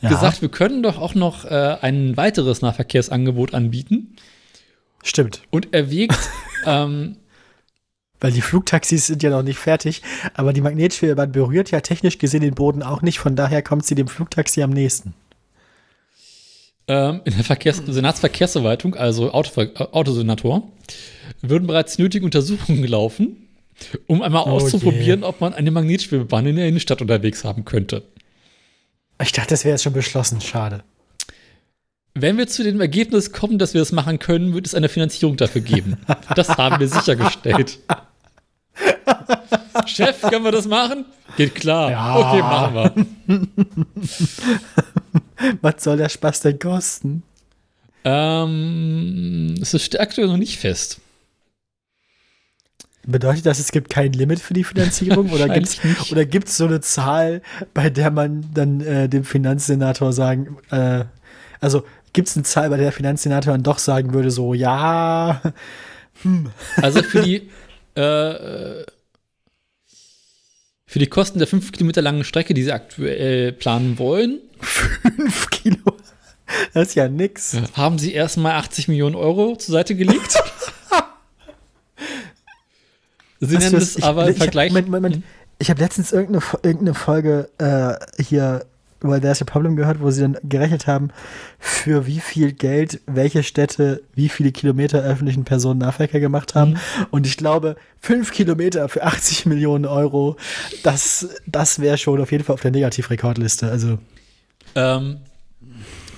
[0.00, 4.16] Ja, gesagt, wir können doch auch noch äh, ein weiteres Nahverkehrsangebot anbieten
[5.04, 5.42] stimmt.
[5.50, 6.18] und erwägt,
[6.66, 7.18] ähm,
[8.20, 10.02] Weil die Flugtaxis sind ja noch nicht fertig,
[10.34, 13.94] aber die Magnetschwebebahn berührt ja technisch gesehen den Boden auch nicht, von daher kommt sie
[13.94, 15.14] dem Flugtaxi am nächsten.
[16.86, 20.70] Ähm, in der Verkehrs Senatsverkehrsverwaltung, also Autover Autosenator,
[21.40, 23.48] würden bereits nötige Untersuchungen laufen,
[24.06, 25.26] um einmal Oh auszuprobieren, je.
[25.26, 28.02] ob man eine Magnetschwebebahn in der Innenstadt unterwegs haben könnte.
[29.22, 30.84] Ich dachte, das wäre jetzt schon beschlossen, schade.
[32.16, 35.36] Wenn wir zu dem Ergebnis kommen, dass wir das machen können, wird es eine Finanzierung
[35.36, 35.96] dafür geben.
[36.36, 37.80] Das haben wir sichergestellt.
[39.86, 41.06] Chef, können wir das machen?
[41.36, 41.90] Geht klar.
[41.90, 42.16] Ja.
[42.16, 43.48] Okay, machen wir.
[45.60, 47.24] Was soll der Spaß denn kosten?
[48.04, 51.00] Ähm, es ist aktuell noch nicht fest.
[53.06, 55.30] Bedeutet das, es gibt kein Limit für die Finanzierung?
[55.30, 55.48] Oder
[56.26, 57.42] gibt es so eine Zahl,
[57.74, 61.04] bei der man dann äh, dem Finanzsenator sagen, äh,
[61.60, 61.82] also
[62.14, 65.42] gibt es eine Zahl, bei der der Finanzsenator dann doch sagen würde, so, ja,
[66.76, 67.50] Also für die,
[68.00, 68.84] äh,
[70.86, 75.96] für die Kosten der fünf Kilometer langen Strecke, die sie aktuell planen wollen, fünf Kilo.
[76.72, 77.56] Das ist ja nix.
[77.74, 80.36] haben sie erstmal 80 Millionen Euro zur Seite gelegt.
[83.40, 84.72] sie nennen ich- aber im Vergleich.
[85.58, 88.66] Ich habe letztens irgendeine, irgendeine Folge äh, hier
[89.10, 91.10] weil There's a Problem gehört, wo sie dann gerechnet haben,
[91.58, 96.76] für wie viel Geld welche Städte wie viele Kilometer öffentlichen Personennahverkehr gemacht haben.
[97.10, 100.36] Und ich glaube, fünf Kilometer für 80 Millionen Euro,
[100.82, 103.70] das, das wäre schon auf jeden Fall auf der Negativrekordliste.
[103.70, 103.98] Also,
[104.74, 105.18] Ähm,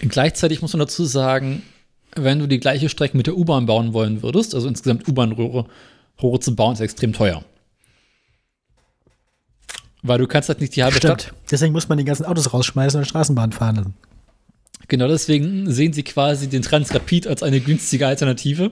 [0.01, 1.63] gleichzeitig muss man dazu sagen,
[2.15, 5.67] wenn du die gleiche Strecke mit der U-Bahn bauen wollen würdest, also insgesamt U-Bahn-Rohre
[6.23, 7.45] Rohre zu bauen, ist extrem teuer.
[10.03, 11.33] Weil du kannst halt nicht die halbe Stadt.
[11.51, 13.95] Deswegen muss man die ganzen Autos rausschmeißen und Straßenbahn fahren lassen.
[14.89, 18.71] Genau deswegen sehen sie quasi den Transrapid als eine günstige Alternative.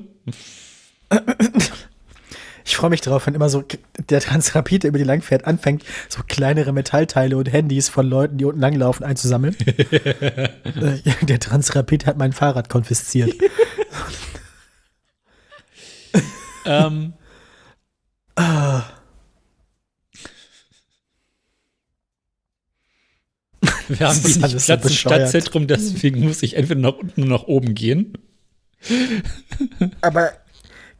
[2.66, 3.62] Ich freue mich drauf, wenn immer so
[4.08, 8.38] der Transrapid, der über die lang fährt, anfängt, so kleinere Metallteile und Handys von Leuten,
[8.38, 9.54] die unten langlaufen, einzusammeln.
[11.22, 13.34] Der Transrapid hat mein Fahrrad konfisziert.
[16.64, 17.12] ähm,
[23.88, 24.90] Wir haben Das wenig alles so Platz im.
[24.96, 28.18] Stadtzentrum, deswegen muss ich entweder nach unten oder nach oben gehen.
[30.00, 30.32] Aber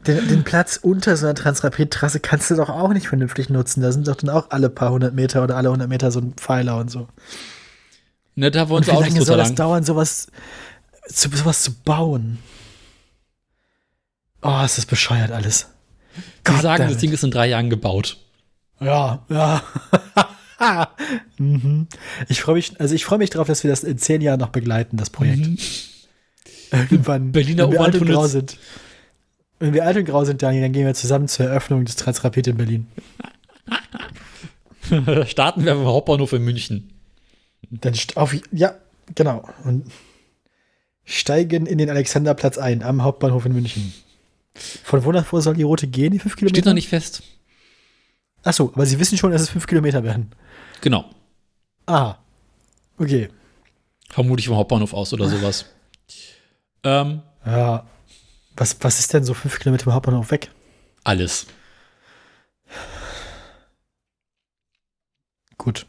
[0.07, 3.81] den, den Platz unter so einer Transrapid-Trasse kannst du doch auch nicht vernünftig nutzen.
[3.83, 6.35] Da sind doch dann auch alle paar hundert Meter oder alle hundert Meter so ein
[6.35, 7.09] Pfeiler und so.
[8.35, 9.57] Ne, da wollen Und sie wie Autos lange soll das lang.
[9.57, 10.27] dauern, sowas
[11.09, 12.39] zu, sowas zu bauen?
[14.43, 15.69] Oh, ist das bescheuert alles.
[16.47, 16.95] Die sagen, Goddammit.
[16.95, 18.19] das Ding ist in drei Jahren gebaut.
[18.81, 19.63] Ja, ja.
[21.39, 21.87] mhm.
[22.29, 24.51] Ich freue mich, also ich freue mich darauf, dass wir das in zehn Jahren noch
[24.51, 25.49] begleiten, das Projekt.
[26.71, 28.57] Irgendwann, Berliner wenn wir alt und grau sind.
[29.61, 32.49] Wenn wir alt und grau sind, Daniel, dann gehen wir zusammen zur Eröffnung des Transrapid
[32.49, 32.87] in Berlin.
[35.27, 36.91] Starten wir am Hauptbahnhof in München.
[37.71, 38.75] Dann auf, ja,
[39.15, 39.49] genau.
[39.65, 39.91] Und
[41.05, 43.95] steigen in den Alexanderplatz ein, am Hauptbahnhof in München.
[44.55, 46.57] Von wo nach wo soll die Route gehen, die fünf Kilometer?
[46.57, 47.23] Steht noch nicht fest.
[48.43, 50.31] Achso, aber Sie wissen schon, dass es fünf Kilometer werden.
[50.85, 51.07] Genau.
[51.87, 52.17] Ah.
[52.99, 53.31] Okay.
[54.11, 55.65] Vermutlich vom Hauptbahnhof aus oder sowas.
[56.83, 57.87] ähm, Ja.
[58.55, 60.51] Was, was ist denn so fünf Kilometer vom Hauptbahnhof weg?
[61.05, 61.47] alles.
[65.57, 65.87] Gut.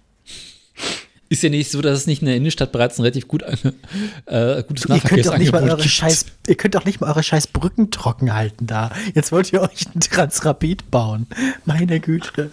[1.28, 3.42] Ist ja nicht so, dass es nicht in der Innenstadt bereits ein relativ gut,
[4.26, 5.84] äh, gutes Nahverkehrsangebot gibt.
[5.90, 8.92] scheiß, ihr könnt doch nicht mal eure scheiß Brücken trocken halten da.
[9.14, 11.28] Jetzt wollt ihr euch einen Transrapid bauen.
[11.66, 12.52] Meine Güte.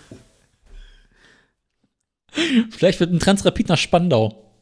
[2.71, 4.53] Vielleicht wird ein Transrapid nach Spandau.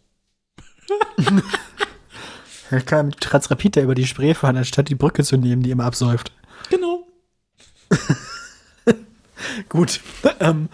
[2.76, 5.70] Ich kann mit Transrapid da über die Spree fahren, anstatt die Brücke zu nehmen, die
[5.70, 6.32] immer absäuft.
[6.68, 7.06] Genau.
[9.68, 10.00] Gut.
[10.40, 10.68] ähm,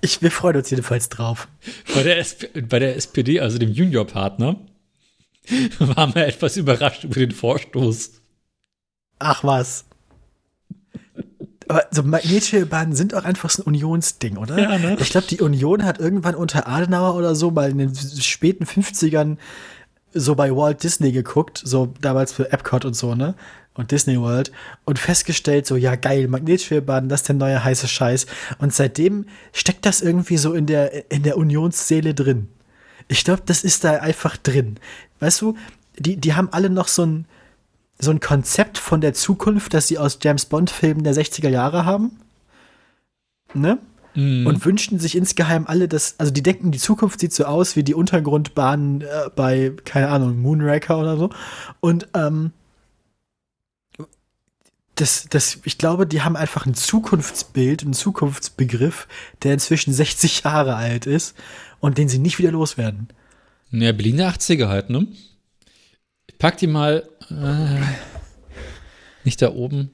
[0.00, 1.48] ich, wir freuen uns jedenfalls drauf.
[1.94, 4.56] Bei der, SP bei der SPD, also dem Juniorpartner,
[5.78, 8.12] waren wir etwas überrascht über den Vorstoß.
[9.18, 9.87] Ach was.
[11.68, 14.58] Aber so Magnetschwebebahnen sind auch einfach so ein Unionsding, oder?
[14.58, 14.96] Ja, ne?
[15.00, 19.36] Ich glaube, die Union hat irgendwann unter Adenauer oder so mal in den späten 50ern
[20.14, 23.34] so bei Walt Disney geguckt, so damals für Epcot und so, ne?
[23.74, 24.50] Und Disney World
[24.86, 28.26] und festgestellt, so, ja, geil, Magnetschwebebahn, das ist der neue heiße Scheiß.
[28.58, 32.48] Und seitdem steckt das irgendwie so in der, in der Unionsseele drin.
[33.06, 34.80] Ich glaube, das ist da einfach drin.
[35.20, 35.54] Weißt du,
[35.96, 37.26] die, die haben alle noch so ein,
[37.98, 42.12] so ein Konzept von der Zukunft, das sie aus James Bond-Filmen der 60er Jahre haben.
[43.54, 43.78] Ne?
[44.14, 44.46] Mhm.
[44.46, 47.82] Und wünschten sich insgeheim alle, dass, also die denken, die Zukunft sieht so aus wie
[47.82, 51.30] die Untergrundbahnen äh, bei, keine Ahnung, Moonraker oder so.
[51.80, 52.52] Und ähm,
[54.94, 59.06] das, das, ich glaube, die haben einfach ein Zukunftsbild, einen Zukunftsbegriff,
[59.42, 61.36] der inzwischen 60 Jahre alt ist
[61.80, 63.08] und den sie nicht wieder loswerden.
[63.70, 65.06] Ja, Berlin der 80er halt, ne?
[66.26, 67.08] Ich pack die mal.
[67.30, 67.80] Äh,
[69.24, 69.90] nicht da oben.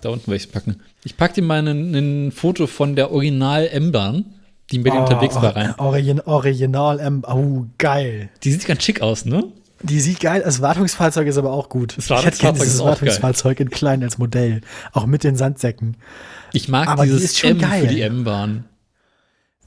[0.00, 0.80] Da unten werde ich es packen.
[1.04, 4.24] Ich pack dir mal ein, Foto von der Original M-Bahn,
[4.70, 5.74] die in Berlin unterwegs war, rein.
[5.78, 7.24] Origin, Original M.
[7.26, 8.28] Oh, geil.
[8.42, 9.44] Die sieht ganz schick aus, ne?
[9.82, 10.42] Die sieht geil.
[10.44, 11.96] Das Wartungsfahrzeug ist aber auch gut.
[11.96, 14.62] Das ich hätte gerne Wartungsfahrzeug dieses ist auch Wartungsfahrzeug in klein als Modell.
[14.92, 15.96] Auch mit den Sandsäcken.
[16.52, 17.82] Ich mag Aber die dieses schon M geil.
[17.82, 18.64] für die M-Bahn.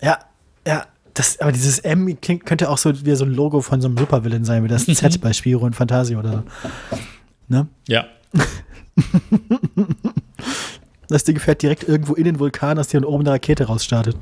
[0.02, 0.20] Ja,
[0.66, 0.86] ja.
[1.14, 3.98] Das, aber dieses M klingt, könnte auch so wie so ein Logo von so einem
[3.98, 6.44] Supervillain sein, wie das Z bei Spiro und Fantasie oder so.
[7.48, 7.68] Ne?
[7.88, 8.06] Ja.
[11.08, 14.16] Das Ding fährt direkt irgendwo in den Vulkan, aus dem oben eine Rakete rausstartet.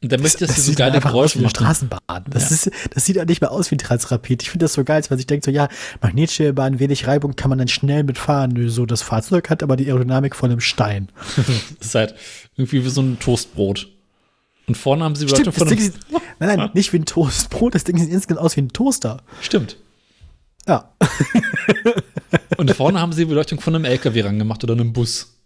[0.00, 1.50] Und dann möchtest du so geile einfach aus Geräusche machen.
[1.50, 2.24] Straßenbahn.
[2.28, 2.54] Das, Ja.
[2.54, 4.42] ist, das sieht ja nicht mehr aus wie ein Transrapid.
[4.42, 5.68] Ich finde das so geil, man sich denkt, so ja,
[6.02, 8.52] Magnetschwebebahn, wenig Reibung, kann man dann schnell mitfahren.
[8.52, 11.08] Nö, So, das Fahrzeug hat aber die Aerodynamik von einem Stein.
[11.80, 12.14] Das ist halt
[12.56, 13.88] irgendwie wie so ein Toastbrot.
[14.68, 15.94] Und vorne haben sie Stimmt, Leute das von sieht,
[16.38, 19.22] nein, nein, nicht wie ein Toastbrot, das Ding sieht insgesamt aus wie ein Toaster.
[19.40, 19.76] Stimmt.
[20.66, 20.92] Ja.
[22.56, 25.36] Und vorne haben sie Beleuchtung von einem LKW rangemacht oder einem Bus.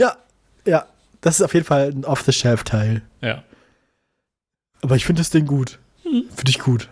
[0.00, 0.16] Ja,
[0.66, 0.86] ja.
[1.20, 3.02] Das ist auf jeden Fall ein Off-the-Shelf-Teil.
[3.22, 3.44] Ja.
[4.82, 5.78] Aber ich finde das Ding gut.
[6.02, 6.90] Finde ich gut.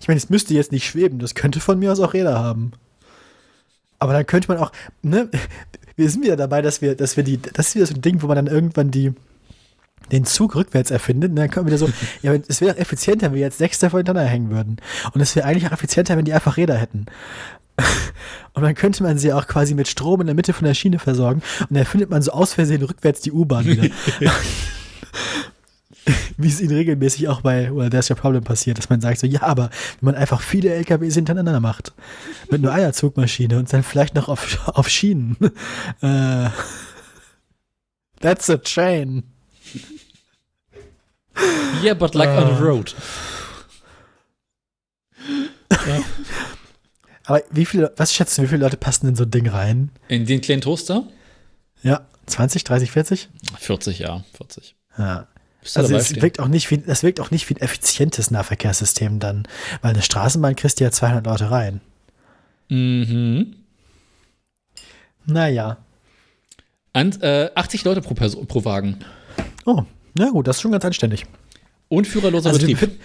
[0.00, 1.18] Ich meine, es müsste jetzt nicht schweben.
[1.18, 2.72] Das könnte von mir aus auch Räder haben.
[3.98, 4.70] Aber dann könnte man auch,
[5.02, 5.30] ne,
[5.96, 8.22] wir sind wieder dabei, dass wir, dass wir die, das ist wieder so ein Ding,
[8.22, 9.14] wo man dann irgendwann die,
[10.12, 11.30] den Zug rückwärts erfindet.
[11.30, 11.90] Und dann kommen wir wieder so,
[12.22, 14.76] ja, es wäre effizienter, wenn wir jetzt sechs davon hintereinander hängen würden.
[15.12, 17.06] Und es wäre eigentlich auch effizienter, wenn die einfach Räder hätten.
[18.54, 20.98] Und dann könnte man sie auch quasi mit Strom in der Mitte von der Schiene
[20.98, 21.42] versorgen.
[21.68, 23.88] Und dann findet man so aus Versehen rückwärts die U-Bahn wieder.
[26.38, 29.26] Wie es ihnen regelmäßig auch bei Well, There's Your Problem passiert, dass man sagt so,
[29.26, 29.70] ja, aber
[30.00, 31.92] wenn man einfach viele LKWs hintereinander macht,
[32.50, 35.36] mit nur einer Zugmaschine und dann vielleicht noch auf, auf Schienen.
[36.00, 36.48] äh,
[38.20, 39.24] that's a train.
[41.82, 42.56] Yeah, but like on Ah.
[42.56, 42.94] the road.
[47.24, 49.90] Aber wie viele, was schätzt du, wie viele Leute passen in so ein Ding rein?
[50.08, 51.04] In den kleinen Toaster?
[51.82, 53.28] Ja, 20, 30, 40?
[53.58, 54.74] 40, ja, 40.
[54.96, 55.28] Ja.
[55.74, 56.22] Also es stehen?
[56.22, 59.46] wirkt auch nicht wie, das wirkt auch nicht wie ein effizientes Nahverkehrssystem dann,
[59.82, 61.80] weil eine Straßenbahn kriegst du ja 200 Leute rein.
[62.70, 63.56] Mhm.
[65.26, 65.76] Naja.
[66.94, 69.04] Und, äh, 80 Leute pro, Person, pro Wagen.
[69.66, 69.82] Oh,
[70.14, 71.26] na gut, das ist schon ganz anständig.
[71.88, 72.66] Und führerloser Also.
[72.66, 72.98] Betrieb.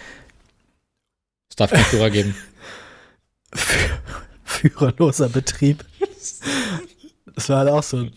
[1.49, 2.35] Es darf keinen Führer geben.
[4.43, 5.85] Führerloser Betrieb.
[7.35, 8.07] Das war halt auch so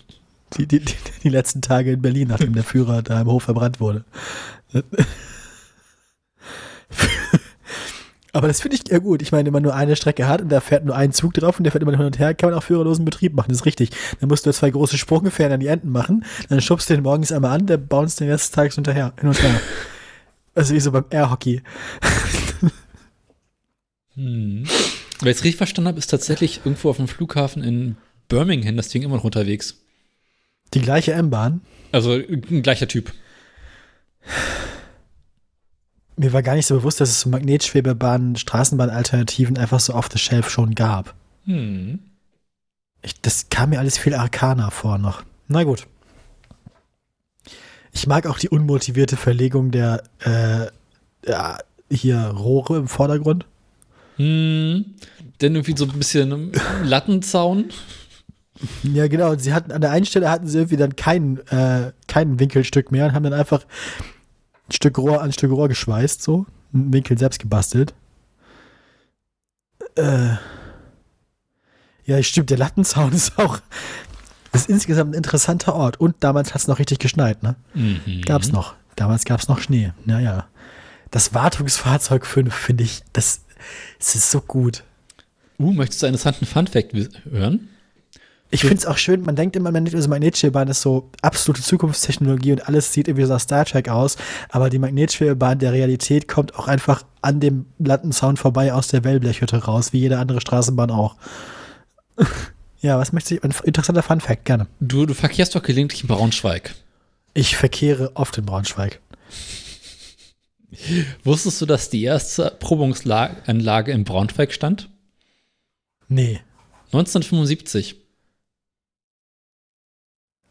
[0.56, 3.80] die, die, die, die letzten Tage in Berlin, nachdem der Führer da im Hof verbrannt
[3.80, 4.04] wurde.
[8.36, 9.22] Aber das finde ich ja gut.
[9.22, 11.56] Ich meine, wenn man nur eine Strecke hat und da fährt nur ein Zug drauf
[11.56, 13.48] und der fährt immer hin und her, kann man auch führerlosen Betrieb machen.
[13.48, 13.92] Das ist richtig.
[14.20, 16.22] Dann musst du zwei große Sprungfähren an die Enden machen.
[16.50, 19.30] Dann schubst du den morgens einmal an, der bounced den Rest des Tages hinterher, hin
[19.30, 19.58] und her.
[20.54, 21.62] Also wie so beim Airhockey.
[24.14, 24.64] Hm.
[25.20, 27.96] Weil ich es richtig verstanden habe, ist tatsächlich irgendwo auf dem Flughafen in
[28.28, 29.82] Birmingham das Ding immer noch unterwegs.
[30.72, 31.60] Die gleiche M-Bahn.
[31.92, 33.12] Also ein gleicher Typ.
[36.16, 40.18] Mir war gar nicht so bewusst, dass es so Magnetschwebebahnen, Straßenbahnalternativen einfach so off the
[40.18, 41.14] shelf schon gab.
[41.44, 41.98] Hm.
[43.02, 45.22] Ich, das kam mir alles viel arkaner vor noch.
[45.48, 45.86] Na gut.
[47.92, 50.66] Ich mag auch die unmotivierte Verlegung der äh,
[51.28, 51.58] ja,
[51.90, 53.46] hier Rohre im Vordergrund.
[54.16, 54.94] Hm.
[55.40, 57.70] Denn irgendwie so ein bisschen Lattenzaun.
[58.82, 59.32] Ja, genau.
[59.32, 62.90] Und sie hatten an der einen Stelle hatten sie irgendwie dann kein, äh, kein Winkelstück
[62.90, 63.64] mehr und haben dann einfach
[64.68, 66.46] ein Stück Rohr an ein Stück Rohr geschweißt, so.
[66.72, 67.94] Einen Winkel selbst gebastelt.
[69.94, 70.34] Äh.
[72.04, 73.58] Ja, stimmt, der Lattenzaun ist auch.
[74.52, 76.00] ist insgesamt ein interessanter Ort.
[76.00, 77.56] Und damals hat es noch richtig geschneit, ne?
[77.74, 78.22] Mhm.
[78.22, 78.74] Gab's noch.
[78.96, 79.92] Damals gab's noch Schnee.
[80.04, 80.46] Naja.
[81.10, 83.42] Das Wartungsfahrzeug 5 finde ich, das,
[83.98, 84.82] das ist so gut.
[85.58, 86.92] Uh, möchtest du einen interessanten Fun-Fact
[87.30, 87.68] hören?
[88.50, 91.62] Ich finde es auch schön, man denkt immer, man denkt, also Magnetschwebebahn ist so absolute
[91.62, 94.16] Zukunftstechnologie und alles sieht irgendwie so nach Star Trek aus,
[94.50, 99.64] aber die Magnetschwebebahn der Realität kommt auch einfach an dem Lattenzaun vorbei aus der Wellblechhütte
[99.64, 101.16] raus, wie jede andere Straßenbahn auch.
[102.80, 104.68] ja, was möchte ich, ein interessanter Funfact, gerne.
[104.78, 106.74] Du, du verkehrst doch gelegentlich in Braunschweig.
[107.34, 109.00] Ich verkehre oft in Braunschweig.
[111.24, 114.88] Wusstest du, dass die erste Erprobungsanlage in Braunschweig stand?
[116.08, 116.40] Nee.
[116.92, 118.05] 1975.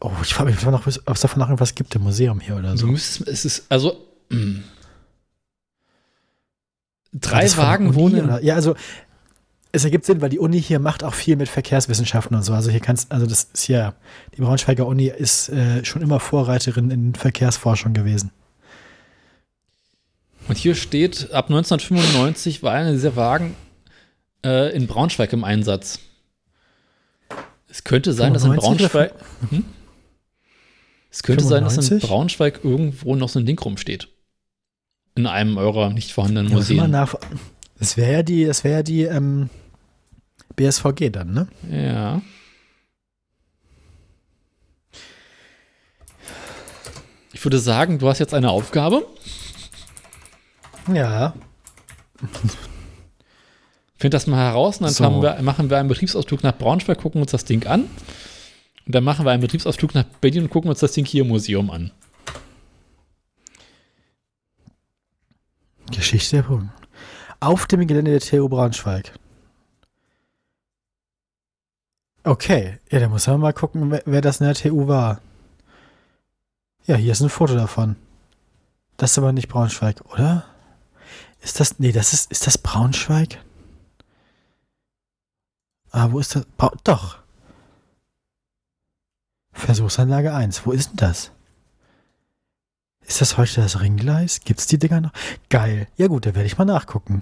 [0.05, 2.77] Oh, ich frage mich, ob es davon noch irgendwas gibt im Museum hier oder Du
[2.77, 2.87] so.
[2.87, 3.97] müsstest, es ist, also.
[4.29, 4.39] War
[7.11, 8.37] drei Wagen wohnen.
[8.43, 8.75] Ja, also
[9.71, 12.53] es ergibt Sinn, weil die Uni hier macht auch viel mit Verkehrswissenschaften und so.
[12.53, 13.93] Also hier kannst, also das ist ja,
[14.35, 18.31] die Braunschweiger Uni ist äh, schon immer Vorreiterin in Verkehrsforschung gewesen.
[20.47, 23.55] Und hier steht, ab 1995 war einer dieser Wagen
[24.45, 25.99] äh, in Braunschweig im Einsatz.
[27.67, 29.13] Es könnte sein, dass in 95 Braunschweig.
[29.49, 29.65] Hm?
[31.15, 32.09] Es könnte sein, dass in 95?
[32.09, 34.09] Braunschweig irgendwo noch so ein Ding rumsteht.
[35.15, 36.91] In einem eurer nicht vorhandenen Ja, Museen.
[36.91, 37.15] nach,
[37.79, 39.49] das wäre ja die, das wäre ja die ähm,
[40.57, 41.47] BSVG dann, ne?
[41.71, 42.21] Ja.
[47.31, 49.05] Ich würde sagen, du hast jetzt eine Aufgabe.
[50.93, 51.33] Ja.
[53.95, 55.21] Find das mal heraus und dann So.
[55.23, 57.85] wir, machen wir einen Betriebsausflug nach Braunschweig, gucken uns das Ding an.
[58.85, 61.71] Und dann machen wir einen Betriebsausflug nach Berlin und gucken uns das Ding hier Museum
[61.71, 61.91] an.
[65.91, 66.71] Geschichte der Brücken.
[67.39, 69.13] Auf dem Gelände der TU Braunschweig.
[72.23, 75.21] Okay, ja, dann muss man mal gucken, wer, wer das in der TU war.
[76.85, 77.95] Ja, hier ist ein Foto davon.
[78.97, 80.45] Das ist aber nicht Braunschweig, oder?
[81.41, 83.39] Ist das, nee, das ist, ist das Braunschweig?
[85.91, 86.45] Ah, wo ist das?
[86.57, 87.24] Brau Doch.
[89.55, 91.31] Versuchsanlage 1, wo ist denn das?
[93.07, 94.41] Ist das heute das Ringgleis?
[94.43, 95.11] Gibt's die Dinger noch?
[95.49, 95.87] Geil.
[95.97, 97.21] Ja gut, da werde ich mal nachgucken.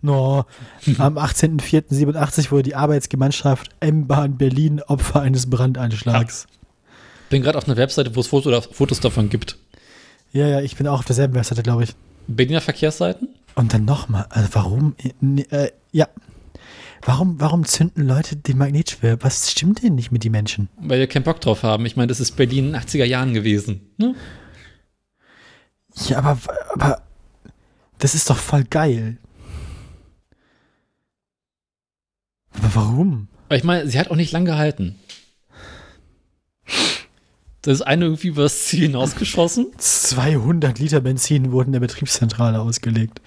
[0.00, 0.46] No,
[0.98, 6.46] am 18.04.87 wurde die Arbeitsgemeinschaft M-Bahn Berlin Opfer eines Brandeinschlags.
[7.28, 9.58] Bin gerade auf einer Webseite, wo es Foto, Fotos davon gibt.
[10.32, 11.94] Ja, ja, ich bin auch auf derselben Webseite, glaube ich.
[12.26, 13.28] Berliner Verkehrsseiten?
[13.54, 16.08] Und dann nochmal, also warum, äh, äh, ja,
[17.02, 19.22] warum, warum zünden Leute den Magnetschwer?
[19.22, 20.68] Was stimmt denn nicht mit den Menschen?
[20.78, 21.86] Weil wir keinen Bock drauf haben.
[21.86, 23.92] Ich meine, das ist Berlin in den 80er Jahren gewesen.
[23.98, 24.14] Ne?
[26.06, 26.38] Ja, aber,
[26.74, 27.02] aber,
[27.98, 29.18] das ist doch voll geil.
[32.54, 33.28] Aber warum?
[33.46, 34.96] Aber ich meine, sie hat auch nicht lang gehalten.
[37.62, 39.68] Das ist eine irgendwie übers Ziel hinausgeschossen.
[39.78, 43.20] 200 Liter Benzin wurden der Betriebszentrale ausgelegt.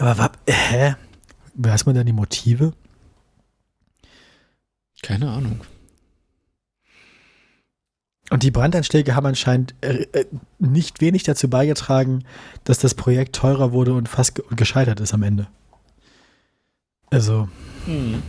[0.00, 0.94] Aber wa- hä?
[1.54, 2.72] Weiß man dann die Motive?
[5.02, 5.60] Keine Ahnung.
[8.30, 10.26] Und die Brandeinschläge haben anscheinend äh, äh,
[10.58, 12.24] nicht wenig dazu beigetragen,
[12.64, 15.48] dass das Projekt teurer wurde und fast ge gescheitert ist am Ende.
[17.10, 17.48] Also,
[17.86, 18.22] Hm.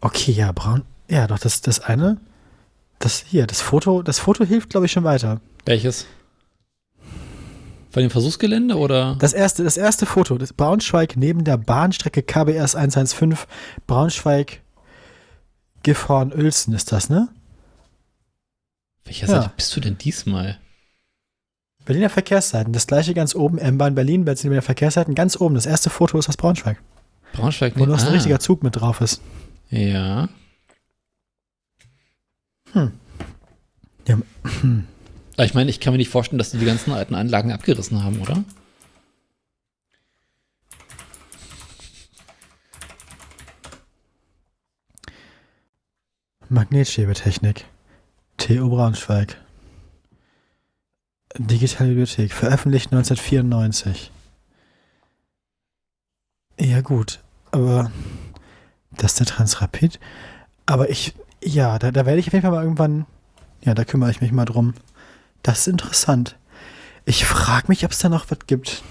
[0.00, 0.84] okay, ja, braun.
[1.08, 2.18] Ja, doch, das, das eine.
[2.98, 5.40] Das hier, das Foto, das Foto hilft, glaube ich, schon weiter.
[5.66, 6.06] Welches?
[7.90, 9.16] Von dem Versuchsgelände oder?
[9.18, 13.36] Das erste, das erste Foto, das Braunschweig neben der Bahnstrecke KBS 115,
[13.86, 14.60] Braunschweig
[15.82, 17.28] Gifhorn-Uelzen ist das, ne?
[19.04, 19.42] Welcher Ja.
[19.42, 20.58] Seite bist du denn diesmal?
[21.84, 25.56] Berliner Verkehrsseiten, das gleiche ganz oben, M-Bahn Berlin, Berliner Verkehrsseiten, ganz oben.
[25.56, 26.76] Das erste Foto ist aus Braunschweig,
[27.32, 29.20] Braunschweig wo noch so ein ah, richtiger Zug mit drauf ist.
[29.70, 30.28] Ja.
[34.06, 34.22] Ja, Aber
[35.44, 38.20] ich meine, ich kann mir nicht vorstellen, dass die die ganzen alten Anlagen abgerissen haben,
[38.20, 38.44] oder?
[46.48, 47.64] Magnetschäbetechnik.
[48.36, 49.36] TU Braunschweig.
[51.38, 54.10] Digitale Bibliothek, veröffentlicht 1994.
[56.58, 57.20] Ja, gut,
[57.52, 57.92] aber
[58.90, 60.00] das ist der Transrapid.
[60.66, 63.06] Aber ich, ja, da, da werde ich auf jeden Fall mal irgendwann,
[63.62, 64.74] ja, da kümmere ich mich mal drum.
[65.42, 66.36] Das ist interessant.
[67.04, 68.82] Ich frage mich, ob es da noch was gibt.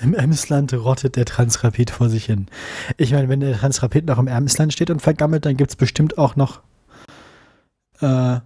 [0.00, 2.46] Im Emsland rottet der Transrapid vor sich hin.
[2.96, 6.16] Ich meine, wenn der Transrapid noch im Emsland steht und vergammelt, dann gibt es bestimmt
[6.16, 6.62] auch noch
[8.00, 8.40] äh,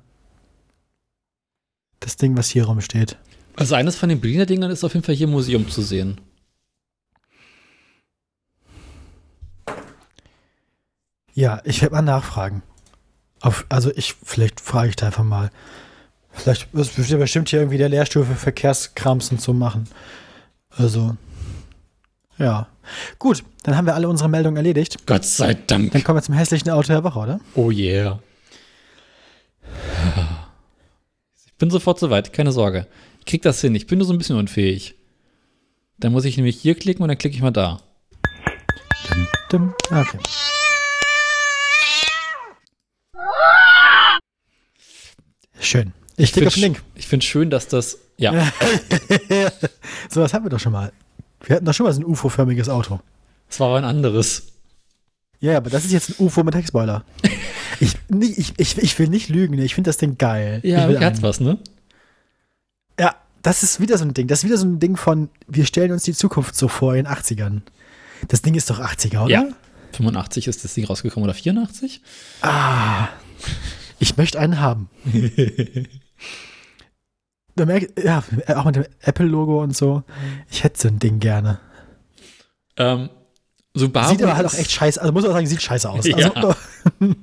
[2.01, 3.19] das Ding, was hier rumsteht.
[3.57, 6.21] Also eines von den Berliner Dingern ist auf jeden Fall hier im Museum zu sehen.
[11.35, 12.63] Ja, ich werde mal nachfragen.
[13.45, 15.51] Auf, also ich, vielleicht frage ich da einfach mal.
[16.33, 19.87] Vielleicht wird ja bestimmt hier irgendwie der Lehrstuhl für Verkehrskrams und so machen.
[20.71, 21.15] Also,
[22.39, 22.69] ja.
[23.19, 25.07] Gut, dann haben wir alle unsere Meldungen erledigt.
[25.07, 25.93] Gott sei Dank.
[25.93, 27.41] Dann kommen wir zum hässlichen Auto der Woche, oder?
[27.55, 28.19] Oh yeah.
[31.47, 32.89] Ich bin sofort soweit, keine Sorge.
[33.21, 34.97] Ich krieg das hin, ich bin nur so ein bisschen unfähig.
[35.99, 37.81] Dann muss ich nämlich hier klicken und dann klicke ich mal da.
[39.09, 39.75] Dim, dim.
[39.89, 40.19] Okay.
[45.65, 45.93] Schön.
[46.17, 46.83] Ich klicke auf den Link.
[46.95, 47.99] Ich finde schön, dass das.
[48.17, 48.33] Ja,
[50.09, 50.93] so, was haben wir doch schon mal.
[51.43, 53.01] Wir hatten doch schon mal so ein UFO-förmiges Auto.
[53.51, 54.45] es war aber ein anderes.
[55.41, 57.05] Ja, aber das ist jetzt ein UFO mit Heckspoiler.
[57.81, 60.61] Ich, ich, ich, ich will nicht lügen, ich finde das Ding geil.
[60.63, 61.23] Ja, ich einen.
[61.23, 61.59] was, ne?
[63.01, 64.29] Ja, das ist wieder so ein Ding.
[64.29, 67.05] Das ist wieder so ein Ding von, wir stellen uns die Zukunft so vor in
[67.05, 67.63] den 80ern.
[68.29, 69.31] Das Ding ist doch 80er, oder?
[69.31, 69.49] Ja.
[69.91, 72.01] 85 ist das Ding rausgekommen oder 84?
[72.43, 73.09] Ah,
[73.99, 74.89] ich möchte einen haben.
[77.57, 78.25] Ja,
[78.57, 80.03] auch mit dem Apple-Logo und so.
[80.51, 81.61] Ich hätte so ein Ding gerne.
[82.77, 83.11] Ähm,
[83.75, 86.07] Subaru Sieht aber halt auch echt scheiße, also muss man sagen, sieht scheiße aus.
[86.07, 86.33] Ja.
[86.33, 86.55] Also,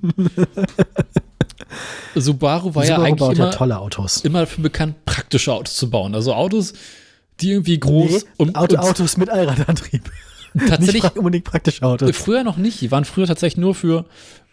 [2.16, 4.22] Subaru war ja Subaru eigentlich baut immer, ja tolle Autos.
[4.22, 6.14] immer dafür bekannt, praktische Autos zu bauen.
[6.16, 6.74] Also Autos,
[7.40, 10.10] die irgendwie groß Nee, und, Auto, und Autos mit Allradantrieb.
[10.58, 12.16] Tatsächlich Nicht unbedingt praktische Autos.
[12.18, 12.82] früher noch nicht.
[12.82, 14.06] Die waren früher tatsächlich nur für,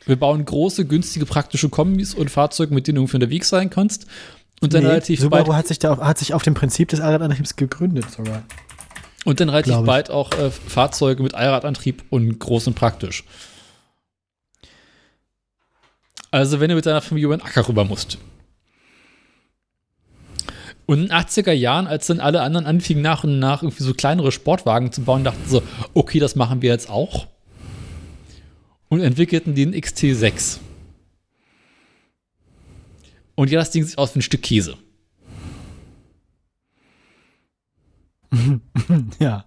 [0.06, 4.06] wir bauen große, günstige, praktische Kombis und Fahrzeuge, mit denen du unterwegs sein kannst.
[4.60, 7.00] Und dann Nee, relativ Subaru bald, hat sich, da hat sich auf dem Prinzip des
[7.00, 8.42] Allradantriebs gegründet sogar.
[9.24, 13.24] und dann relativ bald auch äh, Fahrzeuge mit Allradantrieb und groß und praktisch.
[16.30, 18.18] Also wenn du mit deiner Familie über den Acker rüber musst.
[20.88, 23.92] Und in den 80er Jahren, als dann alle anderen anfingen, nach und nach irgendwie so
[23.92, 27.26] kleinere Sportwagen zu bauen, dachten sie so, okay, das machen wir jetzt auch.
[28.88, 30.60] Und entwickelten den XT6.
[33.34, 34.78] Und ja, das Ding sieht aus wie ein Stück Käse.
[39.20, 39.44] Ja.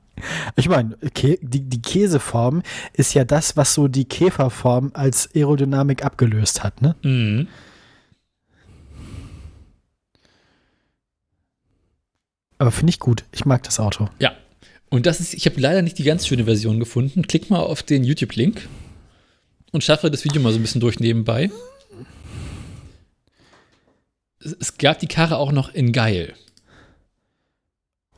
[0.56, 2.62] Ich meine, die Käseform
[2.94, 6.96] ist ja das, was so die Käferform als Aerodynamik abgelöst hat, ne?
[7.02, 7.48] Mhm.
[12.62, 13.24] Aber finde ich gut.
[13.32, 14.08] Ich mag das Auto.
[14.20, 14.36] Ja.
[14.92, 17.26] Und das ist, ich habe leider nicht die ganz schöne Version gefunden.
[17.26, 18.68] Klick mal auf den YouTube-Link
[19.72, 21.50] und schaffe das Video mal so ein bisschen durch nebenbei.
[24.40, 26.36] Es, gab die Karre auch noch in geil.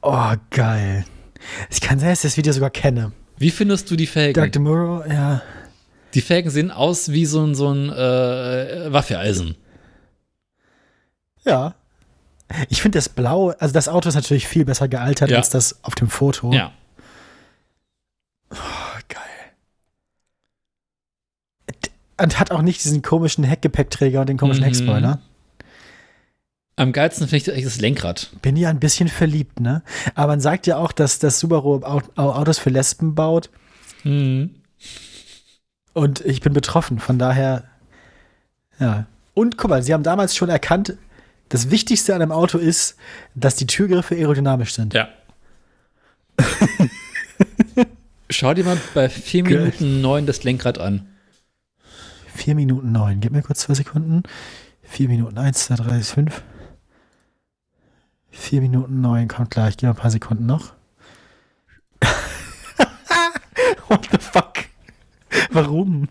[0.01, 1.05] Oh, geil.
[1.69, 3.13] Es kann sein, dass ich das Video sogar kenne.
[3.37, 4.43] Wie findest du die Felgen?
[4.43, 5.41] Doug DeMuro, ja.
[6.15, 9.55] Die Felgen sehen aus wie so ein, so ein äh, Waffeeisen.
[11.45, 11.75] Ja.
[12.69, 15.37] Ich finde das Blau, also das Auto ist natürlich viel besser gealtert Ja.
[15.37, 16.51] als das auf dem Foto.
[16.53, 16.71] Ja.
[18.51, 18.55] Oh,
[19.09, 19.19] geil.
[22.21, 24.65] Und hat auch nicht diesen komischen Heckgepäckträger und den komischen Mhm.
[24.67, 25.19] Heckspoiler.
[26.75, 28.31] Am geilsten finde ich das Lenkrad.
[28.41, 29.83] Bin ja ein bisschen verliebt, ne?
[30.15, 33.49] Aber man sagt ja auch, dass das Subaru Au- Au- Autos für Lesben baut.
[34.03, 34.55] Mhm.
[35.93, 37.63] Und ich bin betroffen, von daher,
[38.79, 39.05] ja.
[39.35, 40.97] Und guck mal, sie haben damals schon erkannt,
[41.53, 42.95] das Wichtigste an einem Auto ist,
[43.35, 44.95] dass die Türgriffe aerodynamisch sind.
[44.95, 45.09] Ja.
[48.31, 49.59] Schau dir mal bei 4 Geil.
[49.59, 51.07] Minuten 9 das Lenkrad an.
[52.33, 53.19] 4 Minuten 9.
[53.19, 54.23] Gib mir kurz zwei Sekunden.
[54.81, 56.41] 4 Minuten 1, 2, 3, 5.
[58.31, 59.77] 4 Minuten 9 kommt gleich.
[59.77, 60.73] Gib mir ein paar Sekunden noch.
[63.89, 64.53] What the fuck?
[65.51, 66.09] Warum?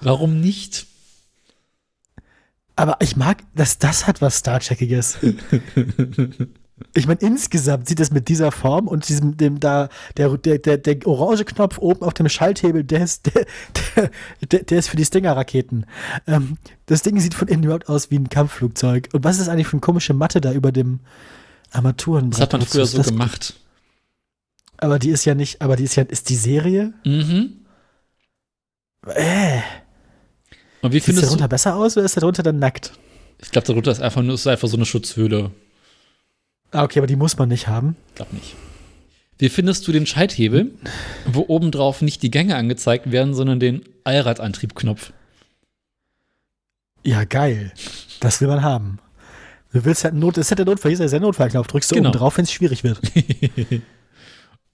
[0.00, 0.88] Warum nicht?
[2.76, 5.18] Aber ich mag, dass das hat was Star-Checkiges.
[6.92, 10.76] Ich meine, insgesamt sieht es mit dieser Form und diesem, dem da, der, der, der,
[10.76, 13.46] der orange Knopf oben auf dem Schalthebel, der ist, der,
[14.50, 15.86] der, der, ist für die Stinger-Raketen.
[16.26, 19.08] Ähm, das Ding sieht von innen überhaupt aus wie ein Kampfflugzeug.
[19.12, 21.00] Und was ist eigentlich für eine komische Matte da über dem
[21.70, 22.34] Armaturenbrett?
[22.34, 23.54] Das hat man früher so gemacht.
[24.78, 26.92] Aber die ist ja nicht, aber die ist ja, ist die Serie?
[27.04, 27.52] Mhm.
[29.06, 29.60] Äh,
[30.84, 31.48] Und wie sieht der darunter du?
[31.48, 32.92] besser aus oder ist der darunter dann nackt?
[33.40, 35.50] Ich glaube, darunter ist einfach nur ist einfach so eine Schutzhöhle.
[36.72, 37.96] Ah, okay, aber die muss man nicht haben.
[38.14, 38.54] Glaub nicht.
[39.38, 40.72] Wie findest du den Schalthebel,
[41.26, 45.12] wo obendrauf nicht die Gänge angezeigt werden, sondern den Allradantriebknopf?
[47.02, 47.72] Ja, geil.
[48.20, 48.98] Das will man haben.
[49.72, 51.66] Du willst halt Not, das ist halt der Notfall, hier ist ja der Notfallknopf.
[51.66, 52.10] Drückst du Genau.
[52.10, 53.00] oben drauf, wenn es schwierig wird.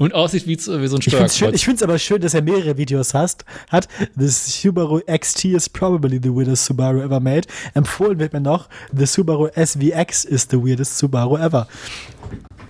[0.00, 1.82] Und aussieht wie, wie so ein Ich finde es Steuerkreuz.
[1.82, 3.86] aber schön, dass er mehrere Videos hast, hat.
[4.16, 7.46] The Subaru XT is probably the weirdest Subaru ever made.
[7.74, 11.68] Empfohlen wird mir noch, The Subaru SVX is the weirdest Subaru ever.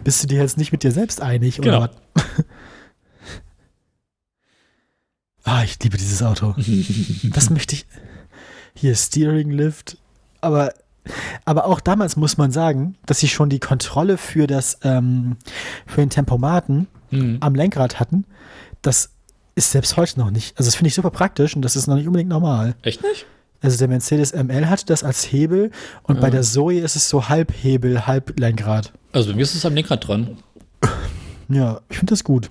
[0.03, 1.59] Bist du dir jetzt nicht mit dir selbst einig?
[1.59, 1.85] Genau.
[1.85, 2.25] Oder was?
[5.45, 6.57] ah, ich liebe dieses Auto.
[7.33, 7.87] Das möchte ich.
[8.75, 9.99] Hier Steering Lift.
[10.41, 10.75] Aber,
[11.45, 15.37] aber auch damals muss man sagen, dass sie schon die Kontrolle für das, ähm,
[15.87, 17.39] für den Tempomaten Mhm.
[17.41, 18.25] am Lenkrad hatten.
[18.83, 19.11] Das
[19.55, 20.57] ist selbst heute noch nicht.
[20.59, 22.75] Also das finde ich super praktisch und das ist noch nicht unbedingt normal.
[22.83, 23.27] Echt nicht?
[23.63, 25.71] Also der Mercedes ML hat das als Hebel
[26.05, 26.31] und bei Ja.
[26.31, 28.93] der Zoe ist es so halb Hebel, halb Lenkrad.
[29.13, 30.39] Also bei mir ist es am Lenkrad dran.
[31.49, 32.49] Ja, ich finde das gut.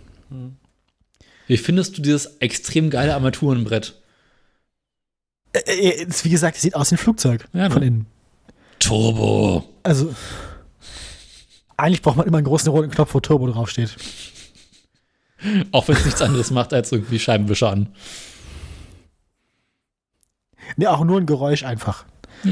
[1.47, 3.95] Wie findest du dieses extrem geile Armaturenbrett?
[5.53, 7.87] Äh, äh, ist, wie gesagt, es sieht aus wie ein Flugzeug Ja, von ne?
[7.87, 8.05] innen.
[8.77, 9.63] Turbo.
[9.81, 10.13] Also
[11.75, 13.95] eigentlich braucht man immer einen großen roten Knopf, wo Turbo draufsteht.
[15.71, 17.87] Auch wenn es nichts anderes macht, als irgendwie Scheibenwischer an.
[20.77, 22.05] Nee, auch nur ein Geräusch einfach.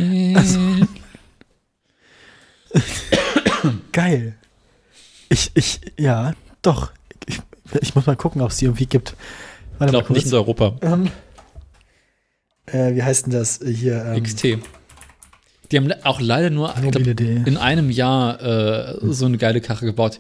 [3.92, 4.36] Geil.
[5.30, 6.92] Ich, ich, ja, doch.
[7.28, 7.40] Ich,
[7.82, 9.10] ich muss mal gucken, ob es die irgendwie gibt.
[9.10, 10.76] Ich Warte mal glaube nicht in Europa.
[10.82, 11.12] Ähm,
[12.66, 14.04] äh, wie heißt denn das hier?
[14.06, 14.58] Ähm, XT.
[15.72, 19.86] Die haben auch leider nur ich glaub, in einem Jahr äh, so eine geile Karre
[19.86, 20.20] gebaut.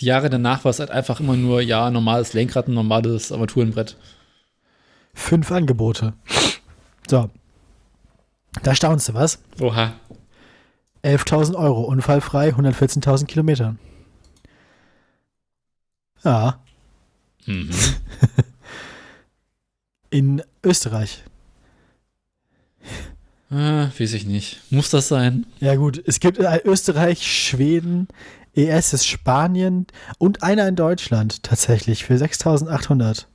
[0.00, 3.96] Die Jahre danach war es halt einfach immer nur, ja, normales Lenkrad, ein normales Armaturenbrett.
[5.14, 6.12] Fünf Angebote.
[7.08, 7.30] So.
[8.62, 9.38] Da staunst du was?
[9.60, 9.94] Oha.
[11.02, 13.76] 11.000 Euro, unfallfrei, 114.000 Kilometer.
[16.24, 16.60] Ja,
[17.46, 17.70] Mhm.
[20.10, 21.22] in Österreich.
[23.50, 24.60] Ah, weiß ich nicht.
[24.70, 25.46] Muss das sein?
[25.60, 28.08] Ja gut, es gibt Österreich, Schweden,
[28.56, 29.86] ES ist Spanien
[30.18, 33.26] und einer in Deutschland tatsächlich für 6.800.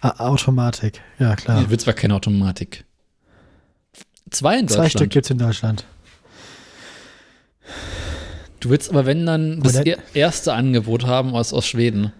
[0.00, 1.58] A- Automatik, ja klar.
[1.58, 2.84] Hier wird zwar keine Automatik.
[4.30, 4.90] Zwei in Zwei Deutschland.
[4.92, 5.84] Stück gibt es in Deutschland.
[8.60, 12.12] Du willst aber, wenn dann, das er- erste Angebot haben aus, aus Schweden.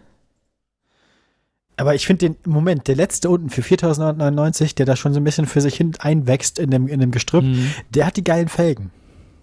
[1.76, 5.24] Aber ich finde den, Moment, der letzte unten für 4.999, der da schon so ein
[5.24, 7.72] bisschen für sich hin einwächst in dem, in dem Gestrüpp, Mhm.
[7.90, 8.90] der hat die geilen Felgen.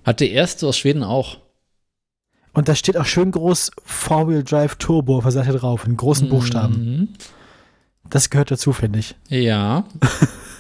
[0.04, 1.38] Hat der erste aus Schweden auch.
[2.56, 6.30] Und da steht auch schön groß Four-Wheel Drive Turbo auf der Seite drauf, in großen
[6.30, 6.74] Buchstaben.
[6.74, 7.08] Mhm.
[8.10, 9.16] Das gehört dazu, finde ich.
[9.28, 9.86] Ja.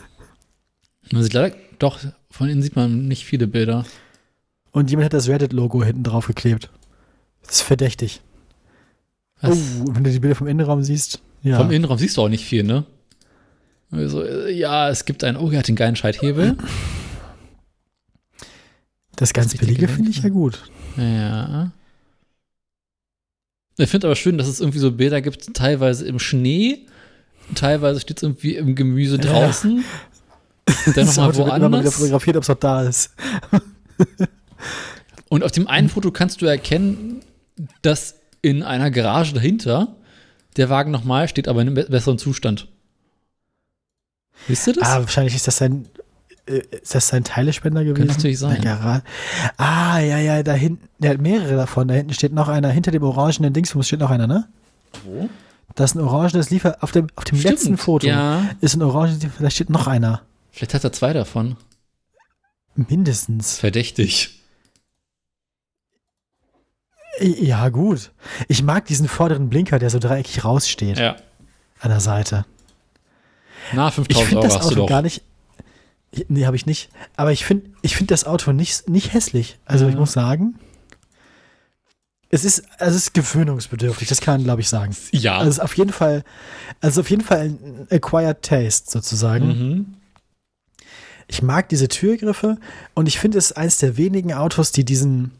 [1.11, 1.99] man sieht leider, doch,
[2.29, 3.85] von innen sieht man nicht viele Bilder.
[4.71, 6.69] Und jemand hat das Reddit-Logo hinten drauf geklebt.
[7.43, 8.21] Das ist verdächtig.
[9.39, 9.57] Was?
[9.57, 11.21] Oh, wenn du die Bilder vom Innenraum siehst.
[11.43, 11.57] Ja.
[11.57, 12.83] Vom Innenraum siehst du auch nicht viel, ne?
[13.89, 16.57] Also, ja, es gibt einen, oh, er hat den geilen Schalthebel.
[19.15, 20.61] das ganz richtige billige finde ich ja gut.
[20.97, 21.71] Ja.
[23.77, 26.85] Ich finde aber schön, dass es irgendwie so Bilder gibt, teilweise im Schnee,
[27.55, 29.83] teilweise steht es irgendwie im Gemüse draußen,
[30.85, 31.95] dann Das nochmal wird immer mal wieder woanders.
[31.95, 33.13] fotografiert, ob es noch da ist.
[35.29, 37.21] Und auf dem einen Foto kannst du erkennen,
[37.81, 39.95] dass in einer Garage dahinter
[40.55, 42.67] der Wagen nochmal steht, aber in einem be- besseren Zustand.
[44.47, 44.83] Wisst ihr das?
[44.87, 45.69] Ah, wahrscheinlich ist das äh,
[46.45, 48.07] ist das sein Teilespender gewesen?
[48.07, 48.61] natürlich sein.
[48.61, 49.01] Gara-
[49.57, 51.87] Ah, ja, ja, da hinten, der hat mehrere davon.
[51.87, 54.47] Da hinten steht noch einer, hinter dem orangenen Dingsbums steht noch einer, ne?
[55.03, 55.29] Wo?
[55.75, 59.23] Das ist ein orangenes Liefer, auf dem, auf dem letzten Foto Ja, ist ein orangenes
[59.23, 60.21] Liefer, da steht noch einer.
[60.51, 61.57] vielleicht hat er zwei davon.
[62.75, 63.57] Mindestens.
[63.57, 64.39] Verdächtig.
[67.21, 68.11] Ja, gut.
[68.49, 71.15] Ich mag diesen vorderen Blinker, der so dreieckig raussteht Ja.
[71.79, 72.45] an der Seite.
[73.73, 74.89] Na, Ich 5000 finde Euro das hast du Auto doch.
[74.89, 75.21] gar nicht.
[76.27, 76.89] Nee, habe ich nicht.
[77.15, 79.59] Aber ich finde ich find das Auto nicht, nicht hässlich.
[79.65, 79.99] Also, ich Ja.
[79.99, 80.55] muss sagen,
[82.29, 84.95] es ist, also es ist gewöhnungsbedürftig, das kann man, glaube ich, sagen.
[85.11, 85.37] Ja.
[85.37, 86.23] Also, es ist auf jeden Fall,
[86.81, 89.47] also auf jeden Fall ein acquired taste sozusagen.
[89.47, 89.93] mhm.
[91.27, 92.57] Ich mag diese Türgriffe
[92.93, 95.31] und ich finde es eins der wenigen Autos, die diesen,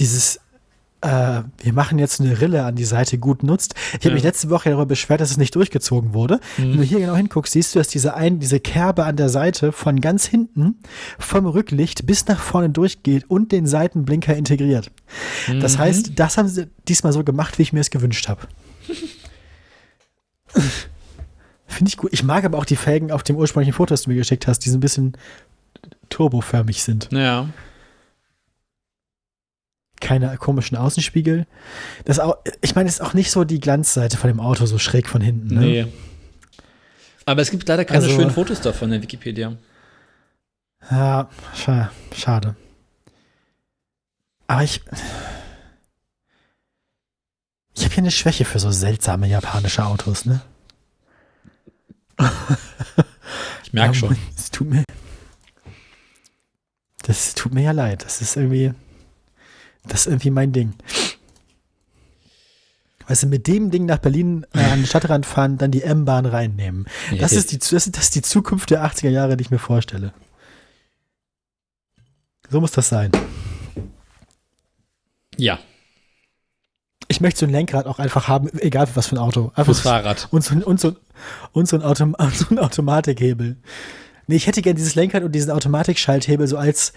[0.00, 0.40] dieses,
[1.04, 3.74] äh, wir machen jetzt eine Rille an die Seite gut nutzt.
[3.92, 4.14] Ich habe Ja.
[4.14, 6.40] mich letzte Woche darüber beschwert, dass es nicht durchgezogen wurde.
[6.56, 6.62] Mhm.
[6.62, 9.72] Wenn du hier genau hinguckst, siehst du, dass diese, ein, diese Kerbe an der Seite
[9.72, 10.76] von ganz hinten
[11.18, 14.90] vom Rücklicht bis nach vorne durchgeht und den Seitenblinker integriert.
[15.60, 15.78] Das Mhm.
[15.80, 18.42] heißt, das haben sie diesmal so gemacht, wie ich mir es gewünscht habe.
[21.66, 22.12] Finde ich gut.
[22.12, 24.60] Ich mag aber auch die Felgen auf dem ursprünglichen Foto, das du mir geschickt hast,
[24.60, 25.16] die so ein bisschen
[26.08, 27.08] turboförmig sind.
[27.10, 27.48] Ja.
[30.04, 31.46] Keine komischen Außenspiegel.
[32.04, 34.76] Das auch, ich meine, es ist auch nicht so die Glanzseite von dem Auto so
[34.78, 35.54] schräg von hinten.
[35.54, 35.60] Ne?
[35.60, 35.86] Nee.
[37.24, 39.56] Aber es gibt leider keine Also- schönen Fotos davon in der Wikipedia.
[40.90, 42.54] Ja, scha schade.
[44.46, 44.82] Aber ich.
[47.74, 50.42] Ich habe hier eine Schwäche für so seltsame japanische Autos, ne?
[53.64, 54.16] Ich merke schon.
[54.36, 54.84] Es tut mir.
[57.06, 58.04] Das tut mir ja leid.
[58.04, 58.74] Das ist irgendwie.
[59.86, 60.72] Das ist irgendwie mein Ding.
[63.06, 66.24] Weißt du, mit dem Ding nach Berlin äh, an den Stadtrand fahren, dann die M-Bahn
[66.24, 66.86] reinnehmen.
[67.18, 69.50] Das Ja, ist, die, das, ist, das ist die Zukunft der 80er Jahre, die ich
[69.50, 70.14] mir vorstelle.
[72.50, 73.10] So muss das sein.
[75.36, 75.58] Ja,
[77.08, 79.48] Ich möchte so ein Lenkrad auch einfach haben, egal für was für ein Auto.
[79.48, 80.28] Einfach fürs Fahrrad.
[80.30, 80.96] Und so, ein- und so,
[81.52, 83.56] und so, ein, Autom so ein Automatikhebel.
[84.26, 86.94] Nee, ich hätte gern dieses Lenkrad und diesen Automatikschalthebel so als,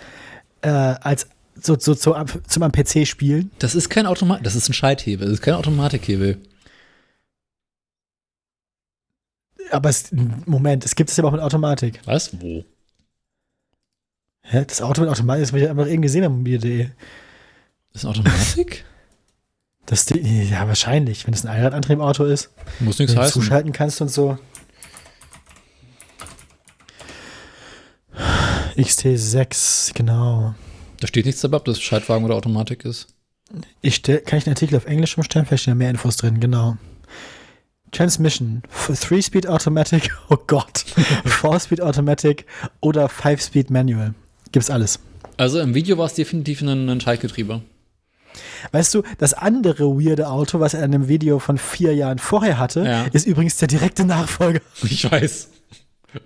[0.62, 1.28] äh, als
[1.62, 2.16] so, so, so
[2.48, 3.52] zum am PC spielen.
[3.60, 6.38] Das ist kein Automat, das ist ein Schalthebel, das ist kein Automatikhebel.
[9.72, 10.12] Aber es,
[10.46, 12.00] Moment, es gibt es ja auch mit Automatik.
[12.06, 12.40] Was?
[12.42, 12.64] Wo?
[14.44, 14.64] Hä?
[14.66, 16.90] Das Auto mit Automatik, das habe ich einfach eben gesehen am mobile.de.
[17.94, 18.86] Das ist Automatik?
[19.88, 22.52] Das, ja, wahrscheinlich, wenn es ein Einradantriebauto ist.
[22.80, 23.42] Muss nichts du heißen.
[23.42, 24.38] zuschalten kannst und so.
[28.76, 30.54] XT6, genau.
[31.00, 33.08] Da steht nichts dabei, ob das Schaltwagen oder Automatik ist.
[33.82, 35.46] Ich stell, kann ich einen Artikel auf Englisch umstellen?
[35.46, 36.78] Vielleicht stehen da mehr Infos drin, genau.
[37.92, 40.84] Transmission, 3-Speed Automatic, oh Gott,
[41.26, 42.46] 4-Speed Automatic
[42.82, 44.14] oder 5-Speed Manual.
[44.52, 45.00] Gibt's alles.
[45.38, 47.62] Also im Video war es definitiv ein, ein Schaltgetriebe.
[48.72, 52.60] Weißt du, das andere weirde Auto, was er in einem Video von vier Jahren vorher
[52.60, 53.06] hatte, Ja.
[53.14, 54.60] ist übrigens der direkte Nachfolger.
[54.84, 55.50] Ich weiß.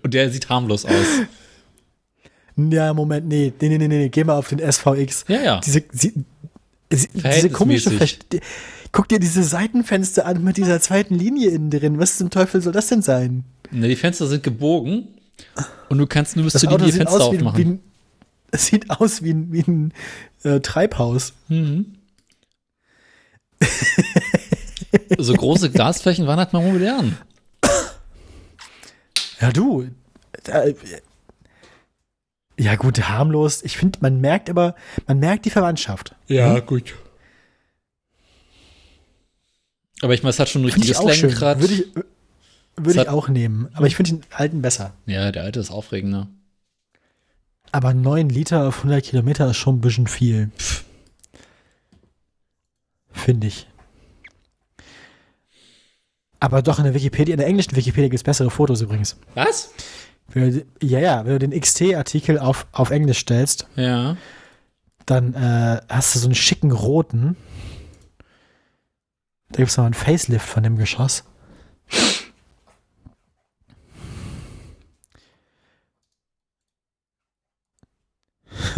[0.03, 0.93] Und der sieht harmlos aus.
[2.69, 5.25] Ja, Moment, nee, nee, nee, nee, nee, geh mal auf den SVX.
[5.27, 5.59] Ja, ja.
[5.61, 6.13] Diese, sie,
[6.91, 7.97] sie, diese komische,
[8.91, 11.97] guck dir diese Seitenfenster an mit dieser zweiten Linie innen drin.
[11.99, 13.43] Was zum Teufel soll das denn sein?
[13.71, 15.07] Ne, die Fenster sind gebogen
[15.89, 17.65] und du kannst nur bis Auto Linie Fenster aus wie, ein- wie aufmachen.
[17.65, 17.79] ein,
[18.51, 19.93] es sieht aus wie ein, wie ein
[20.43, 21.33] äh, Treibhaus.
[21.47, 21.93] Mhm.
[25.17, 27.17] so große Glasflächen waren halt mal modern.
[29.39, 29.87] Ja, du.
[32.57, 33.63] Äh, ja, gut, harmlos.
[33.63, 34.75] Ich finde, man merkt aber,
[35.07, 36.15] man merkt die Verwandtschaft.
[36.27, 36.93] Ja, gut.
[40.01, 41.29] Aber ich meine, es hat schon ein Finde ich richtiges auch schön.
[41.29, 41.59] Lenkrad.
[41.59, 41.85] Würde ich,
[42.75, 43.69] würde Es ich auch nehmen.
[43.73, 44.93] Aber ich finde den alten besser.
[45.05, 46.27] Ja, der alte ist aufregender.
[47.71, 50.51] Aber 9 Liter auf 100 Kilometer ist schon ein bisschen viel.
[53.13, 53.67] Finde ich.
[56.39, 59.15] Aber doch in der Wikipedia, in der englischen Wikipedia gibt es bessere Fotos übrigens.
[59.35, 59.71] Was?
[60.33, 64.15] Wenn du, ja, ja, wenn du den XT-Artikel auf, auf Englisch stellst, Ja.
[65.05, 67.35] dann äh, hast du so einen schicken roten.
[69.49, 71.23] Da gibt es noch einen Facelift von dem Geschoss.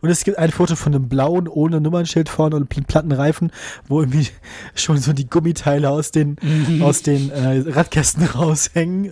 [0.00, 3.50] Und es gibt ein Foto von einem blauen ohne Nummernschild vorne und pl- platten Reifen,
[3.88, 4.28] wo irgendwie
[4.74, 6.36] schon so die Gummiteile aus den,
[6.82, 9.10] aus den äh, Radkästen raushängen.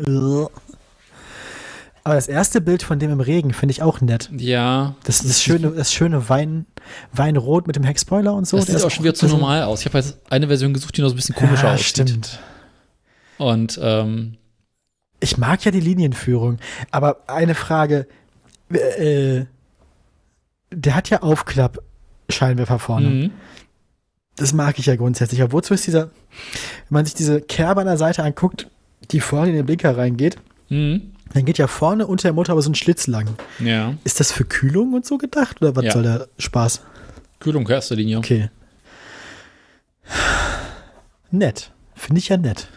[2.04, 4.28] Aber das erste Bild von dem im Regen finde ich auch nett.
[4.36, 4.96] Ja.
[5.04, 6.66] Das, das schöne, das schöne Wein,
[7.12, 8.56] Weinrot mit dem Heckspoiler und so.
[8.56, 9.80] Das sieht auch schon wieder zu normal aus.
[9.80, 11.86] Ich habe jetzt eine Version gesucht, die noch so ein bisschen komischer ja, aussieht.
[11.86, 12.40] stimmt.
[13.38, 14.36] Und ähm,
[15.20, 16.58] Ich mag ja die Linienführung,
[16.90, 18.08] aber eine Frage,
[18.70, 19.44] äh,
[20.72, 23.08] der hat ja Aufklapp-Scheinwerfer vorne.
[23.08, 23.30] mhm.
[24.36, 25.42] Das mag ich ja grundsätzlich.
[25.42, 26.10] Aber wozu ist dieser, wenn
[26.90, 28.66] man sich diese Kerbe an der Seite anguckt,
[29.10, 30.36] die vorne in den Blinker reingeht,
[30.68, 31.12] Mhm.
[31.34, 33.36] Dann geht ja vorne unter der Motor aber so ein Schlitz lang.
[33.58, 33.94] Ja.
[34.04, 35.92] Ist das für Kühlung und so gedacht oder was Ja.
[35.92, 36.82] soll der Spaß?
[37.40, 38.18] Kühlung erster Linie.
[38.18, 38.50] Okay.
[41.30, 41.72] Nett.
[41.94, 42.68] Finde ich ja nett.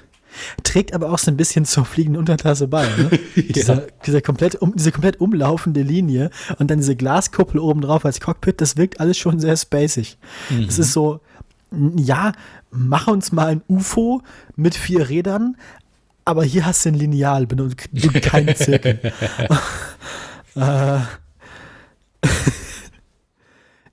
[0.64, 2.86] Trägt aber auch so ein bisschen zur fliegenden Unterklasse bei.
[2.86, 3.20] Ne?
[3.36, 8.20] dieser, dieser komplett um, diese komplett umlaufende Linie und dann diese Glaskuppel oben drauf als
[8.20, 10.18] Cockpit, das wirkt alles schon sehr spacig.
[10.50, 10.64] Mhm.
[10.64, 11.22] Es ist so,
[11.96, 12.34] ja,
[12.72, 14.22] mach uns mal ein UFO
[14.56, 15.56] mit vier Rädern,
[16.26, 17.88] aber hier hast du ein Lineal benutzt,
[18.22, 19.00] keinen Zirkel.
[20.56, 21.00] äh,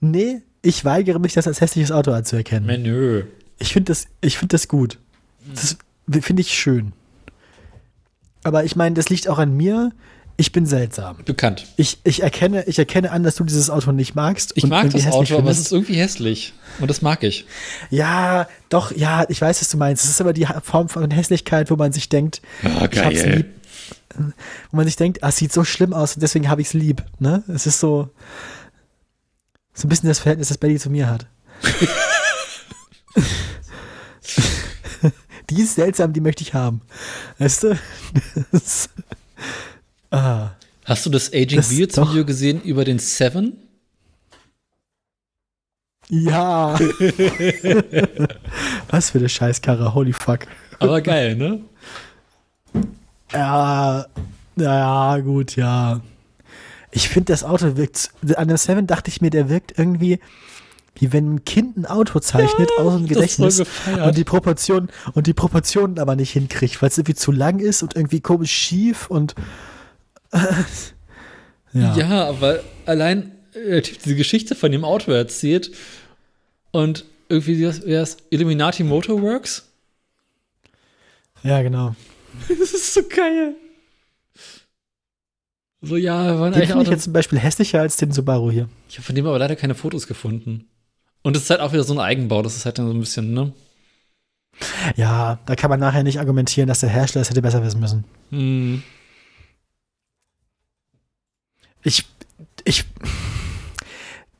[0.00, 2.66] nee, ich weigere mich, das als hässliches Auto anzuerkennen.
[2.66, 3.24] Menü.
[3.58, 4.98] Ich finde das, ich find das gut.
[5.54, 5.76] Das
[6.20, 6.92] finde ich schön.
[8.44, 9.92] Aber ich meine, das liegt auch an mir.
[10.36, 11.18] Ich bin seltsam.
[11.24, 11.66] Bekannt.
[11.76, 14.52] Ich, ich, erkenne, ich erkenne an, dass du dieses Auto nicht magst.
[14.54, 16.54] Ich mag das Auto, aber es ist irgendwie hässlich.
[16.80, 17.46] Und das mag ich.
[17.90, 20.04] Ja, doch, ja, ich weiß, was du meinst.
[20.04, 23.46] Es ist aber die Form von Hässlichkeit, wo man sich denkt, Ah, ich hab's lieb.
[24.70, 26.74] Wo man sich denkt, ah, es sieht so schlimm aus und deswegen habe ich es
[26.74, 27.02] lieb.
[27.18, 27.42] Ne?
[27.48, 28.10] Es ist so,
[29.74, 31.26] so ein bisschen das Verhältnis, das Betty zu mir hat.
[35.50, 36.82] die ist seltsam, die möchte ich haben.
[37.38, 37.78] Weißt du?
[40.12, 40.50] Ah.
[40.84, 42.10] Hast du das Aging Das Beards doch.
[42.10, 43.56] Video gesehen über den Seven?
[46.08, 46.74] Ja.
[48.90, 50.40] Was für eine Scheißkarre, holy fuck.
[50.78, 51.60] Aber geil, ne?
[53.32, 54.06] Ja,
[54.56, 56.00] ja, gut, ja.
[56.90, 58.10] Ich finde, das Auto wirkt.
[58.36, 60.18] An der Seven dachte ich mir, der wirkt irgendwie,
[60.96, 65.32] wie wenn ein Kind ein Auto zeichnet aus dem Gedächtnis und die Proportionen und die
[65.32, 69.34] Proportionen aber nicht hinkriegt, weil es irgendwie zu lang ist und irgendwie komisch schief und
[71.72, 71.96] ja.
[71.96, 75.72] Ja, aber allein äh, der Typ diese Geschichte von dem Auto erzählt
[76.70, 79.68] und irgendwie das, wer ist Illuminati Motorworks?
[81.42, 81.94] ja, genau.
[82.48, 83.54] Das ist so geil.
[85.82, 88.68] So, ja, waren Den finde ich jetzt zum Beispiel hässlicher als den Subaru hier.
[88.88, 90.68] Ich habe von dem aber leider keine Fotos gefunden.
[91.22, 93.00] Und es ist halt auch wieder so ein Eigenbau, das ist halt dann so ein
[93.00, 93.52] bisschen, ne?
[94.96, 98.04] Ja, da kann man nachher nicht argumentieren, dass der Hersteller es hätte besser wissen müssen.
[98.30, 98.82] Hm.
[101.82, 102.06] Ich,
[102.64, 102.84] ich,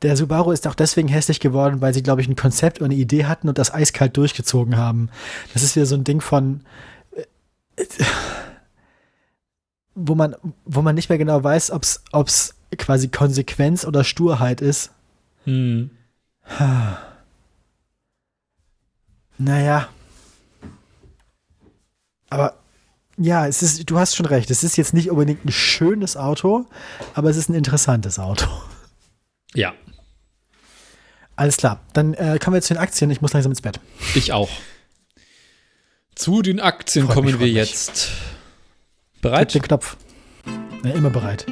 [0.01, 2.95] der Subaru ist auch deswegen hässlich geworden, weil sie, glaube ich, ein Konzept und eine
[2.95, 5.09] Idee hatten und das eiskalt durchgezogen haben.
[5.53, 6.61] Das ist wieder so ein Ding von,
[7.15, 7.83] äh,
[9.95, 14.91] wo man, wo man nicht mehr genau weiß, ob es quasi Konsequenz oder Sturheit ist.
[15.45, 15.89] Hm.
[19.37, 19.87] Naja.
[22.29, 22.55] Aber
[23.17, 24.49] ja, es ist, du hast schon recht.
[24.51, 26.65] Es ist jetzt nicht unbedingt ein schönes Auto,
[27.13, 28.47] aber es ist ein interessantes Auto.
[29.53, 29.73] Ja,
[31.35, 31.79] Alles klar.
[31.93, 33.09] Dann äh, kommen wir zu den Aktien.
[33.11, 33.79] Ich muss langsam ins Bett.
[34.15, 34.49] ich auch.
[36.15, 37.55] Zu den Aktien Freut kommen mich, wir mich.
[37.55, 38.09] jetzt.
[39.13, 39.53] Drück Bereit?
[39.53, 39.97] den Knopf.
[40.83, 41.45] Ja, immer bereit.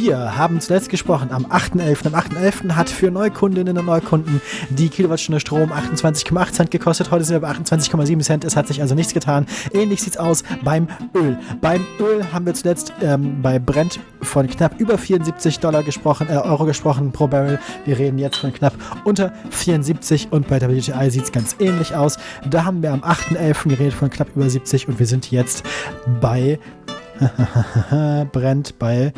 [0.00, 2.06] Wir haben zuletzt gesprochen am 8.11.
[2.06, 2.76] Am 8.11.
[2.76, 7.10] hat für Neukundinnen und Neukunden die Kilowattstunde Strom 28,8 Cent gekostet.
[7.10, 8.44] Heute sind wir bei 28,7 Cent.
[8.44, 9.44] Es hat sich also nichts getan.
[9.72, 10.86] Ähnlich sieht's aus beim
[11.16, 11.36] Öl.
[11.60, 16.36] Beim Öl haben wir zuletzt ähm, bei Brent von knapp über 74 Dollar gesprochen, äh,
[16.36, 17.58] Euro gesprochen pro Barrel.
[17.84, 22.18] Wir reden jetzt von knapp unter 74 und bei WTI sieht's ganz ähnlich aus.
[22.48, 23.70] Da haben wir am 8.11.
[23.70, 25.64] geredet von knapp über 70 und wir sind jetzt
[26.20, 26.60] bei
[28.32, 29.12] brennt bei.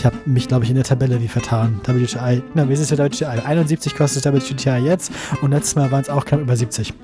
[0.00, 1.78] Ich habe mich, glaube ich, in der Tabelle wie vertan.
[1.84, 2.42] WTI.
[2.54, 3.26] Na, wie ist es für WTI?
[3.44, 5.12] 71 kostet WTI jetzt
[5.42, 6.94] und letztes Mal waren es auch knapp über 70.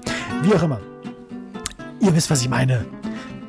[0.41, 0.81] Wie auch immer.
[2.01, 2.87] Ihr wisst, was ich meine.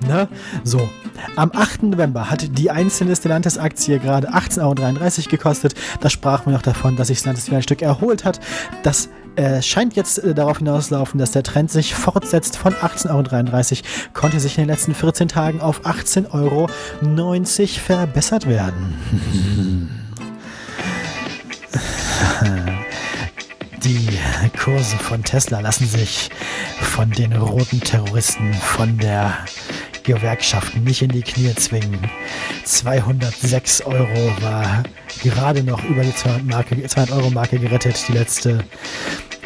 [0.06, 0.28] Ne?
[0.66, 0.90] So.
[1.38, 1.84] Am 8.
[1.84, 5.76] November hat die einzelne Stellantis-Aktie gerade 18,33 Euro gekostet.
[6.02, 8.42] Da sprach man noch davon, dass sich Stellantis wieder ein Stück erholt hat.
[8.84, 12.58] Das äh, scheint jetzt äh, darauf hinauslaufen, dass der Trend sich fortsetzt.
[12.58, 13.84] Von 18,33 Euro
[14.14, 16.68] konnte sich in den letzten 14 Tagen auf 18,90 Euro
[17.78, 18.96] verbessert werden.
[23.84, 24.20] Die
[24.58, 26.30] Kurse von Tesla lassen sich
[26.82, 29.38] von den roten Terroristen, von der
[30.04, 32.00] Gewerkschaft nicht in die Knie zwingen.
[32.64, 34.84] 206 Euro war
[35.22, 38.64] gerade noch über die 200, Marke, 200 Euro Marke gerettet, die letzte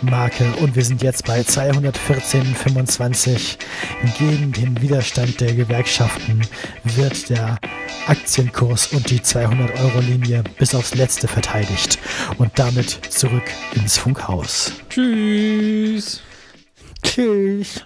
[0.04, 0.46] Marke.
[0.60, 3.58] Und wir sind jetzt bei 214,25.
[4.18, 6.42] Gegen den Widerstand der Gewerkschaften
[6.84, 7.58] wird der
[8.08, 12.00] Aktienkurs und die 200-Euro-Linie bis aufs Letzte verteidigt.
[12.38, 13.44] Und damit zurück
[13.76, 14.72] ins Funkhaus.
[14.90, 16.22] Tschüss.
[17.04, 17.86] Tschüss.